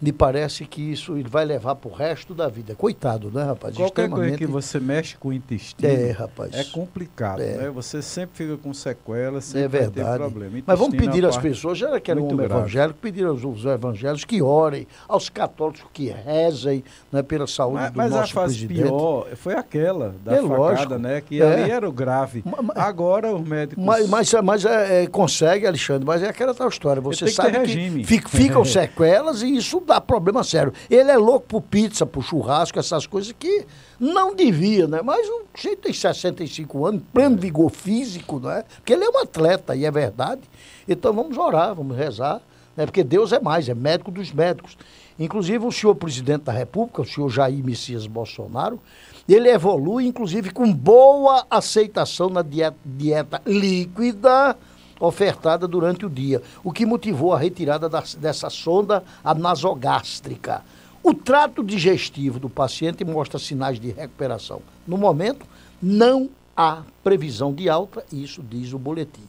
me 0.00 0.12
parece 0.12 0.64
que 0.64 0.80
isso 0.80 1.16
ele 1.16 1.28
vai 1.28 1.44
levar 1.44 1.74
para 1.74 1.90
o 1.90 1.92
resto 1.92 2.32
da 2.34 2.48
vida. 2.48 2.74
Coitado, 2.74 3.30
né, 3.30 3.42
rapaz? 3.44 3.76
Qualquer 3.76 4.08
coisa 4.08 4.36
que 4.36 4.46
você 4.46 4.80
mexe 4.80 5.16
com 5.16 5.28
o 5.28 5.32
intestino 5.32 5.92
É, 5.92 6.10
rapaz. 6.12 6.54
é 6.54 6.64
complicado. 6.64 7.40
É. 7.42 7.56
Né? 7.58 7.70
Você 7.70 8.00
sempre 8.00 8.36
fica 8.36 8.56
com 8.56 8.72
sequelas, 8.72 9.44
sempre 9.44 9.64
É 9.64 9.68
vai 9.68 9.80
ter 9.80 9.90
verdade. 9.90 10.18
problema. 10.18 10.62
Mas 10.66 10.78
vamos 10.78 10.94
é 10.94 10.96
pedir 10.96 11.26
às 11.26 11.36
pessoas, 11.36 11.76
já 11.76 12.00
que 12.00 12.10
era 12.10 12.18
um 12.18 12.24
homem 12.24 12.36
grave. 12.46 12.54
evangélico, 12.54 12.98
pedir 12.98 13.26
aos, 13.26 13.44
aos 13.44 13.64
evangélicos 13.66 14.24
que 14.24 14.40
orem, 14.40 14.86
aos 15.06 15.28
católicos 15.28 15.84
que 15.92 16.08
rezem 16.08 16.82
né, 17.12 17.22
pela 17.22 17.46
saúde 17.46 17.82
Mas, 17.82 17.90
do 17.92 17.96
mas 17.98 18.12
a 18.12 18.20
nosso 18.20 18.32
fase 18.32 18.66
presidente. 18.66 18.88
pior 18.88 19.26
foi 19.36 19.54
aquela 19.54 20.14
da 20.24 20.32
É 20.32 20.36
facada, 20.40 20.56
lógico. 20.56 20.94
né? 20.98 21.20
Que 21.20 21.42
É. 21.42 21.46
ali 21.62 21.70
era 21.70 21.86
o 21.88 21.92
grave. 21.92 22.42
Agora 22.74 23.34
os 23.34 23.46
médicos... 23.46 23.84
Mas, 23.84 24.08
mas, 24.08 24.32
mas 24.42 24.64
é, 24.64 25.02
é, 25.02 25.06
consegue, 25.06 25.66
Alexandre, 25.66 26.06
mas 26.06 26.22
é 26.22 26.28
aquela 26.28 26.54
tal 26.54 26.68
história. 26.70 27.02
Você 27.02 27.26
que 27.26 27.32
sabe 27.32 27.52
que 27.52 27.58
regime. 27.58 28.04
fica- 28.04 28.28
ficam 28.28 28.64
sequelas 28.64 29.42
e 29.42 29.54
isso 29.56 29.80
dá 29.90 30.00
problema 30.00 30.44
sério. 30.44 30.72
Ele 30.88 31.10
é 31.10 31.16
louco 31.16 31.46
por 31.46 31.62
pizza, 31.62 32.06
por 32.06 32.22
churrasco, 32.22 32.78
essas 32.78 33.06
coisas 33.06 33.32
que 33.32 33.66
não 33.98 34.34
devia, 34.34 34.86
né? 34.86 35.00
Mas 35.02 35.28
o 35.28 35.42
jeito 35.54 35.82
tem 35.82 35.92
65 35.92 36.86
anos, 36.86 37.02
pleno 37.12 37.36
vigor 37.36 37.70
físico, 37.70 38.38
né? 38.38 38.64
Porque 38.76 38.92
ele 38.92 39.04
é 39.04 39.10
um 39.10 39.18
atleta, 39.18 39.74
e 39.74 39.84
é 39.84 39.90
verdade. 39.90 40.42
Então 40.88 41.12
vamos 41.12 41.36
orar, 41.36 41.74
vamos 41.74 41.96
rezar, 41.96 42.40
né? 42.76 42.86
Porque 42.86 43.02
Deus 43.02 43.32
é 43.32 43.40
mais, 43.40 43.68
é 43.68 43.74
médico 43.74 44.12
dos 44.12 44.32
médicos. 44.32 44.78
Inclusive 45.18 45.66
o 45.66 45.72
senhor 45.72 45.94
presidente 45.96 46.44
da 46.44 46.52
República, 46.52 47.02
o 47.02 47.04
senhor 47.04 47.28
Jair 47.28 47.62
Messias 47.64 48.06
Bolsonaro, 48.06 48.80
ele 49.28 49.48
evolui, 49.48 50.06
inclusive, 50.06 50.50
com 50.50 50.72
boa 50.72 51.44
aceitação 51.50 52.30
na 52.30 52.42
dieta, 52.42 52.78
dieta 52.84 53.42
líquida 53.44 54.56
ofertada 55.00 55.66
durante 55.66 56.04
o 56.04 56.10
dia, 56.10 56.42
o 56.62 56.70
que 56.70 56.84
motivou 56.86 57.32
a 57.32 57.38
retirada 57.38 57.88
das- 57.88 58.14
dessa 58.14 58.50
sonda 58.50 59.02
nasogástrica. 59.38 60.62
O 61.02 61.14
trato 61.14 61.64
digestivo 61.64 62.38
do 62.38 62.50
paciente 62.50 63.04
mostra 63.04 63.38
sinais 63.38 63.80
de 63.80 63.90
recuperação. 63.90 64.60
No 64.86 64.98
momento, 64.98 65.46
não 65.82 66.28
há 66.54 66.82
previsão 67.02 67.54
de 67.54 67.70
alta, 67.70 68.04
isso 68.12 68.42
diz 68.42 68.74
o 68.74 68.78
boletim. 68.78 69.24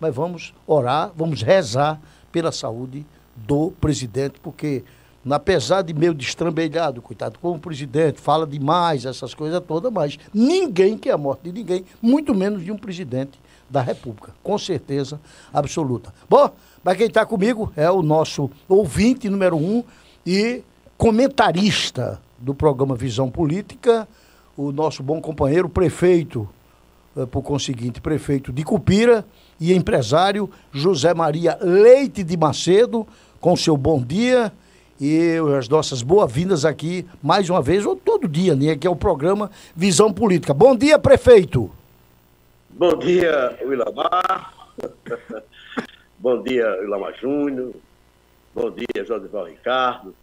Mas 0.00 0.14
vamos 0.14 0.54
orar, 0.66 1.12
vamos 1.14 1.42
rezar 1.42 2.00
pela 2.32 2.50
saúde 2.50 3.04
do 3.36 3.70
presidente, 3.72 4.40
porque, 4.42 4.82
apesar 5.30 5.82
de 5.82 5.92
meio 5.92 6.14
destrambelhado, 6.14 7.02
coitado, 7.02 7.38
como 7.38 7.56
o 7.56 7.60
presidente 7.60 8.18
fala 8.18 8.46
demais, 8.46 9.04
essas 9.04 9.34
coisas 9.34 9.62
todas, 9.68 9.92
mas 9.92 10.18
ninguém 10.32 10.96
quer 10.96 11.10
a 11.12 11.18
morte 11.18 11.42
de 11.44 11.52
ninguém, 11.52 11.84
muito 12.00 12.34
menos 12.34 12.64
de 12.64 12.72
um 12.72 12.78
presidente 12.78 13.38
da 13.70 13.80
República, 13.80 14.32
com 14.42 14.58
certeza 14.58 15.20
absoluta. 15.52 16.12
Bom, 16.28 16.50
mas 16.82 16.96
quem 16.96 17.06
está 17.06 17.24
comigo 17.24 17.72
é 17.76 17.88
o 17.90 18.02
nosso 18.02 18.50
ouvinte 18.68 19.28
número 19.30 19.56
um 19.56 19.84
e 20.26 20.62
comentarista 20.98 22.20
do 22.36 22.54
programa 22.54 22.96
Visão 22.96 23.30
Política, 23.30 24.08
o 24.56 24.72
nosso 24.72 25.02
bom 25.02 25.20
companheiro, 25.20 25.68
prefeito, 25.68 26.48
eh, 27.16 27.24
por 27.26 27.42
conseguinte, 27.42 28.00
prefeito 28.00 28.52
de 28.52 28.64
Cupira 28.64 29.24
e 29.58 29.72
empresário 29.72 30.50
José 30.72 31.14
Maria 31.14 31.56
Leite 31.60 32.24
de 32.24 32.36
Macedo, 32.36 33.06
com 33.40 33.56
seu 33.56 33.76
bom 33.76 34.02
dia 34.02 34.52
e 35.00 35.38
as 35.58 35.66
nossas 35.68 36.02
boas-vindas 36.02 36.66
aqui, 36.66 37.06
mais 37.22 37.48
uma 37.48 37.62
vez, 37.62 37.86
ou 37.86 37.96
todo 37.96 38.28
dia, 38.28 38.54
né? 38.54 38.76
Que 38.76 38.86
é 38.86 38.90
o 38.90 38.96
programa 38.96 39.50
Visão 39.74 40.12
Política. 40.12 40.52
Bom 40.52 40.76
dia, 40.76 40.98
prefeito. 40.98 41.70
Bom 42.80 42.96
dia, 42.96 43.58
Willamar. 43.60 44.54
Bom 46.18 46.42
dia, 46.42 46.66
Willamar 46.80 47.12
Júnior. 47.20 47.74
Bom 48.54 48.70
dia, 48.70 49.04
Josival 49.04 49.44
Ricardo. 49.44 50.14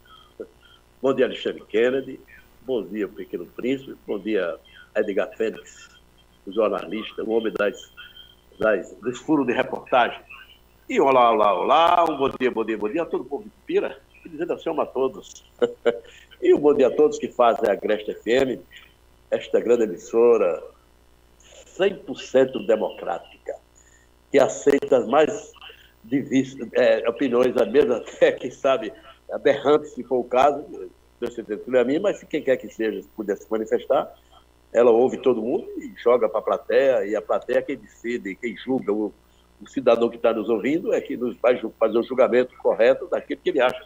Bom 0.99 1.13
dia, 1.13 1.27
Alexandre 1.27 1.63
Kennedy. 1.69 2.19
Bom 2.63 2.81
dia, 2.81 3.07
Pequeno 3.07 3.45
Príncipe. 3.45 3.95
Bom 4.07 4.17
dia, 4.17 4.57
Edgar 4.95 5.29
Félix, 5.37 5.99
o 6.47 6.51
jornalista, 6.51 7.23
o 7.23 7.29
homem 7.29 7.53
das, 7.53 7.91
das, 8.57 8.91
dos 9.03 9.19
furos 9.19 9.45
de 9.45 9.53
reportagem. 9.53 10.19
E 10.89 10.99
olá, 10.99 11.29
olá, 11.29 11.53
olá. 11.53 12.05
Um 12.09 12.17
bom 12.17 12.29
dia, 12.39 12.49
bom 12.49 12.65
dia, 12.65 12.77
bom 12.79 12.89
dia 12.89 13.03
a 13.03 13.05
todo 13.05 13.21
o 13.21 13.25
povo 13.25 13.43
de 13.43 13.51
Pira. 13.67 13.99
E 14.25 14.29
dizendo 14.29 14.53
assim, 14.53 14.81
a 14.81 14.85
todos. 14.87 15.45
e 16.41 16.55
um 16.55 16.59
bom 16.59 16.73
dia 16.73 16.87
a 16.87 16.91
todos 16.91 17.19
que 17.19 17.27
fazem 17.27 17.69
a 17.69 17.73
Agreste 17.73 18.15
FM, 18.15 18.59
esta 19.29 19.59
grande 19.59 19.83
emissora 19.83 20.59
100% 21.77 22.65
democrática, 22.65 23.55
que 24.31 24.39
aceita 24.39 24.97
as 24.97 25.07
mais 25.07 25.51
divis, 26.03 26.55
é, 26.73 27.07
opiniões, 27.07 27.55
às 27.57 27.67
vezes 27.71 27.91
até, 27.91 28.31
quem 28.31 28.51
sabe, 28.51 28.91
aberrantes, 29.31 29.91
se 29.91 30.03
for 30.03 30.19
o 30.19 30.23
caso, 30.23 30.63
Deus 31.19 31.33
se 31.33 31.41
a 31.41 31.83
mim, 31.83 31.99
mas 31.99 32.17
se 32.17 32.25
quem 32.25 32.41
quer 32.41 32.57
que 32.57 32.69
seja 32.69 33.05
puder 33.15 33.35
se 33.37 33.49
manifestar, 33.49 34.13
ela 34.73 34.91
ouve 34.91 35.17
todo 35.17 35.41
mundo 35.41 35.67
e 35.77 35.93
joga 36.01 36.29
para 36.29 36.39
a 36.39 36.43
plateia, 36.43 37.05
e 37.05 37.15
a 37.15 37.21
plateia 37.21 37.59
é 37.59 37.61
quem 37.61 37.77
decide, 37.77 38.35
quem 38.35 38.55
julga, 38.57 38.91
o, 38.91 39.13
o 39.61 39.67
cidadão 39.67 40.09
que 40.09 40.17
está 40.17 40.33
nos 40.33 40.49
ouvindo 40.49 40.93
é 40.93 41.01
que 41.01 41.17
nos 41.17 41.35
vai 41.37 41.59
fazer 41.79 41.97
o 41.97 42.03
julgamento 42.03 42.55
correto 42.57 43.07
daquilo 43.07 43.41
que 43.41 43.49
ele 43.49 43.61
acha. 43.61 43.81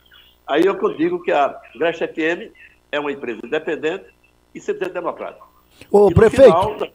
Aí 0.45 0.67
é 0.67 0.73
que 0.73 0.85
eu 0.85 0.97
digo 0.97 1.21
que 1.21 1.31
a 1.31 1.59
Grecha 1.75 2.07
FM 2.07 2.51
é 2.91 2.99
uma 2.99 3.11
empresa 3.11 3.39
independente 3.45 4.05
e 4.53 4.59
100% 4.59 4.91
democrática. 4.91 5.50
Ô, 5.89 6.09
e 6.09 6.13
prefeito. 6.13 6.43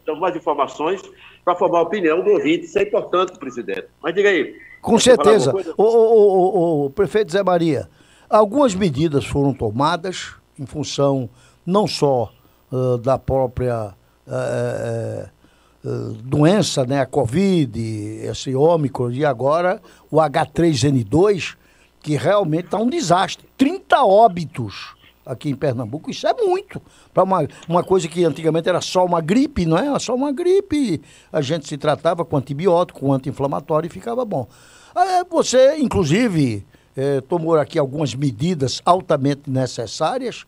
final, 0.03 0.19
mais 0.19 0.35
informações 0.35 1.01
para 1.43 1.55
formar 1.55 1.79
a 1.79 1.81
opinião 1.83 2.23
do 2.23 2.31
ouvinte. 2.31 2.65
Isso 2.65 2.77
é 2.79 2.83
importante, 2.83 3.37
presidente. 3.39 3.87
Mas 4.01 4.13
diga 4.13 4.29
aí. 4.29 4.55
Com 4.81 4.97
certeza. 4.99 5.53
O, 5.77 5.83
o, 5.83 6.83
o- 6.83 6.85
o 6.85 6.89
prefeito 6.89 7.31
Zé 7.31 7.43
Maria, 7.43 7.89
algumas 8.29 8.73
medidas 8.75 9.25
foram 9.25 9.53
tomadas 9.53 10.33
em 10.59 10.65
função 10.65 11.29
não 11.65 11.87
só 11.87 12.31
ah, 12.71 12.97
da 13.01 13.17
própria 13.17 13.93
eh, 14.27 15.29
eh, 15.85 15.89
doença, 16.23 16.85
né, 16.85 16.99
a 17.01 17.05
Covid, 17.05 17.79
esse 18.23 18.53
Ômicron 18.55 19.11
e 19.11 19.23
agora 19.25 19.81
o 20.11 20.17
H3N2, 20.17 21.55
que 22.01 22.15
realmente 22.15 22.65
está 22.65 22.77
um 22.77 22.89
desastre. 22.89 23.47
30 23.57 24.03
óbitos 24.03 24.95
aqui 25.27 25.49
em 25.49 25.55
Pernambuco, 25.55 26.09
isso 26.09 26.25
é 26.25 26.33
muito. 26.33 26.81
Para 27.13 27.23
uma, 27.23 27.47
uma 27.67 27.83
coisa 27.83 28.07
que 28.07 28.23
antigamente 28.23 28.67
era 28.67 28.81
só 28.81 29.05
uma 29.05 29.21
gripe, 29.21 29.65
não 29.65 29.77
é? 29.77 29.87
Era 29.87 29.99
só 29.99 30.15
uma 30.15 30.31
gripe. 30.31 31.01
A 31.31 31.41
gente 31.41 31.67
se 31.67 31.77
tratava 31.77 32.25
com 32.25 32.37
antibiótico, 32.37 33.01
com 33.01 33.13
anti-inflamatório 33.13 33.87
e 33.87 33.91
ficava 33.91 34.25
bom. 34.25 34.47
Você, 35.29 35.77
inclusive, 35.77 36.65
eh, 36.95 37.21
tomou 37.21 37.55
aqui 37.55 37.77
algumas 37.77 38.15
medidas 38.15 38.81
altamente 38.83 39.47
necessárias 39.47 40.45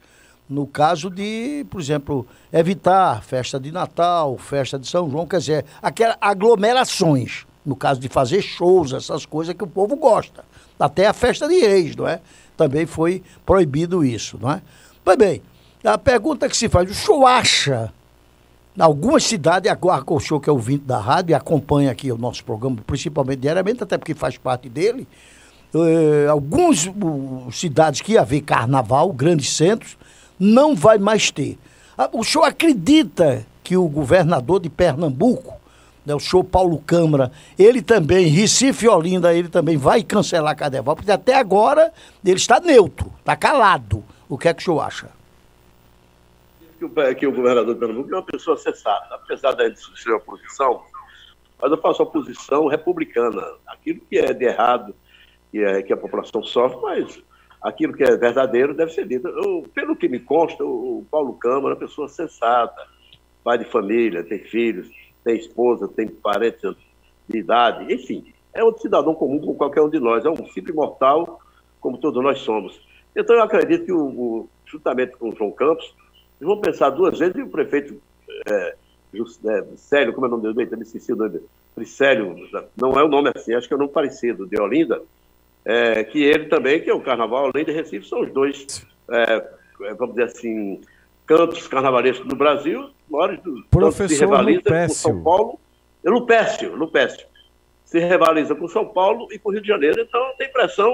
no 0.49 0.65
caso 0.65 1.11
de, 1.11 1.63
por 1.69 1.79
exemplo, 1.79 2.25
evitar 2.51 3.23
festa 3.23 3.59
de 3.59 3.71
Natal, 3.71 4.35
festa 4.39 4.79
de 4.79 4.87
São 4.87 5.07
João, 5.09 5.27
quer 5.27 5.37
dizer, 5.37 5.65
aquelas 5.79 6.17
aglomerações, 6.19 7.45
no 7.63 7.75
caso 7.75 7.99
de 7.99 8.09
fazer 8.09 8.41
shows, 8.41 8.91
essas 8.91 9.27
coisas 9.27 9.53
que 9.53 9.63
o 9.63 9.67
povo 9.67 9.95
gosta. 9.95 10.43
Até 10.79 11.05
a 11.05 11.13
festa 11.13 11.47
de 11.47 11.59
reis, 11.59 11.95
não 11.95 12.07
é? 12.07 12.19
Também 12.59 12.85
foi 12.85 13.23
proibido 13.45 14.03
isso, 14.03 14.37
não 14.41 14.51
é? 14.51 14.61
Pois 15.01 15.17
bem, 15.17 15.41
a 15.81 15.97
pergunta 15.97 16.49
que 16.49 16.57
se 16.57 16.67
faz, 16.67 16.91
o 16.91 16.93
senhor 16.93 17.25
acha, 17.25 17.89
em 18.77 18.81
algumas 18.81 19.23
cidades, 19.23 19.71
agora 19.71 20.03
o 20.05 20.19
senhor 20.19 20.41
que 20.41 20.49
é 20.49 20.51
ouvinte 20.51 20.83
da 20.83 20.99
rádio 20.99 21.31
e 21.31 21.33
acompanha 21.33 21.89
aqui 21.89 22.11
o 22.11 22.17
nosso 22.17 22.43
programa, 22.43 22.75
principalmente 22.85 23.39
diariamente, 23.39 23.81
até 23.81 23.97
porque 23.97 24.13
faz 24.13 24.37
parte 24.37 24.67
dele, 24.67 25.07
eh, 25.73 26.27
algumas 26.29 26.87
uh, 26.87 27.49
cidades 27.49 28.01
que 28.01 28.11
ia 28.11 28.21
haver 28.23 28.41
carnaval, 28.41 29.13
grandes 29.13 29.55
centros, 29.55 29.97
não 30.37 30.75
vai 30.75 30.97
mais 30.97 31.31
ter. 31.31 31.57
Ah, 31.97 32.09
O 32.11 32.25
senhor 32.25 32.43
acredita 32.43 33.45
que 33.63 33.77
o 33.77 33.87
governador 33.87 34.59
de 34.59 34.69
Pernambuco, 34.69 35.53
né, 36.05 36.15
o 36.15 36.19
senhor 36.19 36.43
Paulo 36.43 36.79
Câmara, 36.79 37.31
ele 37.57 37.81
também, 37.81 38.27
Recife 38.27 38.87
Olinda, 38.87 39.33
ele 39.33 39.49
também 39.49 39.77
vai 39.77 40.03
cancelar 40.03 40.55
carnaval, 40.55 40.95
porque 40.95 41.11
até 41.11 41.35
agora 41.35 41.91
ele 42.25 42.37
está 42.37 42.59
neutro, 42.59 43.11
está 43.19 43.35
calado. 43.35 44.03
O 44.27 44.37
que 44.37 44.47
é 44.47 44.53
que 44.53 44.61
o 44.61 44.65
senhor 44.65 44.81
acha? 44.81 45.19
que 46.79 46.85
o, 46.85 47.15
que 47.15 47.27
o 47.27 47.31
governador 47.31 47.73
de 47.73 47.79
Pernambuco 47.79 48.11
é 48.11 48.15
uma 48.15 48.23
pessoa 48.23 48.57
sensata, 48.57 49.15
apesar 49.15 49.51
da 49.51 49.67
gente 49.67 49.81
ser 50.01 50.13
oposição, 50.13 50.81
mas 51.61 51.71
eu 51.71 51.77
faço 51.77 52.01
oposição 52.01 52.67
republicana. 52.67 53.45
Aquilo 53.67 53.99
que 54.09 54.17
é 54.17 54.33
de 54.33 54.45
errado, 54.45 54.95
que, 55.51 55.59
é, 55.59 55.81
que 55.83 55.91
a 55.91 55.97
população 55.97 56.41
sofre, 56.41 56.79
mas 56.81 57.21
aquilo 57.61 57.93
que 57.93 58.03
é 58.03 58.15
verdadeiro 58.15 58.73
deve 58.73 58.93
ser 58.93 59.05
dito. 59.05 59.27
Eu, 59.27 59.69
pelo 59.75 59.95
que 59.95 60.07
me 60.07 60.19
consta, 60.19 60.63
o, 60.63 60.99
o 60.99 61.05
Paulo 61.11 61.33
Câmara 61.33 61.75
é 61.75 61.77
uma 61.77 61.87
pessoa 61.87 62.07
sensata, 62.07 62.81
pai 63.43 63.57
de 63.57 63.65
família, 63.65 64.23
tem 64.23 64.39
filhos, 64.39 64.89
tem 65.23 65.37
esposa, 65.37 65.87
tem 65.87 66.07
parentes 66.07 66.75
de 67.27 67.37
idade, 67.37 67.93
enfim, 67.93 68.33
é 68.53 68.63
um 68.63 68.75
cidadão 68.77 69.13
comum 69.13 69.39
como 69.39 69.55
qualquer 69.55 69.81
um 69.81 69.89
de 69.89 69.99
nós, 69.99 70.25
é 70.25 70.29
um 70.29 70.47
simples 70.47 70.75
mortal 70.75 71.39
como 71.79 71.97
todos 71.97 72.21
nós 72.23 72.39
somos. 72.39 72.79
Então 73.15 73.35
eu 73.35 73.43
acredito 73.43 73.85
que, 73.85 73.91
o, 73.91 74.05
o, 74.05 74.49
juntamente 74.65 75.15
com 75.17 75.29
o 75.29 75.35
João 75.35 75.51
Campos, 75.51 75.85
eles 76.39 76.47
vão 76.47 76.59
pensar 76.59 76.89
duas 76.89 77.19
vezes 77.19 77.35
e 77.35 77.41
o 77.41 77.49
prefeito 77.49 78.01
é, 78.47 78.75
Jus- 79.13 79.39
é, 79.45 79.63
Célio, 79.75 80.13
como 80.13 80.25
é 80.25 80.29
o 80.29 80.31
nome 80.31 80.53
dele? 80.53 80.69
Eu 80.71 80.77
me 80.77 80.83
esqueci 80.83 81.13
o 81.13 81.15
nome 81.15 81.31
dele. 81.31 81.45
Não 82.75 82.91
é 82.93 83.03
o 83.03 83.07
nome 83.07 83.31
assim, 83.35 83.53
acho 83.53 83.67
que 83.67 83.73
é 83.73 83.77
o 83.77 83.79
nome 83.79 83.91
parecido, 83.91 84.45
de 84.47 84.59
Olinda, 84.59 85.01
é, 85.65 86.03
que 86.03 86.23
ele 86.23 86.45
também, 86.45 86.81
que 86.81 86.89
é 86.89 86.93
o 86.93 87.01
Carnaval, 87.01 87.51
além 87.53 87.65
de 87.65 87.71
Recife, 87.71 88.07
são 88.07 88.21
os 88.21 88.31
dois, 88.31 88.85
é, 89.09 89.47
é, 89.81 89.93
vamos 89.93 90.15
dizer 90.15 90.25
assim, 90.25 90.81
cantos 91.29 91.67
carnavalescos 91.67 92.27
do 92.27 92.35
Brasil, 92.35 92.89
maiores 93.07 93.39
do 93.43 93.63
Professor 93.69 94.09
se 94.09 94.19
rivaliza 94.19 94.63
com 94.63 94.69
Lupécio. 94.69 94.95
São 94.95 95.23
Paulo, 95.23 95.59
é 96.03 96.09
Lupécio, 96.09 96.75
Lupécio, 96.75 97.27
se 97.85 97.99
rivaliza 97.99 98.55
com 98.55 98.67
São 98.67 98.87
Paulo 98.87 99.27
e 99.31 99.37
com 99.37 99.49
o 99.49 99.51
Rio 99.51 99.61
de 99.61 99.67
Janeiro, 99.67 100.01
então 100.01 100.19
tem 100.39 100.47
impressão 100.47 100.91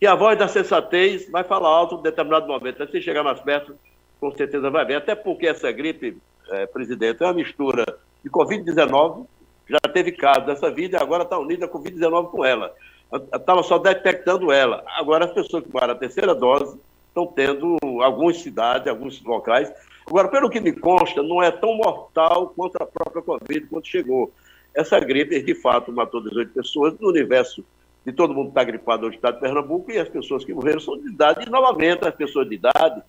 que 0.00 0.06
a 0.06 0.14
voz 0.14 0.38
da 0.38 0.48
sensatez 0.48 1.30
vai 1.30 1.44
falar 1.44 1.68
alto 1.68 1.96
em 1.96 2.02
determinado 2.02 2.46
momento, 2.46 2.90
se 2.90 3.02
chegar 3.02 3.22
mais 3.22 3.38
perto, 3.40 3.76
com 4.18 4.32
certeza 4.32 4.70
vai 4.70 4.86
ver, 4.86 4.94
até 4.94 5.14
porque 5.14 5.46
essa 5.46 5.70
gripe, 5.70 6.16
é, 6.52 6.64
presidente, 6.64 7.22
é 7.22 7.26
uma 7.26 7.34
mistura 7.34 7.84
de 8.24 8.30
Covid-19, 8.30 9.26
já 9.68 9.80
teve 9.92 10.12
caso 10.12 10.46
dessa 10.46 10.70
vida 10.70 10.96
e 10.96 11.02
agora 11.02 11.22
está 11.22 11.38
unida 11.38 11.66
a 11.66 11.68
Covid-19 11.68 12.30
com 12.30 12.42
ela. 12.42 12.74
Estava 13.34 13.62
só 13.62 13.78
detectando 13.78 14.50
ela. 14.50 14.84
Agora 14.96 15.26
as 15.26 15.32
pessoas 15.32 15.64
que 15.64 15.70
tomaram 15.70 15.92
a 15.92 15.96
terceira 15.96 16.34
dose 16.34 16.78
estão 17.16 17.26
tendo 17.26 17.78
algumas 18.02 18.36
cidades, 18.38 18.86
alguns 18.86 19.22
locais. 19.22 19.72
Agora, 20.06 20.28
pelo 20.28 20.50
que 20.50 20.60
me 20.60 20.72
consta, 20.72 21.22
não 21.22 21.42
é 21.42 21.50
tão 21.50 21.74
mortal 21.74 22.52
quanto 22.54 22.76
a 22.76 22.86
própria 22.86 23.22
Covid 23.22 23.66
quando 23.66 23.86
chegou. 23.86 24.30
Essa 24.74 25.00
gripe, 25.00 25.42
de 25.42 25.54
fato, 25.54 25.90
matou 25.90 26.22
18 26.22 26.52
pessoas 26.52 26.94
no 27.00 27.08
universo 27.08 27.64
de 28.04 28.12
todo 28.12 28.32
mundo 28.32 28.50
está 28.50 28.62
gripado 28.62 29.08
no 29.08 29.12
estado 29.12 29.34
de 29.34 29.40
Pernambuco 29.40 29.90
e 29.90 29.98
as 29.98 30.08
pessoas 30.08 30.44
que 30.44 30.54
morreram 30.54 30.78
são 30.78 30.96
de 30.96 31.08
idade. 31.08 31.44
E, 31.44 31.50
novamente, 31.50 32.06
as 32.06 32.14
pessoas 32.14 32.48
de 32.48 32.54
idade, 32.54 33.02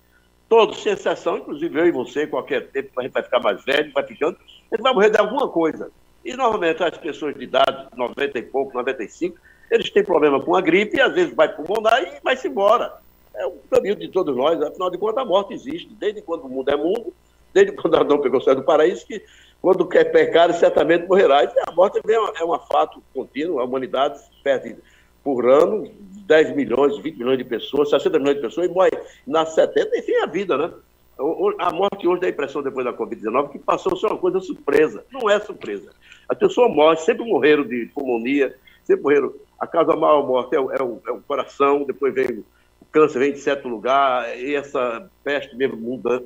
todos, 0.48 0.82
sem 0.82 0.92
exceção, 0.92 1.38
inclusive 1.38 1.78
eu 1.78 1.86
e 1.86 1.92
você, 1.92 2.26
qualquer 2.26 2.66
tempo 2.68 2.98
a 2.98 3.02
gente 3.02 3.12
vai 3.12 3.22
ficar 3.22 3.38
mais 3.38 3.62
velho, 3.64 3.92
vai 3.92 4.04
ficando, 4.04 4.36
gente 4.72 4.82
vai 4.82 4.92
morrer 4.92 5.10
de 5.10 5.18
alguma 5.18 5.48
coisa. 5.48 5.88
E, 6.24 6.34
normalmente, 6.34 6.82
as 6.82 6.98
pessoas 6.98 7.36
de 7.36 7.44
idade, 7.44 7.86
90 7.94 8.38
e 8.38 8.42
pouco, 8.42 8.76
95, 8.76 9.38
eles 9.70 9.88
têm 9.88 10.02
problema 10.02 10.40
com 10.40 10.56
a 10.56 10.60
gripe 10.60 10.96
e, 10.96 11.00
às 11.00 11.14
vezes, 11.14 11.32
vai 11.32 11.48
pulmonar 11.54 12.02
e 12.02 12.20
vai-se 12.20 12.48
embora. 12.48 12.98
É 13.38 13.46
o 13.46 13.52
caminho 13.70 13.94
de 13.96 14.08
todos 14.08 14.36
nós, 14.36 14.60
afinal 14.60 14.90
de 14.90 14.98
contas, 14.98 15.18
a 15.22 15.24
morte 15.24 15.54
existe, 15.54 15.88
desde 15.98 16.20
quando 16.22 16.44
o 16.44 16.48
mundo 16.48 16.68
é 16.70 16.76
mundo, 16.76 17.12
desde 17.54 17.72
quando 17.72 17.96
Adão 17.96 18.20
pegou 18.20 18.40
o 18.40 18.42
céu 18.42 18.54
do 18.54 18.62
paraíso, 18.64 19.06
que 19.06 19.22
quando 19.62 19.86
quer 19.86 20.04
pecar, 20.10 20.52
certamente 20.54 21.06
morrerá. 21.06 21.44
E 21.44 21.48
a 21.68 21.72
morte 21.72 22.00
é 22.06 22.44
um, 22.44 22.54
um 22.54 22.58
fato 22.60 23.02
contínuo, 23.14 23.60
a 23.60 23.64
humanidade 23.64 24.20
perde 24.42 24.76
por 25.22 25.48
ano 25.48 25.90
10 26.26 26.54
milhões, 26.56 26.98
20 26.98 27.16
milhões 27.16 27.38
de 27.38 27.44
pessoas, 27.44 27.90
60 27.90 28.18
milhões 28.18 28.36
de 28.36 28.42
pessoas, 28.42 28.68
e 28.68 28.72
morre 28.72 28.90
nas 29.26 29.54
70, 29.54 29.96
enfim, 29.98 30.14
a 30.16 30.26
vida, 30.26 30.56
né? 30.56 30.72
A 31.58 31.72
morte 31.72 32.06
hoje 32.06 32.20
dá 32.20 32.28
a 32.28 32.30
impressão, 32.30 32.62
depois 32.62 32.84
da 32.84 32.92
Covid-19, 32.92 33.50
que 33.50 33.58
passou 33.58 33.92
a 33.92 33.96
ser 33.96 34.06
uma 34.06 34.18
coisa 34.18 34.38
surpresa. 34.40 35.04
Não 35.12 35.28
é 35.28 35.40
surpresa. 35.40 35.90
As 36.28 36.38
pessoas 36.38 36.70
morrem, 36.72 36.98
sempre 36.98 37.24
morreram 37.24 37.64
de 37.64 37.86
pulmonia, 37.92 38.54
sempre 38.84 39.02
morreram. 39.02 39.32
A 39.58 39.66
causa 39.66 39.96
maior 39.96 40.24
morte 40.24 40.54
é 40.54 40.60
o, 40.60 40.70
é 40.70 40.80
o- 40.80 41.00
é 41.08 41.10
o 41.10 41.20
coração, 41.22 41.82
depois 41.82 42.14
vem 42.14 42.44
câncer, 42.92 43.18
vem 43.18 43.32
de 43.32 43.38
certo 43.38 43.68
lugar, 43.68 44.36
e 44.38 44.54
essa 44.54 45.08
peste 45.22 45.54
mesmo 45.56 45.76
muda, 45.76 46.22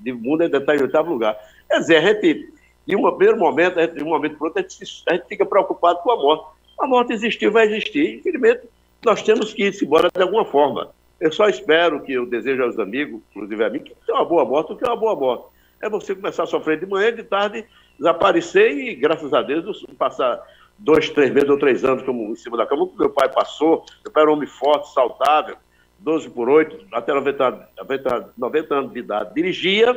de 0.00 0.12
mundo 0.12 0.42
ainda 0.42 0.58
está 0.58 0.74
em 0.74 0.82
oitavo 0.82 1.12
lugar. 1.12 1.36
Quer 1.68 1.78
dizer, 1.80 1.96
a 1.96 2.00
gente, 2.00 2.52
em 2.86 2.96
um 2.96 3.02
primeiro 3.10 3.38
momento, 3.38 3.74
de 3.86 4.02
um 4.02 4.08
momento 4.08 4.36
para 4.36 4.46
outro, 4.46 4.60
a 4.60 4.62
gente, 4.62 5.04
a 5.08 5.14
gente 5.14 5.26
fica 5.28 5.44
preocupado 5.44 6.00
com 6.00 6.10
a 6.10 6.16
morte. 6.16 6.46
A 6.80 6.86
morte 6.86 7.12
existiu, 7.12 7.52
vai 7.52 7.66
existir. 7.66 8.18
Infelizmente, 8.18 8.62
nós 9.04 9.22
temos 9.22 9.52
que 9.52 9.64
ir 9.64 9.82
embora 9.82 10.08
de 10.14 10.22
alguma 10.22 10.44
forma. 10.44 10.90
Eu 11.20 11.32
só 11.32 11.48
espero 11.48 12.00
que 12.02 12.12
eu 12.12 12.24
desejo 12.24 12.62
aos 12.62 12.78
amigos, 12.78 13.20
inclusive 13.30 13.64
a 13.64 13.70
mim, 13.70 13.80
que 13.80 13.94
tenha 14.06 14.18
uma 14.18 14.24
boa 14.24 14.44
morte. 14.44 14.72
O 14.72 14.76
que 14.76 14.84
é 14.84 14.88
uma 14.88 14.96
boa 14.96 15.16
morte? 15.16 15.44
É 15.80 15.88
você 15.88 16.14
começar 16.14 16.44
a 16.44 16.46
sofrer 16.46 16.78
de 16.78 16.86
manhã, 16.86 17.12
de 17.12 17.22
tarde, 17.24 17.64
desaparecer 17.98 18.72
e, 18.72 18.94
graças 18.94 19.32
a 19.34 19.42
Deus, 19.42 19.84
eu 19.88 19.94
passar 19.96 20.40
dois, 20.78 21.10
três 21.10 21.32
meses 21.32 21.50
ou 21.50 21.58
três 21.58 21.84
anos 21.84 22.04
como 22.04 22.30
em 22.30 22.36
cima 22.36 22.56
da 22.56 22.66
cama, 22.66 22.86
como 22.86 22.98
meu 22.98 23.10
pai 23.10 23.28
passou. 23.28 23.84
Meu 24.04 24.12
pai 24.12 24.22
era 24.22 24.30
um 24.30 24.34
homem 24.34 24.48
forte, 24.48 24.92
saudável, 24.92 25.56
12 25.98 26.30
por 26.30 26.48
8, 26.48 26.86
até 26.92 27.12
90, 27.12 27.70
90, 27.78 28.32
90 28.36 28.74
anos 28.74 28.92
de 28.92 28.98
idade. 29.00 29.34
Dirigia 29.34 29.96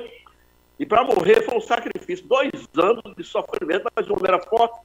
e 0.82 0.86
para 0.86 1.04
morrer 1.04 1.44
foi 1.44 1.56
um 1.56 1.62
sacrifício. 1.62 2.26
Dois 2.26 2.52
anos 2.76 3.16
de 3.16 3.24
sofrimento, 3.24 3.88
mas 3.96 4.10
o 4.10 4.14
homem 4.14 4.26
era 4.26 4.40
forte, 4.40 4.80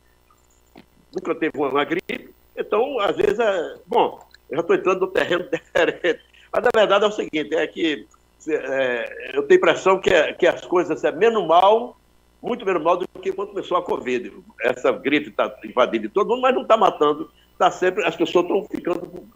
nunca 1.11 1.35
teve 1.35 1.57
uma, 1.57 1.85
gripe. 1.85 2.35
Então, 2.55 3.01
às 3.01 3.17
vezes, 3.17 3.39
é. 3.39 3.77
Bom, 3.87 4.21
eu 4.51 4.57
já 4.57 4.61
estou 4.61 4.77
entrando 4.77 5.01
no 5.01 5.07
terreno 5.07 5.49
diferente. 5.51 6.21
Mas 6.53 6.67
a 6.67 6.79
verdade 6.79 7.05
é 7.07 7.09
o 7.09 7.13
seguinte: 7.13 7.55
é 7.55 7.67
que 7.67 8.07
é, 8.47 9.37
eu 9.39 9.43
tenho 9.45 9.59
a 9.59 9.63
impressão 9.63 9.99
que, 9.99 10.11
que 10.35 10.47
as 10.47 10.67
coisas 10.67 11.03
é 11.03 11.11
menos 11.11 11.47
mal, 11.47 11.97
muito 12.43 12.67
menos 12.67 12.83
mal 12.83 12.99
do 12.99 13.09
que 13.23 13.33
quando 13.33 13.49
começou 13.49 13.79
a 13.79 13.83
Covid. 13.83 14.33
Essa 14.61 14.93
gripe 14.93 15.31
está 15.31 15.51
invadindo 15.65 16.11
todo 16.11 16.29
mundo, 16.29 16.43
mas 16.43 16.55
não 16.55 16.63
está 16.63 16.77
matando. 16.77 17.31
Está 17.53 17.71
sempre. 17.71 18.05
As 18.05 18.15
pessoas 18.15 18.45
estão 18.45 18.65
ficando 18.65 19.27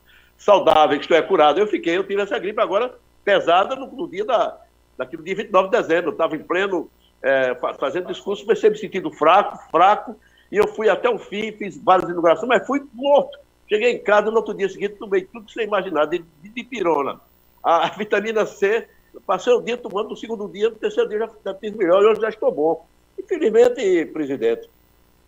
saudáveis, 0.40 1.02
isto 1.02 1.14
é, 1.14 1.22
curado. 1.22 1.60
Eu 1.60 1.66
fiquei, 1.66 1.96
eu 1.96 2.04
tive 2.04 2.22
essa 2.22 2.38
gripe 2.38 2.60
agora 2.60 2.92
pesada 3.22 3.76
no, 3.76 3.86
no 3.86 4.08
dia 4.08 4.24
da, 4.24 4.58
daquele 4.96 5.22
dia 5.22 5.36
29 5.36 5.68
de 5.68 5.76
dezembro. 5.76 6.08
Eu 6.08 6.12
estava 6.12 6.34
em 6.34 6.42
pleno, 6.42 6.90
é, 7.22 7.54
fa- 7.54 7.74
fazendo 7.74 8.06
discurso, 8.08 8.42
comecei 8.42 8.68
a 8.68 8.72
me 8.72 8.78
sentindo 8.78 9.12
fraco, 9.12 9.58
fraco, 9.70 10.16
e 10.50 10.56
eu 10.56 10.66
fui 10.66 10.88
até 10.88 11.08
o 11.08 11.18
fim, 11.18 11.52
fiz 11.52 11.76
várias 11.76 12.08
inaugurações, 12.08 12.48
mas 12.48 12.66
fui 12.66 12.82
morto. 12.94 13.38
Cheguei 13.68 13.92
em 13.92 14.02
casa 14.02 14.30
no 14.30 14.38
outro 14.38 14.54
dia 14.54 14.68
seguinte, 14.68 14.96
tomei 14.98 15.22
tudo 15.22 15.44
que 15.44 15.52
você 15.52 15.62
imaginar, 15.62 16.06
de, 16.06 16.24
de, 16.42 16.48
de 16.48 16.64
pirona. 16.64 17.20
A, 17.62 17.86
a 17.86 17.90
vitamina 17.90 18.44
C, 18.46 18.88
passei 19.26 19.52
o 19.52 19.60
dia 19.60 19.76
tomando, 19.76 20.08
no 20.08 20.16
segundo 20.16 20.48
dia, 20.48 20.70
no 20.70 20.76
terceiro 20.76 21.08
dia 21.08 21.18
já, 21.18 21.30
já 21.44 21.54
fiz 21.54 21.72
melhor, 21.74 22.02
e 22.02 22.06
hoje 22.06 22.20
já 22.20 22.30
estou 22.30 22.50
bom. 22.50 22.84
Infelizmente, 23.18 24.06
presidente, 24.06 24.68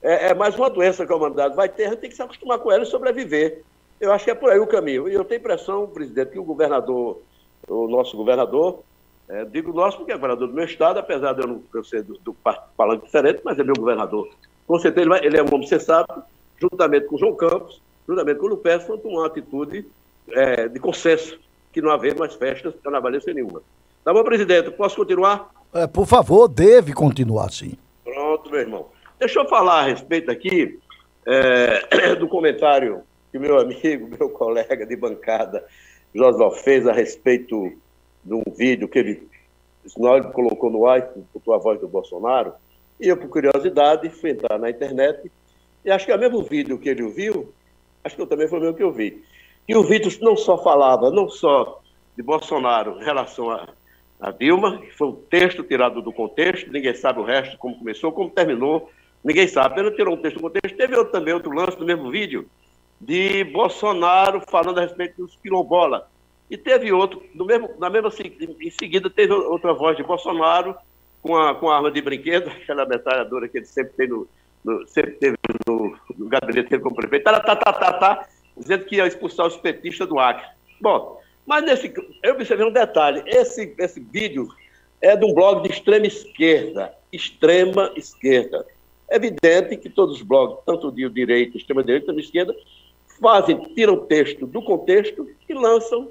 é, 0.02 0.28
é 0.30 0.34
mais 0.34 0.56
uma 0.56 0.70
doença 0.70 1.06
que 1.06 1.12
a 1.12 1.16
humanidade 1.16 1.54
vai 1.54 1.68
ter, 1.68 1.84
a 1.84 1.90
gente 1.90 2.00
tem 2.00 2.10
que 2.10 2.16
se 2.16 2.22
acostumar 2.22 2.58
com 2.58 2.72
ela 2.72 2.82
e 2.82 2.86
sobreviver. 2.86 3.62
Eu 4.02 4.12
acho 4.12 4.24
que 4.24 4.32
é 4.32 4.34
por 4.34 4.50
aí 4.50 4.58
o 4.58 4.66
caminho. 4.66 5.08
E 5.08 5.14
eu 5.14 5.24
tenho 5.24 5.38
impressão, 5.38 5.86
presidente, 5.86 6.32
que 6.32 6.38
o 6.38 6.44
governador, 6.44 7.20
o 7.68 7.86
nosso 7.86 8.16
governador, 8.16 8.80
É, 9.28 9.44
digo 9.44 9.72
nosso 9.72 9.96
porque 9.98 10.10
é 10.12 10.14
governador 10.16 10.48
do 10.48 10.52
meu 10.52 10.64
estado, 10.64 10.98
apesar 10.98 11.32
de 11.32 11.40
eu, 11.42 11.46
não, 11.48 11.62
eu 11.72 11.84
ser 11.84 12.02
do, 12.02 12.18
do 12.18 12.36
falando 12.76 13.02
diferente, 13.02 13.40
mas 13.44 13.56
é 13.58 13.62
meu 13.64 13.74
governador. 13.76 14.28
Com 14.66 14.78
certeza 14.80 15.02
ele, 15.02 15.10
vai- 15.10 15.24
ele 15.24 15.38
é 15.38 15.42
um 15.42 15.54
homem 15.54 15.66
sensato, 15.66 16.22
juntamente 16.60 17.06
com 17.06 17.14
o 17.14 17.18
João 17.18 17.34
Campos, 17.36 17.80
juntamente 18.06 18.40
com 18.40 18.46
o 18.46 18.48
Lupes, 18.50 18.82
foi 18.82 18.98
uma 19.04 19.26
atitude 19.26 19.86
é, 20.32 20.68
de 20.68 20.78
consenso, 20.80 21.38
que 21.72 21.80
não 21.80 21.90
haver 21.92 22.14
mais 22.16 22.34
festas 22.34 22.74
carnavalescas 22.82 23.32
nenhuma. 23.34 23.62
Tá 24.04 24.12
bom, 24.12 24.22
presidente? 24.24 24.70
Posso 24.72 24.96
continuar? 24.96 25.48
É, 25.72 25.86
por 25.86 26.06
favor, 26.06 26.48
deve 26.48 26.92
continuar 26.92 27.50
sim. 27.52 27.78
Pronto, 28.04 28.50
meu 28.50 28.60
irmão. 28.60 28.86
Deixa 29.20 29.38
eu 29.38 29.46
falar 29.48 29.78
a 29.78 29.84
respeito 29.84 30.30
aqui 30.30 30.78
é, 31.24 32.16
do 32.18 32.26
comentário 32.28 33.02
que 33.32 33.38
meu 33.38 33.58
amigo, 33.58 34.08
meu 34.16 34.28
colega 34.28 34.86
de 34.86 34.94
bancada, 34.94 35.66
José 36.14 36.50
fez 36.62 36.86
a 36.86 36.92
respeito 36.92 37.72
de 38.22 38.34
um 38.34 38.42
vídeo 38.54 38.86
que 38.86 38.98
ele, 38.98 39.28
ele 39.84 40.32
colocou 40.32 40.70
no 40.70 40.86
ar, 40.86 41.10
botou 41.32 41.54
a 41.54 41.58
voz 41.58 41.80
do 41.80 41.88
Bolsonaro, 41.88 42.52
e 43.00 43.08
eu, 43.08 43.16
por 43.16 43.28
curiosidade, 43.28 44.08
fui 44.10 44.30
entrar 44.30 44.58
na 44.58 44.70
internet, 44.70 45.32
e 45.84 45.90
acho 45.90 46.04
que 46.04 46.12
é 46.12 46.16
o 46.16 46.20
mesmo 46.20 46.42
vídeo 46.42 46.78
que 46.78 46.90
ele 46.90 47.02
ouviu, 47.02 47.52
acho 48.04 48.14
que 48.14 48.22
eu 48.22 48.26
também 48.26 48.46
foi 48.46 48.58
o 48.58 48.62
mesmo 48.62 48.76
que 48.76 48.82
eu 48.82 48.92
vi. 48.92 49.24
E 49.66 49.74
o 49.74 49.82
vídeo 49.82 50.12
não 50.20 50.36
só 50.36 50.62
falava, 50.62 51.10
não 51.10 51.28
só 51.28 51.80
de 52.16 52.22
Bolsonaro 52.22 53.00
em 53.00 53.04
relação 53.04 53.50
a, 53.50 53.68
a 54.20 54.30
Dilma, 54.30 54.82
foi 54.96 55.08
um 55.08 55.14
texto 55.14 55.62
tirado 55.62 56.02
do 56.02 56.12
contexto, 56.12 56.70
ninguém 56.70 56.94
sabe 56.94 57.20
o 57.20 57.24
resto, 57.24 57.56
como 57.58 57.78
começou, 57.78 58.12
como 58.12 58.30
terminou, 58.30 58.90
ninguém 59.24 59.48
sabe. 59.48 59.80
Ele 59.80 59.92
tirou 59.92 60.14
um 60.14 60.20
texto 60.20 60.36
do 60.36 60.42
contexto. 60.42 60.76
Teve 60.76 60.96
outro, 60.96 61.12
também 61.12 61.32
outro 61.32 61.52
lance 61.52 61.76
do 61.76 61.86
mesmo 61.86 62.10
vídeo, 62.10 62.48
de 63.02 63.42
Bolsonaro 63.44 64.40
falando 64.48 64.78
a 64.78 64.82
respeito 64.82 65.22
dos 65.22 65.36
quilombola. 65.42 66.08
E 66.48 66.56
teve 66.56 66.92
outro, 66.92 67.22
no 67.34 67.44
mesmo, 67.44 67.70
na 67.78 67.90
mesma, 67.90 68.10
em 68.60 68.70
seguida 68.70 69.10
teve 69.10 69.32
outra 69.32 69.72
voz 69.72 69.96
de 69.96 70.02
Bolsonaro 70.02 70.76
com 71.20 71.36
a, 71.36 71.54
com 71.54 71.68
a 71.68 71.76
arma 71.76 71.90
de 71.90 72.00
brinquedo, 72.00 72.48
aquela 72.62 72.86
metralhadora 72.86 73.48
que 73.48 73.58
ele 73.58 73.66
sempre 73.66 73.92
tem 73.94 74.08
no, 74.08 74.28
no- 74.64 74.86
sempre 74.86 75.12
teve 75.12 75.36
no, 75.66 75.96
no 76.16 76.28
gabinete 76.28 76.70
dele 76.70 76.82
como 76.82 76.94
prefeito, 76.94 77.24
tá, 77.24 77.40
tá, 77.40 77.56
tá, 77.56 77.72
tá, 77.72 77.92
tá, 77.94 78.28
dizendo 78.56 78.84
que 78.84 78.96
ia 78.96 79.06
expulsar 79.06 79.46
os 79.46 79.56
petistas 79.56 80.06
do 80.08 80.18
Acre. 80.18 80.46
Bom, 80.80 81.20
mas 81.44 81.64
nesse, 81.64 81.92
eu 82.22 82.34
observei 82.34 82.66
um 82.66 82.72
detalhe, 82.72 83.22
esse, 83.26 83.74
esse 83.78 83.98
vídeo 83.98 84.48
é 85.00 85.16
de 85.16 85.24
um 85.24 85.34
blog 85.34 85.62
de 85.66 85.74
extrema 85.74 86.06
esquerda, 86.06 86.94
extrema 87.12 87.90
esquerda. 87.96 88.64
É 89.10 89.16
evidente 89.16 89.76
que 89.76 89.90
todos 89.90 90.16
os 90.16 90.22
blogs, 90.22 90.58
tanto 90.64 90.92
de 90.92 91.08
direita, 91.10 91.56
extrema 91.56 91.82
direita, 91.82 92.04
extrema 92.04 92.20
esquerda, 92.20 92.56
fazem, 93.22 93.58
tiram 93.74 93.94
o 93.94 94.04
texto 94.06 94.46
do 94.46 94.60
contexto 94.60 95.26
e 95.48 95.54
lançam 95.54 96.10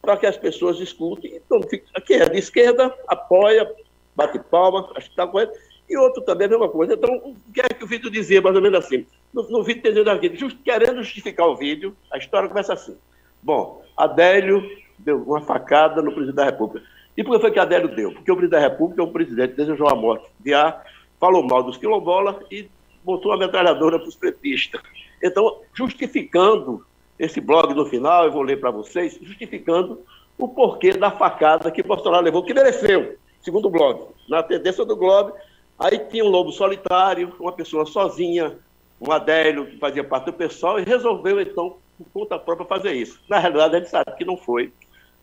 para 0.00 0.16
que 0.16 0.26
as 0.26 0.36
pessoas 0.36 0.78
escutem. 0.80 1.34
Então, 1.34 1.60
quem 2.06 2.16
é 2.16 2.28
de 2.28 2.38
esquerda 2.38 2.94
apoia, 3.08 3.70
bate 4.14 4.38
palma, 4.38 4.90
acho 4.94 5.06
que 5.06 5.12
está 5.12 5.26
correto. 5.26 5.52
E 5.90 5.96
outro 5.96 6.22
também 6.22 6.46
a 6.46 6.50
mesma 6.50 6.68
coisa. 6.68 6.94
Então, 6.94 7.14
o 7.16 7.52
que 7.52 7.60
é 7.60 7.68
que 7.68 7.84
o 7.84 7.86
vídeo 7.86 8.10
dizia, 8.10 8.40
mais 8.40 8.56
ou 8.56 8.62
menos 8.62 8.78
assim? 8.78 9.04
No, 9.34 9.42
no 9.50 9.62
vídeo 9.62 9.82
tem 9.82 10.12
aqui, 10.12 10.34
just, 10.36 10.56
querendo 10.64 11.02
justificar 11.02 11.48
o 11.48 11.56
vídeo, 11.56 11.94
a 12.10 12.16
história 12.16 12.48
começa 12.48 12.72
assim. 12.72 12.96
Bom, 13.42 13.84
Adélio 13.96 14.62
deu 14.98 15.22
uma 15.22 15.40
facada 15.40 16.00
no 16.00 16.12
presidente 16.12 16.36
da 16.36 16.44
República. 16.44 16.86
E 17.16 17.22
por 17.22 17.34
que 17.34 17.40
foi 17.40 17.50
que 17.50 17.58
Adélio 17.58 17.94
deu? 17.94 18.12
Porque 18.12 18.30
o 18.30 18.36
presidente 18.36 18.60
da 18.60 18.68
República, 18.68 19.02
o 19.02 19.12
presidente, 19.12 19.54
desejou 19.54 19.88
a 19.88 19.94
morte 19.94 20.26
de 20.40 20.54
A, 20.54 20.80
falou 21.20 21.42
mal 21.42 21.62
dos 21.62 21.76
quilombolas 21.76 22.36
e 22.50 22.68
botou 23.04 23.32
a 23.32 23.36
metralhadora 23.36 23.98
para 23.98 24.08
os 24.08 24.16
petistas. 24.16 24.80
Então, 25.22 25.60
justificando 25.72 26.84
esse 27.18 27.40
blog 27.40 27.72
no 27.74 27.86
final, 27.86 28.24
eu 28.24 28.32
vou 28.32 28.42
ler 28.42 28.58
para 28.58 28.70
vocês, 28.70 29.18
justificando 29.22 30.00
o 30.36 30.48
porquê 30.48 30.92
da 30.92 31.10
facada 31.10 31.70
que 31.70 31.82
Bolsonaro 31.82 32.24
levou, 32.24 32.42
que 32.42 32.52
mereceu, 32.52 33.16
segundo 33.40 33.66
o 33.66 33.70
blog. 33.70 34.06
Na 34.28 34.42
tendência 34.42 34.84
do 34.84 34.96
Globo, 34.96 35.34
aí 35.78 35.98
tinha 35.98 36.24
um 36.24 36.28
lobo 36.28 36.50
solitário, 36.50 37.32
uma 37.38 37.52
pessoa 37.52 37.86
sozinha, 37.86 38.58
um 39.00 39.12
Adélio 39.12 39.66
que 39.66 39.78
fazia 39.78 40.02
parte 40.02 40.26
do 40.26 40.32
pessoal, 40.32 40.80
e 40.80 40.84
resolveu, 40.84 41.40
então, 41.40 41.76
por 41.96 42.06
conta 42.12 42.38
própria, 42.38 42.66
fazer 42.66 42.92
isso. 42.92 43.20
Na 43.28 43.38
realidade, 43.38 43.78
gente 43.78 43.90
sabe 43.90 44.16
que 44.16 44.24
não 44.24 44.36
foi. 44.36 44.72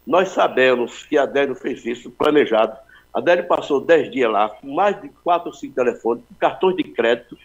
Nós 0.07 0.29
sabemos 0.29 1.03
que 1.03 1.17
Adélio 1.17 1.55
fez 1.55 1.85
isso 1.85 2.09
planejado. 2.11 2.77
Adélio 3.13 3.47
passou 3.47 3.81
10 3.81 4.11
dias 4.11 4.31
lá, 4.31 4.49
com 4.49 4.73
mais 4.73 4.99
de 5.01 5.09
4 5.23 5.49
ou 5.49 5.53
5 5.53 5.73
telefones, 5.73 6.23
cartões 6.39 6.75
de 6.75 6.83
crédito, 6.83 7.37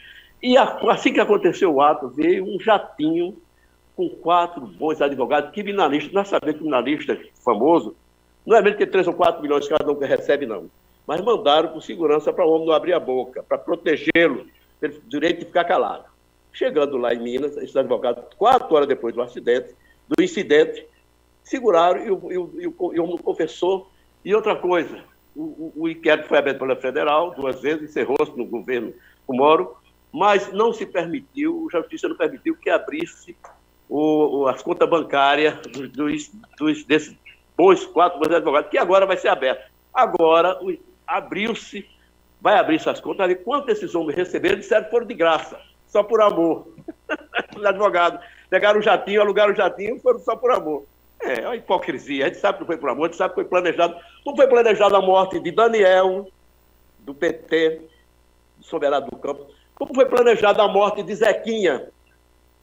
e 0.45 0.59
assim 0.59 1.13
que 1.13 1.21
aconteceu 1.21 1.73
o 1.73 1.81
ato, 1.81 2.09
veio 2.09 2.45
um 2.45 2.61
jatinho 2.61 3.35
com 3.97 4.11
quatro 4.11 4.61
bons 4.61 5.01
advogados, 5.01 5.51
criminalistas. 5.53 6.13
Nós 6.13 6.29
sabemos 6.29 6.57
que 6.57 6.59
criminalista 6.59 7.19
famoso 7.43 7.97
não 8.45 8.55
é 8.55 8.61
mesmo 8.61 8.77
que 8.77 8.87
3 8.87 9.07
ou 9.07 9.15
4 9.15 9.41
milhões 9.41 9.67
cada 9.67 9.91
um 9.91 9.95
que 9.95 10.05
recebe, 10.05 10.45
não. 10.45 10.69
Mas 11.07 11.23
mandaram 11.23 11.71
por 11.71 11.83
segurança 11.83 12.31
para 12.31 12.45
o 12.45 12.51
homem 12.51 12.67
não 12.67 12.75
abrir 12.75 12.93
a 12.93 13.01
boca, 13.01 13.43
para 13.43 13.57
protegê-lo, 13.57 14.47
pelo 14.79 15.01
direito 15.07 15.41
de 15.41 15.47
ficar 15.47 15.65
calado. 15.65 16.05
Chegando 16.53 16.99
lá 16.99 17.15
em 17.15 17.23
Minas, 17.23 17.57
esses 17.57 17.75
advogados, 17.75 18.23
quatro 18.37 18.75
horas 18.75 18.87
depois 18.87 19.15
do 19.15 19.23
acidente, 19.23 19.75
do 20.07 20.23
incidente, 20.23 20.87
seguraram 21.43 22.05
e 22.05 22.11
o, 22.11 22.33
e 22.33 22.39
o, 22.39 22.51
e 22.61 23.01
o, 23.01 23.19
e. 23.33 23.87
E 24.27 24.35
outra 24.35 24.57
coisa, 24.57 25.03
o, 25.35 25.73
o, 25.75 25.89
inquérito 25.89 26.29
foi 26.29 26.39
aberto 26.39 26.59
pela 26.59 26.77
federal 26.77 27.31
duas 27.35 27.61
vezes, 27.61 27.91
encerrou-se 27.91 28.37
no 28.37 28.45
governo 28.45 28.93
Moro, 29.29 29.77
mas 30.15 30.53
não 30.53 30.73
se 30.73 30.87
permitiu, 30.87 31.67
a 31.75 31.79
justiça 31.79 32.07
não 32.09 32.17
permitiu 32.17 32.55
que 32.55 32.71
abrisse 32.71 33.37
o, 33.89 34.43
o- 34.43 34.47
as 34.47 34.63
contas 34.63 34.89
bancárias 34.89 35.59
dos, 35.91 36.31
dos, 36.57 36.85
desses 36.85 37.17
bons 37.57 37.85
quatro 37.85 38.21
bons 38.21 38.33
advogados, 38.33 38.71
que 38.71 38.79
agora 38.79 39.07
vai 39.07 39.17
ser 39.17 39.27
aberto. 39.27 39.69
Agora 39.93 40.57
abriu-se, 41.05 41.85
vai 42.41 42.57
abrir 42.57 42.77
essas 42.77 43.01
contas, 43.01 43.29
e 43.29 43.35
quanto 43.35 43.71
esses 43.71 43.93
homens 43.93 44.15
receberam, 44.17 44.57
disseram 44.57 44.85
que 44.85 44.91
foram 44.93 45.05
de 45.05 45.15
graça, 45.15 45.61
só 45.89 46.05
por 46.05 46.23
amor. 46.23 46.69
Os 47.57 47.65
advogados 47.65 48.21
pegaram 48.49 48.79
o 48.79 48.83
jatinho, 48.83 49.21
alugaram 49.21 49.53
o 49.53 49.57
jatinho, 49.57 49.99
foram 49.99 50.21
só 50.21 50.37
por 50.37 50.53
amor. 50.53 50.85
É, 51.21 51.41
é 51.41 51.47
uma 51.49 51.57
hipocrisia. 51.57 52.27
A 52.27 52.29
gente 52.29 52.39
sabe 52.39 52.59
que 52.59 52.61
não 52.61 52.67
foi 52.69 52.77
por 52.77 52.89
amor, 52.89 53.07
a 53.07 53.09
gente 53.09 53.17
sabe 53.17 53.31
que 53.31 53.41
foi 53.41 53.45
planejado. 53.47 53.97
Não 54.25 54.37
foi 54.37 54.47
planejado 54.47 54.95
a 54.95 55.03
morte 55.03 55.41
de 55.41 55.51
Daniel, 55.51 56.29
do 57.01 57.13
PT, 57.15 57.81
do 58.59 58.65
Soberano 58.65 59.07
do 59.11 59.17
Campo. 59.17 59.54
Como 59.75 59.95
foi 59.95 60.07
planejada 60.07 60.63
a 60.63 60.69
morte 60.69 61.03
de 61.03 61.15
Zequinha, 61.15 61.89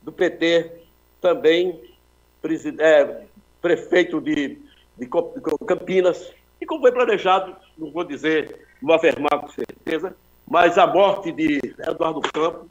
do 0.02 0.12
PT, 0.12 0.72
também 1.20 1.80
é, 2.80 3.22
prefeito 3.62 4.20
de, 4.20 4.58
de 4.98 5.06
Cam- 5.08 5.32
de 5.36 5.66
Campinas. 5.66 6.34
E 6.60 6.66
como 6.66 6.82
foi 6.82 6.92
planejado, 6.92 7.56
não 7.78 7.92
vou 7.92 8.04
dizer, 8.04 8.68
vou 8.82 8.96
afirmar 8.96 9.40
com 9.40 9.48
certeza, 9.50 10.16
mas 10.48 10.78
a 10.78 10.88
morte 10.88 11.32
de 11.32 11.60
Eduardo 11.88 12.22
Campos 12.22 12.68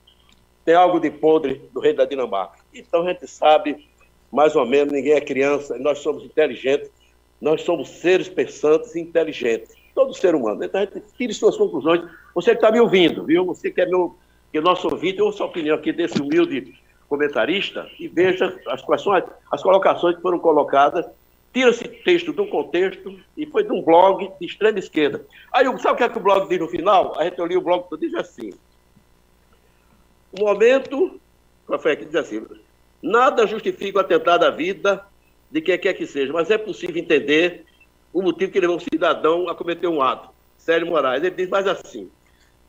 tem 0.65 0.75
algo 0.75 1.01
de 1.01 1.11
podre 1.11 1.63
do 1.73 1.81
rei 1.81 1.93
da 1.95 2.05
Dinamarca. 2.05 2.59
Então 2.75 3.07
a 3.07 3.13
gente 3.13 3.27
sabe, 3.27 3.89
mais 4.31 4.55
ou 4.57 4.67
menos, 4.67 4.93
ninguém 4.93 5.13
é 5.13 5.21
criança, 5.21 5.79
nós 5.79 5.99
somos 6.01 6.25
inteligentes, 6.25 6.91
nós 7.41 7.63
somos 7.63 7.89
seres 7.89 8.29
pensantes 8.29 8.95
e 8.95 9.01
inteligentes. 9.01 9.75
Todo 9.95 10.15
ser 10.15 10.35
humano. 10.35 10.63
Então 10.63 10.81
a 10.81 10.85
gente 10.85 11.03
tire 11.17 11.33
suas 11.33 11.57
conclusões. 11.57 12.03
Você 12.35 12.51
que 12.51 12.57
está 12.59 12.71
me 12.71 12.81
ouvindo, 12.81 13.25
viu? 13.25 13.45
Você 13.47 13.71
que 13.71 13.81
é 13.81 13.87
meu, 13.87 14.17
que 14.51 14.59
é 14.59 14.61
nosso 14.61 14.89
ouvinte, 14.89 15.21
ouça 15.23 15.43
a 15.43 15.47
opinião 15.47 15.77
aqui 15.77 15.93
desse 15.93 16.21
humilde 16.21 16.75
comentarista 17.09 17.89
e 17.99 18.07
veja 18.09 18.47
as, 18.67 18.83
as, 19.51 19.63
colocações 19.63 20.17
que 20.17 20.23
foram 20.23 20.39
colocadas. 20.39 21.07
Tira 21.53 21.71
esse 21.71 21.89
texto 21.89 22.33
do 22.33 22.47
contexto 22.47 23.19
e 23.37 23.45
foi 23.45 23.65
de 23.65 23.73
um 23.73 23.83
blog 23.83 24.31
de 24.41 24.47
extrema 24.47 24.79
esquerda. 24.79 25.25
Aí, 25.53 25.65
sabe 25.79 25.95
o 25.95 25.97
que, 25.97 26.05
é 26.05 26.09
que 26.09 26.19
o 26.19 26.23
blog 26.23 26.49
diz 26.49 26.61
no 26.61 26.69
final? 26.69 27.19
A 27.19 27.25
gente 27.25 27.41
olhou 27.41 27.59
o 27.59 27.65
blog 27.65 27.85
diz 27.99 28.15
assim. 28.15 28.53
O 30.39 30.45
momento, 30.45 31.21
foi 31.81 31.93
aqui? 31.93 32.05
Diz 32.05 32.15
assim: 32.15 32.47
nada 33.03 33.49
justifica 33.49 33.99
o 33.99 34.01
atentado 34.01 34.45
à 34.45 34.51
vida 34.51 35.05
de 35.51 35.61
quem 35.61 35.77
quer 35.77 35.95
que 35.95 36.07
seja, 36.07 36.33
mas 36.33 36.51
é 36.53 36.57
possível 36.57 36.97
entender 36.97 37.65
o 38.13 38.23
motivo 38.23 38.53
que 38.53 38.61
levou 38.61 38.77
um 38.77 38.81
cidadão 38.81 39.49
a 39.49 39.55
cometer 39.55 39.89
um 39.89 40.01
ato. 40.01 40.31
Sérgio 40.57 40.89
Moraes. 40.89 41.25
Ele 41.25 41.35
diz 41.35 41.49
mais 41.49 41.67
assim: 41.67 42.09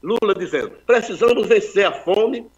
Lula 0.02 0.34
dizendo: 0.36 0.72
precisamos 0.86 1.48
vencer 1.48 1.86
a 1.86 1.92
fome, 1.92 2.50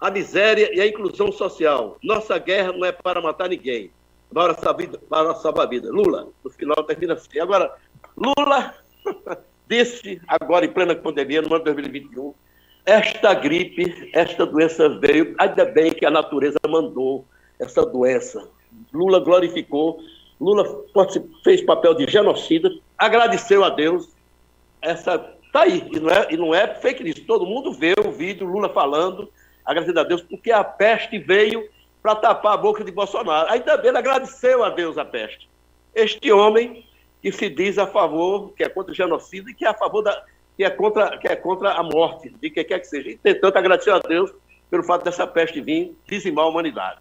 a 0.00 0.10
miséria 0.10 0.70
e 0.74 0.80
a 0.80 0.86
inclusão 0.86 1.32
social. 1.32 1.98
Nossa 2.02 2.38
guerra 2.38 2.72
não 2.72 2.84
é 2.84 2.92
para 2.92 3.20
matar 3.20 3.48
ninguém, 3.48 3.90
para 4.32 4.54
salvar 5.34 5.66
a 5.66 5.68
vida. 5.68 5.90
Lula, 5.90 6.28
no 6.44 6.50
final 6.50 6.82
termina 6.84 7.14
assim. 7.14 7.38
Agora, 7.40 7.74
Lula 8.16 8.74
disse, 9.68 10.20
agora 10.28 10.64
em 10.64 10.72
plena 10.72 10.94
pandemia, 10.94 11.42
no 11.42 11.48
ano 11.48 11.64
de 11.64 11.72
2021, 11.72 12.34
esta 12.86 13.32
gripe, 13.34 14.10
esta 14.12 14.44
doença 14.44 14.88
veio, 14.98 15.34
ainda 15.38 15.64
bem 15.64 15.92
que 15.92 16.04
a 16.04 16.10
natureza 16.10 16.58
mandou 16.68 17.24
essa 17.58 17.84
doença. 17.84 18.46
Lula 18.92 19.20
glorificou, 19.20 20.00
Lula 20.40 20.84
fez 21.42 21.62
papel 21.62 21.94
de 21.94 22.06
genocida, 22.10 22.70
agradeceu 22.98 23.64
a 23.64 23.70
Deus. 23.70 24.10
Essa 24.82 25.34
tá 25.54 25.62
aí, 25.62 25.88
e 25.92 26.00
não 26.00 26.10
é, 26.10 26.26
e 26.30 26.36
não 26.36 26.52
é 26.52 26.74
fake 26.74 27.04
news. 27.04 27.20
Todo 27.20 27.46
mundo 27.46 27.72
vê 27.72 27.94
o 28.04 28.10
vídeo 28.10 28.44
Lula 28.44 28.68
falando, 28.68 29.30
agradecendo 29.64 30.00
a 30.00 30.02
Deus, 30.02 30.20
porque 30.20 30.50
a 30.50 30.64
peste 30.64 31.16
veio 31.16 31.68
para 32.02 32.16
tapar 32.16 32.54
a 32.54 32.56
boca 32.56 32.82
de 32.82 32.90
Bolsonaro. 32.90 33.48
Ainda 33.48 33.76
bem, 33.76 33.90
ele 33.90 33.98
agradeceu 33.98 34.64
a 34.64 34.70
Deus 34.70 34.98
a 34.98 35.04
peste. 35.04 35.48
Este 35.94 36.32
homem 36.32 36.84
que 37.22 37.30
se 37.30 37.48
diz 37.48 37.78
a 37.78 37.86
favor, 37.86 38.52
que 38.54 38.64
é 38.64 38.68
contra 38.68 38.90
o 38.90 38.94
genocídio 38.94 39.48
e 39.48 39.54
que 39.54 39.64
é 39.64 39.68
a 39.68 39.74
favor 39.74 40.02
da. 40.02 40.24
que 40.56 40.64
é 40.64 40.70
contra, 40.70 41.16
que 41.18 41.28
é 41.28 41.36
contra 41.36 41.70
a 41.70 41.84
morte, 41.84 42.30
de 42.30 42.50
quem 42.50 42.64
quer 42.64 42.80
que 42.80 42.88
seja. 42.88 43.10
E, 43.10 43.16
portanto, 43.16 43.56
agradecer 43.56 43.92
a 43.92 44.00
Deus 44.00 44.34
pelo 44.68 44.82
fato 44.82 45.04
dessa 45.04 45.24
peste 45.24 45.60
vir 45.60 45.96
dizimar 46.08 46.46
a 46.46 46.48
humanidade. 46.48 46.98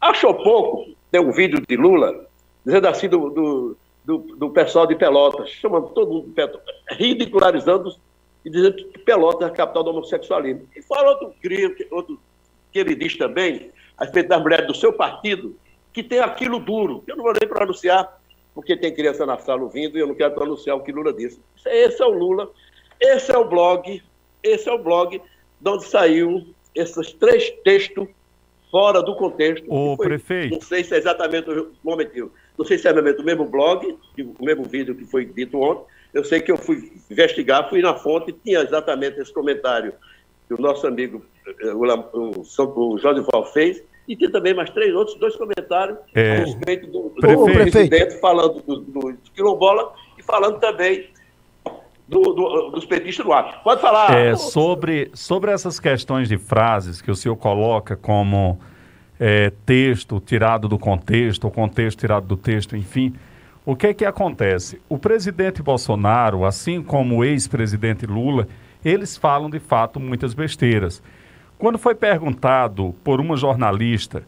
Achou 0.00 0.32
pouco, 0.32 0.96
tem 1.10 1.20
um 1.20 1.32
vídeo 1.32 1.62
de 1.68 1.76
Lula, 1.76 2.26
dizendo 2.64 2.88
assim 2.88 3.10
do, 3.10 3.28
do, 3.28 3.76
do, 4.04 4.18
do 4.18 4.50
pessoal 4.50 4.86
de 4.86 4.94
Pelotas, 4.94 5.48
chamando 5.50 5.88
todo 5.88 6.12
mundo 6.12 6.26
de 6.28 6.32
Pelotas, 6.32 6.62
ridicularizando 6.90 7.94
e 8.44 8.50
dizendo 8.50 8.76
que 8.76 8.98
Pelotas 8.98 9.48
é 9.48 9.50
a 9.50 9.54
capital 9.54 9.82
do 9.82 9.90
homossexualismo. 9.90 10.68
E 10.76 10.82
fala 10.82 11.10
outro, 11.10 11.34
outro 11.90 12.20
que 12.70 12.78
ele 12.78 12.94
diz 12.94 13.16
também, 13.16 13.70
a 13.96 14.04
respeito 14.04 14.28
das 14.28 14.42
mulheres 14.42 14.66
do 14.66 14.74
seu 14.74 14.92
partido, 14.92 15.56
que 15.92 16.02
tem 16.02 16.20
aquilo 16.20 16.58
duro. 16.58 17.02
Eu 17.06 17.16
não 17.16 17.24
vou 17.24 17.32
nem 17.32 17.48
pronunciar, 17.48 18.20
porque 18.54 18.76
tem 18.76 18.94
criança 18.94 19.24
na 19.24 19.38
sala 19.38 19.62
ouvindo 19.62 19.96
e 19.96 20.00
eu 20.00 20.06
não 20.06 20.14
quero 20.14 20.34
pronunciar 20.34 20.76
o 20.76 20.82
que 20.82 20.92
Lula 20.92 21.12
disse. 21.12 21.40
Esse 21.64 22.02
é 22.02 22.06
o 22.06 22.10
Lula, 22.10 22.50
esse 23.00 23.32
é 23.32 23.38
o 23.38 23.44
blog, 23.44 24.02
esse 24.42 24.68
é 24.68 24.72
o 24.72 24.78
blog 24.78 25.20
de 25.60 25.70
onde 25.70 25.84
saiu 25.84 26.46
esses 26.74 27.12
três 27.14 27.50
textos 27.62 28.08
fora 28.70 29.00
do 29.02 29.14
contexto. 29.14 29.64
O 29.72 29.96
prefeito. 29.96 30.54
Não 30.54 30.60
sei 30.60 30.82
se 30.82 30.94
é 30.94 30.98
exatamente 30.98 31.48
o 31.48 31.72
momento. 31.82 32.32
Não 32.58 32.64
sei 32.64 32.78
se 32.78 32.86
é 32.86 32.92
o 32.92 33.24
mesmo 33.24 33.44
blog, 33.44 33.96
o 34.18 34.44
mesmo 34.44 34.64
vídeo 34.64 34.94
que 34.94 35.04
foi 35.04 35.24
dito 35.24 35.60
ontem. 35.60 35.84
Eu 36.12 36.24
sei 36.24 36.40
que 36.40 36.52
eu 36.52 36.56
fui 36.56 36.92
investigar, 37.10 37.68
fui 37.68 37.82
na 37.82 37.94
fonte, 37.94 38.32
tinha 38.44 38.60
exatamente 38.60 39.20
esse 39.20 39.32
comentário 39.32 39.92
que 40.46 40.54
o 40.54 40.60
nosso 40.60 40.86
amigo 40.86 41.24
eh, 41.60 41.72
o, 41.72 41.82
o, 41.82 42.92
o 42.92 42.98
Jorge 42.98 43.24
Val 43.32 43.44
fez, 43.52 43.82
e 44.06 44.16
tem 44.16 44.30
também 44.30 44.54
mais 44.54 44.70
três 44.70 44.94
outros, 44.94 45.18
dois 45.18 45.34
comentários 45.34 45.98
é, 46.14 46.36
a 46.36 46.44
respeito 46.44 46.86
do, 46.86 47.08
do 47.08 47.20
prefeito. 47.20 47.70
presidente, 47.72 48.20
falando 48.20 48.60
do, 48.62 48.80
do, 48.80 49.00
do 49.12 49.30
quilombola 49.34 49.92
e 50.18 50.22
falando 50.22 50.58
também 50.60 51.08
do, 52.06 52.20
do, 52.20 52.70
dos 52.70 52.84
petistas 52.84 53.24
do 53.24 53.32
ar. 53.32 53.62
Pode 53.62 53.80
falar. 53.80 54.14
É, 54.14 54.36
sobre, 54.36 55.10
sobre 55.14 55.50
essas 55.50 55.80
questões 55.80 56.28
de 56.28 56.36
frases 56.36 57.00
que 57.00 57.10
o 57.10 57.16
senhor 57.16 57.36
coloca 57.36 57.96
como 57.96 58.60
é, 59.26 59.50
texto 59.64 60.20
tirado 60.20 60.68
do 60.68 60.78
contexto, 60.78 61.44
ou 61.44 61.50
contexto 61.50 61.98
tirado 61.98 62.26
do 62.26 62.36
texto, 62.36 62.76
enfim. 62.76 63.14
O 63.64 63.74
que 63.74 63.86
é 63.86 63.94
que 63.94 64.04
acontece? 64.04 64.78
O 64.86 64.98
presidente 64.98 65.62
Bolsonaro, 65.62 66.44
assim 66.44 66.82
como 66.82 67.16
o 67.16 67.24
ex-presidente 67.24 68.04
Lula, 68.04 68.46
eles 68.84 69.16
falam 69.16 69.48
de 69.48 69.58
fato 69.58 69.98
muitas 69.98 70.34
besteiras. 70.34 71.02
Quando 71.56 71.78
foi 71.78 71.94
perguntado 71.94 72.94
por 73.02 73.18
uma 73.18 73.34
jornalista 73.34 74.24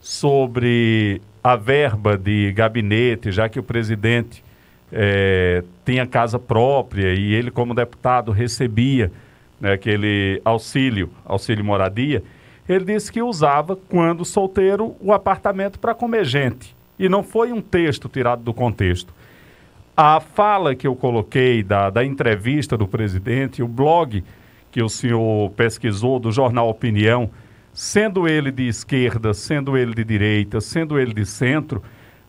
sobre 0.00 1.20
a 1.44 1.54
verba 1.54 2.16
de 2.16 2.52
gabinete, 2.52 3.30
já 3.30 3.50
que 3.50 3.58
o 3.58 3.62
presidente 3.62 4.42
é, 4.90 5.62
tinha 5.84 6.06
casa 6.06 6.38
própria 6.38 7.12
e 7.12 7.34
ele, 7.34 7.50
como 7.50 7.74
deputado, 7.74 8.32
recebia 8.32 9.12
né, 9.60 9.74
aquele 9.74 10.40
auxílio, 10.42 11.10
auxílio 11.22 11.62
moradia, 11.62 12.22
ele 12.68 12.84
disse 12.84 13.10
que 13.10 13.22
usava, 13.22 13.76
quando 13.76 14.24
solteiro, 14.24 14.94
o 15.00 15.12
apartamento 15.12 15.78
para 15.78 15.94
comer 15.94 16.24
gente. 16.24 16.74
E 16.98 17.08
não 17.08 17.22
foi 17.22 17.52
um 17.52 17.60
texto 17.60 18.08
tirado 18.08 18.42
do 18.42 18.54
contexto. 18.54 19.12
A 19.96 20.20
fala 20.20 20.74
que 20.74 20.86
eu 20.86 20.94
coloquei 20.94 21.62
da, 21.62 21.90
da 21.90 22.04
entrevista 22.04 22.76
do 22.76 22.86
presidente, 22.86 23.62
o 23.62 23.68
blog 23.68 24.22
que 24.70 24.82
o 24.82 24.88
senhor 24.88 25.50
pesquisou 25.50 26.18
do 26.18 26.32
jornal 26.32 26.68
Opinião, 26.68 27.28
sendo 27.72 28.26
ele 28.26 28.50
de 28.50 28.66
esquerda, 28.66 29.34
sendo 29.34 29.76
ele 29.76 29.94
de 29.94 30.04
direita, 30.04 30.60
sendo 30.60 30.98
ele 30.98 31.12
de 31.12 31.26
centro, 31.26 31.82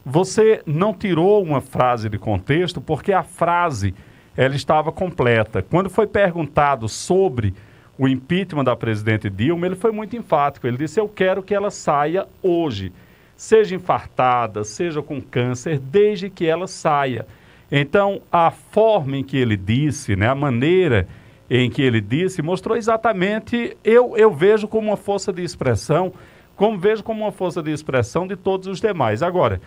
você 0.06 0.62
não 0.66 0.94
tirou 0.94 1.42
uma 1.42 1.62
frase 1.62 2.10
de 2.10 2.18
contexto 2.18 2.82
porque 2.82 3.14
a 3.14 3.24
frase 3.24 3.94
ela 4.36 4.56
estava 4.56 4.92
completa. 4.92 5.62
Quando 5.62 5.90
foi 5.90 6.08
perguntado 6.08 6.90
sobre 6.90 7.54
o 7.98 8.08
impeachment 8.08 8.64
da 8.64 8.76
presidente 8.76 9.30
Dilma, 9.30 9.66
ele 9.66 9.76
foi 9.76 9.92
muito 9.92 10.16
enfático. 10.16 10.68
Ele 10.68 10.78
disse: 10.78 11.00
"Eu 11.00 11.08
quero 11.08 11.44
que 11.44 11.54
ela 11.54 11.70
saia 11.70 12.28
hoje, 12.42 12.92
seja 13.36 13.76
infartada, 13.76 14.64
seja 14.64 15.02
com 15.02 15.22
câncer, 15.22 15.80
desde 15.80 16.30
que 16.30 16.46
ela 16.46 16.68
saia". 16.68 17.26
Então, 17.72 18.22
a 18.32 18.52
forma 18.52 19.18
em 19.18 19.24
que 19.24 19.38
ele 19.38 19.58
disse, 19.58 20.16
né, 20.16 20.28
a 20.28 20.36
maneira 20.36 21.08
em 21.50 21.70
que 21.70 21.82
ele 21.82 22.02
disse, 22.02 22.42
mostrou 22.42 22.78
exatamente, 22.78 23.76
eu, 23.84 24.16
eu 24.18 24.32
vejo 24.32 24.68
como 24.68 24.90
uma 24.90 24.98
força 24.98 25.34
de 25.34 25.44
expressão, 25.44 26.14
como 26.56 26.78
vejo 26.78 27.04
como 27.04 27.24
uma 27.24 27.32
força 27.32 27.62
de 27.62 27.72
expressão 27.72 28.28
de 28.28 28.36
todos 28.36 28.68
os 28.68 28.80
demais. 28.80 29.22
Agora, 29.22 29.60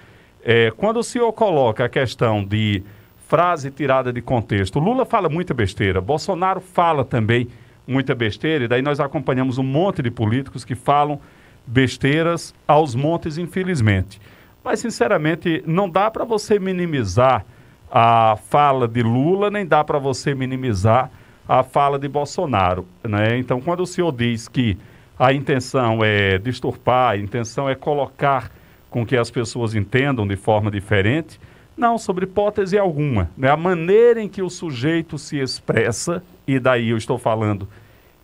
é, 0.42 0.70
quando 0.76 0.98
o 0.98 1.02
senhor 1.02 1.32
coloca 1.32 1.84
a 1.84 1.88
questão 1.88 2.44
de 2.44 2.82
frase 3.26 3.70
tirada 3.70 4.12
de 4.12 4.22
contexto, 4.22 4.78
Lula 4.78 5.04
fala 5.04 5.28
muita 5.28 5.52
besteira, 5.52 6.00
Bolsonaro 6.00 6.60
fala 6.60 7.04
também 7.04 7.48
muita 7.86 8.14
besteira, 8.14 8.64
e 8.64 8.68
daí 8.68 8.82
nós 8.82 9.00
acompanhamos 9.00 9.58
um 9.58 9.62
monte 9.62 10.02
de 10.02 10.10
políticos 10.10 10.64
que 10.64 10.74
falam 10.74 11.20
besteiras 11.66 12.54
aos 12.66 12.94
montes, 12.94 13.38
infelizmente. 13.38 14.20
Mas, 14.62 14.80
sinceramente, 14.80 15.62
não 15.66 15.88
dá 15.88 16.10
para 16.10 16.24
você 16.24 16.58
minimizar 16.58 17.44
a 17.90 18.36
fala 18.48 18.88
de 18.88 19.02
Lula, 19.02 19.50
nem 19.50 19.64
dá 19.64 19.84
para 19.84 19.98
você 19.98 20.34
minimizar 20.34 21.10
a 21.48 21.62
fala 21.62 21.98
de 21.98 22.08
Bolsonaro. 22.08 22.86
Né? 23.02 23.38
Então, 23.38 23.60
quando 23.60 23.80
o 23.80 23.86
senhor 23.86 24.12
diz 24.12 24.48
que 24.48 24.76
a 25.18 25.32
intenção 25.32 26.04
é 26.04 26.38
disturpar, 26.38 27.12
a 27.12 27.16
intenção 27.16 27.68
é 27.68 27.74
colocar 27.74 28.50
com 28.90 29.06
que 29.06 29.16
as 29.16 29.30
pessoas 29.30 29.74
entendam 29.74 30.26
de 30.26 30.36
forma 30.36 30.70
diferente, 30.70 31.40
não, 31.76 31.98
sobre 31.98 32.24
hipótese 32.24 32.78
alguma. 32.78 33.30
Né? 33.36 33.50
A 33.50 33.56
maneira 33.56 34.20
em 34.20 34.28
que 34.28 34.42
o 34.42 34.50
sujeito 34.50 35.18
se 35.18 35.38
expressa, 35.38 36.22
e 36.46 36.58
daí 36.58 36.90
eu 36.90 36.96
estou 36.96 37.18
falando 37.18 37.68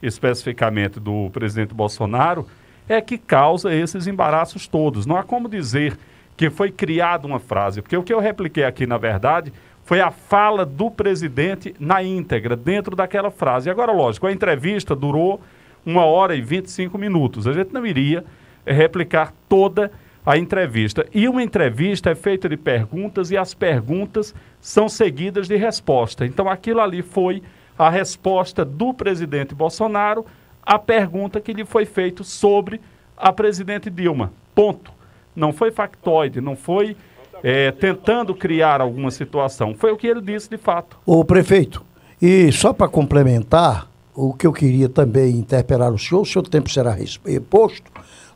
especificamente 0.03 0.99
do 0.99 1.31
presidente 1.31 1.74
Bolsonaro, 1.74 2.47
é 2.89 3.01
que 3.01 3.16
causa 3.16 3.73
esses 3.73 4.07
embaraços 4.07 4.66
todos. 4.66 5.07
Não 5.07 5.16
há 5.16 5.23
como 5.23 5.49
dizer 5.49 5.97
que 6.36 6.51
foi 6.51 6.70
criada 6.70 7.27
uma 7.27 7.39
frase, 7.39 7.81
porque 7.81 7.97
o 7.97 8.03
que 8.03 8.12
eu 8.12 8.19
repliquei 8.19 8.65
aqui, 8.65 8.86
na 8.86 8.99
verdade, 8.99 9.53
foi 9.85 10.01
a 10.01 10.11
fala 10.11 10.65
do 10.65 10.90
presidente 10.90 11.74
na 11.78 12.03
íntegra, 12.03 12.57
dentro 12.57 12.97
daquela 12.97 13.31
frase. 13.31 13.70
Agora, 13.70 13.93
lógico, 13.93 14.27
a 14.27 14.32
entrevista 14.32 14.94
durou 14.94 15.40
uma 15.85 16.05
hora 16.05 16.35
e 16.35 16.40
25 16.40 16.97
minutos. 16.97 17.47
A 17.47 17.53
gente 17.53 17.73
não 17.73 17.85
iria 17.85 18.24
replicar 18.65 19.32
toda 19.49 19.90
a 20.24 20.39
entrevista. 20.39 21.05
E 21.12 21.28
uma 21.28 21.43
entrevista 21.43 22.11
é 22.11 22.15
feita 22.15 22.49
de 22.49 22.57
perguntas 22.57 23.31
e 23.31 23.36
as 23.36 23.55
perguntas 23.55 24.35
são 24.61 24.89
seguidas 24.89 25.49
de 25.49 25.57
resposta. 25.57 26.24
Então, 26.24 26.49
aquilo 26.49 26.81
ali 26.81 27.03
foi 27.03 27.43
a 27.78 27.89
resposta 27.90 28.65
do 28.65 28.93
presidente 28.94 29.55
Bolsonaro 29.55 30.24
à 30.62 30.78
pergunta 30.78 31.40
que 31.40 31.53
lhe 31.53 31.65
foi 31.65 31.85
feita 31.85 32.23
sobre 32.23 32.81
a 33.16 33.32
presidente 33.32 33.90
Dilma. 33.90 34.32
Ponto. 34.55 34.93
Não 35.35 35.53
foi 35.53 35.70
factoide, 35.70 36.40
não 36.40 36.55
foi 36.55 36.97
é, 37.43 37.70
tentando 37.73 38.35
criar 38.35 38.81
alguma 38.81 39.11
situação. 39.11 39.74
Foi 39.74 39.90
o 39.90 39.97
que 39.97 40.07
ele 40.07 40.20
disse 40.20 40.49
de 40.49 40.59
fato. 40.59 40.99
O 41.07 41.24
prefeito, 41.24 41.85
e 42.20 42.53
só 42.53 42.73
para 42.73 42.89
complementar, 42.89 43.89
o 44.15 44.32
que 44.35 44.47
eu 44.47 44.53
queria 44.53 44.89
também 44.89 45.36
interpelar 45.36 45.93
o 45.93 45.99
senhor, 45.99 46.20
o 46.20 46.27
seu 46.27 46.43
tempo 46.43 46.70
será 46.70 46.94
reposto, 47.24 47.90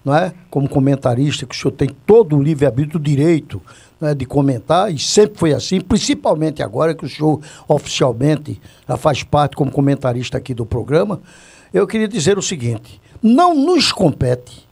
não 0.04 0.16
é? 0.16 0.32
como 0.50 0.68
comentarista, 0.68 1.44
que 1.44 1.54
o 1.54 1.58
senhor 1.58 1.72
tem 1.72 1.88
todo 2.06 2.36
o 2.36 2.42
livre-arbítrio, 2.42 2.98
direito 2.98 3.60
né, 4.00 4.14
de 4.14 4.26
comentar, 4.26 4.92
e 4.92 4.98
sempre 4.98 5.38
foi 5.38 5.52
assim, 5.52 5.80
principalmente 5.80 6.62
agora 6.62 6.94
que 6.94 7.04
o 7.04 7.08
senhor 7.08 7.40
oficialmente 7.66 8.60
já 8.88 8.96
faz 8.96 9.22
parte 9.22 9.56
como 9.56 9.70
comentarista 9.70 10.38
aqui 10.38 10.54
do 10.54 10.66
programa. 10.66 11.20
Eu 11.72 11.86
queria 11.86 12.08
dizer 12.08 12.38
o 12.38 12.42
seguinte: 12.42 13.00
não 13.22 13.54
nos 13.54 13.92
compete 13.92 14.66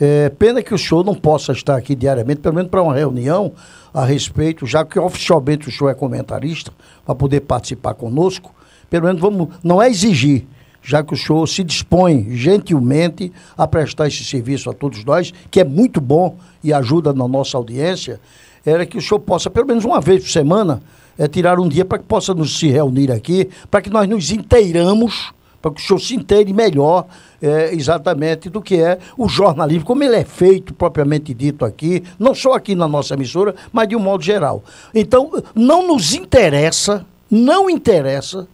é, 0.00 0.28
pena 0.28 0.62
que 0.62 0.72
o 0.72 0.78
senhor 0.78 1.04
não 1.04 1.14
possa 1.14 1.52
estar 1.52 1.76
aqui 1.76 1.94
diariamente, 1.94 2.40
pelo 2.40 2.54
menos 2.54 2.70
para 2.70 2.82
uma 2.82 2.94
reunião 2.94 3.52
a 3.92 4.04
respeito, 4.04 4.64
já 4.64 4.84
que 4.84 4.98
oficialmente 4.98 5.68
o 5.68 5.72
senhor 5.72 5.90
é 5.90 5.94
comentarista, 5.94 6.70
para 7.04 7.14
poder 7.14 7.40
participar 7.40 7.94
conosco. 7.94 8.54
Pelo 8.88 9.06
menos 9.06 9.20
vamos, 9.20 9.48
não 9.62 9.82
é 9.82 9.88
exigir, 9.88 10.46
já 10.82 11.02
que 11.02 11.14
o 11.14 11.16
senhor 11.16 11.46
se 11.46 11.62
dispõe 11.62 12.28
gentilmente 12.30 13.32
a 13.56 13.66
prestar 13.66 14.08
esse 14.08 14.24
serviço 14.24 14.70
a 14.70 14.72
todos 14.72 15.04
nós, 15.04 15.32
que 15.50 15.60
é 15.60 15.64
muito 15.64 16.00
bom 16.00 16.36
e 16.62 16.72
ajuda 16.72 17.12
na 17.12 17.28
nossa 17.28 17.56
audiência, 17.56 18.20
era 18.64 18.84
que 18.86 18.98
o 18.98 19.02
senhor 19.02 19.20
possa, 19.20 19.50
pelo 19.50 19.66
menos 19.66 19.84
uma 19.84 20.00
vez 20.00 20.22
por 20.22 20.30
semana, 20.30 20.82
é, 21.18 21.26
tirar 21.26 21.58
um 21.58 21.68
dia 21.68 21.84
para 21.84 21.98
que 21.98 22.04
possa 22.04 22.32
nos 22.32 22.58
se 22.58 22.68
reunir 22.68 23.10
aqui, 23.10 23.48
para 23.70 23.82
que 23.82 23.90
nós 23.90 24.08
nos 24.08 24.30
inteiramos 24.30 25.32
para 25.60 25.72
que 25.72 25.80
o 25.80 25.84
senhor 25.84 25.98
se 25.98 26.14
inteire 26.14 26.52
melhor 26.52 27.06
é, 27.42 27.74
exatamente 27.74 28.48
do 28.48 28.62
que 28.62 28.76
é 28.76 28.98
o 29.16 29.28
jornalismo, 29.28 29.84
como 29.84 30.04
ele 30.04 30.16
é 30.16 30.24
feito, 30.24 30.72
propriamente 30.72 31.34
dito 31.34 31.64
aqui, 31.64 32.02
não 32.18 32.34
só 32.34 32.52
aqui 32.52 32.74
na 32.74 32.88
nossa 32.88 33.14
emissora, 33.14 33.54
mas 33.72 33.88
de 33.88 33.96
um 33.96 34.00
modo 34.00 34.22
geral. 34.22 34.62
Então, 34.94 35.30
não 35.54 35.86
nos 35.86 36.14
interessa, 36.14 37.04
não 37.30 37.68
interessa 37.68 38.46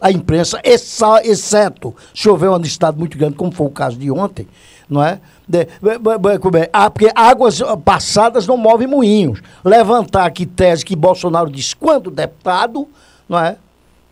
a 0.00 0.10
imprensa, 0.10 0.60
exceto 0.62 1.94
se 2.14 2.28
houver 2.28 2.48
uma 2.48 2.58
necessidade 2.58 2.98
muito 2.98 3.16
grande, 3.16 3.34
como 3.34 3.50
foi 3.50 3.66
o 3.66 3.70
caso 3.70 3.96
de 3.96 4.10
ontem, 4.10 4.46
não 4.88 5.02
é? 5.02 5.20
De, 5.48 5.60
é? 5.60 6.70
Ah, 6.72 6.90
porque 6.90 7.10
águas 7.14 7.60
passadas 7.84 8.46
não 8.46 8.56
movem 8.56 8.86
moinhos. 8.86 9.40
Levantar 9.64 10.26
aqui 10.26 10.44
tese 10.44 10.84
que 10.84 10.96
Bolsonaro 10.96 11.50
diz 11.50 11.72
quando 11.72 12.10
deputado, 12.10 12.86
não 13.28 13.38
é? 13.38 13.56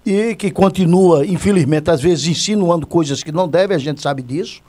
E 0.06 0.35
que 0.36 0.51
continua, 0.51 1.27
infelizmente, 1.27 1.90
às 1.90 2.01
vezes 2.01 2.27
insinuando 2.27 2.86
coisas 2.86 3.23
que 3.23 3.32
não 3.32 3.48
deve, 3.48 3.74
a 3.74 3.78
gente 3.78 4.01
sabe 4.01 4.23
disso. 4.23 4.62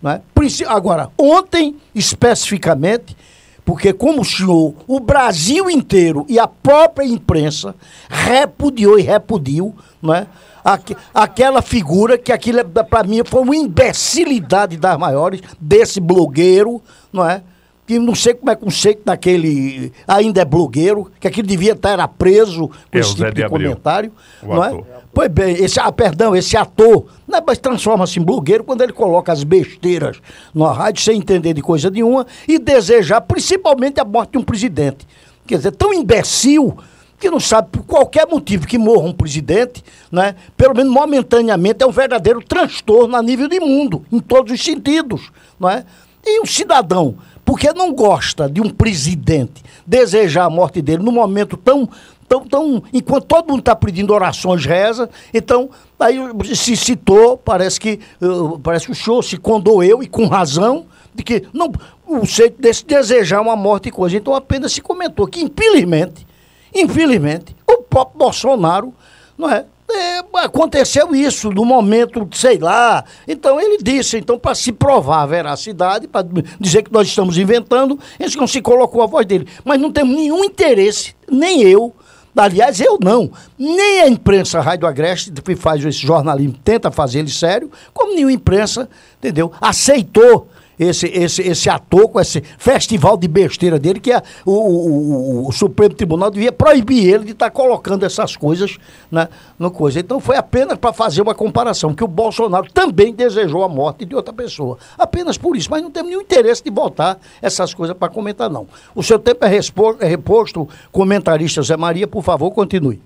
Não 0.00 0.10
é? 0.10 0.20
Agora, 0.68 1.10
ontem, 1.16 1.76
especificamente, 1.94 3.16
porque 3.64 3.92
como 3.92 4.22
o 4.22 4.24
senhor, 4.24 4.74
o 4.86 5.00
Brasil 5.00 5.70
inteiro 5.70 6.26
e 6.28 6.38
a 6.38 6.46
própria 6.46 7.06
imprensa 7.06 7.74
repudiou 8.08 8.98
e 8.98 9.02
repudiu, 9.02 9.74
não 10.00 10.14
é? 10.14 10.26
Aqu 10.64 10.94
aquela 11.12 11.60
figura 11.62 12.16
que 12.16 12.30
aquilo, 12.32 12.60
é, 12.60 12.64
para 12.64 13.02
mim, 13.06 13.22
foi 13.24 13.42
uma 13.42 13.56
imbecilidade 13.56 14.76
das 14.76 14.96
maiores 14.98 15.40
desse 15.60 16.00
blogueiro, 16.00 16.80
não 17.12 17.28
é? 17.28 17.42
Que 17.84 17.98
não 17.98 18.14
sei 18.14 18.32
como 18.34 18.50
é 18.50 18.54
conceito 18.54 19.02
daquele 19.04 19.92
ainda 20.06 20.40
é 20.40 20.44
blogueiro, 20.44 21.10
que 21.18 21.26
aquele 21.26 21.48
devia 21.48 21.72
estar 21.72 22.06
preso 22.08 22.68
com 22.68 22.74
É, 22.92 22.98
o 22.98 23.00
esse 23.00 23.10
Zé 23.16 23.24
tipo 23.24 23.30
de 23.30 23.34
de 23.34 23.42
Abreu, 23.44 23.70
comentário, 23.70 24.12
não 24.42 24.62
ator. 24.62 24.86
é? 24.88 25.02
Pois 25.12 25.28
bem, 25.28 25.56
esse, 25.56 25.80
ah, 25.80 25.90
perdão, 25.92 26.34
esse 26.34 26.56
ator, 26.56 27.06
né, 27.26 27.42
mas 27.44 27.58
transforma-se 27.58 28.18
em 28.18 28.22
blogueiro 28.22 28.62
quando 28.64 28.82
ele 28.82 28.92
coloca 28.92 29.32
as 29.32 29.42
besteiras 29.44 30.20
na 30.54 30.72
rádio 30.72 31.02
sem 31.02 31.18
entender 31.18 31.52
de 31.54 31.60
coisa 31.60 31.90
nenhuma 31.90 32.24
e 32.46 32.58
desejar 32.58 33.20
principalmente 33.22 34.00
a 34.00 34.04
morte 34.04 34.30
de 34.32 34.38
um 34.38 34.42
presidente. 34.44 35.06
Quer 35.46 35.56
dizer, 35.56 35.72
tão 35.72 35.92
imbecil 35.92 36.78
que 37.22 37.30
não 37.30 37.38
sabe 37.38 37.68
por 37.70 37.84
qualquer 37.84 38.26
motivo 38.26 38.66
que 38.66 38.76
morra 38.76 39.06
um 39.06 39.12
presidente, 39.12 39.84
né, 40.10 40.34
pelo 40.56 40.74
menos 40.74 40.92
momentaneamente, 40.92 41.84
é 41.84 41.86
um 41.86 41.92
verdadeiro 41.92 42.42
transtorno 42.42 43.14
a 43.14 43.22
nível 43.22 43.46
de 43.46 43.60
mundo, 43.60 44.04
em 44.10 44.18
todos 44.18 44.52
os 44.52 44.62
sentidos. 44.62 45.30
Não 45.58 45.70
é? 45.70 45.84
E 46.26 46.40
um 46.40 46.46
cidadão, 46.46 47.14
porque 47.44 47.72
não 47.72 47.92
gosta 47.92 48.50
de 48.50 48.60
um 48.60 48.68
presidente 48.68 49.62
desejar 49.86 50.46
a 50.46 50.50
morte 50.50 50.82
dele 50.82 51.02
num 51.02 51.12
momento 51.12 51.56
tão. 51.56 51.88
Tão, 52.28 52.46
tão, 52.46 52.82
enquanto 52.94 53.26
todo 53.26 53.50
mundo 53.50 53.58
está 53.58 53.76
pedindo 53.76 54.10
orações, 54.14 54.64
reza, 54.64 55.10
então 55.34 55.68
aí 56.00 56.16
se 56.54 56.74
citou, 56.78 57.36
parece 57.36 57.78
que 57.78 58.00
uh, 58.22 58.58
parece 58.58 58.86
que 58.86 58.92
o 58.92 58.94
senhor 58.94 59.22
se 59.22 59.36
condoeu 59.36 60.02
e 60.02 60.06
com 60.06 60.26
razão 60.26 60.86
de 61.14 61.22
que 61.22 61.42
não 61.52 61.70
o 62.06 62.24
jeito 62.24 62.58
desse 62.58 62.86
desejar 62.86 63.42
uma 63.42 63.54
morte 63.54 63.90
e 63.90 63.92
coisa. 63.92 64.16
Então 64.16 64.34
apenas 64.34 64.72
se 64.72 64.80
comentou 64.80 65.26
que, 65.26 65.42
infelizmente, 65.42 66.26
infelizmente, 66.74 67.56
o 67.66 67.82
próprio 67.82 68.18
Bolsonaro, 68.18 68.94
não 69.36 69.50
é? 69.50 69.64
É, 69.94 70.22
aconteceu 70.44 71.14
isso 71.14 71.50
no 71.50 71.64
momento, 71.64 72.26
sei 72.32 72.56
lá. 72.58 73.04
Então 73.28 73.60
ele 73.60 73.78
disse, 73.82 74.16
então 74.16 74.38
para 74.38 74.54
se 74.54 74.72
provar 74.72 75.22
a 75.22 75.26
veracidade, 75.26 76.08
para 76.08 76.26
dizer 76.58 76.82
que 76.82 76.92
nós 76.92 77.08
estamos 77.08 77.36
inventando, 77.36 77.98
ele 78.18 78.34
não 78.36 78.46
se 78.46 78.62
colocou 78.62 79.02
a 79.02 79.06
voz 79.06 79.26
dele. 79.26 79.46
Mas 79.64 79.80
não 79.80 79.92
temos 79.92 80.16
nenhum 80.16 80.44
interesse, 80.44 81.14
nem 81.30 81.62
eu, 81.62 81.94
aliás, 82.34 82.80
eu 82.80 82.98
não, 83.02 83.30
nem 83.58 84.00
a 84.00 84.08
imprensa 84.08 84.60
Rádio 84.60 84.86
Agreste, 84.86 85.30
que 85.30 85.56
faz 85.56 85.84
esse 85.84 85.98
jornalismo, 85.98 86.56
tenta 86.64 86.90
fazer 86.90 87.18
ele 87.18 87.30
sério, 87.30 87.70
como 87.92 88.14
nenhuma 88.14 88.32
imprensa, 88.32 88.88
entendeu? 89.18 89.52
Aceitou 89.60 90.48
esse, 90.82 91.06
esse, 91.06 91.42
esse 91.42 91.70
ator 91.70 92.08
com 92.08 92.20
esse 92.20 92.40
festival 92.58 93.16
de 93.16 93.28
besteira 93.28 93.78
dele, 93.78 94.00
que 94.00 94.12
é, 94.12 94.22
o, 94.44 94.52
o, 94.52 95.48
o 95.48 95.52
Supremo 95.52 95.94
Tribunal 95.94 96.30
devia 96.30 96.52
proibir 96.52 97.08
ele 97.12 97.24
de 97.24 97.32
estar 97.32 97.50
colocando 97.50 98.04
essas 98.04 98.36
coisas 98.36 98.78
né, 99.10 99.28
no 99.58 99.70
coisa. 99.70 100.00
Então 100.00 100.20
foi 100.20 100.36
apenas 100.36 100.78
para 100.78 100.92
fazer 100.92 101.22
uma 101.22 101.34
comparação, 101.34 101.94
que 101.94 102.04
o 102.04 102.08
Bolsonaro 102.08 102.70
também 102.72 103.12
desejou 103.14 103.62
a 103.64 103.68
morte 103.68 104.04
de 104.04 104.14
outra 104.14 104.32
pessoa. 104.32 104.78
Apenas 104.98 105.36
por 105.38 105.56
isso, 105.56 105.68
mas 105.70 105.82
não 105.82 105.90
temos 105.90 106.10
nenhum 106.10 106.22
interesse 106.22 106.62
de 106.62 106.70
botar 106.70 107.18
essas 107.40 107.72
coisas 107.74 107.96
para 107.96 108.08
comentar, 108.08 108.50
não. 108.50 108.66
O 108.94 109.02
seu 109.02 109.18
tempo 109.18 109.44
é, 109.44 109.48
respo- 109.48 109.96
é 110.00 110.06
reposto, 110.06 110.68
comentarista 110.90 111.62
Zé 111.62 111.76
Maria, 111.76 112.06
por 112.06 112.22
favor, 112.22 112.50
continue. 112.50 113.00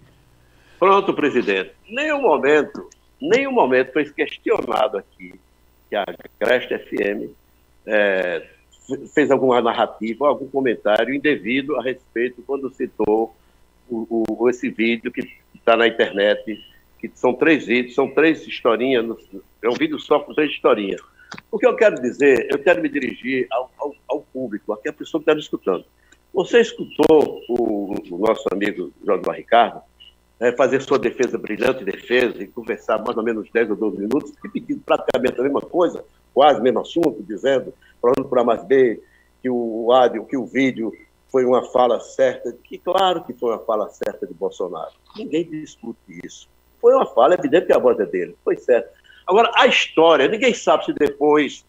Pronto, 0.79 1.15
presidente. 1.15 1.71
Nenhum 1.89 2.21
momento, 2.21 2.89
nenhum 3.21 3.53
momento 3.53 3.93
foi 3.93 4.05
questionado 4.05 4.99
aqui 4.99 5.35
que 5.89 5.97
a 5.97 6.05
Creste 6.39 6.77
FM 6.79 7.31
é, 7.87 8.47
fe- 8.87 9.07
fez 9.15 9.31
alguma 9.31 9.61
narrativa, 9.61 10.27
algum 10.29 10.47
comentário 10.49 11.15
indevido 11.15 11.77
a 11.77 11.83
respeito 11.83 12.43
quando 12.47 12.71
citou 12.71 13.35
o, 13.89 14.25
o- 14.45 14.49
esse 14.51 14.69
vídeo 14.69 15.11
que 15.13 15.29
está 15.55 15.77
na 15.77 15.87
internet, 15.87 16.59
que 16.99 17.11
são 17.15 17.33
três 17.35 17.67
vídeos, 17.67 17.95
são 17.95 18.09
três 18.11 18.47
historinhas, 18.47 19.05
é 19.63 19.69
um 19.69 19.75
vídeo 19.75 19.99
só 19.99 20.19
com 20.21 20.35
três 20.35 20.51
historinhas. 20.51 21.01
O 21.51 21.59
que 21.59 21.67
eu 21.67 21.75
quero 21.77 22.01
dizer, 22.01 22.49
eu 22.51 22.59
quero 22.59 22.81
me 22.83 22.89
dirigir 22.89 23.47
ao, 23.51 23.71
ao- 23.79 23.95
ao 24.09 24.21
público, 24.21 24.73
a 24.73 24.79
que 24.79 24.89
a 24.89 24.93
pessoa 24.93 25.23
que 25.23 25.31
está 25.31 25.39
escutando. 25.41 25.85
Você 26.33 26.61
escutou 26.61 27.41
o, 27.49 27.95
o 28.11 28.19
nosso 28.19 28.45
amigo 28.53 28.93
Jorge 29.05 29.23
Ricardo 29.31 29.81
é, 30.39 30.53
fazer 30.53 30.83
sua 30.83 30.99
defesa, 30.99 31.39
brilhante 31.39 31.83
defesa, 31.85 32.43
e 32.43 32.47
conversar 32.47 32.99
mais 33.03 33.17
ou 33.17 33.23
menos 33.23 33.49
10 33.51 33.71
ou 33.71 33.77
12 33.77 33.99
minutos, 33.99 34.33
repetindo 34.43 34.83
praticamente 34.85 35.41
a 35.41 35.43
mesma 35.43 35.61
coisa, 35.63 36.05
quase 36.37 36.61
o 36.61 36.63
mesmo 36.63 36.81
assunto, 36.81 37.25
dizendo, 37.27 37.73
falando 37.99 38.29
para 38.29 38.45
mais 38.45 38.63
B, 38.63 39.03
que 39.41 39.49
o 39.49 39.91
áudio, 39.91 40.27
que 40.27 40.37
o 40.37 40.45
vídeo 40.45 40.93
foi 41.33 41.47
uma 41.47 41.63
fala 41.63 41.99
certa, 41.99 42.53
que 42.53 42.77
claro 42.77 43.25
que 43.25 43.33
foi 43.33 43.53
uma 43.53 43.59
fala 43.61 43.89
certa 43.89 44.27
de 44.27 44.35
Bolsonaro. 44.35 44.93
Ninguém 45.17 45.49
discute 45.49 45.99
isso. 46.23 46.47
Foi 46.79 46.93
uma 46.95 47.07
fala, 47.07 47.33
é 47.33 47.39
evidente 47.39 47.69
que 47.69 47.73
a 47.73 47.79
voz 47.79 47.99
é 47.99 48.05
dele, 48.05 48.37
foi 48.45 48.59
certo. 48.59 48.91
Agora, 49.27 49.51
a 49.55 49.67
história, 49.67 50.29
ninguém 50.29 50.53
sabe 50.53 50.85
se 50.85 50.93
depois, 50.93 51.65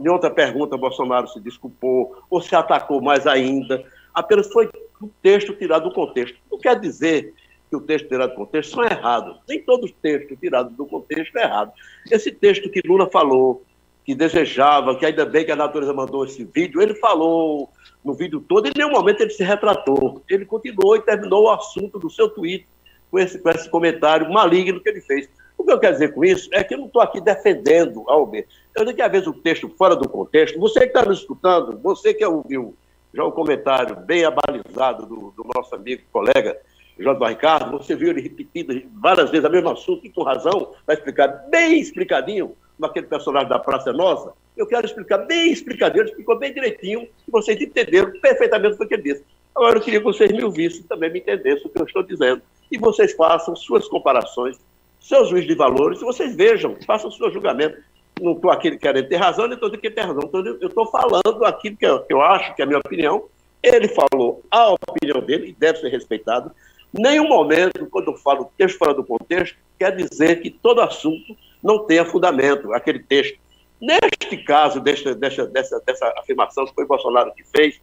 em 0.00 0.08
outra 0.08 0.30
pergunta, 0.30 0.76
Bolsonaro 0.76 1.26
se 1.26 1.40
desculpou, 1.40 2.16
ou 2.30 2.40
se 2.40 2.54
atacou 2.54 3.02
mais 3.02 3.26
ainda, 3.26 3.84
apenas 4.14 4.46
foi 4.52 4.70
um 5.02 5.10
texto 5.20 5.54
tirado 5.54 5.88
do 5.88 5.92
contexto. 5.92 6.38
Não 6.48 6.58
quer 6.60 6.78
dizer 6.78 7.34
que 7.68 7.74
o 7.74 7.80
texto 7.80 8.06
tirado 8.06 8.30
do 8.30 8.36
contexto 8.36 8.76
são 8.76 8.84
errados. 8.84 9.40
Nem 9.48 9.60
todos 9.60 9.90
os 9.90 9.96
textos 10.00 10.38
tirados 10.38 10.72
do 10.76 10.86
contexto 10.86 11.36
é 11.36 11.42
errado. 11.42 11.72
Esse 12.08 12.30
texto 12.30 12.70
que 12.70 12.80
Lula 12.86 13.10
falou, 13.10 13.64
que 14.04 14.14
desejava, 14.14 14.94
que 14.96 15.06
ainda 15.06 15.24
bem 15.24 15.44
que 15.44 15.52
a 15.52 15.56
natureza 15.56 15.92
mandou 15.92 16.24
esse 16.24 16.44
vídeo, 16.44 16.82
ele 16.82 16.94
falou 16.94 17.70
no 18.04 18.12
vídeo 18.12 18.44
todo, 18.46 18.68
em 18.68 18.72
nenhum 18.76 18.90
momento 18.90 19.22
ele 19.22 19.30
se 19.30 19.42
retratou. 19.42 20.22
Ele 20.28 20.44
continuou 20.44 20.96
e 20.96 21.00
terminou 21.00 21.44
o 21.44 21.50
assunto 21.50 21.98
do 21.98 22.10
seu 22.10 22.28
tweet 22.28 22.66
com 23.10 23.18
esse, 23.18 23.38
com 23.38 23.48
esse 23.48 23.68
comentário 23.70 24.30
maligno 24.30 24.80
que 24.80 24.88
ele 24.88 25.00
fez. 25.00 25.28
O 25.56 25.64
que 25.64 25.72
eu 25.72 25.78
quero 25.78 25.94
dizer 25.94 26.12
com 26.12 26.24
isso 26.24 26.50
é 26.52 26.62
que 26.62 26.74
eu 26.74 26.78
não 26.78 26.86
estou 26.86 27.00
aqui 27.00 27.20
defendendo 27.20 28.04
a 28.08 28.16
UB. 28.16 28.44
Eu 28.76 28.84
digo 28.84 28.96
que 28.96 29.02
às 29.02 29.10
vezes 29.10 29.26
o 29.26 29.32
texto 29.32 29.68
fora 29.78 29.96
do 29.96 30.08
contexto, 30.08 30.58
você 30.58 30.80
que 30.80 30.86
está 30.86 31.04
nos 31.04 31.20
escutando, 31.20 31.78
você 31.78 32.12
que 32.12 32.24
ouviu 32.26 32.76
já 33.14 33.24
o 33.24 33.32
comentário 33.32 33.96
bem 33.96 34.24
abalizado 34.24 35.06
do, 35.06 35.32
do 35.36 35.46
nosso 35.54 35.74
amigo, 35.74 36.02
colega 36.12 36.58
Jorge 36.98 37.24
Ricardo, 37.24 37.78
você 37.78 37.96
viu 37.96 38.10
ele 38.10 38.20
repetido 38.20 38.82
várias 39.00 39.30
vezes 39.30 39.48
o 39.48 39.52
mesmo 39.52 39.70
assunto, 39.70 40.06
e 40.06 40.10
com 40.10 40.22
razão, 40.22 40.72
vai 40.86 40.96
explicar 40.96 41.28
bem 41.48 41.80
explicadinho, 41.80 42.56
como 42.76 42.90
aquele 42.90 43.06
personagem 43.06 43.48
da 43.48 43.58
Praça 43.58 43.92
Nossa. 43.92 44.32
Eu 44.56 44.66
quero 44.66 44.86
explicar 44.86 45.18
bem 45.18 45.52
explicadinho, 45.52 46.04
explicou 46.04 46.38
bem 46.38 46.52
direitinho, 46.52 47.02
e 47.02 47.30
vocês 47.30 47.60
entenderam 47.60 48.12
perfeitamente 48.20 48.80
o 48.80 48.86
que 48.86 48.94
ele 48.94 49.02
disse. 49.02 49.24
Agora 49.54 49.76
eu 49.76 49.80
queria 49.80 50.00
que 50.00 50.04
vocês 50.04 50.30
me 50.30 50.42
ouvissem 50.42 50.82
também 50.82 51.10
me 51.10 51.20
entendessem 51.20 51.66
o 51.66 51.68
que 51.68 51.80
eu 51.80 51.84
estou 51.86 52.02
dizendo. 52.02 52.42
E 52.70 52.78
vocês 52.78 53.12
façam 53.12 53.54
suas 53.54 53.86
comparações, 53.86 54.58
seus 55.00 55.28
juízes 55.28 55.48
de 55.48 55.54
valores, 55.54 56.00
e 56.00 56.04
vocês 56.04 56.34
vejam, 56.34 56.76
façam 56.86 57.10
seu 57.10 57.30
julgamento. 57.30 57.78
Não 58.20 58.32
estou 58.32 58.50
aqui 58.50 58.76
querendo 58.76 59.08
ter 59.08 59.16
razão, 59.16 59.46
nem 59.46 59.54
estou 59.54 59.68
dizendo 59.68 59.80
que 59.80 59.86
ele 59.88 59.94
tem 59.94 60.04
razão. 60.04 60.30
Eu 60.60 60.68
estou 60.68 60.86
falando 60.86 61.44
aquilo 61.44 61.76
que 61.76 61.86
eu, 61.86 62.00
que 62.00 62.12
eu 62.12 62.20
acho 62.20 62.54
que 62.54 62.62
é 62.62 62.64
a 62.64 62.66
minha 62.66 62.78
opinião. 62.78 63.24
Ele 63.62 63.88
falou 63.88 64.42
a 64.50 64.72
opinião 64.72 65.20
dele, 65.20 65.48
e 65.48 65.52
deve 65.52 65.78
ser 65.78 65.88
respeitado. 65.88 66.50
Nenhum 66.92 67.28
momento, 67.28 67.86
quando 67.90 68.12
eu 68.12 68.16
falo 68.16 68.50
texto 68.56 68.78
fora 68.78 68.94
do 68.94 69.04
contexto, 69.04 69.56
quer 69.78 69.96
dizer 69.96 70.40
que 70.40 70.50
todo 70.50 70.80
assunto 70.80 71.36
não 71.64 71.86
tenha 71.86 72.04
fundamento, 72.04 72.74
aquele 72.74 72.98
texto. 72.98 73.38
Neste 73.80 74.36
caso, 74.44 74.80
desta, 74.80 75.14
dessa, 75.14 75.80
dessa 75.80 76.14
afirmação 76.18 76.66
que 76.66 76.74
foi 76.74 76.86
Bolsonaro 76.86 77.32
que 77.34 77.42
fez, 77.44 77.80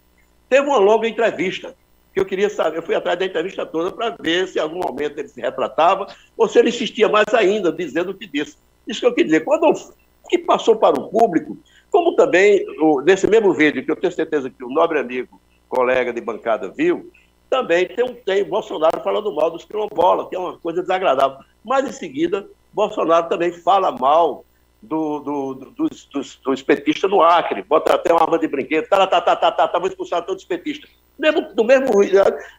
teve 0.47 0.67
uma 0.67 0.77
longa 0.77 1.07
entrevista, 1.07 1.75
que 2.13 2.19
eu 2.19 2.25
queria 2.25 2.49
saber, 2.49 2.77
eu 2.77 2.83
fui 2.83 2.93
atrás 2.93 3.17
da 3.17 3.25
entrevista 3.25 3.65
toda 3.65 3.91
para 3.91 4.15
ver 4.19 4.47
se 4.47 4.59
em 4.59 4.61
algum 4.61 4.79
momento 4.79 5.17
ele 5.17 5.27
se 5.27 5.41
retratava 5.41 6.07
ou 6.37 6.47
se 6.47 6.59
ele 6.59 6.69
insistia 6.69 7.09
mais 7.09 7.25
ainda, 7.33 7.71
dizendo 7.71 8.11
o 8.11 8.13
que 8.13 8.27
disse. 8.27 8.57
Isso 8.87 8.99
que 8.99 9.05
eu 9.05 9.13
queria 9.13 9.25
dizer. 9.25 9.45
Quando 9.45 9.65
eu- 9.65 9.73
que 10.29 10.37
passou 10.37 10.75
para 10.75 10.99
o 10.99 11.09
público, 11.09 11.57
como 11.89 12.15
também 12.15 12.65
o- 12.79 13.01
nesse 13.01 13.27
mesmo 13.27 13.53
vídeo, 13.53 13.83
que 13.83 13.91
eu 13.91 13.95
tenho 13.95 14.13
certeza 14.13 14.49
que 14.49 14.63
o 14.63 14.69
nobre 14.69 14.99
amigo, 14.99 15.41
colega 15.67 16.13
de 16.13 16.21
bancada 16.21 16.69
viu, 16.69 17.11
também 17.49 17.87
tem, 17.87 18.03
um, 18.03 18.13
tem 18.13 18.43
Bolsonaro 18.43 19.01
falando 19.03 19.33
mal 19.33 19.49
dos 19.49 19.65
quilombolas, 19.65 20.27
que 20.29 20.35
é 20.35 20.39
uma 20.39 20.57
coisa 20.57 20.81
desagradável. 20.81 21.37
Mas 21.63 21.87
em 21.87 21.91
seguida, 21.91 22.47
Bolsonaro 22.73 23.27
também 23.29 23.51
fala 23.51 23.91
mal 23.91 24.45
do, 24.81 25.19
do, 25.19 25.53
do- 25.53 25.71
dos, 25.71 26.05
dos, 26.05 26.35
dos 26.37 26.61
petistas 26.61 27.09
no 27.09 27.21
Acre, 27.21 27.61
bota 27.61 27.93
até 27.93 28.11
uma 28.11 28.21
arma 28.23 28.39
de 28.39 28.47
brinquedo, 28.47 28.87
tá, 28.87 29.05
tá, 29.05 29.21
tá, 29.21 29.35
tá, 29.35 29.51
tá, 29.51 29.67
tá, 29.67 29.79
vou 29.79 29.87
expulsar 29.87 30.25
todos 30.25 30.43
os 30.43 30.47
petistas. 30.47 30.89
Mesmo, 31.19 31.53
do 31.53 31.63
mesmo 31.63 31.87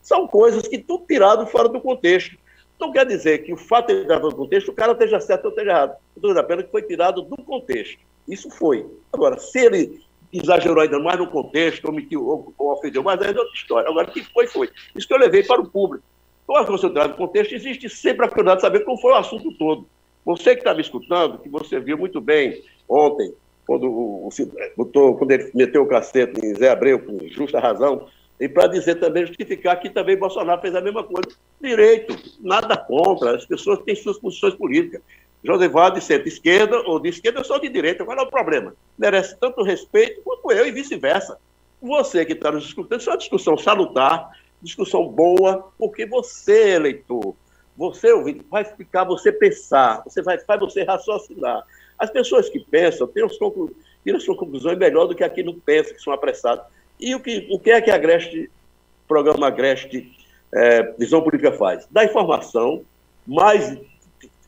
são 0.02 0.26
coisas 0.28 0.68
que 0.68 0.78
tudo 0.78 1.05
tirado 1.06 1.47
fora 1.47 1.68
do 1.68 1.80
contexto. 1.80 2.36
Não 2.80 2.93
quer 2.93 3.06
dizer 3.06 3.39
que 3.44 3.52
o 3.52 3.56
fato 3.56 3.89
de 3.94 4.02
estar 4.02 4.18
no 4.18 4.34
contexto, 4.34 4.70
o 4.70 4.74
cara 4.74 4.93
esteja 4.93 5.20
certo 5.20 5.44
ou 5.47 5.51
esteja 5.51 5.70
errado. 5.70 5.97
Dizendo 6.16 6.40
apenas 6.40 6.64
que 6.64 6.70
foi 6.70 6.82
tirado 6.82 7.22
do 7.22 7.36
contexto. 7.44 7.98
Isso 8.28 8.51
foi. 8.51 8.86
Agora, 9.12 9.39
se 9.39 9.59
ele 9.59 10.01
exagerou 10.32 10.80
ainda 10.82 10.98
mais 10.98 11.18
no 11.18 11.28
contexto, 11.28 11.89
omitiu 11.89 12.26
ou, 12.26 12.52
ou 12.59 12.72
ofendeu 12.72 13.02
mais, 13.02 13.20
ainda 13.20 13.39
é 13.39 13.40
outra 13.40 13.55
história. 13.55 13.89
Agora, 13.89 14.09
o 14.09 14.12
que 14.12 14.24
foi, 14.24 14.47
foi. 14.48 14.68
Isso 14.97 15.06
que 15.06 15.14
eu 15.14 15.18
levei 15.18 15.43
para 15.44 15.60
o 15.60 15.68
público. 15.68 16.05
Como 16.47 16.59
é 16.59 16.64
considerado 16.66 17.12
o 17.12 17.16
contexto, 17.16 17.55
existe 17.55 17.89
sempre 17.89 18.26
a 18.26 18.28
curiosidade 18.28 18.59
de 18.59 18.62
saber 18.62 18.80
como 18.84 19.01
foi 19.01 19.12
o 19.12 19.16
assunto 19.16 19.52
todo. 19.56 19.86
Você 20.24 20.55
que 20.55 20.61
está 20.61 20.74
me 20.74 20.81
escutando, 20.81 21.39
que 21.39 21.49
você 21.49 21.81
viu 21.81 21.99
muito 21.99 22.20
bem 22.20 22.62
ontem, 22.89 23.35
quando, 23.66 23.90
o, 23.90 24.28
botou, 24.77 25.16
quando 25.16 25.31
ele 25.31 25.51
meteu 25.55 25.82
o 25.82 25.86
cacete 25.86 26.44
em 26.44 26.55
Zé 26.55 26.70
Abreu, 26.70 26.99
com 26.99 27.27
justa 27.28 27.59
razão, 27.59 28.07
e 28.40 28.49
para 28.49 28.66
dizer 28.66 28.97
também, 28.97 29.27
justificar 29.27 29.78
que 29.81 29.89
também 29.89 30.16
Bolsonaro 30.16 30.61
fez 30.61 30.74
a 30.74 30.81
mesma 30.81 31.05
coisa. 31.05 31.28
Direito, 31.61 32.16
nada 32.40 32.77
contra, 32.77 33.36
as 33.36 33.47
pessoas 33.47 33.81
têm 33.82 33.94
suas 33.94 34.19
posições 34.19 34.55
políticas. 34.55 35.01
Josevaldo 35.44 35.99
de 35.99 36.05
centro-esquerda 36.05 36.78
ou 36.81 37.01
de 37.01 37.09
esquerda, 37.09 37.40
eu 37.40 37.44
sou 37.44 37.61
de 37.61 37.69
direita, 37.69 38.05
qual 38.05 38.16
é 38.16 38.23
o 38.23 38.27
problema? 38.27 38.74
Merece 38.99 39.36
tanto 39.39 39.62
respeito 39.62 40.23
quanto 40.23 40.53
eu 40.53 40.66
e 40.66 40.73
vice-versa. 40.73 41.39
Você 41.81 42.24
que 42.24 42.32
está 42.32 42.51
nos 42.51 42.65
escutando, 42.65 43.01
isso 43.01 43.11
é 43.11 43.12
uma 43.12 43.19
discussão 43.19 43.57
salutar, 43.57 44.31
discussão 44.61 45.07
boa, 45.09 45.69
porque 45.78 46.07
você, 46.07 46.74
eleitor, 46.74 47.35
você 47.77 48.12
ouvinte, 48.12 48.44
vai 48.51 48.65
ficar 48.65 49.05
você 49.05 49.32
pensar, 49.32 50.03
você 50.05 50.23
vai, 50.23 50.39
faz 50.39 50.61
você 50.61 50.82
raciocinar. 50.82 51.65
As 51.99 52.11
pessoas 52.11 52.49
que 52.49 52.61
pensam 52.61 53.09
os 53.24 53.39
conclu... 53.39 53.74
tiram 54.05 54.20
suas 54.20 54.36
conclusões 54.36 54.78
melhor 54.78 55.07
do 55.07 55.15
que 55.15 55.24
aqui 55.24 55.43
não 55.43 55.59
pensam, 55.59 55.94
que 55.94 56.03
são 56.03 56.12
apressados. 56.12 56.65
E 56.99 57.15
o 57.15 57.20
que, 57.20 57.49
o 57.51 57.59
que 57.59 57.70
é 57.70 57.81
que 57.81 57.90
a 57.90 57.94
Agreste, 57.94 58.51
programa 59.09 59.47
Agreste 59.47 60.12
é, 60.55 60.94
Visão 60.99 61.23
Política 61.23 61.53
faz? 61.53 61.86
Dá 61.90 62.05
informação, 62.05 62.85
mais 63.27 63.78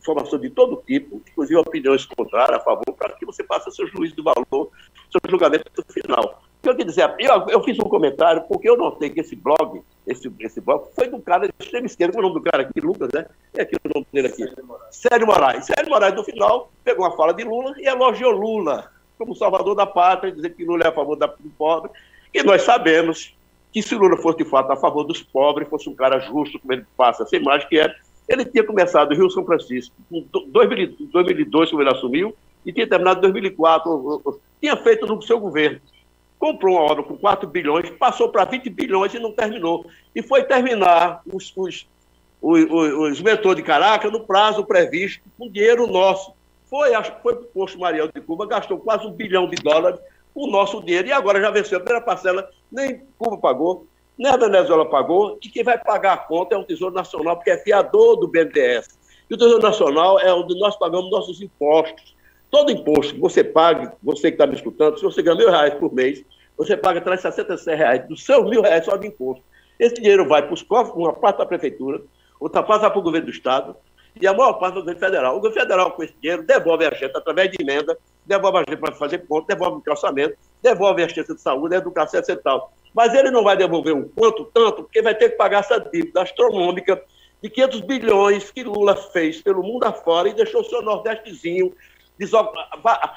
informação 0.00 0.38
de 0.38 0.50
todo 0.50 0.82
tipo, 0.86 1.22
inclusive 1.30 1.58
opiniões 1.58 2.04
contrárias, 2.04 2.58
a 2.58 2.62
favor, 2.62 2.92
para 2.96 3.14
que 3.14 3.24
você 3.24 3.42
faça 3.44 3.70
seu 3.70 3.86
juízo 3.86 4.14
de 4.14 4.22
valor, 4.22 4.70
seu 5.10 5.20
julgamento 5.28 5.70
final. 5.88 6.42
Eu 6.62 6.74
dizer, 6.74 7.14
eu, 7.18 7.46
eu, 7.48 7.62
fiz 7.62 7.78
um 7.78 7.88
comentário 7.88 8.42
porque 8.42 8.68
eu 8.68 8.76
notei 8.76 9.10
que 9.10 9.20
esse 9.20 9.36
blog, 9.36 9.82
esse, 10.06 10.30
esse 10.40 10.60
blog, 10.60 10.86
foi 10.94 11.08
do 11.08 11.20
cara 11.20 11.46
de 11.46 11.54
extrema 11.58 11.86
esquerda, 11.86 12.12
qual 12.12 12.22
é 12.22 12.26
o 12.26 12.28
nome 12.28 12.40
do 12.42 12.50
cara 12.50 12.62
aqui, 12.62 12.80
Lucas, 12.80 13.10
né? 13.12 13.26
É 13.54 13.62
aqui 13.62 13.76
o 13.76 13.88
nome 13.94 14.06
dele 14.12 14.28
aqui. 14.28 14.44
Sérgio 14.90 15.26
Moraes. 15.26 15.64
Sérgio 15.64 15.88
Moraes, 15.88 16.14
no 16.14 16.24
final, 16.24 16.70
pegou 16.84 17.04
uma 17.06 17.16
fala 17.16 17.32
de 17.32 17.44
Lula 17.44 17.74
e 17.78 17.86
elogiou 17.86 18.32
Lula 18.32 18.90
como 19.18 19.34
salvador 19.34 19.74
da 19.74 19.86
pátria, 19.86 20.32
dizer 20.32 20.54
que 20.54 20.64
Lula 20.64 20.84
é 20.84 20.88
a 20.88 20.92
favor 20.92 21.16
da, 21.16 21.26
do 21.26 21.50
pobre. 21.56 21.90
E 22.32 22.42
nós 22.42 22.62
sabemos 22.62 23.34
que 23.72 23.82
se 23.82 23.94
Lula 23.94 24.16
fosse 24.16 24.38
de 24.38 24.44
fato 24.44 24.70
a 24.72 24.76
favor 24.76 25.04
dos 25.04 25.22
pobres, 25.22 25.68
fosse 25.68 25.88
um 25.88 25.94
cara 25.94 26.18
justo, 26.18 26.58
como 26.58 26.72
ele 26.72 26.84
passa 26.96 27.22
essa 27.22 27.36
imagem 27.36 27.68
que 27.68 27.78
é, 27.78 27.94
ele 28.28 28.44
tinha 28.44 28.64
começado 28.64 29.12
o 29.12 29.14
Rio 29.14 29.30
São 29.30 29.44
Francisco 29.44 29.94
em 30.12 30.26
2002, 30.48 31.70
quando 31.70 31.80
ele 31.80 31.90
assumiu, 31.90 32.34
e 32.64 32.72
tinha 32.72 32.88
terminado 32.88 33.18
em 33.18 33.32
2004, 33.32 34.40
tinha 34.60 34.76
feito 34.76 35.06
no 35.06 35.20
seu 35.22 35.38
governo 35.38 35.80
comprou 36.44 36.76
uma 36.76 36.82
obra 36.82 37.02
com 37.02 37.16
4 37.16 37.48
bilhões, 37.48 37.88
passou 37.92 38.28
para 38.28 38.44
20 38.44 38.68
bilhões 38.68 39.14
e 39.14 39.18
não 39.18 39.32
terminou. 39.32 39.86
E 40.14 40.20
foi 40.20 40.44
terminar 40.44 41.22
os, 41.24 41.50
os, 41.56 41.86
os, 42.42 43.22
os 43.22 43.56
de 43.56 43.62
Caracas 43.62 44.12
no 44.12 44.20
prazo 44.20 44.62
previsto, 44.62 45.22
com 45.38 45.48
dinheiro 45.48 45.86
nosso. 45.86 46.34
Foi, 46.66 46.90
foi 47.22 47.36
para 47.36 47.44
o 47.44 47.46
posto 47.46 47.78
Mariel 47.78 48.08
de 48.08 48.20
Cuba, 48.20 48.46
gastou 48.46 48.78
quase 48.78 49.06
um 49.06 49.10
bilhão 49.10 49.48
de 49.48 49.56
dólares 49.56 49.98
o 50.34 50.46
nosso 50.46 50.82
dinheiro, 50.82 51.08
e 51.08 51.12
agora 51.12 51.40
já 51.40 51.50
venceu 51.50 51.78
a 51.78 51.80
primeira 51.80 52.04
parcela, 52.04 52.50
nem 52.70 53.00
Cuba 53.16 53.38
pagou, 53.38 53.86
nem 54.18 54.30
a 54.30 54.36
Venezuela 54.36 54.84
pagou, 54.84 55.38
e 55.42 55.48
quem 55.48 55.64
vai 55.64 55.78
pagar 55.78 56.12
a 56.12 56.18
conta 56.18 56.56
é 56.56 56.58
o 56.58 56.64
Tesouro 56.64 56.94
Nacional, 56.94 57.36
porque 57.36 57.52
é 57.52 57.56
fiador 57.56 58.16
do 58.16 58.28
BNDES. 58.28 58.98
E 59.30 59.34
o 59.34 59.38
Tesouro 59.38 59.62
Nacional 59.62 60.20
é 60.20 60.34
onde 60.34 60.58
nós 60.58 60.76
pagamos 60.76 61.10
nossos 61.10 61.40
impostos. 61.40 62.14
Todo 62.54 62.70
imposto 62.70 63.14
que 63.14 63.20
você 63.20 63.42
pague, 63.42 63.90
você 64.00 64.30
que 64.30 64.36
está 64.36 64.46
me 64.46 64.54
escutando, 64.54 64.96
se 64.96 65.02
você 65.02 65.20
ganha 65.20 65.36
mil 65.36 65.50
reais 65.50 65.74
por 65.74 65.92
mês, 65.92 66.24
você 66.56 66.76
paga 66.76 67.00
366 67.00 67.76
reais 67.76 68.06
dos 68.06 68.24
seus 68.24 68.48
mil 68.48 68.62
reais 68.62 68.84
só 68.84 68.96
de 68.96 69.08
imposto. 69.08 69.42
Esse 69.76 69.96
dinheiro 69.96 70.28
vai 70.28 70.40
para 70.40 70.54
os 70.54 70.62
cofres, 70.62 70.94
uma 70.94 71.12
parte 71.12 71.38
da 71.38 71.46
prefeitura, 71.46 72.00
outra 72.38 72.62
parte 72.62 72.82
para 72.82 72.96
o 72.96 73.02
governo 73.02 73.26
do 73.26 73.32
Estado 73.32 73.74
e 74.14 74.24
a 74.24 74.32
maior 74.32 74.52
parte 74.52 74.74
do 74.74 74.82
governo 74.82 75.00
federal. 75.00 75.36
O 75.36 75.40
governo 75.40 75.62
federal, 75.62 75.90
com 75.90 76.04
esse 76.04 76.14
dinheiro, 76.22 76.44
devolve 76.44 76.86
a 76.86 76.94
gente 76.94 77.16
através 77.16 77.50
de 77.50 77.56
emenda, 77.60 77.98
devolve 78.24 78.58
a 78.58 78.64
gente 78.70 78.78
para 78.78 78.94
fazer 78.94 79.18
ponto, 79.18 79.48
devolve 79.48 79.78
o 79.78 79.80
calçamento, 79.80 80.36
devolve 80.62 81.02
a 81.02 81.06
assistência 81.06 81.34
de 81.34 81.40
saúde, 81.40 81.74
a 81.74 81.78
educação 81.78 82.20
e 82.20 82.36
tal. 82.36 82.72
Mas 82.94 83.12
ele 83.14 83.32
não 83.32 83.42
vai 83.42 83.56
devolver 83.56 83.96
um 83.96 84.06
quanto 84.06 84.44
tanto, 84.54 84.84
porque 84.84 85.02
vai 85.02 85.16
ter 85.16 85.30
que 85.30 85.36
pagar 85.36 85.58
essa 85.58 85.80
dívida 85.80 86.22
astronômica 86.22 87.02
de 87.42 87.50
500 87.50 87.80
bilhões 87.80 88.52
que 88.52 88.62
Lula 88.62 88.94
fez 88.94 89.42
pelo 89.42 89.60
mundo 89.60 89.82
afora 89.82 90.28
e 90.28 90.32
deixou 90.32 90.60
o 90.60 90.64
seu 90.64 90.82
Nordestezinho 90.82 91.74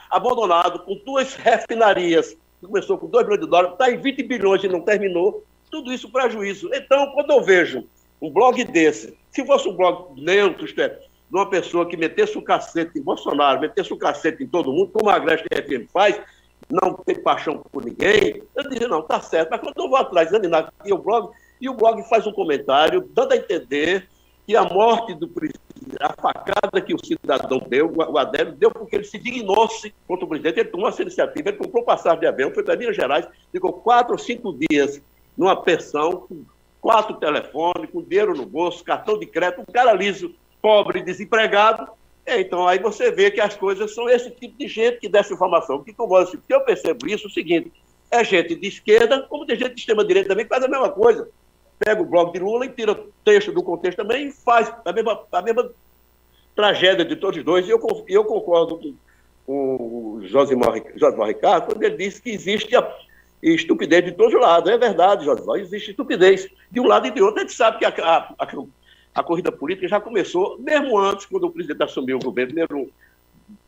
abandonado 0.10 0.80
com 0.80 0.95
duas 1.06 1.36
refinarias 1.36 2.36
começou 2.65 2.98
com 2.98 3.07
2 3.07 3.24
bilhões 3.26 3.41
de 3.41 3.49
dólares, 3.49 3.74
está 3.74 3.91
em 3.91 3.98
20 3.98 4.24
bilhões 4.24 4.64
e 4.64 4.68
não 4.68 4.82
terminou, 4.82 5.44
tudo 5.69 5.91
isso 5.91 6.11
prejuízo. 6.11 6.69
Então, 6.74 7.11
quando 7.11 7.32
eu 7.32 7.41
vejo 7.44 7.84
um 8.22 8.32
blog 8.32 8.64
desse, 8.65 9.15
se 9.30 9.45
fosse 9.45 9.68
um 9.68 9.76
blog 9.76 10.19
neutro, 10.19 10.65
isto 10.65 10.82
é, 10.82 10.90
de 10.90 11.36
uma 11.36 11.49
pessoa 11.49 11.86
que 11.86 11.98
metesse 11.98 12.38
o 12.38 12.41
cacete 12.41 12.98
em 12.98 13.02
Bolsonaro, 13.02 13.60
metesse 13.60 13.94
o 13.94 13.98
cacete 13.98 14.44
em 14.44 14.48
todo 14.48 14.72
mundo, 14.72 14.91
como 14.91 15.10
a 15.10 15.15
Agreste 15.15 15.48
FM 15.52 15.91
faz, 15.91 16.19
não 16.69 16.94
tem 16.94 17.22
paixão 17.22 17.64
por 17.72 17.86
ninguém, 17.86 18.41
eu 18.56 18.69
diria, 18.69 18.88
não, 18.88 19.02
tá 19.02 19.22
certo. 19.22 19.49
Mas 19.52 19.61
quando 19.61 19.78
eu 19.78 19.90
vou 19.90 19.98
atrás, 19.98 20.30
examinar 20.30 20.74
aqui 20.80 20.91
o 20.91 20.98
blog, 20.98 21.32
e 21.60 21.69
o 21.69 21.74
blog 21.74 22.02
faz 22.10 22.26
um 22.26 22.32
comentário, 22.32 23.07
dando 23.14 23.34
a 23.34 23.38
entender 23.38 24.07
que 24.45 24.56
a 24.56 24.64
morte 24.64 25.14
do 25.14 25.28
presidente, 25.28 25.66
a 25.99 26.14
facada 26.14 26.81
que 26.81 26.93
o 26.93 27.05
cidadão 27.05 27.59
deu, 27.68 27.91
o 27.95 28.18
Adélio 28.18 28.53
deu 28.53 28.72
porque 28.72 28.95
ele 28.95 29.03
se 29.03 29.18
dignou-se 29.18 29.93
contra 30.07 30.26
o 30.26 30.27
presidente, 30.27 30.59
ele 30.59 30.69
tomou 30.69 30.89
essa 30.89 31.01
iniciativa, 31.01 31.49
ele 31.49 31.57
comprou 31.57 31.84
passagem 31.84 32.19
de 32.19 32.27
avião, 32.27 32.53
foi 32.53 32.64
para 32.64 32.76
Minas 32.76 32.95
Gerais, 32.95 33.27
ficou 33.51 33.73
quatro 33.73 34.14
ou 34.14 34.18
cinco 34.18 34.57
dias 34.69 35.01
numa 35.38 35.55
pensão, 35.55 36.27
com 36.27 36.43
quatro 36.81 37.15
telefones, 37.15 37.89
com 37.91 38.01
dinheiro 38.01 38.35
no 38.35 38.45
bolso, 38.45 38.84
cartão 38.84 39.19
de 39.19 39.26
crédito, 39.26 39.61
um 39.61 39.72
cara 39.72 39.93
liso, 39.93 40.34
pobre, 40.61 41.01
desempregado. 41.01 41.88
É, 42.26 42.41
então 42.41 42.68
aí 42.68 42.80
você 42.80 43.11
vê 43.11 43.31
que 43.31 43.39
as 43.39 43.55
coisas 43.55 43.93
são 43.93 44.09
esse 44.09 44.30
tipo 44.31 44.57
de 44.57 44.68
gente 44.68 44.99
que 44.99 45.09
dá 45.09 45.19
essa 45.19 45.34
informação. 45.34 45.84
Que 45.84 45.93
como 45.93 46.18
eu, 46.18 46.27
eu 46.49 46.61
percebo 46.61 47.07
isso, 47.07 47.27
é 47.27 47.30
o 47.30 47.34
seguinte, 47.34 47.72
é 48.09 48.23
gente 48.23 48.55
de 48.55 48.68
esquerda, 48.68 49.22
como 49.23 49.45
tem 49.45 49.57
gente 49.57 49.76
de 49.76 49.80
extrema-direita 49.80 50.30
também 50.30 50.45
que 50.45 50.49
faz 50.49 50.64
a 50.64 50.68
mesma 50.68 50.89
coisa 50.89 51.30
pega 51.80 52.02
o 52.02 52.06
blog 52.06 52.34
de 52.34 52.40
Lula 52.40 52.66
e 52.66 52.70
tira 52.70 52.99
texto 53.24 53.52
do 53.52 53.64
contexto 53.64 53.98
também 53.98 54.28
e 54.28 54.32
faz 54.32 54.72
a 54.84 54.91
mesma, 54.91 55.22
a 55.32 55.41
mesma 55.41 55.72
tragédia 56.56 57.06
de 57.06 57.16
todos 57.16 57.38
os 57.38 57.45
dois. 57.45 57.68
E 57.68 57.70
eu, 57.70 57.80
eu 58.08 58.26
concordo 58.26 58.95
com 59.45 59.56
o 59.56 60.20
Josimar, 60.24 60.74
Josimar 60.95 61.28
Ricardo 61.28 61.68
quando 61.68 61.84
ele 61.84 61.98
disse 61.98 62.22
que 62.22 62.32
existe 62.32 62.76
a 62.76 62.94
estupidez 63.41 64.06
de 64.06 64.12
todos 64.12 64.34
os 64.34 64.41
lados. 64.41 64.70
É 64.70 64.78
verdade, 64.78 65.26
Josimar, 65.26 65.60
existe 65.60 65.91
estupidez 65.91 66.48
de 66.72 66.80
um 66.80 66.88
lado 66.88 67.08
e 67.08 67.12
de 67.12 67.22
outro. 67.22 67.40
A 67.40 67.44
gente 67.44 67.54
sabe 67.54 67.78
que 67.78 67.86
a, 67.86 67.90
a, 67.90 68.36
a, 68.40 68.48
a 69.16 69.24
corrida 69.24 69.52
política 69.52 69.88
já 69.88 69.99
começou, 69.99 70.58
mesmo 70.60 70.98
antes, 70.98 71.26
quando 71.26 71.45
o 71.45 71.52
presidente 71.52 71.84
assumiu 71.84 72.18
o 72.18 72.24
governo, 72.24 72.54
primeiro 72.54 72.91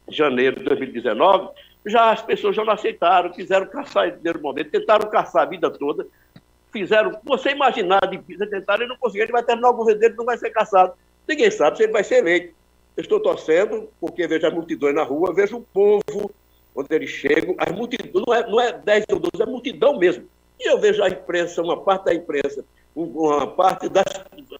de 0.07 0.17
janeiro 0.17 0.57
de 0.57 0.63
2019, 0.63 1.49
já 1.85 2.11
as 2.11 2.21
pessoas 2.21 2.55
já 2.55 2.65
não 2.65 2.73
aceitaram, 2.73 3.31
quiseram 3.31 3.67
caçar 3.67 4.07
em 4.07 4.11
primeiro 4.11 4.41
momento, 4.41 4.71
tentaram 4.71 5.09
caçar 5.09 5.43
a 5.43 5.45
vida 5.45 5.69
toda, 5.69 6.05
fizeram, 6.71 7.19
você 7.23 7.51
imaginar, 7.51 8.01
de 8.01 8.19
tentar, 8.47 8.75
ele 8.75 8.87
não 8.87 8.97
conseguiu, 8.97 9.23
ele 9.23 9.31
vai 9.31 9.43
terminar 9.43 9.69
o 9.69 9.73
governo 9.73 9.99
dele, 9.99 10.15
não 10.17 10.25
vai 10.25 10.37
ser 10.37 10.49
caçado. 10.49 10.93
Ninguém 11.27 11.51
sabe 11.51 11.77
se 11.77 11.83
ele 11.83 11.91
vai 11.91 12.03
ser 12.03 12.17
eleito. 12.17 12.53
Estou 12.97 13.19
torcendo, 13.19 13.89
porque 13.99 14.27
vejo 14.27 14.45
as 14.45 14.53
multidões 14.53 14.95
na 14.95 15.03
rua, 15.03 15.33
vejo 15.33 15.57
o 15.57 15.61
povo, 15.61 16.31
onde 16.75 16.93
eles 16.93 17.09
chegam, 17.09 17.55
as 17.57 17.71
multidões, 17.71 18.25
não 18.25 18.33
é, 18.33 18.49
não 18.49 18.59
é 18.59 18.73
10 18.73 19.05
ou 19.11 19.19
12, 19.19 19.41
é 19.41 19.45
multidão 19.45 19.97
mesmo. 19.97 20.25
E 20.59 20.69
eu 20.69 20.77
vejo 20.79 21.01
a 21.03 21.07
imprensa, 21.07 21.61
uma 21.61 21.81
parte 21.81 22.05
da 22.05 22.13
imprensa, 22.13 22.65
uma 22.95 23.47
parte 23.47 23.87
das, 23.87 24.05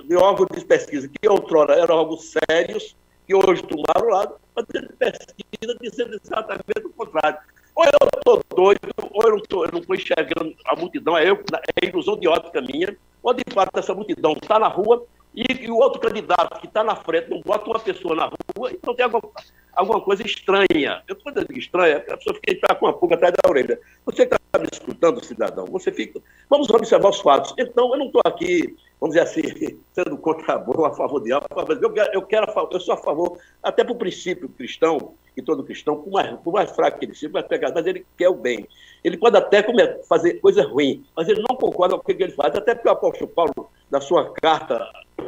de 0.06 0.16
órgãos 0.16 0.48
de 0.54 0.66
pesquisa, 0.66 1.10
que 1.10 1.28
outrora 1.28 1.76
eram 1.76 1.98
órgãos 1.98 2.32
sérios, 2.32 2.96
que 3.28 3.36
hoje 3.36 3.62
tomaram 3.64 4.10
lado, 4.10 4.36
fazendo 4.56 4.94
pesquisa 4.94 5.78
dizendo 5.82 6.20
exatamente 6.24 6.86
o 6.86 6.90
contrário. 6.90 7.40
Ou 7.80 7.86
eu 7.86 8.10
estou 8.18 8.44
doido, 8.58 8.80
ou 9.10 9.24
eu 9.24 9.72
não 9.72 9.80
estou 9.80 9.96
enxergando 9.96 10.54
a 10.66 10.76
multidão, 10.76 11.18
é, 11.18 11.30
eu, 11.30 11.42
é 11.82 11.88
ilusão 11.88 12.20
de 12.20 12.28
ótica 12.28 12.62
minha, 12.62 12.94
ou 13.24 13.34
de 13.34 13.44
fato 13.54 13.80
essa 13.80 13.94
multidão 13.94 14.34
está 14.34 14.60
na 14.60 14.68
rua 14.68 15.06
e, 15.34 15.46
e, 15.64 15.72
o 15.72 15.78
outro 15.78 16.02
candidato 16.02 16.60
que 16.60 16.68
está 16.68 16.84
na 16.84 16.98
frente 16.98 17.30
não 17.30 17.40
bota 17.40 17.70
uma 17.70 17.80
pessoa 17.80 18.14
na 18.16 18.26
rua, 18.58 18.72
então 18.74 18.94
tem 18.94 19.06
alguma, 19.06 19.32
alguma 19.72 20.02
coisa 20.02 20.26
estranha. 20.26 21.02
Eu 21.08 21.16
estou 21.16 21.32
dizendo 21.32 21.58
estranha, 21.58 21.98
a 22.00 22.18
pessoa 22.18 22.38
fica 22.46 22.76
com 22.76 22.86
uma 22.86 22.92
pulga 22.92 23.16
atrás 23.16 23.34
da 23.42 23.50
orelha. 23.50 23.80
Você 24.06 24.24
está 24.24 24.38
me 24.60 24.68
escutando, 24.70 25.24
cidadão, 25.24 25.66
você 25.68 25.90
fica. 25.90 26.20
Vamos 26.50 26.70
observar 26.70 27.08
os 27.08 27.22
fatos. 27.22 27.54
Então, 27.58 27.94
eu 27.94 27.98
não 27.98 28.08
estou 28.08 28.22
aqui, 28.26 28.76
vamos 29.00 29.16
dizer 29.16 29.26
assim, 29.26 29.80
sendo 29.94 30.18
contra 30.18 30.56
a 30.56 30.58
boa, 30.58 30.90
a 30.90 30.94
favor 30.94 31.24
de 31.24 31.32
algo, 31.32 31.48
eu 31.82 31.94
eu, 32.12 32.22
quero, 32.24 32.52
eu 32.72 32.80
sou 32.82 32.96
a 32.96 32.98
favor, 32.98 33.38
até 33.64 33.86
para 33.86 33.94
o 33.94 33.98
princípio 33.98 34.50
cristão, 34.50 35.14
que 35.36 35.42
todo 35.42 35.64
cristão, 35.64 35.96
por 35.96 36.12
mais, 36.12 36.40
por 36.40 36.54
mais 36.54 36.72
fraco 36.72 37.00
que 37.00 37.06
ele 37.06 37.16
seja, 37.16 37.32
mais 37.32 37.46
mas 37.74 37.86
ele 37.86 38.06
quer 38.18 38.30
o 38.30 38.36
bem. 38.36 38.68
Ele 39.04 39.18
pode 39.18 39.38
até 39.38 39.66
fazer 40.08 40.36
coisa 40.36 40.64
ruim, 40.64 41.06
mas 41.16 41.28
ele 41.28 41.44
não 41.50 41.56
concorda 41.56 41.98
com 41.98 42.02
o 42.02 42.16
que 42.16 42.24
ele 42.24 42.34
faz, 42.34 42.56
até 42.56 42.76
porque 42.76 42.90
o 42.90 42.92
apóstolo 42.92 43.30
Paulo, 43.30 43.70
na 43.90 44.02
sua 44.02 44.32
carta 44.34 44.86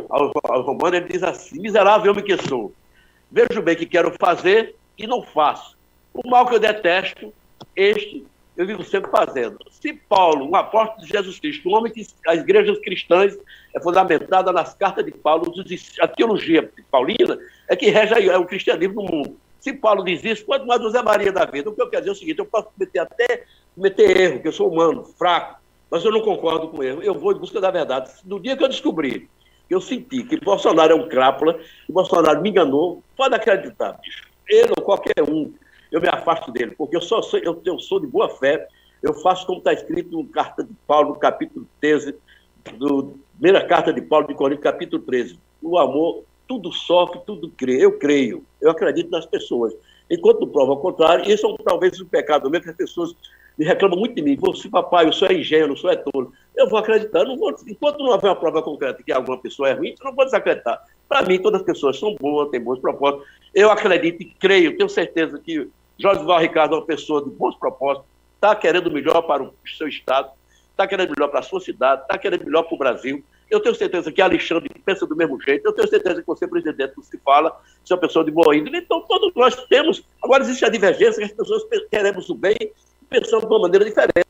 aos, 0.09 0.31
aos 0.43 0.65
romanos, 0.65 0.99
ele 0.99 1.07
diz 1.07 1.23
assim: 1.23 1.59
miserável 1.59 2.11
homem 2.11 2.23
que 2.23 2.37
sou. 2.47 2.73
Vejo 3.31 3.61
bem 3.61 3.75
que 3.75 3.85
quero 3.85 4.13
fazer 4.19 4.75
e 4.97 5.07
não 5.07 5.21
faço. 5.21 5.77
O 6.13 6.29
mal 6.29 6.45
que 6.45 6.55
eu 6.55 6.59
detesto, 6.59 7.33
este 7.75 8.25
eu 8.57 8.67
vivo 8.67 8.83
sempre 8.83 9.09
fazendo. 9.09 9.57
Se 9.71 9.93
Paulo, 9.93 10.49
um 10.49 10.55
apóstolo 10.55 11.01
de 11.01 11.07
Jesus 11.07 11.39
Cristo, 11.39 11.69
um 11.69 11.73
homem 11.73 11.91
que 11.91 12.05
as 12.27 12.39
igrejas 12.39 12.77
cristãs 12.79 13.37
é 13.73 13.79
fundamentada 13.79 14.51
nas 14.51 14.73
cartas 14.73 15.05
de 15.05 15.11
Paulo, 15.11 15.53
a 15.99 16.07
teologia 16.07 16.69
paulina 16.91 17.39
é 17.67 17.75
que 17.75 17.89
rege 17.89 18.29
é 18.29 18.37
o 18.37 18.45
cristianismo 18.45 19.01
no 19.01 19.11
mundo. 19.11 19.37
Se 19.61 19.71
Paulo 19.71 20.03
diz 20.03 20.23
isso, 20.25 20.43
quanto 20.43 20.65
mais 20.65 20.81
José 20.81 21.01
Maria 21.01 21.31
da 21.31 21.45
vida. 21.45 21.69
O 21.69 21.73
que 21.73 21.81
eu 21.81 21.89
quero 21.89 22.01
dizer 22.01 22.09
é 22.09 22.13
o 22.13 22.15
seguinte: 22.15 22.39
eu 22.39 22.45
posso 22.45 22.67
cometer 22.69 22.99
até 22.99 23.45
cometer 23.75 24.17
erro, 24.17 24.33
porque 24.33 24.47
eu 24.47 24.51
sou 24.51 24.69
humano, 24.69 25.05
fraco, 25.17 25.61
mas 25.89 26.03
eu 26.03 26.11
não 26.11 26.21
concordo 26.21 26.67
com 26.67 26.83
erro. 26.83 27.01
Eu 27.01 27.13
vou 27.13 27.31
em 27.31 27.37
busca 27.37 27.61
da 27.61 27.71
verdade. 27.71 28.11
No 28.25 28.39
dia 28.39 28.57
que 28.57 28.63
eu 28.63 28.67
descobri, 28.67 29.29
eu 29.69 29.79
senti 29.79 30.23
que 30.23 30.37
Bolsonaro 30.39 30.91
é 30.91 30.95
um 30.95 31.07
crápula, 31.07 31.53
que 31.85 31.93
Bolsonaro 31.93 32.41
me 32.41 32.49
enganou, 32.49 33.03
pode 33.15 33.35
acreditar, 33.35 33.93
bicho. 33.93 34.27
Ele 34.49 34.73
ou 34.77 34.83
qualquer 34.83 35.23
um 35.23 35.53
eu 35.91 36.01
me 36.01 36.07
afasto 36.07 36.51
dele, 36.51 36.73
porque 36.77 36.95
eu 36.95 37.01
sou, 37.01 37.21
eu, 37.43 37.61
eu 37.65 37.77
sou 37.77 37.99
de 37.99 38.07
boa 38.07 38.29
fé, 38.29 38.67
eu 39.03 39.13
faço 39.13 39.45
como 39.45 39.59
está 39.59 39.73
escrito 39.73 40.09
no 40.11 40.25
carta 40.25 40.63
de 40.63 40.73
Paulo, 40.87 41.09
no 41.09 41.15
capítulo 41.15 41.67
13, 41.81 42.15
do, 42.77 43.19
primeira 43.33 43.65
carta 43.65 43.91
de 43.91 44.01
Paulo 44.01 44.27
de 44.27 44.33
Coríntios, 44.33 44.63
capítulo 44.63 45.01
13. 45.03 45.37
O 45.61 45.77
amor, 45.77 46.23
tudo 46.51 46.73
sofre, 46.73 47.21
tudo 47.25 47.49
crê. 47.49 47.77
Eu 47.77 47.97
creio, 47.97 48.43
eu 48.59 48.69
acredito 48.69 49.09
nas 49.09 49.25
pessoas. 49.25 49.73
Enquanto 50.09 50.45
prova 50.45 50.71
ao 50.71 50.81
contrário, 50.81 51.31
isso 51.31 51.47
é 51.47 51.63
talvez 51.63 51.97
um 52.01 52.05
pecado 52.05 52.49
mesmo, 52.49 52.65
que 52.65 52.71
as 52.71 52.75
pessoas 52.75 53.15
me 53.57 53.63
reclamam 53.63 53.97
muito 53.97 54.15
de 54.15 54.21
mim. 54.21 54.35
Você, 54.35 54.67
papai, 54.67 55.07
eu 55.07 55.13
sou 55.13 55.31
ingênuo, 55.31 55.71
eu 55.71 55.77
sou 55.77 55.89
é 55.89 55.95
tolo. 55.95 56.33
Eu 56.53 56.67
vou 56.67 56.77
acreditar. 56.77 57.23
Não 57.23 57.37
vou, 57.37 57.55
enquanto 57.65 57.99
não 57.99 58.11
houver 58.11 58.27
uma 58.27 58.35
prova 58.35 58.61
concreta 58.61 59.01
que 59.01 59.13
alguma 59.13 59.37
pessoa 59.37 59.69
é 59.69 59.73
ruim, 59.73 59.95
eu 59.97 60.03
não 60.03 60.13
vou 60.13 60.25
desacreditar. 60.25 60.85
Para 61.07 61.21
mim, 61.21 61.39
todas 61.39 61.61
as 61.61 61.65
pessoas 61.65 61.97
são 61.97 62.15
boas, 62.15 62.49
têm 62.49 62.59
boas 62.59 62.79
propostas. 62.79 63.25
Eu 63.55 63.71
acredito 63.71 64.21
e 64.21 64.25
creio, 64.25 64.75
tenho 64.75 64.89
certeza 64.89 65.39
que 65.39 65.69
Jorge 65.97 66.25
Val 66.25 66.41
Ricardo 66.41 66.75
é 66.75 66.79
uma 66.79 66.85
pessoa 66.85 67.23
de 67.23 67.29
bons 67.29 67.55
propósitos, 67.55 68.09
está 68.35 68.53
querendo 68.57 68.91
melhor 68.91 69.21
para 69.21 69.41
o 69.41 69.53
seu 69.77 69.87
estado, 69.87 70.29
está 70.69 70.85
querendo 70.85 71.11
melhor 71.11 71.29
para 71.29 71.39
a 71.39 71.43
sua 71.43 71.61
cidade, 71.61 72.01
está 72.01 72.17
querendo 72.17 72.43
melhor 72.43 72.63
para 72.63 72.75
o 72.75 72.77
Brasil. 72.77 73.23
Eu 73.51 73.59
tenho 73.59 73.75
certeza 73.75 74.09
que 74.11 74.21
Alexandre 74.21 74.69
pensa 74.85 75.05
do 75.05 75.15
mesmo 75.15 75.39
jeito. 75.41 75.65
Eu 75.65 75.73
tenho 75.73 75.87
certeza 75.87 76.21
que 76.21 76.27
você, 76.27 76.47
presidente, 76.47 76.93
se 77.03 77.17
fala, 77.17 77.61
você 77.83 77.91
é 77.91 77.95
uma 77.95 78.01
pessoa 78.01 78.23
de 78.23 78.31
boa 78.31 78.55
índole. 78.55 78.77
Então, 78.77 79.01
todos 79.01 79.33
nós 79.35 79.53
temos. 79.65 80.01
Agora, 80.23 80.41
existe 80.41 80.63
a 80.63 80.69
divergência 80.69 81.17
que 81.17 81.25
as 81.25 81.33
pessoas 81.33 81.63
queremos 81.91 82.29
o 82.29 82.35
bem 82.35 82.55
e 82.61 83.05
pensamos 83.09 83.45
de 83.45 83.51
uma 83.53 83.59
maneira 83.59 83.83
diferente. 83.83 84.25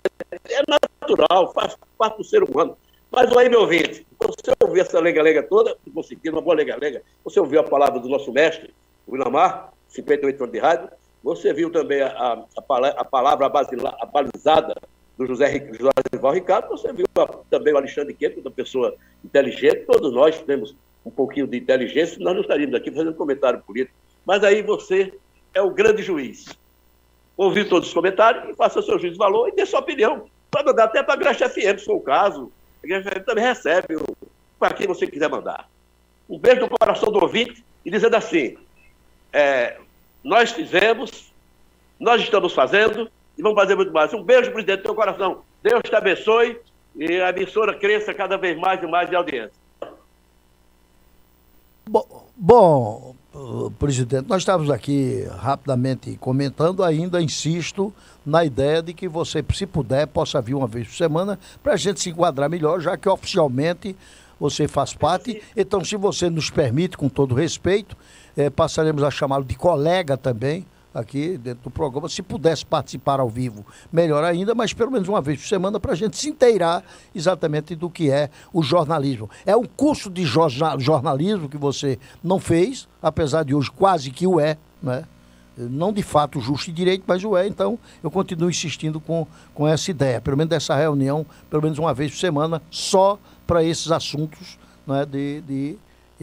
É 0.49 0.63
natural, 1.01 1.53
faz 1.53 1.77
parte 1.97 2.17
do 2.17 2.23
ser 2.23 2.43
humano. 2.43 2.75
Mas 3.11 3.35
aí, 3.37 3.47
meu 3.47 3.61
ouvinte, 3.61 4.07
você 4.19 4.53
ouviu 4.59 4.81
essa 4.81 4.99
lega-lega 4.99 5.43
toda, 5.43 5.77
conseguiu 5.93 6.31
uma 6.31 6.41
boa 6.41 6.55
lega-lega, 6.55 7.03
você 7.23 7.39
ouviu 7.39 7.59
a 7.59 7.63
palavra 7.63 7.99
do 7.99 8.07
nosso 8.07 8.31
mestre, 8.31 8.73
o 9.05 9.15
Inamar, 9.15 9.73
58 9.89 10.41
anos 10.41 10.53
de 10.53 10.59
rádio, 10.59 10.89
você 11.21 11.53
viu 11.53 11.69
também 11.69 12.01
a, 12.01 12.07
a, 12.07 12.45
a 12.97 13.05
palavra 13.05 13.49
balizada 13.49 14.75
do 15.21 15.27
José, 15.27 15.67
José 15.71 15.91
Val 16.19 16.33
Ricardo, 16.33 16.69
você 16.69 16.91
viu 16.91 17.05
também 17.49 17.73
o 17.73 17.77
Alexandre 17.77 18.13
Queto, 18.13 18.39
uma 18.39 18.51
pessoa 18.51 18.95
inteligente, 19.23 19.85
todos 19.85 20.11
nós 20.13 20.41
temos 20.41 20.75
um 21.05 21.11
pouquinho 21.11 21.47
de 21.47 21.57
inteligência, 21.57 22.17
nós 22.19 22.33
não 22.33 22.41
estaríamos 22.41 22.75
aqui 22.75 22.91
fazendo 22.91 23.13
comentário 23.13 23.61
político. 23.61 23.95
Mas 24.25 24.43
aí 24.43 24.61
você 24.61 25.13
é 25.53 25.61
o 25.61 25.71
grande 25.71 26.01
juiz. 26.03 26.45
Ouviu 27.37 27.67
todos 27.67 27.87
os 27.87 27.93
comentários 27.93 28.49
e 28.49 28.55
faça 28.55 28.81
seu 28.81 28.99
juízo 28.99 29.13
de 29.13 29.19
valor 29.19 29.49
e 29.49 29.55
dê 29.55 29.65
sua 29.65 29.79
opinião. 29.79 30.25
Pode 30.49 30.65
mandar 30.65 30.85
até 30.85 31.01
para 31.01 31.13
a 31.13 31.17
Graxa 31.17 31.49
FM, 31.49 31.79
se 31.79 31.85
for 31.85 31.95
o 31.95 32.01
caso. 32.01 32.51
A 32.83 32.87
Graxa 32.87 33.09
FM 33.09 33.25
também 33.25 33.43
recebe 33.43 33.97
para 34.59 34.73
quem 34.73 34.87
você 34.87 35.07
quiser 35.07 35.29
mandar. 35.29 35.67
Um 36.29 36.37
beijo 36.37 36.61
no 36.61 36.69
coração 36.69 37.11
do 37.11 37.19
ouvinte 37.19 37.63
e 37.83 37.89
dizendo 37.89 38.15
assim: 38.15 38.57
é, 39.33 39.77
nós 40.23 40.51
fizemos, 40.51 41.33
nós 41.99 42.21
estamos 42.21 42.53
fazendo 42.53 43.09
e 43.37 43.41
vamos 43.41 43.59
fazer 43.59 43.75
muito 43.75 43.91
mais. 43.91 44.13
Um 44.13 44.23
beijo, 44.23 44.51
presidente, 44.51 44.79
do 44.79 44.83
teu 44.83 44.95
coração. 44.95 45.41
Deus 45.63 45.81
te 45.83 45.95
abençoe 45.95 46.59
e 46.95 47.21
a 47.21 47.29
emissora 47.29 47.73
cresça 47.73 48.13
cada 48.13 48.37
vez 48.37 48.57
mais 48.57 48.81
e 48.81 48.87
mais 48.87 49.09
de 49.09 49.15
audiência. 49.15 49.61
Bom, 51.89 52.25
bom, 52.35 53.15
presidente, 53.79 54.27
nós 54.27 54.41
estávamos 54.43 54.69
aqui 54.69 55.27
rapidamente 55.39 56.15
comentando, 56.17 56.83
ainda 56.83 57.21
insisto 57.21 57.93
na 58.25 58.45
ideia 58.45 58.81
de 58.81 58.93
que 58.93 59.07
você, 59.07 59.43
se 59.53 59.65
puder, 59.65 60.07
possa 60.07 60.41
vir 60.41 60.53
uma 60.53 60.67
vez 60.67 60.87
por 60.87 60.95
semana 60.95 61.39
para 61.63 61.73
a 61.73 61.77
gente 61.77 61.99
se 61.99 62.09
enquadrar 62.09 62.49
melhor, 62.49 62.79
já 62.79 62.95
que 62.95 63.09
oficialmente 63.09 63.95
você 64.39 64.67
faz 64.67 64.93
parte. 64.93 65.41
Então, 65.55 65.83
se 65.83 65.95
você 65.95 66.29
nos 66.29 66.49
permite, 66.49 66.97
com 66.97 67.09
todo 67.09 67.35
respeito, 67.35 67.95
é, 68.35 68.49
passaremos 68.49 69.03
a 69.03 69.11
chamá-lo 69.11 69.43
de 69.43 69.55
colega 69.55 70.17
também 70.17 70.65
aqui 70.93 71.37
dentro 71.37 71.63
do 71.63 71.71
programa. 71.71 72.09
Se 72.09 72.21
pudesse 72.21 72.65
participar 72.65 73.19
ao 73.19 73.29
vivo, 73.29 73.65
melhor 73.91 74.23
ainda, 74.23 74.53
mas 74.53 74.73
pelo 74.73 74.91
menos 74.91 75.07
uma 75.07 75.21
vez 75.21 75.39
por 75.41 75.47
semana 75.47 75.79
para 75.79 75.93
a 75.93 75.95
gente 75.95 76.17
se 76.17 76.29
inteirar 76.29 76.83
exatamente 77.13 77.75
do 77.75 77.89
que 77.89 78.09
é 78.09 78.29
o 78.53 78.61
jornalismo. 78.61 79.29
É 79.45 79.55
um 79.55 79.65
curso 79.65 80.09
de 80.09 80.25
jornalismo 80.25 81.49
que 81.49 81.57
você 81.57 81.97
não 82.23 82.39
fez, 82.39 82.87
apesar 83.01 83.43
de 83.43 83.55
hoje 83.55 83.71
quase 83.71 84.11
que 84.11 84.27
o 84.27 84.39
é, 84.39 84.57
né? 84.81 85.05
não 85.57 85.91
de 85.91 86.01
fato 86.01 86.39
justo 86.39 86.69
e 86.69 86.73
direito, 86.73 87.03
mas 87.05 87.23
o 87.23 87.35
é, 87.35 87.47
então 87.47 87.77
eu 88.01 88.09
continuo 88.09 88.49
insistindo 88.49 88.99
com, 88.99 89.27
com 89.53 89.67
essa 89.67 89.91
ideia, 89.91 90.21
pelo 90.21 90.37
menos 90.37 90.49
dessa 90.49 90.75
reunião, 90.75 91.25
pelo 91.49 91.61
menos 91.61 91.77
uma 91.77 91.93
vez 91.93 92.11
por 92.11 92.17
semana, 92.17 92.61
só 92.69 93.19
para 93.45 93.63
esses 93.63 93.91
assuntos 93.91 94.57
né, 94.87 95.05
de, 95.05 95.41
de 95.41 95.77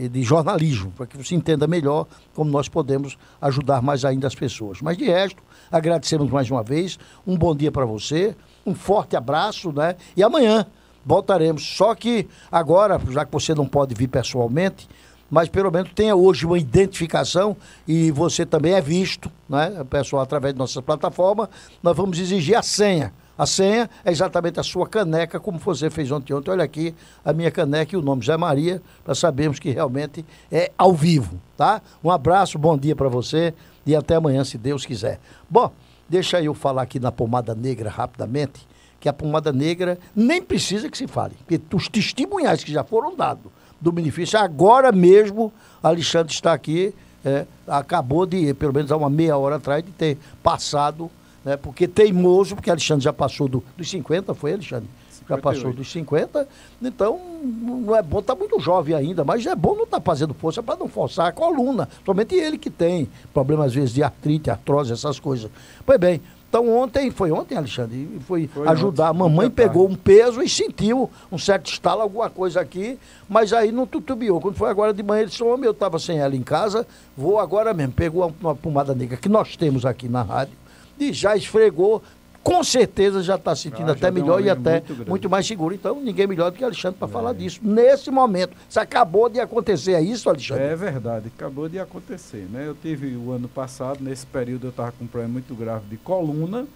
de 0.07 0.23
jornalismo, 0.23 0.93
para 0.93 1.07
que 1.07 1.17
você 1.17 1.35
entenda 1.35 1.67
melhor 1.67 2.07
como 2.35 2.51
nós 2.51 2.69
podemos 2.69 3.19
ajudar 3.41 3.83
mais 3.83 4.05
ainda 4.05 4.27
as 4.27 4.35
pessoas. 4.35 4.81
Mas 4.81 4.97
de 4.97 5.07
resto, 5.07 5.43
agradecemos 5.73 6.31
mais 6.31 6.51
uma 6.51 6.63
vez, 6.63 6.99
um 7.27 7.37
bom 7.37 7.57
dia 7.57 7.73
para 7.73 7.85
você, 7.85 8.37
um 8.65 8.75
forte 8.75 9.17
abraço, 9.17 9.73
né? 9.73 9.97
E 10.17 10.23
amanhã 10.23 10.67
voltaremos. 11.05 11.65
Só 11.65 11.95
que 11.95 12.29
agora, 12.53 13.01
já 13.11 13.25
que 13.25 13.33
você 13.33 13.55
não 13.55 13.67
pode 13.67 13.95
vir 13.95 14.09
pessoalmente, 14.09 14.87
mas 15.31 15.49
pelo 15.49 15.71
menos 15.71 15.91
tenha 15.95 16.15
hoje 16.15 16.47
uma 16.47 16.59
identificação 16.59 17.57
e 17.87 18.11
você 18.11 18.47
também 18.47 18.75
é 18.75 18.81
visto, 18.81 19.31
né, 19.49 19.85
pessoal, 19.91 20.23
através 20.23 20.55
de 20.55 20.59
nossa 20.59 20.81
plataforma, 20.81 21.51
nós 21.83 21.97
vamos 21.97 22.19
exigir 22.19 22.57
a 22.57 22.63
senha 22.63 23.13
a 23.39 23.47
senha 23.47 23.89
é 24.05 24.11
exatamente 24.11 24.59
a 24.59 24.65
sua 24.65 24.89
caneca, 24.89 25.39
como 25.39 25.59
você 25.59 25.89
fez 25.89 26.11
ontem. 26.11 26.35
Ontem, 26.35 26.51
olha 26.51 26.65
aqui 26.65 26.93
a 27.25 27.33
minha 27.33 27.53
caneca 27.53 27.95
e 27.95 27.99
o 27.99 28.03
nome 28.03 28.27
Zé 28.27 28.37
Maria, 28.37 28.83
para 29.05 29.15
sabermos 29.15 29.61
que 29.61 29.71
realmente 29.71 30.27
é 30.51 30.73
ao 30.77 30.93
vivo, 30.93 31.41
tá? 31.57 31.81
Um 32.03 32.11
abraço, 32.11 32.59
bom 32.59 32.77
dia 32.77 32.97
para 32.97 33.09
você 33.09 33.55
e 33.87 33.95
até 33.95 34.17
amanhã, 34.17 34.43
se 34.43 34.59
Deus 34.59 34.85
quiser. 34.85 35.21
Bom, 35.49 35.71
deixa 36.09 36.43
eu 36.43 36.53
falar 36.53 36.83
aqui 36.83 36.99
na 36.99 37.13
pomada 37.13 37.55
negra 37.55 37.89
rapidamente, 37.89 38.67
que 38.99 39.09
a 39.09 39.13
pomada 39.13 39.53
negra 39.53 39.97
nem 40.17 40.43
precisa 40.43 40.91
que 40.91 40.99
se 40.99 41.07
fale, 41.07 41.37
porque 41.47 41.61
os 41.73 41.89
testemunhais 41.89 42.65
que 42.65 42.73
já 42.73 42.83
foram 42.83 43.15
dados 43.15 43.53
do 43.81 43.93
benefício, 43.93 44.37
agora 44.37 44.91
mesmo, 44.91 45.53
Alexandre 45.81 46.33
está 46.33 46.53
aqui, 46.53 46.93
é, 47.25 47.47
acabou 47.69 48.27
de, 48.27 48.53
pelo 48.55 48.73
menos 48.73 48.91
há 48.91 48.97
uma 48.97 49.09
meia 49.09 49.37
hora 49.37 49.57
atrás, 49.57 49.85
de 49.85 49.93
ter 49.93 50.19
passado 50.43 51.09
né? 51.49 51.57
Porque 51.57 51.89
teimoso, 51.89 52.55
porque 52.55 52.71
Alexandre 52.71 53.05
já 53.05 53.13
passou 53.13 53.49
do, 53.49 53.65
dos 53.77 53.89
50, 53.91 54.35
foi 54.35 54.53
Alexandre? 54.53 54.89
58. 55.11 55.29
Já 55.29 55.39
passou 55.39 55.73
dos 55.73 55.91
50, 55.91 56.49
então 56.81 57.19
não 57.43 57.97
é 57.97 58.03
bom, 58.03 58.19
está 58.19 58.35
muito 58.35 58.61
jovem 58.61 58.95
ainda, 58.95 59.25
mas 59.25 59.45
é 59.47 59.55
bom 59.55 59.75
não 59.75 59.85
estar 59.85 59.99
tá 59.99 60.03
fazendo 60.03 60.35
força 60.35 60.63
para 60.63 60.77
não 60.77 60.89
forçar 60.89 61.27
a 61.27 61.33
coluna. 61.33 61.89
Somente 62.05 62.35
ele 62.35 62.59
que 62.59 62.71
tem 62.71 63.09
problemas, 63.33 63.67
às 63.67 63.75
vezes, 63.75 63.95
de 63.95 64.03
artrite, 64.03 64.51
artrose, 64.51 64.93
essas 64.93 65.19
coisas. 65.19 65.51
Pois 65.85 65.99
bem, 65.99 66.21
então 66.49 66.67
ontem, 66.75 67.11
foi 67.11 67.31
ontem, 67.31 67.57
Alexandre, 67.57 68.09
foi, 68.27 68.47
foi 68.47 68.67
ajudar. 68.69 69.11
Ontem, 69.11 69.17
a 69.17 69.29
mamãe 69.29 69.51
pegou 69.51 69.87
um 69.87 69.95
peso 69.95 70.43
e 70.43 70.49
sentiu 70.49 71.11
um 71.31 71.37
certo 71.37 71.71
estalo, 71.71 72.01
alguma 72.01 72.31
coisa 72.31 72.61
aqui, 72.61 72.99
mas 73.29 73.53
aí 73.53 73.71
não 73.71 73.87
tutubiou. 73.87 74.41
Quando 74.41 74.55
foi 74.55 74.71
agora 74.71 74.95
de 74.95 75.03
manhã, 75.03 75.21
ele 75.23 75.31
disse, 75.31 75.43
homem, 75.43 75.67
eu 75.67 75.73
estava 75.73 75.99
sem 75.99 76.19
ela 76.19 76.35
em 76.35 76.43
casa, 76.43 76.87
vou 77.17 77.39
agora 77.39 77.75
mesmo. 77.75 77.93
Pegou 77.93 78.23
uma, 78.23 78.35
uma 78.41 78.55
pomada 78.55 78.95
negra 78.95 79.17
que 79.17 79.29
nós 79.29 79.57
temos 79.57 79.85
aqui 79.85 80.09
na 80.09 80.23
rádio 80.23 80.55
e 80.99 81.13
já 81.13 81.37
esfregou, 81.37 82.03
com 82.43 82.65
certeza 82.65 83.23
já 83.23 83.35
está 83.35 83.55
sentindo 83.55 83.91
ah, 83.91 83.93
até 83.93 84.11
melhor 84.11 84.43
e 84.43 84.49
até 84.49 84.83
muito, 84.87 85.09
muito, 85.09 85.31
mais 85.31 85.47
seguro. 85.47 85.75
Então, 85.75 86.01
ninguém 86.01 86.27
melhor 86.27 86.51
do 86.51 86.57
que 86.57 86.65
Alexandre 86.65 86.99
para 86.99 87.09
é. 87.09 87.11
falar 87.11 87.35
disso. 87.35 87.61
Nesse 87.63 88.11
momento. 88.11 88.57
Isso 88.69 88.81
acabou 88.81 89.29
de 89.29 89.39
acontecer, 89.39 89.93
é 89.93 90.01
isso, 90.01 90.29
Alexandre? 90.31 90.65
É 90.65 90.75
verdade, 90.75 91.31
acabou 91.35 91.69
de 91.69 91.79
acontecer. 91.79 92.47
Né? 92.51 92.67
Eu 92.67 92.75
tive 92.75 93.15
o 93.17 93.33
ano 93.33 93.49
passado, 93.49 94.03
nesse 94.03 94.25
período 94.25 94.69
eu 94.69 94.71
estava 94.71 94.93
com 94.93 95.05
um 95.05 95.09
problema 95.09 95.35
muito 95.35 95.55
grave 95.55 95.87
de 95.91 95.97
coluna 95.99 96.67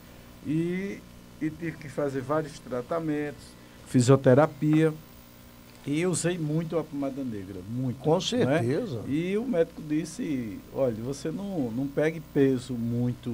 e, 0.47 0.99
e 1.40 1.49
tive 1.49 1.78
que 1.78 1.89
fazer 1.89 2.20
vários 2.20 2.59
tratamentos, 2.59 3.43
fisioterapia. 3.86 4.93
E 5.84 6.06
usei 6.06 6.38
muito 6.38 6.78
a 6.78 6.84
pomada 6.84 7.24
negra, 7.24 7.56
muito. 7.68 7.98
Com 7.98 8.14
né? 8.14 8.20
certeza. 8.20 8.96
Né? 8.98 9.04
E 9.09 9.36
o 9.36 9.44
médico 9.44 9.82
disse, 9.82 10.59
olha, 10.72 10.94
você 11.02 11.30
não, 11.30 11.72
não 11.72 11.86
pegue 11.88 12.20
peso 12.32 12.74
muito 12.74 13.30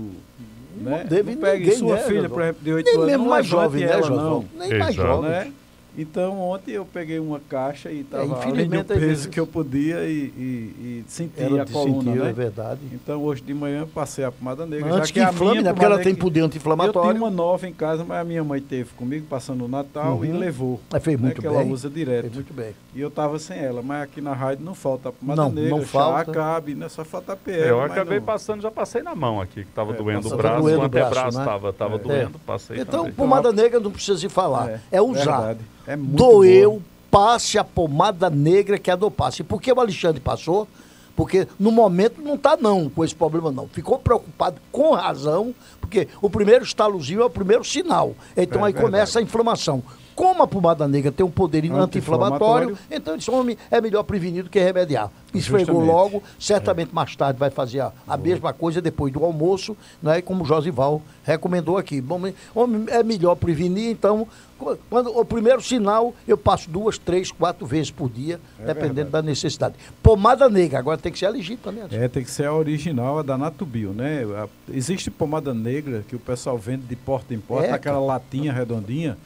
né? 0.76 1.00
Não 1.02 1.08
deve 1.08 1.34
não 1.34 1.40
pegue 1.40 1.64
ninguém, 1.64 1.78
sua 1.78 1.96
né, 1.96 2.02
filha, 2.02 2.28
por 2.28 2.42
exemplo, 2.42 2.62
de 2.62 2.72
8 2.72 2.88
anos, 2.90 3.06
mesmo 3.06 3.24
não 3.24 3.30
mais 3.30 3.46
jovem, 3.46 3.84
né, 3.84 3.92
ela, 3.92 4.10
não. 4.10 4.16
não. 4.16 4.48
Nem 4.58 4.78
mais 4.78 4.94
jovem. 4.94 5.30
Né? 5.30 5.52
Então 5.96 6.38
ontem 6.40 6.72
eu 6.72 6.84
peguei 6.84 7.18
uma 7.18 7.40
caixa 7.40 7.90
e 7.90 8.00
estava 8.02 8.44
além 8.44 8.68
do 8.68 8.84
peso 8.84 9.00
vezes- 9.00 9.26
que 9.26 9.40
eu 9.40 9.46
podia 9.46 10.04
e, 10.04 10.32
e, 10.36 11.02
e 11.02 11.04
senti 11.08 11.42
Ela 11.42 11.62
a 11.62 11.66
coluna, 11.66 12.02
sentiu, 12.04 12.22
né? 12.24 12.30
é 12.30 12.32
verdade. 12.32 12.80
Então 12.92 13.20
hoje 13.24 13.42
de 13.42 13.52
manhã 13.52 13.80
eu 13.80 13.86
passei 13.88 14.24
a 14.24 14.30
pomada 14.30 14.64
negra. 14.64 14.84
Mas 14.86 14.94
já 14.94 14.98
antes 15.00 15.10
que 15.10 15.20
que 15.24 15.26
inflame, 15.28 15.62
né? 15.62 15.72
Porque 15.72 15.84
ela 15.84 15.98
tem 15.98 16.12
é 16.12 16.14
que- 16.14 16.20
poder 16.20 16.40
anti-inflamatório. 16.42 17.08
Eu 17.08 17.12
tenho 17.14 17.24
uma 17.24 17.30
nova 17.30 17.66
em 17.66 17.72
casa, 17.72 18.04
mas 18.04 18.20
a 18.20 18.24
minha 18.24 18.44
mãe 18.44 18.60
teve 18.60 18.90
comigo 18.94 19.26
passando 19.28 19.64
o 19.64 19.68
Natal 19.68 20.24
e 20.24 20.28
Uhum. 20.30 20.38
levou. 20.38 20.80
Mas 20.90 21.02
fez 21.02 21.18
né, 21.18 21.26
muito 21.26 21.42
que 21.42 21.48
bem. 21.48 21.56
ela 21.56 21.64
usa 21.66 21.90
direto. 21.90 22.22
Fez 22.22 22.34
muito 22.34 22.54
bem. 22.54 22.74
E 22.94 23.00
eu 23.00 23.10
tava 23.10 23.38
sem 23.40 23.58
ela, 23.58 23.82
mas 23.82 24.02
aqui 24.02 24.20
na 24.20 24.34
rádio 24.34 24.64
não 24.64 24.74
falta 24.74 25.08
a 25.08 25.12
pomada 25.12 25.42
Não, 25.42 25.50
negra, 25.50 25.70
não 25.70 25.80
chá, 25.80 25.86
falta. 25.88 26.32
cabe, 26.32 26.74
né? 26.76 26.88
Só 26.88 27.04
falta 27.04 27.32
a 27.32 27.36
PL. 27.36 27.60
É, 27.62 27.70
eu 27.70 27.80
acabei 27.82 28.18
não- 28.18 28.26
passando, 28.26 28.60
já 28.62 28.70
passei 28.70 29.02
na 29.02 29.14
mão 29.16 29.40
aqui, 29.40 29.64
que 29.64 29.70
estava 29.70 29.92
É, 29.92 29.96
doendo 29.96 30.28
o 30.32 30.36
braço, 30.36 30.62
doendo 30.62 30.82
o 30.82 30.84
o 30.84 30.88
braço, 30.88 31.06
antebraço 31.08 31.38
né? 31.38 31.44
estava 31.44 31.72
tava 31.72 31.94
É. 31.96 31.98
doendo, 31.98 32.38
passei 32.40 32.78
Então, 32.80 33.10
pomada 33.10 33.52
negra 33.52 33.80
não 33.80 33.90
precisa 33.90 34.16
se 34.18 34.28
falar. 34.28 34.70
É, 34.70 34.80
É, 34.92 35.02
usar. 35.02 35.56
É 35.88 35.96
Doeu, 35.96 36.82
passe 37.10 37.58
a 37.58 37.64
pomada 37.64 38.28
negra 38.28 38.78
que 38.78 38.90
é 38.90 38.92
a 38.92 38.96
do 38.96 39.10
passe. 39.10 39.40
E 39.40 39.44
por 39.44 39.60
que 39.62 39.72
o 39.72 39.80
Alexandre 39.80 40.20
passou? 40.20 40.68
Porque 41.16 41.48
no 41.58 41.72
momento 41.72 42.20
não 42.20 42.34
está 42.34 42.56
não 42.56 42.90
com 42.90 43.02
esse 43.02 43.14
problema 43.14 43.50
não. 43.50 43.66
Ficou 43.66 43.98
preocupado 43.98 44.60
com 44.70 44.92
razão, 44.94 45.54
porque 45.80 46.06
o 46.20 46.28
primeiro 46.28 46.62
estalozinho 46.62 47.22
é 47.22 47.24
o 47.24 47.30
primeiro 47.30 47.64
sinal. 47.64 48.14
Então 48.36 48.60
É 48.60 48.66
aí 48.66 48.72
verdade. 48.72 48.84
começa 48.84 49.18
a 49.18 49.22
inflamação. 49.22 49.82
Como 50.18 50.42
a 50.42 50.48
pomada 50.48 50.88
negra 50.88 51.12
tem 51.12 51.24
um 51.24 51.30
poder 51.30 51.62
anti-inflamatório, 51.70 52.76
então 52.90 53.14
esse 53.14 53.30
homem 53.30 53.56
é 53.70 53.80
melhor 53.80 54.02
prevenir 54.02 54.42
do 54.42 54.50
que 54.50 54.58
remediar. 54.58 55.12
Esfregou 55.32 55.76
Justamente. 55.76 55.86
logo, 55.86 56.22
certamente 56.40 56.92
mais 56.92 57.14
tarde 57.14 57.38
vai 57.38 57.50
fazer 57.50 57.78
a, 57.80 57.92
a 58.04 58.16
mesma 58.16 58.52
coisa 58.52 58.80
depois 58.82 59.12
do 59.12 59.24
almoço, 59.24 59.76
né, 60.02 60.20
como 60.20 60.42
o 60.42 60.44
Josival 60.46 61.00
recomendou 61.22 61.78
aqui. 61.78 62.00
Bom, 62.00 62.20
homem, 62.52 62.84
é 62.88 63.00
melhor 63.04 63.36
prevenir, 63.36 63.90
então, 63.92 64.26
qu- 64.58 64.76
quando 64.90 65.16
o 65.16 65.24
primeiro 65.24 65.62
sinal, 65.62 66.12
eu 66.26 66.36
passo 66.36 66.68
duas, 66.68 66.98
três, 66.98 67.30
quatro 67.30 67.64
vezes 67.64 67.92
por 67.92 68.10
dia, 68.10 68.40
É 68.58 68.64
dependendo 68.66 68.94
verdade. 68.94 69.12
da 69.12 69.22
necessidade. 69.22 69.74
Pomada 70.02 70.48
negra, 70.48 70.80
agora 70.80 70.98
tem 70.98 71.12
que 71.12 71.18
ser 71.20 71.26
a 71.26 71.30
legítima, 71.30 71.70
né? 71.70 71.86
É, 71.92 72.08
tem 72.08 72.24
que 72.24 72.30
ser 72.32 72.46
a 72.46 72.52
original, 72.54 73.20
a 73.20 73.22
da 73.22 73.38
Natubio, 73.38 73.92
né? 73.92 74.24
A- 74.36 74.48
existe 74.72 75.12
pomada 75.12 75.54
negra 75.54 76.02
que 76.08 76.16
o 76.16 76.18
pessoal 76.18 76.58
vende 76.58 76.82
de 76.86 76.96
porta 76.96 77.32
em 77.32 77.38
porta, 77.38 77.68
É, 77.68 77.72
aquela 77.72 78.00
latinha 78.00 78.52
redondinha, 78.52 79.16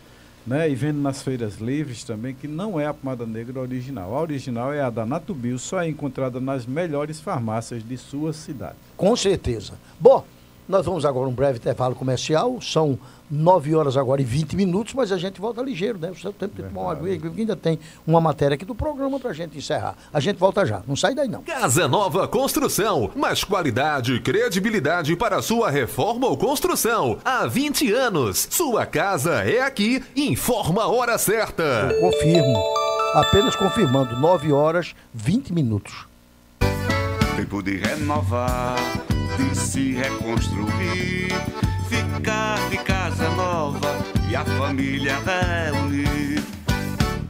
né? 0.47 0.69
E 0.69 0.75
vende 0.75 0.99
nas 0.99 1.23
feiras 1.23 1.57
livres 1.57 2.05
também, 2.05 2.35
que 2.35 2.49
não 2.49 2.79
é 2.79 2.87
a 2.87 2.95
pomada 2.95 3.27
negra 3.27 3.61
original. 3.61 4.17
A 4.17 4.21
original 4.21 4.73
é 4.73 4.81
a 4.81 4.91
da 4.91 5.07
Natubio, 5.07 5.59
só 5.59 5.81
é 5.83 5.89
encontrada 5.89 6.41
nas 6.41 6.67
melhores 6.67 7.21
farmácias 7.21 7.83
de 7.87 7.97
sua 7.97 8.33
cidade. 8.33 8.77
Com 8.97 9.15
certeza. 9.17 9.75
Bom, 9.99 10.25
nós 10.69 10.87
vamos 10.87 11.05
agora 11.05 11.29
um 11.29 11.35
breve 11.35 11.59
intervalo 11.59 11.95
comercial. 11.95 12.61
São 12.61 12.99
9 13.33 13.75
horas 13.75 13.97
agora 13.97 14.21
e 14.21 14.25
20 14.25 14.55
minutos, 14.55 14.93
mas 14.93 15.11
a 15.11 15.17
gente 15.17 15.41
volta 15.41 15.63
ligeiro, 15.63 15.99
né? 15.99 16.11
O 16.11 16.15
seu 16.15 16.35
tempo 16.35 16.55
de 16.55 16.69
tomar 16.69 16.83
uma 16.83 16.93
aguinha, 16.93 17.19
que 17.19 17.41
ainda 17.41 17.57
tem 17.57 17.79
uma 18.07 18.21
matéria 18.21 18.57
aqui 18.57 18.65
do 18.67 18.75
programa 18.75 19.19
pra 19.19 19.33
gente 19.33 19.57
encerrar. 19.57 19.97
A 20.13 20.21
gente 20.21 20.37
volta 20.37 20.67
já. 20.67 20.83
Não 20.87 20.95
sai 20.95 21.15
daí, 21.15 21.29
não. 21.29 21.43
Casa 21.43 21.89
Nova 21.89 22.29
Construção, 22.29 23.11
mais 23.17 23.43
qualidade 23.43 24.13
e 24.13 24.21
credibilidade 24.21 25.17
para 25.17 25.41
sua 25.41 25.71
reforma 25.71 26.27
ou 26.27 26.37
construção. 26.37 27.19
Há 27.25 27.47
20 27.47 27.91
anos, 27.93 28.47
sua 28.51 28.85
casa 28.85 29.43
é 29.43 29.63
aqui. 29.63 30.05
Informa 30.15 30.83
a 30.83 30.89
hora 30.89 31.17
certa. 31.17 31.97
Confirmo. 32.01 32.55
Apenas 33.15 33.57
confirmando. 33.57 34.15
9 34.15 34.53
horas 34.53 34.95
20 35.15 35.55
minutos. 35.55 36.07
Tempo 37.37 37.63
de 37.63 37.79
renovar, 37.79 38.77
de 39.39 39.59
se 39.59 39.93
reconstruir, 39.95 41.29
de 42.69 42.77
casa 42.79 43.29
nova 43.31 43.97
e 44.29 44.37
a 44.37 44.45
família 44.45 45.17
reunir. 45.25 46.43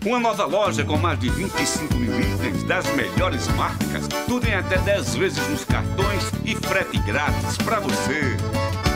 Uma 0.05 0.19
nova 0.19 0.45
loja 0.45 0.85
com 0.85 0.97
mais 0.97 1.19
de 1.21 1.29
25 1.31 1.95
mil 1.95 2.21
itens 2.21 2.65
das 2.65 2.85
melhores 2.95 3.47
marcas, 3.57 4.09
tudo 4.27 4.47
em 4.49 4.55
até 4.55 4.79
10 4.79 5.15
vezes 5.15 5.49
nos 5.49 5.65
cartões 5.65 6.25
e 6.45 6.57
frete 6.57 6.99
grátis 6.99 7.57
pra 7.59 7.79
você. 7.79 8.37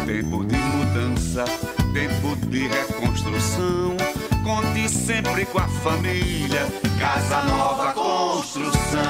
Tempo 0.04 0.44
de 0.44 0.56
mudança, 0.56 1.44
tempo 1.92 2.36
de 2.48 2.66
reconstrução. 2.66 3.96
Conte 4.42 4.88
sempre 4.88 5.46
com 5.46 5.58
a 5.58 5.68
família. 5.68 6.66
Casa 6.98 7.42
Nova 7.44 7.92
Construção. 7.92 9.00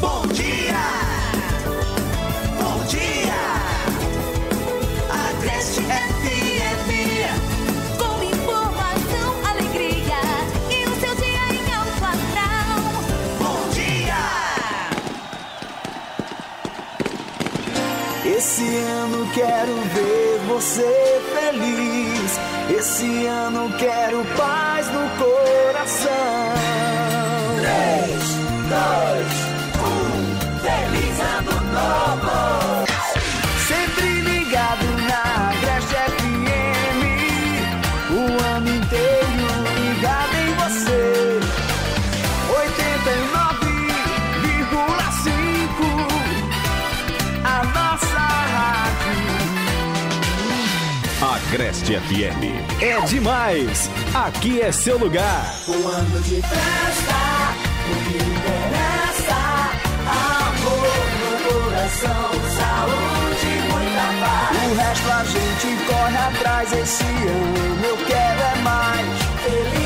Bom 0.00 0.26
dia! 0.28 0.53
Esse 18.36 18.66
ano 18.78 19.30
quero 19.32 19.74
ver 19.94 20.40
você 20.48 21.22
feliz. 21.34 22.40
Esse 22.76 23.26
ano 23.26 23.72
quero 23.78 24.24
paz 24.36 24.88
no 24.88 25.08
coração. 25.24 26.10
Três, 27.60 28.24
dois, 28.68 29.32
um, 29.78 30.58
feliz 30.60 31.20
ano 31.20 31.52
novo! 31.72 32.93
Agreste 51.54 51.94
FM. 51.94 52.82
É 52.82 53.00
demais. 53.02 53.88
Aqui 54.12 54.60
é 54.60 54.72
seu 54.72 54.98
lugar. 54.98 55.54
Um 55.68 55.86
ano 55.86 56.20
de 56.22 56.42
festa, 56.42 57.14
o 57.86 57.94
que 58.02 58.16
interessa. 58.16 59.38
Amor 60.04 61.06
no 61.20 61.30
coração, 61.46 62.30
saúde 62.58 63.46
e 63.46 63.58
muita 63.70 64.06
paz. 64.20 64.50
O 64.64 64.74
resto 64.74 65.08
a 65.12 65.24
gente 65.26 65.68
corre 65.86 66.16
atrás. 66.16 66.72
Esse 66.72 67.04
ano 67.04 67.84
eu 67.84 67.96
quero 67.98 68.40
é 68.40 68.56
mais. 68.62 69.22
Feliz 69.44 69.83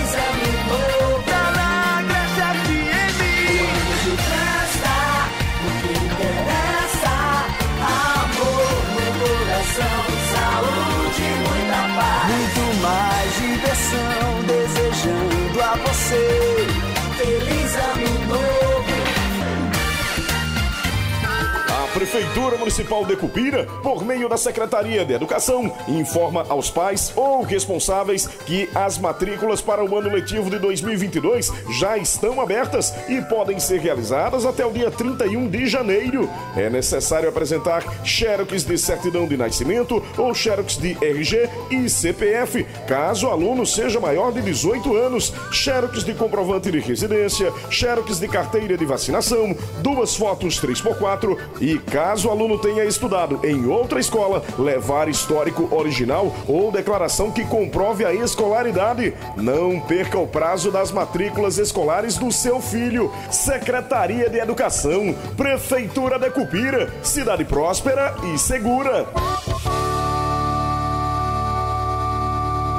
Prefeitura 22.18 22.56
Municipal 22.56 23.04
de 23.04 23.14
Cupira, 23.14 23.64
por 23.80 24.04
meio 24.04 24.28
da 24.28 24.36
Secretaria 24.36 25.04
de 25.04 25.12
Educação, 25.12 25.72
informa 25.86 26.44
aos 26.48 26.68
pais 26.68 27.12
ou 27.14 27.42
responsáveis 27.42 28.26
que 28.26 28.68
as 28.74 28.98
matrículas 28.98 29.60
para 29.60 29.84
o 29.84 29.96
ano 29.96 30.10
letivo 30.10 30.50
de 30.50 30.58
2022 30.58 31.52
já 31.78 31.96
estão 31.96 32.40
abertas 32.40 32.92
e 33.08 33.22
podem 33.22 33.60
ser 33.60 33.78
realizadas 33.78 34.44
até 34.44 34.66
o 34.66 34.72
dia 34.72 34.90
31 34.90 35.48
de 35.48 35.68
janeiro. 35.68 36.28
É 36.56 36.68
necessário 36.68 37.28
apresentar 37.28 37.84
xerox 38.04 38.64
de 38.64 38.76
certidão 38.76 39.28
de 39.28 39.36
nascimento 39.36 40.02
ou 40.16 40.34
xerox 40.34 40.76
de 40.76 40.98
RG 41.00 41.48
e 41.70 41.88
CPF, 41.88 42.64
caso 42.88 43.28
o 43.28 43.30
aluno 43.30 43.64
seja 43.64 44.00
maior 44.00 44.32
de 44.32 44.42
18 44.42 44.96
anos, 44.96 45.32
xerox 45.52 46.02
de 46.02 46.14
comprovante 46.14 46.68
de 46.72 46.80
residência, 46.80 47.52
xerox 47.70 48.18
de 48.18 48.26
carteira 48.26 48.76
de 48.76 48.84
vacinação, 48.84 49.56
duas 49.80 50.16
fotos 50.16 50.60
3x4 50.60 51.38
e, 51.60 51.78
caso 52.09 52.28
o 52.28 52.30
aluno 52.30 52.56
tenha 52.56 52.86
estudado 52.86 53.39
em 53.44 53.66
outra 53.66 54.01
escola, 54.01 54.43
levar 54.59 55.10
histórico 55.10 55.68
original 55.70 56.35
ou 56.47 56.72
declaração 56.72 57.30
que 57.30 57.44
comprove 57.44 58.02
a 58.02 58.14
escolaridade. 58.14 59.12
Não 59.36 59.78
perca 59.78 60.18
o 60.18 60.26
prazo 60.26 60.70
das 60.70 60.90
matrículas 60.90 61.59
escolares 61.59 62.16
do 62.16 62.32
seu 62.32 62.62
filho. 62.62 63.12
Secretaria 63.30 64.30
de 64.30 64.39
Educação, 64.39 65.14
Prefeitura 65.36 66.18
de 66.18 66.30
Cupira, 66.30 66.90
cidade 67.02 67.44
próspera 67.44 68.14
e 68.32 68.39
segura. 68.39 69.06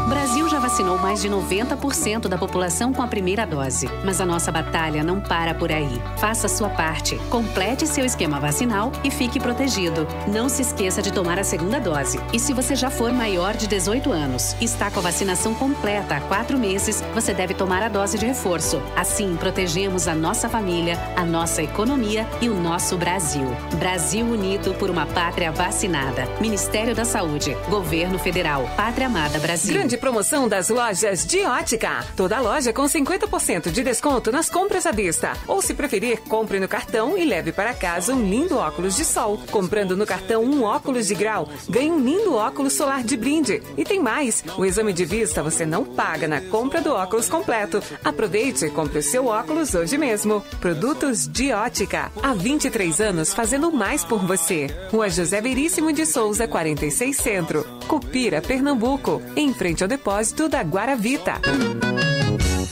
Brasil 0.10 0.50
já 0.50 0.58
vacinou 0.58 0.98
mais 0.98 1.22
de 1.22 1.30
90% 1.30 2.28
da 2.28 2.36
população 2.36 2.92
com 2.92 3.04
a 3.04 3.08
primeira 3.08 3.46
dose. 3.46 3.88
Mas 4.04 4.20
a 4.20 4.26
nossa 4.26 4.52
batalha 4.52 5.04
não 5.04 5.22
para 5.22 5.54
por 5.54 5.72
aí. 5.72 6.02
Faça 6.18 6.48
sua 6.48 6.68
parte. 6.68 7.16
Complete 7.30 7.86
seu 7.86 8.04
esquema 8.04 8.40
vacinal 8.40 8.92
e 9.04 9.12
fique 9.12 9.40
protegido. 9.40 10.08
Não 10.28 10.50
se 10.50 10.64
esqueça 10.64 11.00
de 11.00 11.14
tomar 11.14 11.38
a 11.38 11.44
segunda 11.44 11.80
dose. 11.80 12.20
E 12.34 12.40
se 12.40 12.54
você 12.54 12.76
já 12.76 12.90
for 12.90 13.14
maior 13.14 13.56
de 13.56 13.68
18 13.68 14.12
anos 14.12 14.56
e 14.60 14.66
está 14.66 14.90
com 14.90 14.98
a 14.98 15.04
vacinação 15.04 15.54
completa 15.54 16.16
há 16.16 16.22
quatro 16.22 16.58
meses, 16.58 17.04
você 17.14 17.32
deve 17.32 17.54
tomar 17.54 17.84
a 17.84 17.88
dose 17.88 18.18
de 18.18 18.26
reforço. 18.26 18.82
Assim, 18.96 19.36
protegemos 19.36 20.08
a 20.08 20.16
nossa 20.16 20.50
família, 20.50 20.98
a 21.16 21.24
nossa 21.24 21.62
economia 21.62 22.28
e 22.42 22.50
o 22.50 22.60
nosso 22.60 22.98
Brasil. 22.98 23.46
Brasil 23.76 24.26
unido 24.26 24.74
por 24.74 24.90
uma 24.90 25.06
pátria 25.06 25.52
vacinada. 25.52 26.28
Ministério 26.42 26.96
da 26.96 27.06
Saúde. 27.06 27.56
Governo 27.70 28.18
Federal. 28.18 28.68
Pátria 28.76 29.06
Amada 29.06 29.38
Brasil. 29.38 29.76
Grande 29.76 29.99
promoção 30.00 30.48
das 30.48 30.70
lojas 30.70 31.26
de 31.26 31.42
ótica. 31.42 32.04
Toda 32.16 32.40
loja 32.40 32.74
com 32.74 32.84
50% 32.84 33.70
de 33.70 33.84
desconto 33.84 34.32
nas 34.32 34.50
compras 34.50 34.86
à 34.86 34.92
vista. 34.92 35.34
Ou 35.48 35.62
se 35.62 35.74
preferir, 35.74 36.22
compre 36.22 36.60
no 36.60 36.68
cartão 36.68 37.18
e 37.18 37.24
leve 37.24 37.52
para 37.52 37.74
casa 37.74 38.14
um 38.14 38.24
lindo 38.24 38.58
óculos 38.58 38.96
de 38.96 39.06
sol. 39.06 39.40
Comprando 39.52 39.96
no 39.96 40.06
cartão 40.06 40.44
um 40.44 40.64
óculos 40.64 41.08
de 41.08 41.16
grau, 41.16 41.48
ganhe 41.70 41.92
um 41.92 42.00
lindo 42.00 42.34
óculos 42.34 42.74
solar 42.74 43.04
de 43.04 43.16
brinde. 43.16 43.62
E 43.78 43.84
tem 43.84 44.00
mais: 44.00 44.44
o 44.58 44.66
exame 44.66 44.94
de 44.94 45.06
vista 45.06 45.44
você 45.44 45.66
não 45.66 45.84
paga 45.84 46.28
na 46.28 46.42
compra 46.42 46.82
do 46.82 46.94
óculos 46.94 47.30
completo. 47.30 47.84
Aproveite 48.04 48.66
e 48.66 48.72
compre 48.72 49.00
o 49.00 49.04
seu 49.04 49.28
óculos 49.28 49.76
hoje 49.76 49.98
mesmo. 49.98 50.42
Produtos 50.60 51.28
de 51.28 51.52
ótica. 51.52 52.12
Há 52.24 52.34
23 52.34 53.02
anos 53.02 53.34
fazendo 53.34 53.72
mais 53.72 54.04
por 54.04 54.26
você. 54.26 54.68
Rua 54.92 55.10
José 55.10 55.42
Veríssimo 55.42 55.92
de 55.92 56.06
Souza, 56.06 56.48
46 56.48 57.18
Centro. 57.18 57.79
Cupira, 57.90 58.40
Pernambuco. 58.40 59.20
Em 59.36 59.52
frente 59.52 59.82
ao 59.82 59.90
depósito 59.90 60.48
da 60.48 60.62
Guaravita. 60.62 61.42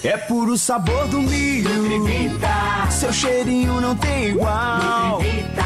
É 0.04 0.16
puro 0.16 0.58
sabor 0.58 1.08
do 1.08 1.20
milho. 1.20 1.68
Seu 2.92 3.12
cheirinho 3.12 3.82
não 3.82 3.96
tem 3.96 4.30
igual. 4.30 5.20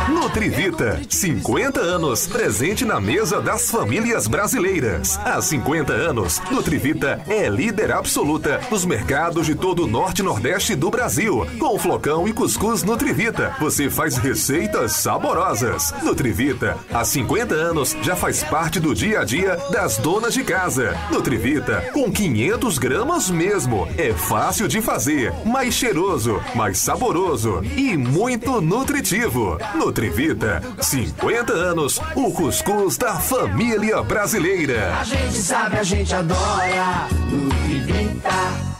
Nutrivita, 0.09 0.99
50 1.09 1.79
anos, 1.79 2.27
presente 2.27 2.85
na 2.85 2.99
mesa 2.99 3.41
das 3.41 3.69
famílias 3.69 4.27
brasileiras. 4.27 5.19
Há 5.23 5.41
50 5.41 5.93
anos, 5.93 6.41
Nutrivita 6.49 7.21
é 7.27 7.47
líder 7.49 7.91
absoluta 7.91 8.61
nos 8.69 8.85
mercados 8.85 9.45
de 9.45 9.55
todo 9.55 9.83
o 9.83 9.87
norte 9.87 10.19
e 10.19 10.23
nordeste 10.23 10.75
do 10.75 10.89
Brasil. 10.89 11.45
Com 11.59 11.77
flocão 11.77 12.27
e 12.27 12.33
cuscuz 12.33 12.83
Nutrivita, 12.83 13.55
você 13.59 13.89
faz 13.89 14.17
receitas 14.17 14.93
saborosas. 14.93 15.93
Nutrivita, 16.03 16.77
há 16.91 17.03
50 17.03 17.53
anos, 17.53 17.95
já 18.01 18.15
faz 18.15 18.43
parte 18.43 18.79
do 18.79 18.95
dia 18.95 19.21
a 19.21 19.23
dia 19.23 19.57
das 19.71 19.97
donas 19.97 20.33
de 20.33 20.43
casa. 20.43 20.97
Nutrivita, 21.11 21.89
com 21.93 22.11
500 22.11 22.77
gramas 22.77 23.29
mesmo. 23.29 23.87
É 23.97 24.13
fácil 24.21 24.67
de 24.67 24.81
fazer, 24.81 25.33
mais 25.45 25.73
cheiroso, 25.73 26.41
mais 26.55 26.77
saboroso 26.77 27.61
e 27.75 27.97
muito 27.97 28.61
nutritivo. 28.61 29.57
Nutrivita, 29.75 30.61
50 30.79 31.51
anos, 31.51 31.99
o 32.15 32.31
cuscuz 32.31 32.97
da 32.97 33.15
família 33.15 34.01
brasileira. 34.03 34.95
A 34.99 35.03
gente 35.03 35.37
sabe, 35.37 35.77
a 35.77 35.83
gente 35.83 36.13
adora. 36.13 37.07
Nutrivita. 37.29 38.70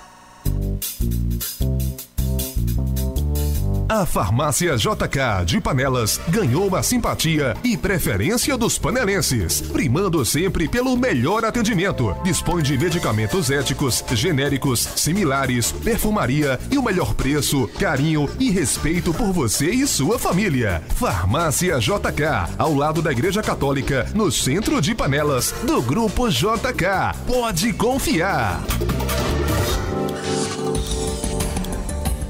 A 3.92 4.06
farmácia 4.06 4.78
JK 4.78 5.44
de 5.46 5.60
Panelas 5.60 6.18
ganhou 6.30 6.74
a 6.78 6.82
simpatia 6.82 7.58
e 7.62 7.76
preferência 7.76 8.58
dos 8.58 8.78
panelenses, 8.78 9.60
primando 9.60 10.24
sempre 10.24 10.66
pelo 10.66 10.96
melhor 10.96 11.44
atendimento. 11.44 12.16
Dispõe 12.24 12.64
de 12.64 12.78
medicamentos 12.78 13.52
éticos, 13.52 14.02
genéricos, 14.14 14.88
similares, 14.96 15.74
perfumaria 15.74 16.58
e 16.72 16.78
o 16.78 16.82
melhor 16.82 17.14
preço, 17.14 17.68
carinho 17.78 18.30
e 18.40 18.50
respeito 18.50 19.14
por 19.14 19.34
você 19.34 19.70
e 19.72 19.86
sua 19.86 20.18
família. 20.18 20.82
Farmácia 20.96 21.78
JK, 21.78 22.56
ao 22.58 22.74
lado 22.74 23.02
da 23.02 23.12
Igreja 23.12 23.44
Católica, 23.44 24.10
no 24.16 24.32
centro 24.32 24.82
de 24.82 24.96
Panelas, 24.96 25.54
do 25.64 25.82
Grupo 25.82 26.30
JK. 26.30 27.14
Pode 27.28 27.74
confiar. 27.74 28.64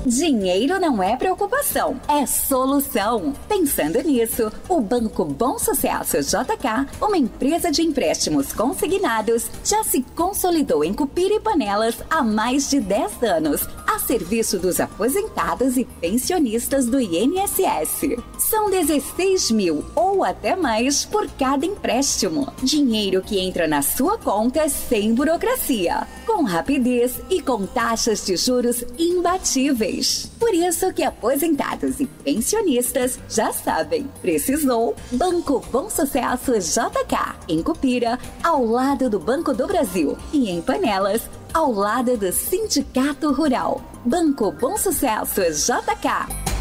Dinheiro 0.06 0.80
não 0.80 1.02
é 1.02 1.16
preocupação, 1.16 2.00
é 2.08 2.26
solução. 2.26 3.34
Pensando 3.48 4.02
nisso, 4.02 4.52
o 4.68 4.82
Banco 4.82 5.24
Bom 5.24 5.60
Sucesso 5.60 6.18
JK, 6.18 6.88
uma 7.00 7.18
empresa 7.18 7.72
de 7.72 7.84
empréstimos 7.84 8.52
consignados, 8.52 9.46
já 9.64 9.84
se 9.84 10.02
consolidou 10.16 10.84
em 10.84 10.92
Cupira 10.92 11.36
e 11.36 11.40
Panelas 11.40 11.98
há 12.10 12.24
mais 12.24 12.68
de 12.68 12.80
10 12.80 13.22
anos, 13.22 13.68
a 13.86 14.00
serviço 14.00 14.58
dos 14.58 14.80
aposentados 14.80 15.78
e 15.78 15.86
pensionistas 15.86 16.88
do 16.88 17.00
INSS. 17.00 18.18
São 18.40 18.72
16 18.72 19.52
mil 19.52 19.86
ou 19.96 20.24
até 20.24 20.56
mais 20.56 21.06
por 21.06 21.30
cada 21.38 21.64
empréstimo. 21.66 22.52
Dinheiro 22.64 23.22
que 23.22 23.40
entra 23.40 23.68
na 23.68 23.84
sua 23.84 24.18
conta 24.18 24.68
sem 24.68 25.14
burocracia, 25.14 26.08
com 26.26 26.44
rapidez 26.44 27.20
e 27.30 27.40
com 27.40 27.68
taxas 27.68 28.26
de 28.26 28.36
juros 28.36 28.84
imbatíveis. 28.98 29.91
Por 30.40 30.54
isso 30.54 30.94
que 30.94 31.04
aposentados 31.04 32.00
e 32.00 32.06
pensionistas 32.06 33.20
já 33.30 33.52
sabem, 33.52 34.10
precisou 34.22 34.96
Banco 35.12 35.64
Bom 35.72 35.90
Sucesso 35.90 36.54
JK, 36.54 37.36
em 37.48 37.62
Cupira, 37.62 38.18
ao 38.44 38.66
lado 38.66 39.10
do 39.10 39.20
Banco 39.20 39.54
do 39.54 39.68
Brasil 39.68 40.18
e 40.32 40.50
em 40.50 40.62
Panelas, 40.62 41.22
ao 41.54 41.72
lado 41.72 42.18
do 42.18 42.32
Sindicato 42.32 43.32
Rural. 43.32 43.82
Banco 44.06 44.52
Bom 44.52 44.78
Sucesso 44.78 45.42
JK. 45.42 46.52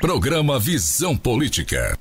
Programa 0.00 0.58
Visão 0.58 1.16
Política. 1.16 1.95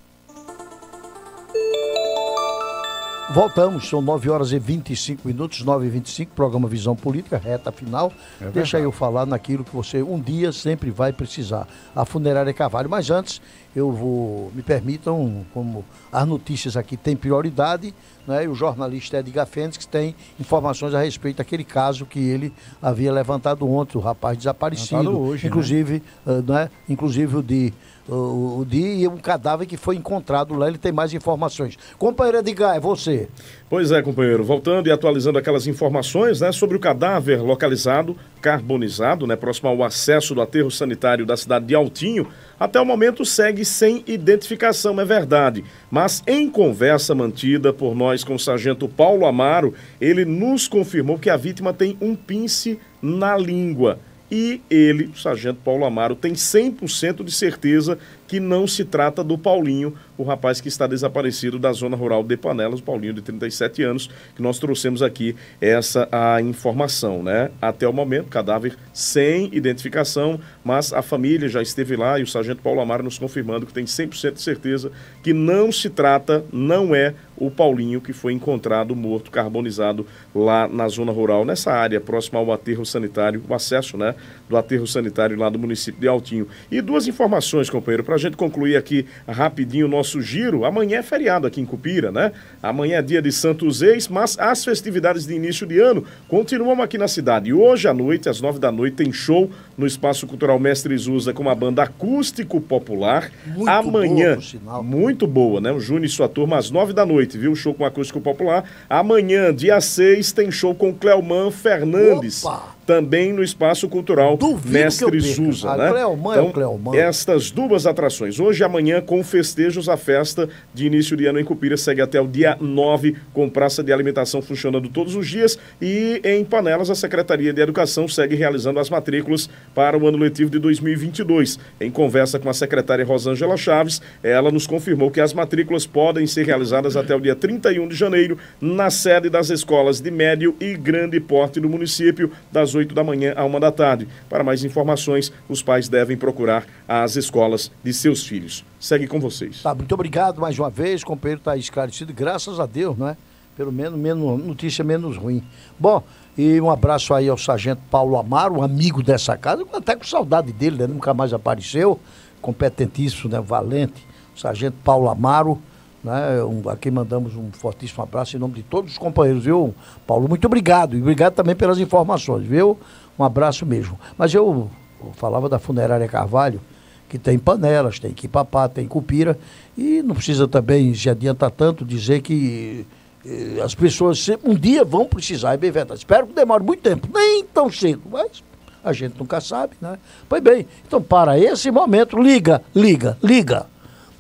Voltamos, 3.36 3.90
são 3.90 4.02
9 4.02 4.30
horas 4.30 4.54
e 4.54 4.60
25 4.60 5.28
minutos, 5.28 5.62
9 5.62 5.86
e 5.86 5.90
25, 5.90 6.32
programa 6.34 6.70
Visão 6.70 6.96
Política, 6.96 7.38
reta 7.38 7.70
final. 7.70 8.14
É 8.40 8.46
Deixa 8.46 8.80
eu 8.80 8.94
falar 8.94 9.26
naquilo 9.26 9.66
que 9.66 9.76
você 9.76 10.02
um 10.02 10.18
dia 10.18 10.54
sempre 10.54 10.90
vai 10.90 11.12
precisar, 11.12 11.68
a 11.94 12.06
funerária 12.06 12.54
Carvalho. 12.54 12.90
Mas 12.90 13.10
antes, 13.10 13.42
eu 13.76 13.92
vou, 13.92 14.54
me 14.56 14.64
permitam, 14.64 15.46
como 15.54 15.84
as 16.14 16.26
notícias 16.26 16.78
aqui 16.78 16.96
têm 16.96 17.14
prioridade, 17.14 17.94
né, 18.26 18.46
e 18.46 18.48
o 18.48 18.56
jornalista 18.56 19.18
Edgar 19.18 19.46
Fênix 19.46 19.86
tem 19.86 20.16
informações 20.40 20.94
a 20.94 21.02
respeito 21.02 21.38
daquele 21.40 21.66
caso 21.66 22.06
que 22.06 22.20
ele 22.20 22.54
havia 22.82 23.12
levantado 23.12 23.70
ontem, 23.70 23.98
o 23.98 24.02
rapaz 24.02 24.38
desaparecido. 24.38 25.20
Hoje, 25.20 25.44
né? 25.44 25.50
inclusive, 25.50 26.04
ah, 26.26 26.42
né, 26.42 26.70
inclusive 26.88 27.36
o 27.36 27.44
de 27.44 27.74
o, 28.08 28.60
o 28.60 28.66
de 28.66 28.78
e 28.78 29.08
um 29.08 29.18
cadáver 29.18 29.66
que 29.66 29.78
foi 29.78 29.96
encontrado 29.96 30.54
lá, 30.54 30.68
ele 30.68 30.78
tem 30.78 30.92
mais 30.92 31.14
informações. 31.14 31.78
Companheiro 31.98 32.38
Edgar, 32.40 32.76
é 32.76 32.80
você. 32.80 33.28
Pois 33.68 33.92
é, 33.92 34.02
companheiro. 34.02 34.44
Voltando 34.44 34.88
e 34.88 34.92
atualizando 34.92 35.40
aquelas 35.40 35.66
informações 35.66 36.40
né, 36.40 36.52
sobre 36.52 36.78
o 36.78 36.80
cadáver 36.80 37.42
localizado, 37.42 38.16
carbonizado, 38.42 39.26
né, 39.26 39.36
próximo 39.36 39.70
ao 39.70 39.84
acesso 39.84 40.36
do 40.36 40.42
aterro 40.42 40.70
sanitário 40.70 41.26
da 41.26 41.36
cidade 41.36 41.66
de 41.66 41.74
Altinho, 41.74 42.28
até 42.60 42.80
o 42.80 42.86
momento 42.86 43.26
segue 43.26 43.66
sem 43.66 44.04
identificação, 44.06 45.00
é 45.02 45.06
verdade. 45.06 45.64
Mas 45.90 46.22
em 46.28 46.50
conversa 46.50 47.16
mantida 47.16 47.74
por 47.74 47.96
nós 47.96 48.24
com 48.24 48.36
o 48.36 48.40
sargento 48.40 48.88
Paulo 48.88 49.26
Amaro, 49.26 49.74
ele 50.00 50.26
nos 50.26 50.68
confirmou 50.68 51.18
que 51.18 51.30
a 51.30 51.38
vítima 51.38 51.74
tem 51.74 51.98
um 52.00 52.16
pince 52.16 52.80
na 53.02 53.36
língua. 53.36 54.00
E 54.32 54.62
ele, 54.70 55.06
o 55.06 55.18
sargento 55.18 55.60
Paulo 55.64 55.86
Amaro, 55.86 56.16
tem 56.16 56.34
100% 56.34 57.24
de 57.24 57.32
certeza 57.32 57.98
que 58.28 58.40
não 58.40 58.68
se 58.68 58.84
trata 58.84 59.24
do 59.24 59.38
Paulinho, 59.38 59.94
o 60.18 60.24
rapaz 60.24 60.62
que 60.62 60.68
está 60.68 60.88
desaparecido 60.88 61.60
da 61.60 61.72
zona 61.72 61.96
rural 61.96 62.24
de 62.24 62.38
Panelas, 62.38 62.80
o 62.80 62.84
Paulinho 62.84 63.14
de 63.14 63.22
37 63.22 63.84
anos, 63.84 64.10
que 64.36 64.42
nós 64.42 64.60
trouxemos 64.60 65.02
aqui 65.02 65.36
essa 65.60 66.08
a 66.12 66.42
informação, 66.42 67.22
né? 67.22 67.52
Até 67.62 67.88
o 67.88 67.94
momento, 67.94 68.30
cadáver 68.30 68.76
sem 68.94 69.50
identificação, 69.54 70.40
mas 70.64 70.94
a 70.94 71.02
família 71.02 71.50
já 71.50 71.62
esteve 71.62 71.96
lá 71.96 72.20
e 72.20 72.24
o 72.24 72.28
sargento 72.28 72.62
Paulo 72.62 72.82
Amaro 72.82 73.04
nos 73.04 73.20
confirmando 73.20 73.66
que 73.66 73.74
tem 73.74 73.86
100% 73.86 74.34
de 74.34 74.42
certeza 74.42 74.92
que 75.22 75.34
não 75.34 75.72
se 75.72 75.90
trata, 75.90 76.44
não 76.52 76.96
é 76.96 77.14
o 77.38 77.52
Paulinho 77.52 78.00
que 78.00 78.14
foi 78.14 78.34
encontrado 78.34 78.96
morto, 78.96 79.30
carbonizado 79.30 80.06
lá 80.34 80.68
na 80.68 80.88
zona 80.88 81.12
rural, 81.12 81.44
nessa 81.44 81.72
área 81.72 82.00
próxima 82.00 82.40
ao 82.40 82.52
aterro 82.52 82.86
sanitário, 82.86 83.44
o 83.48 83.54
acesso, 83.54 83.98
né, 83.98 84.16
do 84.50 84.56
aterro 84.56 84.88
sanitário 84.88 85.38
lá 85.38 85.50
do 85.50 85.60
município 85.60 86.00
de 86.00 86.08
Altinho. 86.08 86.48
E 86.72 86.82
duas 86.82 87.08
informações, 87.08 87.70
companheiro, 87.70 88.04
para 88.04 88.15
para 88.16 88.18
a 88.18 88.22
gente 88.22 88.38
concluir 88.38 88.78
aqui 88.78 89.06
rapidinho 89.28 89.88
o 89.88 89.90
nosso 89.90 90.22
giro, 90.22 90.64
amanhã 90.64 91.00
é 91.00 91.04
feriado 91.04 91.46
aqui 91.46 91.60
em 91.60 91.66
Cupira, 91.66 92.14
né? 92.14 92.32
Amanhã 92.64 93.00
é 93.00 93.02
dia 93.02 93.22
de 93.22 93.30
Santos 93.30 93.82
Ex, 93.82 94.08
mas 94.08 94.40
as 94.40 94.64
festividades 94.64 95.26
de 95.26 95.34
início 95.34 95.68
de 95.68 95.80
ano 95.80 96.06
continuam 96.30 96.82
aqui 96.82 96.98
na 96.98 97.10
cidade. 97.10 97.50
E 97.50 97.54
hoje 97.54 97.90
à 97.90 97.94
noite, 97.94 98.30
às 98.30 98.40
nove 98.40 98.58
da 98.58 98.72
noite, 98.72 98.96
tem 98.96 99.12
show 99.12 99.52
no 99.78 99.86
Espaço 99.86 100.26
Cultural 100.28 100.58
Mestre 100.58 100.98
Zusa 100.98 101.34
com 101.34 101.50
a 101.50 101.56
banda 101.56 101.84
Acústico 101.84 102.62
Popular. 102.62 103.30
Muito 103.46 103.70
amanhã, 103.70 104.38
boa, 104.64 104.82
muito 104.82 105.28
boa, 105.28 105.60
né? 105.60 105.74
O 105.74 105.80
Júnior 105.82 106.06
e 106.06 106.10
sua 106.10 106.30
turma 106.30 106.58
às 106.58 106.72
nove 106.72 106.94
da 106.94 107.06
noite, 107.06 107.38
viu? 107.38 107.54
Show 107.54 107.74
com 107.74 107.84
Acústico 107.84 108.22
Popular. 108.22 108.64
Amanhã, 108.90 109.54
dia 109.54 109.82
6, 109.82 110.32
tem 110.32 110.50
show 110.50 110.74
com 110.74 110.94
Cleoman 110.94 111.52
Fernandes. 111.52 112.46
Também 112.86 113.34
no 113.34 113.42
Espaço 113.44 113.90
Cultural 113.90 114.38
eu 114.40 114.60
Mestre 114.64 115.10
perca. 115.12 115.28
Zusa, 115.28 115.72
A 115.72 115.78
né? 115.78 115.90
Cleoman 115.90 116.36
é 116.36 116.42
o 116.42 116.52
Cleoman. 116.52 116.96
estas 116.96 117.50
duas 117.50 117.88
atrações, 117.88 118.40
hoje 118.40 118.62
e 118.62 118.64
amanhã, 118.64 119.02
com 119.02 119.24
festejos, 119.24 119.90
a 119.90 119.98
festa 119.98 120.48
de 120.74 120.86
início 120.86 121.18
de 121.18 121.26
ano 121.26 121.40
em 121.40 121.44
Cupira 121.44 121.78
segue 121.78 122.02
até 122.02 122.22
o 122.22 122.28
dia 122.28 122.56
9, 122.62 123.16
com 123.34 123.50
praça 123.50 123.84
de 123.84 123.92
alimentação 123.92 124.42
funcionando 124.42 124.88
todos 124.88 125.16
os 125.16 125.28
dias. 125.28 125.58
E 125.82 126.22
em 126.24 126.46
Panelas, 126.46 126.92
a 126.92 126.96
Secretaria 126.96 127.52
de 127.52 127.60
Educação 127.62 128.08
segue 128.08 128.36
realizando 128.36 128.80
as 128.80 128.90
matrículas 128.90 129.50
para 129.74 129.98
o 129.98 130.08
ano 130.08 130.20
letivo 130.20 130.52
de 130.52 130.60
2022. 130.60 131.58
Em 131.82 131.90
conversa 131.90 132.38
com 132.38 132.50
a 132.50 132.54
secretária 132.54 133.04
Rosângela 133.04 133.58
Chaves, 133.58 134.00
ela 134.22 134.52
nos 134.52 134.68
confirmou 134.68 135.10
que 135.10 135.20
as 135.20 135.34
matrículas 135.34 135.88
podem 135.88 136.28
ser 136.28 136.46
realizadas 136.46 136.96
até 136.96 137.16
o 137.16 137.20
dia 137.20 137.36
31 137.36 137.88
de 137.88 137.96
janeiro 137.96 138.38
na 138.62 138.92
sede 138.92 139.28
das 139.30 139.50
escolas 139.50 140.00
de 140.00 140.12
médio 140.12 140.56
e 140.60 140.76
grande 140.76 141.20
porte 141.20 141.60
do 141.60 141.68
município, 141.68 142.32
das 142.52 142.75
8 142.76 142.94
da 142.94 143.04
manhã 143.04 143.34
à 143.36 143.46
1 143.46 143.60
da 143.60 143.72
tarde. 143.72 144.08
Para 144.30 144.44
mais 144.44 144.64
informações, 144.64 145.32
os 145.50 145.64
pais 145.64 145.88
devem 145.88 146.18
procurar 146.18 146.66
as 146.88 147.16
escolas 147.16 147.72
de 147.84 147.94
seus 147.94 148.26
filhos. 148.26 148.66
Segue 148.80 149.08
com 149.08 149.20
vocês. 149.20 149.64
Tá, 149.64 149.74
muito 149.74 149.94
obrigado 149.94 150.40
mais 150.40 150.60
uma 150.60 150.70
vez, 150.70 151.04
companheiro 151.04 151.40
está 151.40 151.56
esclarecido, 151.56 152.14
graças 152.14 152.60
a 152.60 152.66
Deus, 152.66 152.98
não 152.98 153.10
é? 153.10 153.18
Pelo 153.56 153.72
menos, 153.72 153.98
menos 153.98 154.44
notícia 154.44 154.84
menos 154.84 155.16
ruim. 155.16 155.42
Bom, 155.80 156.04
e 156.38 156.60
um 156.60 156.70
abraço 156.70 157.14
aí 157.14 157.30
ao 157.30 157.38
sargento 157.38 157.82
Paulo 157.90 158.18
Amaro, 158.18 158.56
um 158.56 158.62
amigo 158.62 159.02
dessa 159.02 159.38
casa, 159.38 159.66
até 159.74 159.96
com 159.96 160.04
saudade 160.04 160.52
dele, 160.52 160.78
né? 160.80 160.88
Nunca 160.88 161.14
mais 161.14 161.32
apareceu, 161.34 161.98
competentíssimo, 162.42 163.32
né? 163.32 163.40
Valente, 163.40 164.06
sargento 164.36 164.76
Paulo 164.84 165.10
Amaro, 165.10 165.62
né? 166.06 166.44
Um, 166.44 166.70
aqui 166.70 166.92
mandamos 166.92 167.36
um 167.36 167.52
fortíssimo 167.52 168.04
abraço 168.04 168.38
em 168.38 168.40
nome 168.40 168.54
de 168.54 168.64
todos 168.64 168.92
os 168.92 168.98
companheiros, 168.98 169.44
viu, 169.44 169.74
Paulo? 170.06 170.30
Muito 170.30 170.46
obrigado, 170.46 170.96
e 170.96 171.02
obrigado 171.02 171.34
também 171.34 171.56
pelas 171.56 171.80
informações, 171.80 172.46
viu? 172.46 172.78
Um 173.18 173.24
abraço 173.24 173.66
mesmo. 173.66 174.00
Mas 174.16 174.32
eu, 174.32 174.70
eu 175.04 175.12
falava 175.14 175.50
da 175.50 175.58
funerária 175.58 176.08
Carvalho, 176.08 176.62
que 177.10 177.18
tem 177.18 177.40
panelas, 177.40 177.98
tem 178.00 178.14
Quipapá, 178.14 178.70
tem 178.70 178.88
Cupira, 178.88 179.38
e 179.76 180.04
não 180.04 180.14
precisa 180.14 180.48
também 180.48 180.94
se 180.94 181.10
adianta 181.10 181.50
tanto 181.50 181.84
dizer 181.84 182.22
que 182.22 182.86
eh, 183.26 183.62
as 183.64 183.74
pessoas 183.74 184.28
um 184.44 184.54
dia 184.54 184.86
vão 184.86 185.06
precisar, 185.06 185.54
é 185.54 185.58
bem 185.58 185.72
verdade. 185.72 186.00
Espero 186.00 186.28
que 186.28 186.34
demore 186.34 186.64
muito 186.64 186.84
tempo, 186.84 187.10
nem 187.12 187.44
tão 187.46 187.72
cedo, 187.72 188.04
mas 188.12 188.44
a 188.84 188.94
gente 188.94 189.18
nunca 189.18 189.42
sabe, 189.42 189.76
né? 189.82 189.98
Pois 190.30 190.42
bem, 190.44 190.68
então 190.88 191.02
para 191.02 191.40
esse 191.40 191.72
momento, 191.72 192.22
liga, 192.22 192.62
liga, 192.76 193.18
liga. 193.24 193.66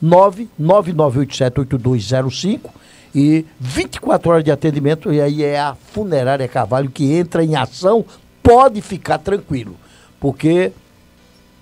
999878205 0.03 2.69
e 3.13 3.45
24 3.59 4.31
horas 4.31 4.43
de 4.43 4.51
atendimento, 4.51 5.13
e 5.13 5.21
aí 5.21 5.43
é 5.43 5.59
a 5.59 5.75
Funerária 5.75 6.47
Carvalho 6.47 6.89
que 6.89 7.13
entra 7.13 7.43
em 7.43 7.55
ação, 7.55 8.03
pode 8.43 8.81
ficar 8.81 9.17
tranquilo, 9.19 9.75
porque 10.19 10.71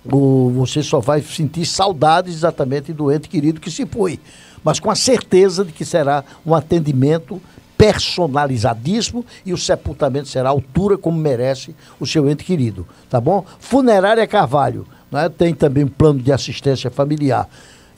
o- 0.04 0.50
você 0.50 0.82
só 0.82 1.00
vai 1.00 1.22
sentir 1.22 1.64
saudades 1.64 2.34
exatamente 2.34 2.92
do 2.92 3.10
ente 3.10 3.28
querido 3.28 3.60
que 3.60 3.70
se 3.70 3.86
foi, 3.86 4.18
mas 4.64 4.80
com 4.80 4.90
a 4.90 4.96
certeza 4.96 5.64
de 5.64 5.72
que 5.72 5.84
será 5.84 6.24
um 6.44 6.54
atendimento 6.54 7.40
personalizadíssimo 7.78 9.24
e 9.44 9.52
o 9.52 9.58
sepultamento 9.58 10.28
será 10.28 10.48
à 10.48 10.52
altura 10.52 10.98
como 10.98 11.18
merece 11.18 11.74
o 12.00 12.06
seu 12.06 12.28
ente 12.28 12.44
querido, 12.44 12.86
tá 13.08 13.20
bom? 13.20 13.44
Funerária 13.60 14.26
Carvalho, 14.26 14.86
né? 15.10 15.28
tem 15.28 15.54
também 15.54 15.84
um 15.84 15.88
plano 15.88 16.20
de 16.20 16.32
assistência 16.32 16.90
familiar. 16.90 17.48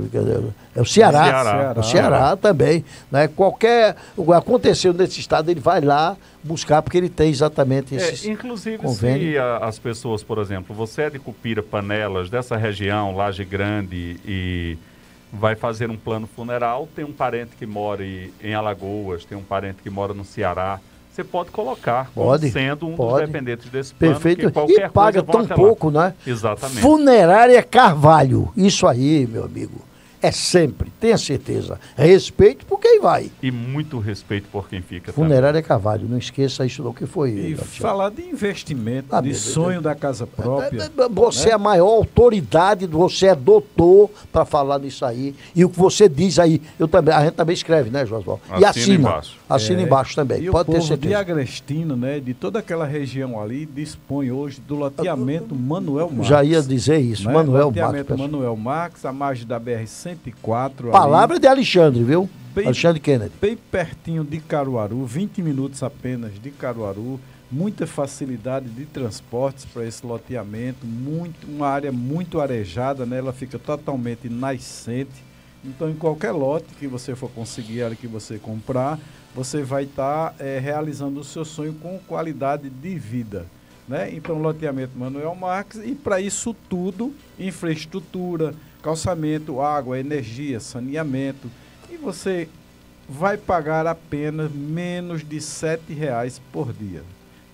É 0.75 0.81
o 0.81 0.85
Ceará. 0.85 1.23
Ceará. 1.23 1.73
É 1.73 1.79
o 1.79 1.83
Ceará 1.83 2.35
também. 2.35 2.83
Não 3.09 3.21
é? 3.21 3.27
Qualquer. 3.29 3.95
o 4.17 4.25
que 4.25 4.33
Aconteceu 4.33 4.91
nesse 4.93 5.17
estado, 5.21 5.49
ele 5.49 5.61
vai 5.61 5.79
lá 5.79 6.17
buscar, 6.43 6.81
porque 6.81 6.97
ele 6.97 7.07
tem 7.07 7.29
exatamente 7.29 7.95
esses. 7.95 8.25
É, 8.27 8.31
inclusive, 8.31 8.79
convênios. 8.79 9.31
se 9.31 9.37
a- 9.37 9.59
as 9.59 9.79
pessoas, 9.79 10.21
por 10.21 10.37
exemplo, 10.37 10.75
você 10.75 11.03
é 11.03 11.09
de 11.09 11.19
Cupira, 11.19 11.63
Panelas, 11.63 12.29
dessa 12.29 12.57
região, 12.57 13.15
Laje 13.15 13.45
Grande, 13.45 14.17
e 14.25 14.77
vai 15.31 15.55
fazer 15.55 15.89
um 15.89 15.95
plano 15.95 16.27
funeral, 16.35 16.85
tem 16.93 17.05
um 17.05 17.13
parente 17.13 17.51
que 17.57 17.65
mora 17.65 18.03
em 18.05 18.53
Alagoas, 18.53 19.23
tem 19.23 19.37
um 19.37 19.43
parente 19.43 19.77
que 19.81 19.89
mora 19.89 20.13
no 20.13 20.25
Ceará, 20.25 20.81
você 21.17 21.23
pode 21.23 21.49
colocar 21.49 22.11
Pode, 22.13 22.51
sendo 22.51 22.87
um 22.87 22.95
pode. 22.95 23.21
dos 23.21 23.31
dependentes 23.31 23.69
desse 23.69 23.93
plano. 23.93 24.13
Perfeito. 24.13 24.53
E 24.69 24.89
paga 24.89 25.23
tão 25.23 25.41
até 25.41 25.49
lá. 25.49 25.55
pouco, 25.55 25.89
né? 25.89 26.13
Exatamente. 26.25 26.79
Funerária 26.79 27.63
Carvalho. 27.63 28.51
Isso 28.55 28.85
aí, 28.85 29.25
meu 29.25 29.43
amigo. 29.45 29.81
É 30.21 30.31
sempre, 30.31 30.91
tenha 30.99 31.17
certeza. 31.17 31.79
Respeito 31.95 32.65
por 32.65 32.79
quem 32.79 32.99
vai. 32.99 33.29
E 33.41 33.51
muito 33.51 33.99
respeito 33.99 34.47
por 34.51 34.67
quem 34.67 34.81
fica 34.81 35.11
também. 35.11 35.29
Funerária 35.29 35.61
Carvalho, 35.61 36.07
não 36.09 36.17
esqueça 36.17 36.65
isso 36.65 36.81
não 36.83 36.91
que 36.93 37.05
foi. 37.05 37.31
E 37.31 37.55
falar 37.55 38.09
de 38.09 38.23
investimento, 38.23 39.15
Ah, 39.15 39.21
de 39.21 39.33
sonho 39.35 39.81
da 39.81 39.93
casa 39.93 40.25
própria. 40.25 40.89
Você 41.11 41.45
né? 41.45 41.51
é 41.51 41.55
a 41.55 41.57
maior 41.59 41.87
autoridade, 41.87 42.87
você 42.87 43.27
é 43.27 43.35
doutor 43.35 44.09
para 44.31 44.43
falar 44.45 44.79
nisso 44.79 45.05
aí. 45.05 45.35
E 45.55 45.63
o 45.63 45.69
que 45.69 45.77
você 45.77 46.09
diz 46.09 46.39
aí, 46.39 46.61
eu 46.79 46.87
também, 46.87 47.13
a 47.13 47.23
gente 47.23 47.33
também 47.35 47.53
escreve, 47.53 47.89
né, 47.89 48.05
Josval? 48.05 48.39
E 48.49 48.65
Assina 48.65 48.69
assina. 48.69 48.95
embaixo. 48.95 49.37
Assina 49.49 49.81
É, 49.81 49.83
embaixo 49.83 50.15
também. 50.15 50.43
E 50.43 50.49
Pode 50.49 50.69
o 50.69 50.73
ter 50.73 50.79
povo 50.79 50.81
de 50.81 50.87
certeza. 50.87 51.17
Agrestino, 51.19 51.95
né, 51.95 52.19
de 52.19 52.33
toda 52.33 52.59
aquela 52.59 52.85
região 52.85 53.39
ali, 53.41 53.65
dispõe 53.65 54.31
hoje 54.31 54.59
do 54.67 54.75
loteamento 54.75 55.53
Manuel 55.55 56.09
Marques. 56.09 56.27
Já 56.27 56.43
ia 56.43 56.61
dizer 56.61 56.99
isso, 56.99 57.27
né? 57.27 57.33
Manuel 57.33 57.67
loteamento 57.67 57.93
Marques, 57.93 58.07
pessoal. 58.07 58.27
Manuel 58.29 58.55
Marques, 58.55 59.05
a 59.05 59.13
margem 59.13 59.45
da 59.47 59.59
BR-104. 60.15 60.91
Palavra 60.91 61.39
de 61.39 61.47
Alexandre, 61.47 62.03
viu? 62.03 62.29
Bem- 62.55 62.65
Alexandre 62.65 62.99
Kennedy. 62.99 63.31
Bem 63.39 63.55
pertinho 63.55 64.23
de 64.23 64.39
Caruaru, 64.39 65.05
20 65.05 65.41
minutos 65.41 65.83
apenas 65.83 66.33
de 66.41 66.49
Caruaru, 66.49 67.19
muita 67.51 67.85
facilidade 67.85 68.67
de 68.69 68.85
transportes 68.85 69.65
para 69.65 69.85
esse 69.85 70.05
loteamento, 70.05 70.85
muito, 70.85 71.47
uma 71.47 71.67
área 71.67 71.91
muito 71.91 72.41
arejada, 72.41 73.05
né? 73.05 73.17
ela 73.19 73.31
fica 73.33 73.59
totalmente 73.59 74.27
nascente. 74.29 75.23
Então, 75.63 75.89
em 75.89 75.95
qualquer 75.95 76.31
lote 76.31 76.67
que 76.79 76.87
você 76.87 77.15
for 77.15 77.29
conseguir, 77.29 77.81
a 77.81 77.85
hora 77.87 77.95
que 77.95 78.07
você 78.07 78.37
comprar, 78.37 78.99
você 79.35 79.61
vai 79.63 79.83
estar 79.83 80.33
realizando 80.61 81.19
o 81.19 81.23
seu 81.23 81.43
sonho 81.45 81.73
com 81.73 81.99
qualidade 82.07 82.69
de 82.69 82.95
vida. 82.97 83.45
Né? 83.87 84.13
Então, 84.13 84.37
loteamento 84.41 84.97
Manuel 84.97 85.33
Marques, 85.35 85.79
e 85.83 85.93
para 85.95 86.19
isso 86.19 86.55
tudo, 86.69 87.13
infraestrutura, 87.39 88.53
calçamento, 88.91 89.59
água, 89.59 89.99
energia, 89.99 90.61
saneamento. 90.61 91.49
E 91.91 91.97
você 91.97 92.47
vai 93.09 93.35
pagar 93.35 93.85
apenas 93.85 94.49
menos 94.49 95.27
de 95.27 95.35
R$ 95.35 95.41
7,00 95.41 96.39
por 96.53 96.71
dia, 96.71 97.01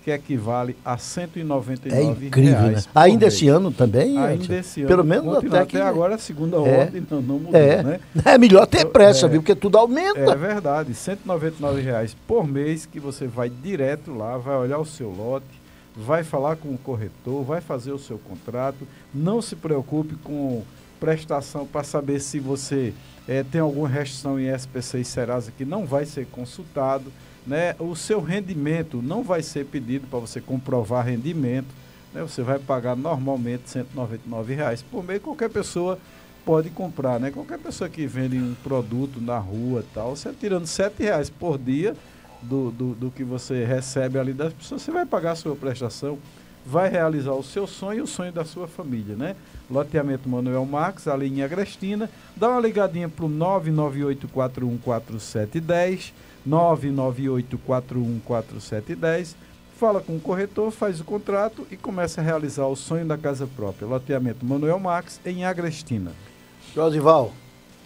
que 0.04 0.12
equivale 0.12 0.76
a 0.84 0.92
R$ 0.94 1.00
199 1.00 1.90
É 2.24 2.26
incrível, 2.28 2.52
né? 2.60 2.68
reais 2.68 2.86
por 2.86 3.00
Ainda 3.00 3.26
mês. 3.26 3.34
esse 3.34 3.48
ano 3.48 3.72
também? 3.72 4.16
Ainda 4.16 4.54
esse 4.56 4.80
ano. 4.82 4.88
Pelo 4.88 5.02
menos 5.04 5.34
Continua 5.34 5.58
até 5.62 5.66
que... 5.66 5.76
agora 5.78 6.14
a 6.14 6.18
segunda 6.18 6.56
É. 6.58 6.78
ordem 6.82 7.04
não, 7.10 7.20
não 7.20 7.38
mudou, 7.40 7.60
É. 7.60 7.82
né? 7.82 8.00
É 8.24 8.38
melhor 8.38 8.66
ter 8.68 8.82
Eu- 8.82 8.90
pressa, 8.90 9.26
é. 9.26 9.28
viu? 9.28 9.40
Porque 9.42 9.56
tudo 9.56 9.76
aumenta. 9.76 10.20
É 10.20 10.36
verdade, 10.36 10.94
199 10.94 11.80
reais 11.82 12.16
por 12.28 12.46
mês 12.46 12.86
que 12.86 13.00
você 13.00 13.26
vai 13.26 13.50
direto 13.50 14.14
lá, 14.16 14.38
vai 14.38 14.56
olhar 14.56 14.78
o 14.78 14.86
seu 14.86 15.10
lote, 15.10 15.46
vai 15.96 16.22
falar 16.22 16.54
com 16.56 16.68
o 16.68 16.78
corretor, 16.78 17.42
vai 17.42 17.60
fazer 17.60 17.90
o 17.90 17.98
seu 17.98 18.18
contrato. 18.18 18.86
Não 19.12 19.42
se 19.42 19.56
preocupe 19.56 20.14
com 20.22 20.62
prestação 21.04 21.66
para 21.66 21.84
saber 21.84 22.18
se 22.18 22.40
você 22.40 22.94
eh, 23.28 23.44
tem 23.52 23.60
alguma 23.60 23.86
restrição 23.86 24.40
em 24.40 24.48
SPC 24.48 25.00
e 25.00 25.04
Serasa 25.04 25.52
que 25.52 25.62
não 25.62 25.84
vai 25.84 26.06
ser 26.06 26.26
consultado. 26.28 27.12
Né? 27.46 27.76
O 27.78 27.94
seu 27.94 28.22
rendimento 28.22 29.02
não 29.02 29.22
vai 29.22 29.42
ser 29.42 29.66
pedido 29.66 30.06
para 30.06 30.18
você 30.18 30.40
comprovar 30.40 31.04
rendimento. 31.04 31.68
Né? 32.14 32.22
Você 32.22 32.40
vai 32.40 32.58
pagar 32.58 32.96
normalmente 32.96 33.68
199 33.68 34.54
reais 34.54 34.80
por 34.80 35.04
mês. 35.04 35.20
Qualquer 35.20 35.50
pessoa 35.50 35.98
pode 36.42 36.70
comprar, 36.70 37.20
né? 37.20 37.30
Qualquer 37.30 37.58
pessoa 37.58 37.88
que 37.88 38.06
vende 38.06 38.38
um 38.38 38.54
produto 38.62 39.20
na 39.20 39.38
rua 39.38 39.84
tal, 39.94 40.16
você 40.16 40.30
tirando 40.32 40.66
sete 40.66 41.02
reais 41.02 41.30
por 41.30 41.58
dia 41.58 41.94
do, 42.42 42.70
do, 42.70 42.94
do 42.94 43.10
que 43.10 43.24
você 43.24 43.64
recebe 43.64 44.18
ali 44.18 44.32
das 44.32 44.52
pessoas, 44.52 44.82
você 44.82 44.90
vai 44.90 45.06
pagar 45.06 45.32
a 45.32 45.36
sua 45.36 45.56
prestação, 45.56 46.18
vai 46.64 46.90
realizar 46.90 47.32
o 47.32 47.42
seu 47.42 47.66
sonho 47.66 48.00
e 48.00 48.02
o 48.02 48.06
sonho 48.06 48.30
da 48.30 48.44
sua 48.44 48.68
família, 48.68 49.16
né? 49.16 49.36
Loteamento 49.70 50.28
Manuel 50.28 50.66
Marques, 50.66 51.08
ali 51.08 51.28
em 51.28 51.42
Agrestina. 51.42 52.10
Dá 52.36 52.50
uma 52.50 52.60
ligadinha 52.60 53.08
pro 53.08 53.28
998414710, 53.28 56.12
998414710. 56.48 59.34
Fala 59.78 60.00
com 60.00 60.16
o 60.16 60.20
corretor, 60.20 60.70
faz 60.70 61.00
o 61.00 61.04
contrato 61.04 61.66
e 61.70 61.76
começa 61.76 62.20
a 62.20 62.24
realizar 62.24 62.66
o 62.66 62.76
sonho 62.76 63.06
da 63.06 63.18
casa 63.18 63.46
própria. 63.46 63.88
Loteamento 63.88 64.46
Manuel 64.46 64.78
Marques, 64.78 65.20
em 65.26 65.44
Agrestina. 65.44 66.12
Josival, 66.74 67.32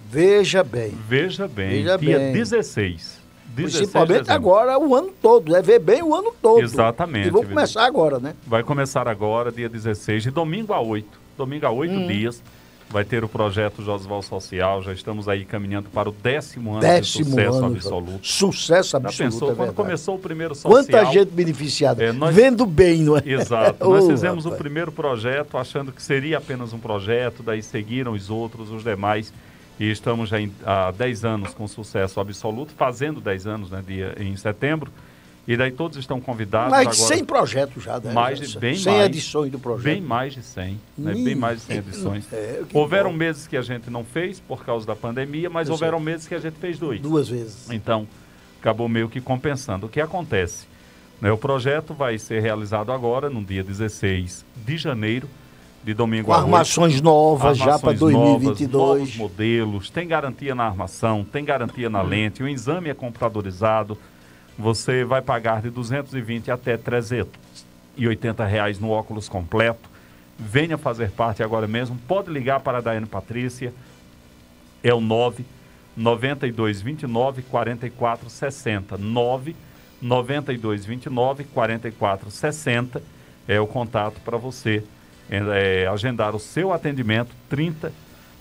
veja 0.08 0.62
bem. 0.62 0.92
Veja 1.08 1.48
bem, 1.48 1.70
Veja 1.70 1.96
dia 1.96 2.18
bem. 2.18 2.32
16. 2.32 3.18
16 3.48 3.48
de 3.48 3.62
Principalmente 3.62 4.30
agora, 4.30 4.78
o 4.78 4.94
ano 4.94 5.12
todo. 5.20 5.56
É 5.56 5.62
ver 5.62 5.78
bem 5.78 6.02
o 6.02 6.14
ano 6.14 6.32
todo. 6.40 6.60
Exatamente. 6.60 7.28
E 7.28 7.30
vou 7.30 7.44
começar 7.44 7.84
agora, 7.84 8.18
né? 8.18 8.34
Vai 8.46 8.62
começar 8.62 9.08
agora, 9.08 9.50
dia 9.50 9.68
16, 9.68 10.24
de 10.24 10.30
domingo 10.30 10.72
a 10.72 10.80
8. 10.80 11.27
Domingo 11.38 11.64
a 11.66 11.70
8 11.70 11.94
Hum. 11.94 12.06
dias. 12.06 12.42
Vai 12.90 13.04
ter 13.04 13.22
o 13.22 13.28
projeto 13.28 13.82
Josval 13.82 14.22
Social. 14.22 14.82
Já 14.82 14.94
estamos 14.94 15.28
aí 15.28 15.44
caminhando 15.44 15.90
para 15.90 16.08
o 16.08 16.12
décimo 16.12 16.70
ano 16.72 16.80
Décimo 16.80 17.24
de 17.26 17.30
sucesso 17.30 17.56
ano, 17.58 17.66
absoluto. 17.66 18.26
Sucesso 18.26 18.90
Já 18.92 18.98
absoluto, 18.98 19.32
pensou 19.34 19.52
é 19.52 19.54
quando 19.54 19.74
começou 19.74 20.14
o 20.14 20.18
primeiro 20.18 20.54
social? 20.54 20.72
Quanta 20.72 21.04
gente 21.12 21.30
beneficiada. 21.30 22.02
É, 22.02 22.12
nós- 22.12 22.34
Vendo 22.34 22.64
bem, 22.64 23.02
não 23.02 23.18
é? 23.18 23.22
Exato. 23.26 23.84
Nós 23.90 24.06
fizemos 24.06 24.46
o 24.46 24.48
rapaz. 24.48 24.62
primeiro 24.62 24.90
projeto 24.90 25.58
achando 25.58 25.92
que 25.92 26.02
seria 26.02 26.38
apenas 26.38 26.72
um 26.72 26.78
projeto, 26.78 27.42
daí 27.42 27.62
seguiram 27.62 28.12
os 28.12 28.30
outros, 28.30 28.70
os 28.70 28.82
demais. 28.82 29.34
E 29.78 29.90
estamos 29.90 30.30
já 30.30 30.40
em- 30.40 30.50
há 30.64 30.90
10 30.90 31.26
anos 31.26 31.52
com 31.52 31.68
sucesso 31.68 32.18
absoluto, 32.20 32.72
fazendo 32.74 33.20
10 33.20 33.46
anos 33.46 33.70
né, 33.70 33.82
dia, 33.86 34.14
em 34.18 34.34
setembro. 34.34 34.90
E 35.48 35.56
daí 35.56 35.72
todos 35.72 35.96
estão 35.96 36.20
convidados 36.20 36.70
Mais 36.70 36.88
de 36.94 37.02
agora. 37.02 37.16
100 37.16 37.24
projetos 37.24 37.82
já, 37.82 37.98
né? 37.98 38.12
Mais 38.12 38.38
de 38.38 38.58
bem 38.58 38.76
100 38.76 38.92
mais. 38.92 39.06
edições 39.06 39.50
do 39.50 39.58
projeto. 39.58 39.84
Bem 39.84 40.02
mais 40.02 40.34
de 40.34 40.42
100. 40.42 40.78
Né? 40.98 41.14
Bem 41.14 41.34
mais 41.34 41.60
de 41.60 41.64
100 41.64 41.76
edições. 41.78 42.28
É, 42.30 42.62
houveram 42.74 43.10
bom. 43.10 43.16
meses 43.16 43.46
que 43.46 43.56
a 43.56 43.62
gente 43.62 43.88
não 43.88 44.04
fez 44.04 44.38
por 44.40 44.62
causa 44.62 44.86
da 44.86 44.94
pandemia, 44.94 45.48
mas 45.48 45.68
Eu 45.68 45.72
houveram 45.72 45.96
sei. 45.96 46.04
meses 46.04 46.28
que 46.28 46.34
a 46.34 46.38
gente 46.38 46.58
fez 46.58 46.78
dois. 46.78 47.00
Duas 47.00 47.30
vezes. 47.30 47.70
Então, 47.70 48.06
acabou 48.60 48.90
meio 48.90 49.08
que 49.08 49.22
compensando. 49.22 49.86
O 49.86 49.88
que 49.88 50.02
acontece? 50.02 50.66
Né, 51.18 51.32
o 51.32 51.38
projeto 51.38 51.94
vai 51.94 52.18
ser 52.18 52.40
realizado 52.42 52.92
agora, 52.92 53.30
no 53.30 53.42
dia 53.42 53.64
16 53.64 54.44
de 54.54 54.76
janeiro, 54.76 55.26
de 55.82 55.94
domingo 55.94 56.30
a 56.30 56.36
armações 56.36 57.00
novas 57.00 57.56
já 57.56 57.78
para 57.78 57.92
Armações 57.92 57.98
2022. 57.98 58.70
Novas, 58.72 58.98
novos 58.98 59.16
modelos, 59.16 59.88
tem 59.90 60.06
garantia 60.06 60.54
na 60.54 60.64
armação, 60.66 61.24
tem 61.24 61.42
garantia 61.42 61.88
na 61.88 62.02
lente, 62.02 62.42
o 62.42 62.48
exame 62.48 62.90
é 62.90 62.94
computadorizado. 62.94 63.96
Você 64.58 65.04
vai 65.04 65.22
pagar 65.22 65.62
de 65.62 65.70
220 65.70 66.50
até 66.50 66.76
380 66.76 68.44
reais 68.44 68.80
no 68.80 68.90
óculos 68.90 69.28
completo. 69.28 69.88
Venha 70.36 70.76
fazer 70.76 71.12
parte 71.12 71.44
agora 71.44 71.68
mesmo. 71.68 71.96
Pode 72.08 72.28
ligar 72.30 72.58
para 72.58 72.78
a 72.78 72.80
Daiane 72.80 73.06
Patrícia. 73.06 73.72
É 74.82 74.92
o 74.92 75.00
9 75.00 75.44
92 75.96 76.82
29 76.82 77.42
44 77.42 78.28
60. 78.28 78.98
9 78.98 79.54
92 80.02 80.84
29 80.84 81.44
44 81.44 82.30
60 82.30 83.02
é 83.46 83.60
o 83.60 83.66
contato 83.66 84.20
para 84.20 84.36
você 84.36 84.84
é, 85.30 85.86
agendar 85.86 86.34
o 86.34 86.38
seu 86.38 86.72
atendimento, 86.72 87.30
30 87.48 87.92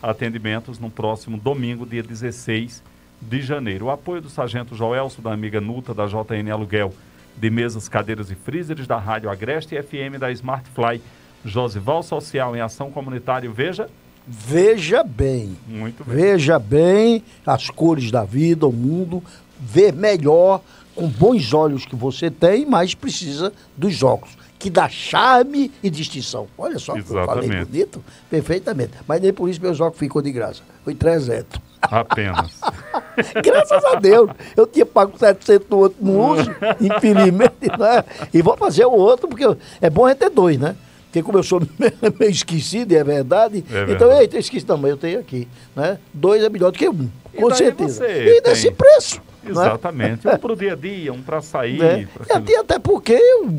atendimentos 0.01 0.77
no 0.77 0.89
próximo 0.89 1.37
domingo, 1.37 1.85
dia 1.85 2.03
16 2.03 2.83
de 3.21 3.41
janeiro. 3.41 3.85
O 3.85 3.89
apoio 3.91 4.21
do 4.21 4.29
Sargento 4.29 4.75
Joelso, 4.75 5.21
da 5.21 5.33
amiga 5.33 5.59
Nuta, 5.61 5.93
da 5.93 6.05
JN 6.05 6.51
Aluguel, 6.51 6.93
de 7.35 7.49
mesas, 7.49 7.87
cadeiras 7.87 8.31
e 8.31 8.35
freezers, 8.35 8.87
da 8.87 8.97
Rádio 8.97 9.29
Agreste 9.29 9.75
e 9.75 9.81
FM 9.81 10.17
da 10.19 10.31
Smartfly, 10.31 11.01
Josival 11.45 12.01
Social 12.03 12.55
em 12.55 12.61
Ação 12.61 12.91
Comunitária. 12.91 13.49
Veja, 13.49 13.89
Veja 14.27 15.03
bem. 15.03 15.55
muito 15.67 16.03
bem. 16.03 16.15
Veja 16.15 16.59
bem 16.59 17.23
as 17.45 17.69
cores 17.69 18.11
da 18.11 18.23
vida, 18.25 18.67
o 18.67 18.73
mundo, 18.73 19.23
ver 19.57 19.93
melhor, 19.93 20.61
com 20.93 21.07
bons 21.07 21.53
olhos 21.53 21.85
que 21.85 21.95
você 21.95 22.29
tem, 22.29 22.65
mas 22.65 22.93
precisa 22.93 23.53
dos 23.77 24.03
óculos, 24.03 24.35
que 24.59 24.69
dá 24.69 24.89
charme 24.89 25.71
e 25.83 25.89
distinção. 25.89 26.47
Olha 26.57 26.79
só 26.79 26.93
como 26.93 27.19
eu 27.19 27.25
falei 27.25 27.63
bonito, 27.65 28.03
perfeitamente. 28.29 28.91
Mas 29.07 29.21
nem 29.21 29.31
por 29.31 29.49
isso 29.49 29.61
meus 29.61 29.79
óculos 29.79 29.99
ficou 29.99 30.21
de 30.21 30.31
graça. 30.31 30.61
Foi 30.83 30.95
300. 30.95 31.59
Apenas. 31.81 32.59
Graças 33.43 33.85
a 33.85 33.95
Deus. 33.95 34.29
Eu 34.55 34.65
tinha 34.65 34.85
pago 34.85 35.17
700 35.17 35.67
no 35.69 35.77
outro, 35.77 35.97
não 36.01 36.31
uso, 36.31 36.49
infelizmente. 36.81 37.67
Né? 37.77 38.03
E 38.33 38.41
vou 38.41 38.57
fazer 38.57 38.85
o 38.85 38.91
outro, 38.91 39.27
porque 39.27 39.43
é 39.81 39.89
bom 39.89 40.07
gente 40.07 40.17
ter 40.17 40.29
dois, 40.29 40.57
né? 40.57 40.75
Porque 41.05 41.23
como 41.23 41.37
eu 41.37 41.43
sou 41.43 41.61
meio 42.19 42.31
esquecido, 42.31 42.93
é 42.93 43.03
verdade, 43.03 43.63
É 43.71 43.83
então, 43.83 43.97
verdade. 44.07 44.21
eita, 44.21 44.35
eu 44.37 44.39
esqueci 44.39 44.65
também, 44.65 44.91
eu 44.91 44.97
tenho 44.97 45.19
aqui. 45.19 45.47
Né? 45.75 45.97
Dois 46.13 46.43
é 46.43 46.49
melhor 46.49 46.71
do 46.71 46.77
que 46.77 46.89
um, 46.89 47.09
com 47.35 47.53
certeza. 47.53 48.07
E 48.07 48.41
desse 48.41 48.63
tem- 48.63 48.73
preço. 48.73 49.21
Né? 49.53 49.61
Exatamente. 49.67 50.27
Um 50.27 50.37
para 50.37 50.53
o 50.53 50.55
dia 50.55 50.73
a 50.73 50.75
dia, 50.75 51.13
um 51.13 51.21
para 51.21 51.41
sair. 51.41 51.79
Né? 51.79 52.07
pra 52.13 52.25
E 52.27 52.37
até, 52.37 52.57
até 52.59 52.79
porque 52.79 53.13
eu 53.13 53.49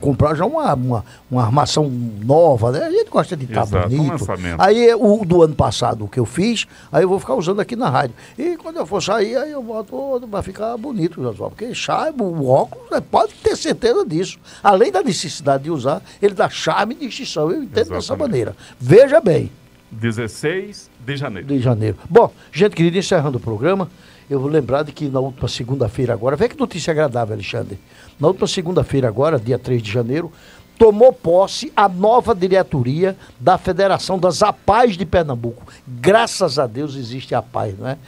comprar 0.00 0.34
já 0.34 0.44
uma, 0.44 0.74
uma, 0.74 1.04
uma 1.30 1.42
armação 1.42 1.88
nova, 1.88 2.72
né? 2.72 2.84
A 2.84 2.90
gente 2.90 3.10
gosta 3.10 3.36
de 3.36 3.44
estar 3.44 3.64
um 3.64 3.88
bonito. 3.88 4.10
lançamento. 4.10 4.60
Aí 4.60 4.94
o 4.94 5.24
do 5.24 5.42
ano 5.42 5.54
passado 5.54 6.08
que 6.08 6.18
eu 6.18 6.26
fiz, 6.26 6.66
aí 6.90 7.02
eu 7.02 7.08
vou 7.08 7.18
ficar 7.18 7.34
usando 7.34 7.60
aqui 7.60 7.76
na 7.76 7.88
rádio. 7.88 8.14
E 8.38 8.56
quando 8.56 8.76
eu 8.76 8.86
for 8.86 9.02
sair, 9.02 9.36
aí 9.36 9.52
eu 9.52 9.62
boto 9.62 10.26
para 10.28 10.42
ficar 10.42 10.76
bonito, 10.76 11.22
Josué. 11.22 11.48
Porque 11.48 11.74
charme, 11.74 12.22
o 12.22 12.46
óculos, 12.46 12.90
né, 12.90 13.00
pode 13.00 13.34
ter 13.34 13.56
certeza 13.56 14.04
disso. 14.04 14.38
Além 14.62 14.90
da 14.90 15.02
necessidade 15.02 15.64
de 15.64 15.70
usar, 15.70 16.02
ele 16.20 16.34
dá 16.34 16.48
charme 16.48 16.96
e 16.98 17.06
distinção. 17.06 17.50
Eu 17.50 17.62
entendo 17.62 17.72
dessa 17.72 17.96
Exatamente. 17.96 18.20
maneira. 18.20 18.56
Veja 18.78 19.20
bem. 19.20 19.50
16 19.90 20.90
de 21.04 21.16
janeiro. 21.16 21.48
De 21.48 21.58
janeiro. 21.58 21.96
Bom, 22.08 22.32
gente 22.50 22.74
querida, 22.74 22.98
encerrando 22.98 23.36
o 23.36 23.40
programa, 23.40 23.90
eu 24.28 24.40
vou 24.40 24.48
lembrar 24.48 24.82
de 24.82 24.92
que 24.92 25.08
na 25.08 25.20
última 25.20 25.48
segunda-feira 25.48 26.12
agora, 26.12 26.36
vê 26.36 26.48
que 26.48 26.58
notícia 26.58 26.90
agradável, 26.90 27.34
Alexandre. 27.34 27.78
Na 28.18 28.28
última 28.28 28.46
segunda-feira 28.46 29.08
agora, 29.08 29.38
dia 29.38 29.58
3 29.58 29.82
de 29.82 29.90
janeiro, 29.90 30.32
tomou 30.78 31.12
posse 31.12 31.72
a 31.76 31.88
nova 31.88 32.34
diretoria 32.34 33.16
da 33.38 33.58
Federação 33.58 34.18
das 34.18 34.42
APAES 34.42 34.96
de 34.96 35.06
Pernambuco. 35.06 35.64
Graças 35.86 36.58
a 36.58 36.66
Deus 36.66 36.96
existe 36.96 37.34
a 37.34 37.38
APAES, 37.38 37.78
não 37.78 37.88
é? 37.88 37.98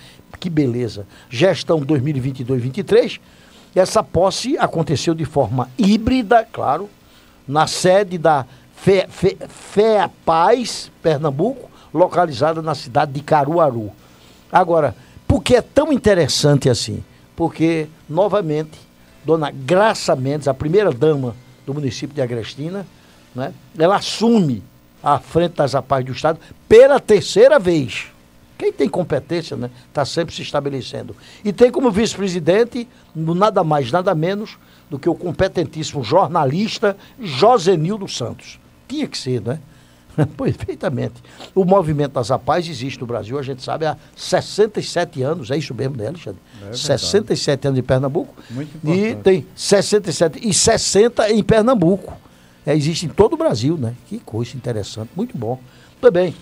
Que 0.41 0.51
beleza. 0.51 1.07
Gestão 1.31 1.81
2022-23. 1.81 3.21
Essa 3.75 4.03
posse 4.03 4.57
aconteceu 4.59 5.15
de 5.15 5.25
forma 5.25 5.69
híbrida, 5.79 6.47
claro, 6.53 6.89
na 7.47 7.67
sede 7.67 8.19
da 8.19 8.47
Fe, 8.77 9.07
Fe, 9.09 9.37
FEAPAZ, 9.49 10.91
Pernambuco, 11.03 11.71
localizada 11.93 12.61
na 12.61 12.75
cidade 12.75 13.13
de 13.13 13.21
Caruaru. 13.21 13.91
Agora, 14.51 14.95
por 15.35 15.43
que 15.43 15.57
é 15.57 15.61
tão 15.61 15.93
interessante 15.93 16.71
assim? 16.71 17.03
Porque, 17.35 17.89
novamente, 18.09 18.79
dona 19.25 19.51
Graça 19.51 20.15
Mendes, 20.15 20.47
a 20.47 20.55
primeira 20.55 20.93
dama 20.93 21.35
do 21.67 21.75
município 21.75 22.15
de 22.15 22.23
Agrestina, 22.23 22.87
né, 23.35 23.53
ela 23.77 23.97
assume 23.97 24.63
a 25.03 25.19
frente 25.19 25.55
das 25.55 25.75
APAES 25.75 26.05
do 26.05 26.13
Estado 26.13 26.39
pela 26.69 27.01
terceira 27.01 27.59
vez. 27.59 28.07
Quem 28.57 28.73
tem 28.73 28.89
competência, 28.89 29.57
né, 29.57 29.73
está 29.89 30.05
sempre 30.05 30.33
se 30.33 30.43
estabelecendo. 30.43 31.17
E 31.45 31.53
tem 31.53 31.69
como 31.69 31.91
vice-presidente, 31.91 32.87
nada 33.13 33.65
mais, 33.65 33.91
nada 33.91 34.15
menos, 34.15 34.57
do 34.89 35.01
que 35.01 35.09
o 35.09 35.17
competentíssimo 35.17 36.05
jornalista 36.05 36.97
Josenildo 37.21 38.07
Santos. 38.07 38.61
Tinha 38.87 39.09
que 39.09 39.19
ser, 39.19 39.41
né? 39.41 39.59
Perfeitamente. 40.37 41.15
O 41.55 41.65
movimento 41.65 42.13
das 42.13 42.31
APAES 42.31 42.69
existe 42.69 43.01
no 43.01 43.07
Brasil, 43.07 43.39
a 43.39 43.43
gente 43.43 43.63
sabe, 43.63 43.87
há 43.87 43.97
67 44.17 45.23
anos, 45.23 45.51
é 45.51 45.57
isso 45.57 45.75
mesmo, 45.75 45.97
né, 45.97 46.09
Alexandre? 46.09 46.41
É 46.57 46.59
verdade. 46.61 46.79
67 46.81 47.67
anos 47.69 47.79
em 47.79 47.83
Pernambuco. 47.83 48.35
Muito 48.51 48.71
E 48.85 48.91
importante. 49.11 49.23
tem 49.23 49.47
67 49.55 50.49
e 50.49 50.55
60 50.55 51.31
em 51.31 51.43
Pernambuco. 51.43 52.13
É, 52.67 52.75
existe 52.75 53.07
em 53.07 53.11
todo 53.11 53.35
o 53.35 53.37
Brasil, 53.37 53.77
né? 53.77 53.95
Que 54.09 54.19
coisa 54.19 54.57
interessante, 54.57 55.11
muito 55.15 55.37
bom. 55.37 55.61
Também, 56.01 56.35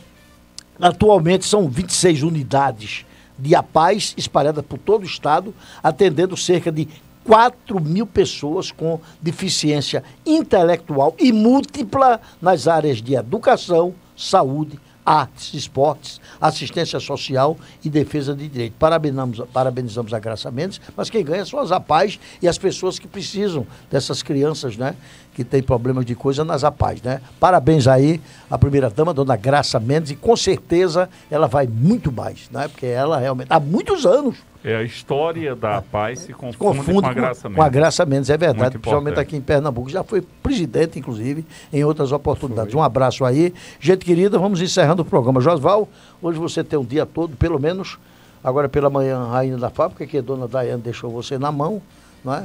atualmente 0.80 1.44
são 1.44 1.68
26 1.68 2.22
unidades 2.22 3.04
de 3.38 3.54
APAES 3.54 4.14
espalhadas 4.16 4.64
por 4.64 4.78
todo 4.78 5.02
o 5.02 5.06
estado, 5.06 5.52
atendendo 5.82 6.36
cerca 6.36 6.70
de 6.70 6.86
4 7.24 7.80
mil 7.80 8.06
pessoas 8.06 8.70
com 8.70 9.00
deficiência 9.20 10.02
intelectual 10.24 11.14
e 11.18 11.32
múltipla 11.32 12.20
nas 12.40 12.66
áreas 12.66 13.00
de 13.00 13.14
educação, 13.14 13.94
saúde, 14.16 14.78
artes, 15.04 15.52
esportes, 15.54 16.20
assistência 16.40 17.00
social 17.00 17.56
e 17.84 17.90
defesa 17.90 18.34
de 18.34 18.46
direito. 18.48 18.74
Parabenizamos, 18.78 19.42
parabenizamos 19.52 20.14
a 20.14 20.18
Graça 20.18 20.50
Mendes, 20.50 20.80
mas 20.96 21.10
quem 21.10 21.24
ganha 21.24 21.44
são 21.44 21.58
as 21.58 21.72
APAES 21.72 22.20
e 22.40 22.48
as 22.48 22.56
pessoas 22.56 22.98
que 22.98 23.08
precisam 23.08 23.66
dessas 23.90 24.22
crianças, 24.22 24.76
né? 24.76 24.94
que 25.34 25.44
tem 25.44 25.62
problemas 25.62 26.04
de 26.04 26.14
coisa 26.14 26.44
nas 26.44 26.62
APAES, 26.62 27.02
né? 27.02 27.20
Parabéns 27.40 27.86
aí 27.86 28.20
à 28.50 28.58
primeira-dama, 28.58 29.14
dona 29.14 29.34
Graça 29.34 29.80
Mendes, 29.80 30.10
e 30.10 30.16
com 30.16 30.36
certeza 30.36 31.08
ela 31.30 31.48
vai 31.48 31.66
muito 31.66 32.12
mais, 32.12 32.50
né? 32.50 32.68
Porque 32.68 32.86
ela 32.86 33.18
realmente, 33.18 33.48
há 33.50 33.58
muitos 33.58 34.04
anos, 34.04 34.36
É 34.64 34.76
a 34.76 34.82
história 34.84 35.56
da 35.56 35.82
paz 35.82 36.20
se 36.20 36.32
confunde, 36.32 36.56
confunde 36.78 37.00
com 37.02 37.06
a 37.06 37.12
graça 37.12 37.42
com 37.50 37.60
a 37.60 37.64
Mendes. 37.64 37.72
Graça 37.72 38.06
Mendes, 38.06 38.30
é 38.30 38.36
verdade, 38.36 38.60
Muito 38.62 38.72
principalmente 38.80 39.12
importante. 39.14 39.26
aqui 39.26 39.36
em 39.36 39.40
Pernambuco. 39.40 39.90
Já 39.90 40.04
foi 40.04 40.20
presidente, 40.42 40.98
inclusive, 41.00 41.44
em 41.72 41.82
outras 41.84 42.12
oportunidades. 42.12 42.72
Um 42.72 42.82
abraço 42.82 43.24
aí. 43.24 43.52
Gente 43.80 44.04
querida, 44.04 44.38
vamos 44.38 44.60
encerrando 44.60 45.02
o 45.02 45.04
programa. 45.04 45.40
Josval, 45.40 45.88
hoje 46.22 46.38
você 46.38 46.62
tem 46.62 46.78
um 46.78 46.84
dia 46.84 47.04
todo, 47.04 47.36
pelo 47.36 47.58
menos, 47.58 47.98
agora 48.42 48.68
pela 48.68 48.88
manhã, 48.88 49.24
rainha 49.26 49.56
da 49.56 49.68
fábrica, 49.68 50.06
que 50.06 50.18
a 50.18 50.22
dona 50.22 50.46
Daiane 50.46 50.80
deixou 50.80 51.10
você 51.10 51.36
na 51.38 51.50
mão, 51.50 51.82
não 52.24 52.32
é? 52.34 52.44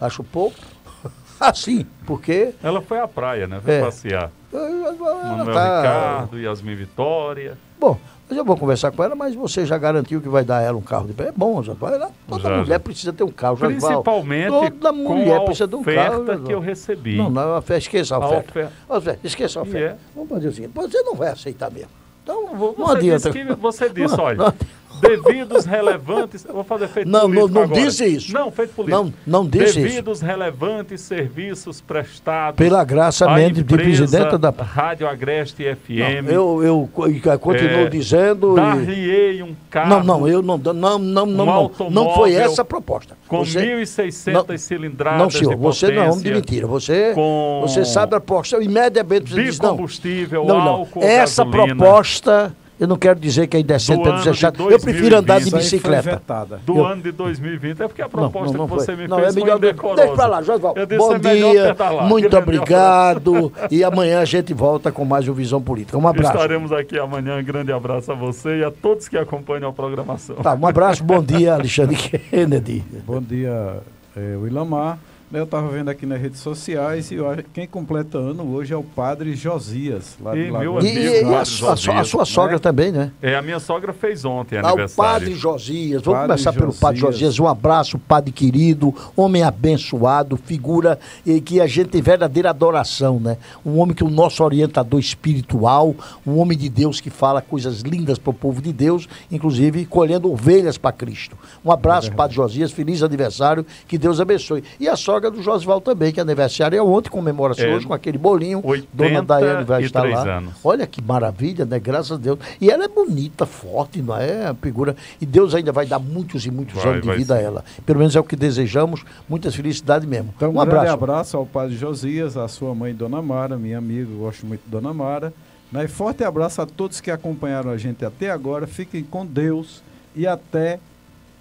Acho 0.00 0.24
pouco. 0.24 0.56
Assim, 1.38 1.84
porque 2.06 2.54
Ela 2.62 2.80
foi 2.80 2.98
à 2.98 3.06
praia, 3.06 3.46
né? 3.46 3.60
Foi 3.62 3.74
É. 3.74 3.80
passear. 3.82 4.30
Manuel 4.52 5.52
tá- 5.54 5.80
Ricardo, 5.80 6.38
Yasmin 6.40 6.74
Vitória. 6.76 7.58
Bom, 7.80 7.98
mas 8.32 8.38
eu 8.38 8.44
vou 8.46 8.56
conversar 8.56 8.90
com 8.90 9.04
ela, 9.04 9.14
mas 9.14 9.34
você 9.34 9.66
já 9.66 9.76
garantiu 9.76 10.18
que 10.20 10.28
vai 10.28 10.42
dar 10.42 10.62
ela 10.62 10.76
um 10.78 10.80
carro 10.82 11.06
de 11.06 11.12
pé. 11.12 11.28
É 11.28 11.32
bom, 11.36 11.62
Josval. 11.62 11.92
Ela- 11.94 12.10
Toda 12.26 12.42
Já, 12.42 12.48
mulher 12.50 12.64
já. 12.66 12.80
precisa 12.80 13.12
ter 13.12 13.22
um 13.24 13.28
carro. 13.28 13.58
Principalmente 13.58 14.48
Toda 14.50 14.92
mulher 14.92 15.36
a 15.36 15.40
precisa 15.40 15.66
de 15.68 15.76
um 15.76 15.82
carro. 15.82 16.16
Josval. 16.26 16.38
que 16.40 16.54
eu 16.54 16.60
recebi. 16.60 17.16
Não, 17.16 17.28
não, 17.30 17.56
a 17.56 17.76
esqueça 17.76 18.14
a 18.16 18.18
A 18.18 18.26
oferta. 18.26 18.50
oferta. 18.50 18.72
Oferta, 18.88 19.20
Esqueça 19.22 19.58
a 19.58 19.62
oferta. 19.62 19.94
é. 19.94 19.96
Vamos 20.14 20.30
fazer 20.30 20.48
o 20.48 20.52
seguinte, 20.52 20.72
você 20.74 21.02
não 21.02 21.14
vai 21.14 21.28
aceitar 21.28 21.70
mesmo. 21.70 21.90
Então, 22.22 22.54
não 22.54 22.72
Você 22.74 22.96
adianta. 22.98 23.30
disse, 23.30 23.46
que, 23.46 23.54
você 23.54 23.88
disse 23.90 24.16
Não, 24.16 24.24
olha, 24.24 24.36
não. 24.38 24.54
Devidos 25.02 25.64
relevantes. 25.64 26.46
Vou 26.50 26.64
fazer 26.64 26.88
feito 26.88 27.08
Não, 27.08 27.22
político 27.22 27.48
não, 27.48 27.54
não 27.54 27.62
agora. 27.64 27.80
disse 27.82 28.06
isso. 28.06 28.32
Não, 28.32 28.50
feito 28.50 28.72
político. 28.74 29.04
Não, 29.04 29.12
não 29.42 29.46
disse 29.48 29.80
Devidos 29.80 30.20
relevantes 30.20 31.00
serviços 31.00 31.80
prestados. 31.80 32.56
Pela 32.56 32.84
Graça 32.84 33.28
Mendes, 33.34 33.56
de 33.56 33.60
empresa 33.74 33.82
presidenta 34.06 34.38
da- 34.38 34.50
Rádio 34.62 35.08
Agreste 35.08 35.64
FM. 35.64 35.98
Não, 36.26 36.32
eu, 36.32 36.62
eu 36.62 36.88
co- 36.92 37.06
eu 37.08 37.38
continuo 37.38 37.86
É, 37.86 37.88
dizendo. 37.88 38.52
e- 38.52 38.56
Dar-lhe-ei 38.56 39.42
um 39.42 39.54
carro. 39.68 39.88
Não, 39.90 40.04
não, 40.04 40.28
eu 40.28 40.40
não, 40.42 40.56
não, 40.56 40.72
não, 40.72 40.98
não, 40.98 41.24
um 41.24 41.26
não, 41.26 41.90
não 41.90 42.14
foi 42.14 42.34
essa 42.34 42.62
a 42.62 42.64
proposta. 42.64 43.16
Com 43.26 43.44
Você- 43.44 43.60
1.600 43.60 44.32
não, 44.48 44.58
cilindradas 44.58 45.20
Não, 45.20 45.30
senhor, 45.30 45.56
você 45.56 45.90
não 45.90 46.02
é 46.02 46.10
homem 46.10 46.22
de 46.22 46.32
mentira. 46.32 46.66
Você, 46.66 47.12
com 47.14 47.60
você 47.66 47.84
sabe 47.84 48.14
a 48.14 48.20
proposta. 48.20 48.62
Imediatamente 48.62 49.30
você 49.32 49.42
diz 49.42 49.58
não. 49.58 49.70
Bicombustível, 49.72 50.44
não, 50.44 50.58
não. 50.58 50.68
álcool, 50.68 51.02
Essa 51.02 51.44
gasolina. 51.44 51.76
proposta, 51.76 52.54
eu 52.82 52.88
não 52.88 52.96
quero 52.96 53.20
dizer 53.20 53.46
que 53.46 53.56
é 53.56 53.60
indecente, 53.60 54.00
é 54.00 54.12
dizer 54.12 54.28
ano 54.28 54.32
de 54.32 54.38
chato. 54.40 54.70
Eu 54.70 54.80
prefiro 54.80 55.16
andar 55.16 55.38
de 55.40 55.50
2020. 55.50 55.70
bicicleta. 55.72 56.22
Do 56.66 56.78
Eu- 56.78 56.86
ano 56.86 57.00
de 57.02 57.12
2020. 57.12 57.80
É 57.80 57.86
porque 57.86 58.02
a 58.02 58.06
Não, 58.06 58.10
proposta 58.10 58.58
não, 58.58 58.66
não 58.66 58.68
que 58.68 58.74
você 58.74 58.86
foi. 58.86 58.96
me 58.96 59.06
Não, 59.08 59.18
fez 59.20 59.36
é 59.36 59.40
melhor 59.40 59.60
foi. 59.60 59.94
Deixa 59.96 60.12
pra 60.14 60.26
lá, 60.26 60.42
Josval. 60.42 60.74
Bom 60.74 60.80
é 61.14 61.18
dia, 61.18 61.76
muito 62.08 62.28
Grande 62.30 62.36
obrigado. 62.36 63.52
e 63.70 63.84
amanhã 63.84 64.20
a 64.20 64.24
gente 64.24 64.52
volta 64.52 64.90
com 64.90 65.04
mais 65.04 65.28
um 65.28 65.32
Visão 65.32 65.62
Política. 65.62 65.96
Um 65.96 66.08
abraço. 66.08 66.34
Estaremos 66.34 66.72
aqui 66.72 66.98
amanhã. 66.98 67.38
Um 67.38 67.44
grande 67.44 67.72
abraço 67.72 68.10
a 68.10 68.14
você 68.14 68.58
e 68.58 68.64
a 68.64 68.70
todos 68.70 69.08
que 69.08 69.16
acompanham 69.16 69.68
a 69.70 69.72
programação. 69.72 70.36
Tá, 70.36 70.54
um 70.54 70.66
abraço, 70.66 71.04
bom 71.04 71.22
dia, 71.22 71.54
Alexandre 71.54 71.94
Kennedy. 72.30 72.82
Bom 73.06 73.20
dia, 73.20 73.76
é, 74.16 74.36
Willamar. 74.36 74.98
Eu 75.32 75.44
estava 75.44 75.66
vendo 75.68 75.88
aqui 75.88 76.04
nas 76.04 76.20
redes 76.20 76.40
sociais 76.40 77.10
e 77.10 77.14
eu 77.14 77.26
acho- 77.30 77.44
quem 77.54 77.66
completa 77.66 78.18
ano 78.18 78.54
hoje 78.54 78.74
é 78.74 78.76
o 78.76 78.82
padre 78.82 79.34
Josias, 79.34 80.14
lá 80.20 80.36
E 80.36 80.50
meu 80.50 80.74
Lagoa 80.74 80.82
E, 80.84 80.86
e- 80.98 81.22
e 81.22 81.34
a, 81.34 81.40
a 81.40 81.44
sua- 81.46 81.72
a 81.72 82.04
sua 82.04 82.24
sogra 82.26 82.60
também, 82.60 82.92
né? 82.92 83.10
É, 83.22 83.34
a 83.34 83.40
minha 83.40 83.58
sogra 83.58 83.94
fez 83.94 84.26
ontem 84.26 84.58
Ao 84.58 84.66
aniversário. 84.66 85.10
Padre 85.20 85.34
Josias, 85.34 86.02
vamos 86.02 86.20
Padre 86.20 86.28
começar 86.34 86.52
pelo 86.52 86.74
Padre 86.74 87.00
Josias. 87.00 87.14
Josias. 87.34 87.40
Um 87.40 87.48
abraço, 87.48 87.98
Padre 87.98 88.30
querido, 88.30 88.94
homem 89.16 89.42
abençoado, 89.42 90.36
figura 90.36 90.98
eh, 91.26 91.40
que 91.40 91.62
a 91.62 91.66
gente 91.66 91.88
tem 91.88 92.02
verdadeira 92.02 92.50
adoração, 92.50 93.18
né? 93.18 93.38
Um 93.64 93.78
homem 93.78 93.94
que 93.96 94.02
é 94.02 94.06
o 94.06 94.10
nosso 94.10 94.44
orientador 94.44 95.00
espiritual, 95.00 95.94
um 96.26 96.36
homem 96.40 96.58
de 96.58 96.68
Deus 96.68 97.00
que 97.00 97.08
fala 97.08 97.40
coisas 97.40 97.80
lindas 97.80 98.18
para 98.18 98.30
o 98.30 98.34
povo 98.34 98.60
de 98.60 98.70
Deus, 98.72 99.08
inclusive 99.30 99.86
colhendo 99.86 100.30
ovelhas 100.30 100.76
para 100.76 100.92
Cristo. 100.92 101.38
Um 101.64 101.72
abraço, 101.72 102.12
Padre 102.12 102.36
Josias, 102.36 102.70
feliz 102.70 103.02
aniversário, 103.02 103.64
que 103.88 103.96
Deus 103.96 104.20
abençoe. 104.20 104.62
E 104.78 104.86
a 104.86 104.94
sogra 104.94 105.21
do 105.30 105.42
Josival 105.42 105.80
também, 105.80 106.12
que 106.12 106.20
aniversário 106.20 106.76
é 106.76 106.82
ontem, 106.82 107.10
comemora-se 107.10 107.62
É, 107.62 107.74
hoje 107.74 107.86
com 107.86 107.94
aquele 107.94 108.18
bolinho. 108.18 108.62
Dona 108.92 109.22
Daiane 109.22 109.64
vai 109.64 109.82
estar 109.82 110.02
83 110.02 110.26
lá. 110.26 110.38
anos. 110.38 110.54
Olha 110.62 110.86
que 110.86 111.02
maravilha, 111.02 111.64
né? 111.64 111.78
Graças 111.78 112.12
a 112.12 112.16
Deus. 112.16 112.38
E 112.60 112.70
ela 112.70 112.84
é 112.84 112.88
bonita, 112.88 113.44
forte, 113.46 114.00
não 114.02 114.16
é? 114.16 114.46
A 114.46 114.54
figura. 114.54 114.96
E 115.20 115.26
Deus 115.26 115.54
ainda 115.54 115.72
vai 115.72 115.86
dar 115.86 115.98
muitos 115.98 116.44
e 116.46 116.50
muitos 116.50 116.74
Vai, 116.82 116.92
anos 116.94 117.02
de 117.06 117.16
vida 117.16 117.34
a 117.34 117.38
ela. 117.40 117.64
Pelo 117.84 117.98
menos 117.98 118.14
é 118.16 118.20
o 118.20 118.24
que 118.24 118.36
desejamos. 118.36 119.04
Muitas 119.28 119.54
felicidades 119.54 120.08
mesmo. 120.08 120.32
Então, 120.36 120.48
um, 120.48 120.52
um 120.52 120.54
grande 120.64 120.70
abraço. 120.88 120.92
abraço 120.94 121.36
ao 121.36 121.46
padre 121.46 121.76
Josias, 121.76 122.36
à 122.36 122.48
sua 122.48 122.74
mãe 122.74 122.94
Dona 122.94 123.20
Mara, 123.22 123.56
minha 123.56 123.78
amiga, 123.78 124.10
eu 124.10 124.18
gosto 124.18 124.46
muito 124.46 124.62
de 124.64 124.70
Dona 124.70 124.92
Mara. 124.92 125.32
Né? 125.70 125.84
E 125.84 125.88
forte 125.88 126.22
abraço 126.22 126.60
a 126.60 126.66
todos 126.66 127.00
que 127.00 127.10
acompanharam 127.10 127.70
a 127.70 127.76
gente 127.78 128.04
até 128.04 128.30
agora. 128.30 128.66
Fiquem 128.66 129.02
com 129.02 129.24
Deus 129.24 129.82
e 130.14 130.26
até 130.26 130.78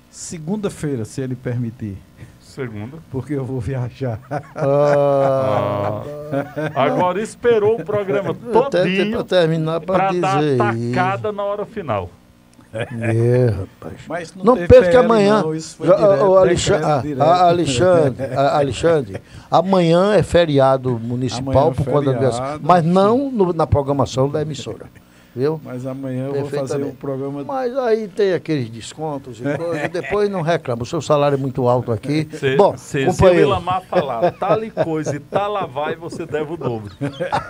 segunda-feira, 0.09 1.05
se 1.05 1.21
ele 1.21 1.35
permitir. 1.35 1.97
Segunda. 2.55 2.97
Porque 3.09 3.33
eu 3.33 3.45
vou 3.45 3.59
viajar. 3.61 4.19
Ah. 4.55 6.01
Agora 6.75 7.21
esperou 7.21 7.79
o 7.79 7.83
programa 7.85 8.33
todinho 8.33 9.11
pra 9.11 9.23
terminar, 9.23 9.79
pra 9.81 9.95
pra 10.09 10.11
dar 10.19 10.39
dizer 10.41 10.57
tacada 10.57 11.31
na 11.31 11.43
hora 11.43 11.65
final. 11.65 12.09
É, 12.73 13.47
rapaz. 13.49 13.93
Mas 14.07 14.33
não 14.35 14.43
Não 14.45 14.55
PL 14.67 14.95
amanhã. 14.97 15.41
não, 15.41 15.53
isso 15.53 15.75
foi 15.75 15.87
Já- 15.87 15.95
direto, 15.95 16.23
ô, 16.25 16.37
Alexa- 16.37 16.77
decreto 16.77 17.21
ah, 17.21 17.25
ah, 17.25 17.47
Alexandre, 17.49 18.25
ah, 18.33 18.57
Alexandre, 18.57 19.21
amanhã 19.49 20.13
é 20.13 20.23
feriado 20.23 20.97
municipal 20.97 21.51
Amanhã 21.51 21.71
é 21.71 21.73
por 21.73 21.85
conta 21.85 22.05
feriado, 22.05 22.09
aniversário, 22.25 22.61
mas 22.63 22.85
não 22.85 23.29
no- 23.29 23.51
na 23.51 23.67
programação 23.67 24.29
da 24.29 24.41
emissora. 24.41 24.85
Viu? 25.33 25.61
Mas 25.63 25.85
amanhã 25.85 26.27
eu 26.27 26.41
vou 26.41 26.49
fazer 26.49 26.83
um 26.83 26.93
programa. 26.93 27.43
Mas 27.45 27.75
aí 27.77 28.09
tem 28.09 28.33
aqueles 28.33 28.69
descontos 28.69 29.39
e 29.39 29.43
coisa, 29.43 29.87
depois 29.89 30.29
não 30.29 30.41
reclama. 30.41 30.83
O 30.83 30.85
seu 30.85 31.01
salário 31.01 31.35
é 31.35 31.37
muito 31.37 31.69
alto 31.69 31.91
aqui. 31.91 32.27
Bom, 32.57 32.75
se, 32.75 33.03
se 33.03 33.03
o 33.03 33.11
companheiro, 33.11 33.47
Ilamar 33.47 33.81
falar 33.83 34.31
tal 34.31 34.61
e 34.63 34.69
coisa 34.69 35.15
e 35.15 35.19
tal 35.19 35.53
lá 35.53 35.65
vai, 35.65 35.95
você 35.95 36.25
deve 36.25 36.53
o 36.53 36.57
dobro. 36.57 36.93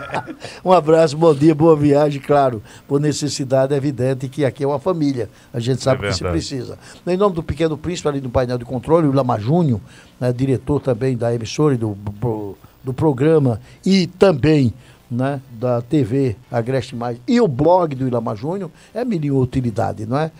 um 0.63 0.71
abraço, 0.71 1.17
bom 1.17 1.33
dia, 1.33 1.55
boa 1.55 1.75
viagem, 1.75 2.21
claro. 2.21 2.61
Por 2.87 2.99
necessidade, 2.99 3.73
é 3.73 3.77
evidente 3.77 4.29
que 4.29 4.45
aqui 4.45 4.63
é 4.63 4.67
uma 4.67 4.79
família. 4.79 5.27
A 5.51 5.59
gente 5.59 5.81
sabe 5.81 6.05
É 6.05 6.09
que 6.09 6.15
se 6.15 6.23
precisa. 6.23 6.77
Em 7.07 7.17
nome 7.17 7.33
do 7.33 7.41
Pequeno 7.41 7.77
Príncipe, 7.77 8.07
ali 8.07 8.21
no 8.21 8.29
painel 8.29 8.59
de 8.59 8.65
controle, 8.65 9.07
o 9.07 9.11
Lama 9.11 9.39
Júnior, 9.39 9.79
né, 10.19 10.31
diretor 10.31 10.79
também 10.79 11.17
da 11.17 11.33
emissora 11.33 11.73
e 11.73 11.77
do, 11.77 11.97
do 12.83 12.93
programa, 12.93 13.59
e 13.85 14.05
também 14.05 14.73
né, 15.11 15.41
da 15.59 15.81
TV 15.81 16.37
Agreste 16.49 16.95
Mais, 16.95 17.17
e 17.27 17.41
o 17.41 17.47
blog 17.47 17.93
do 17.93 18.07
Ilama 18.07 18.33
Júnior, 18.33 18.71
é 18.93 19.03
mil 19.03 19.37
utilidade, 19.37 20.05
não 20.05 20.17
é? 20.17 20.31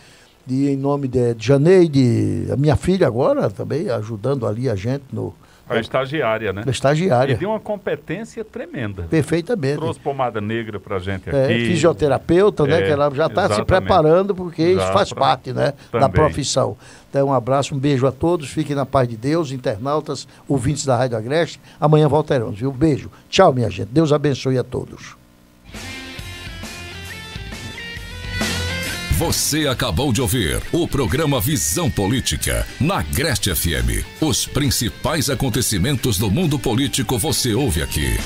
E 0.47 0.69
em 0.69 0.77
nome 0.77 1.07
de 1.07 1.35
Janeide, 1.37 2.47
a 2.51 2.55
minha 2.55 2.75
filha 2.75 3.05
agora 3.05 3.49
também, 3.49 3.89
ajudando 3.89 4.47
ali 4.47 4.69
a 4.69 4.75
gente 4.75 5.03
no. 5.13 5.33
A 5.69 5.79
estagiária, 5.79 6.51
né? 6.51 6.63
A 6.65 6.69
estagiária. 6.69 7.33
E 7.33 7.37
tem 7.37 7.47
uma 7.47 7.59
competência 7.59 8.43
tremenda. 8.43 9.03
Perfeitamente. 9.09 9.77
Trouxe 9.77 9.99
pomada 9.99 10.41
negra 10.41 10.79
pra 10.79 10.99
gente 10.99 11.29
É, 11.29 11.45
aqui. 11.45 11.65
fisioterapeuta, 11.67 12.65
né? 12.65 12.79
É, 12.79 12.81
Que 12.85 12.91
ela 12.91 13.09
já 13.13 13.27
está 13.27 13.49
se 13.53 13.63
preparando, 13.63 14.35
porque 14.35 14.61
isso 14.63 14.79
Já 14.81 14.91
faz 14.91 15.09
pra- 15.13 15.19
parte, 15.21 15.53
né? 15.53 15.73
Da 15.91 15.99
também. 16.01 16.11
profissão. 16.11 16.75
Então, 17.09 17.27
um 17.27 17.33
abraço, 17.33 17.73
um 17.73 17.79
beijo 17.79 18.05
a 18.05 18.11
todos. 18.11 18.49
Fiquem 18.49 18.75
na 18.75 18.85
paz 18.85 19.07
de 19.07 19.15
Deus, 19.15 19.51
internautas, 19.51 20.27
ouvintes 20.47 20.85
da 20.85 20.97
Rádio 20.97 21.17
Agreste. 21.17 21.59
Amanhã 21.79 22.07
voltaremos, 22.07 22.59
viu? 22.59 22.71
Beijo. 22.71 23.09
Tchau, 23.29 23.53
minha 23.53 23.69
gente. 23.69 23.89
Deus 23.91 24.11
abençoe 24.11 24.57
a 24.57 24.63
todos. 24.63 25.15
Você 29.21 29.67
acabou 29.67 30.11
de 30.11 30.19
ouvir 30.19 30.59
o 30.71 30.87
programa 30.87 31.39
Visão 31.39 31.91
Política 31.91 32.65
na 32.79 33.01
Agreste 33.01 33.53
FM. 33.53 34.03
Os 34.19 34.47
principais 34.47 35.29
acontecimentos 35.29 36.17
do 36.17 36.31
mundo 36.31 36.57
político 36.57 37.19
você 37.19 37.53
ouve 37.53 37.83
aqui. 37.83 38.17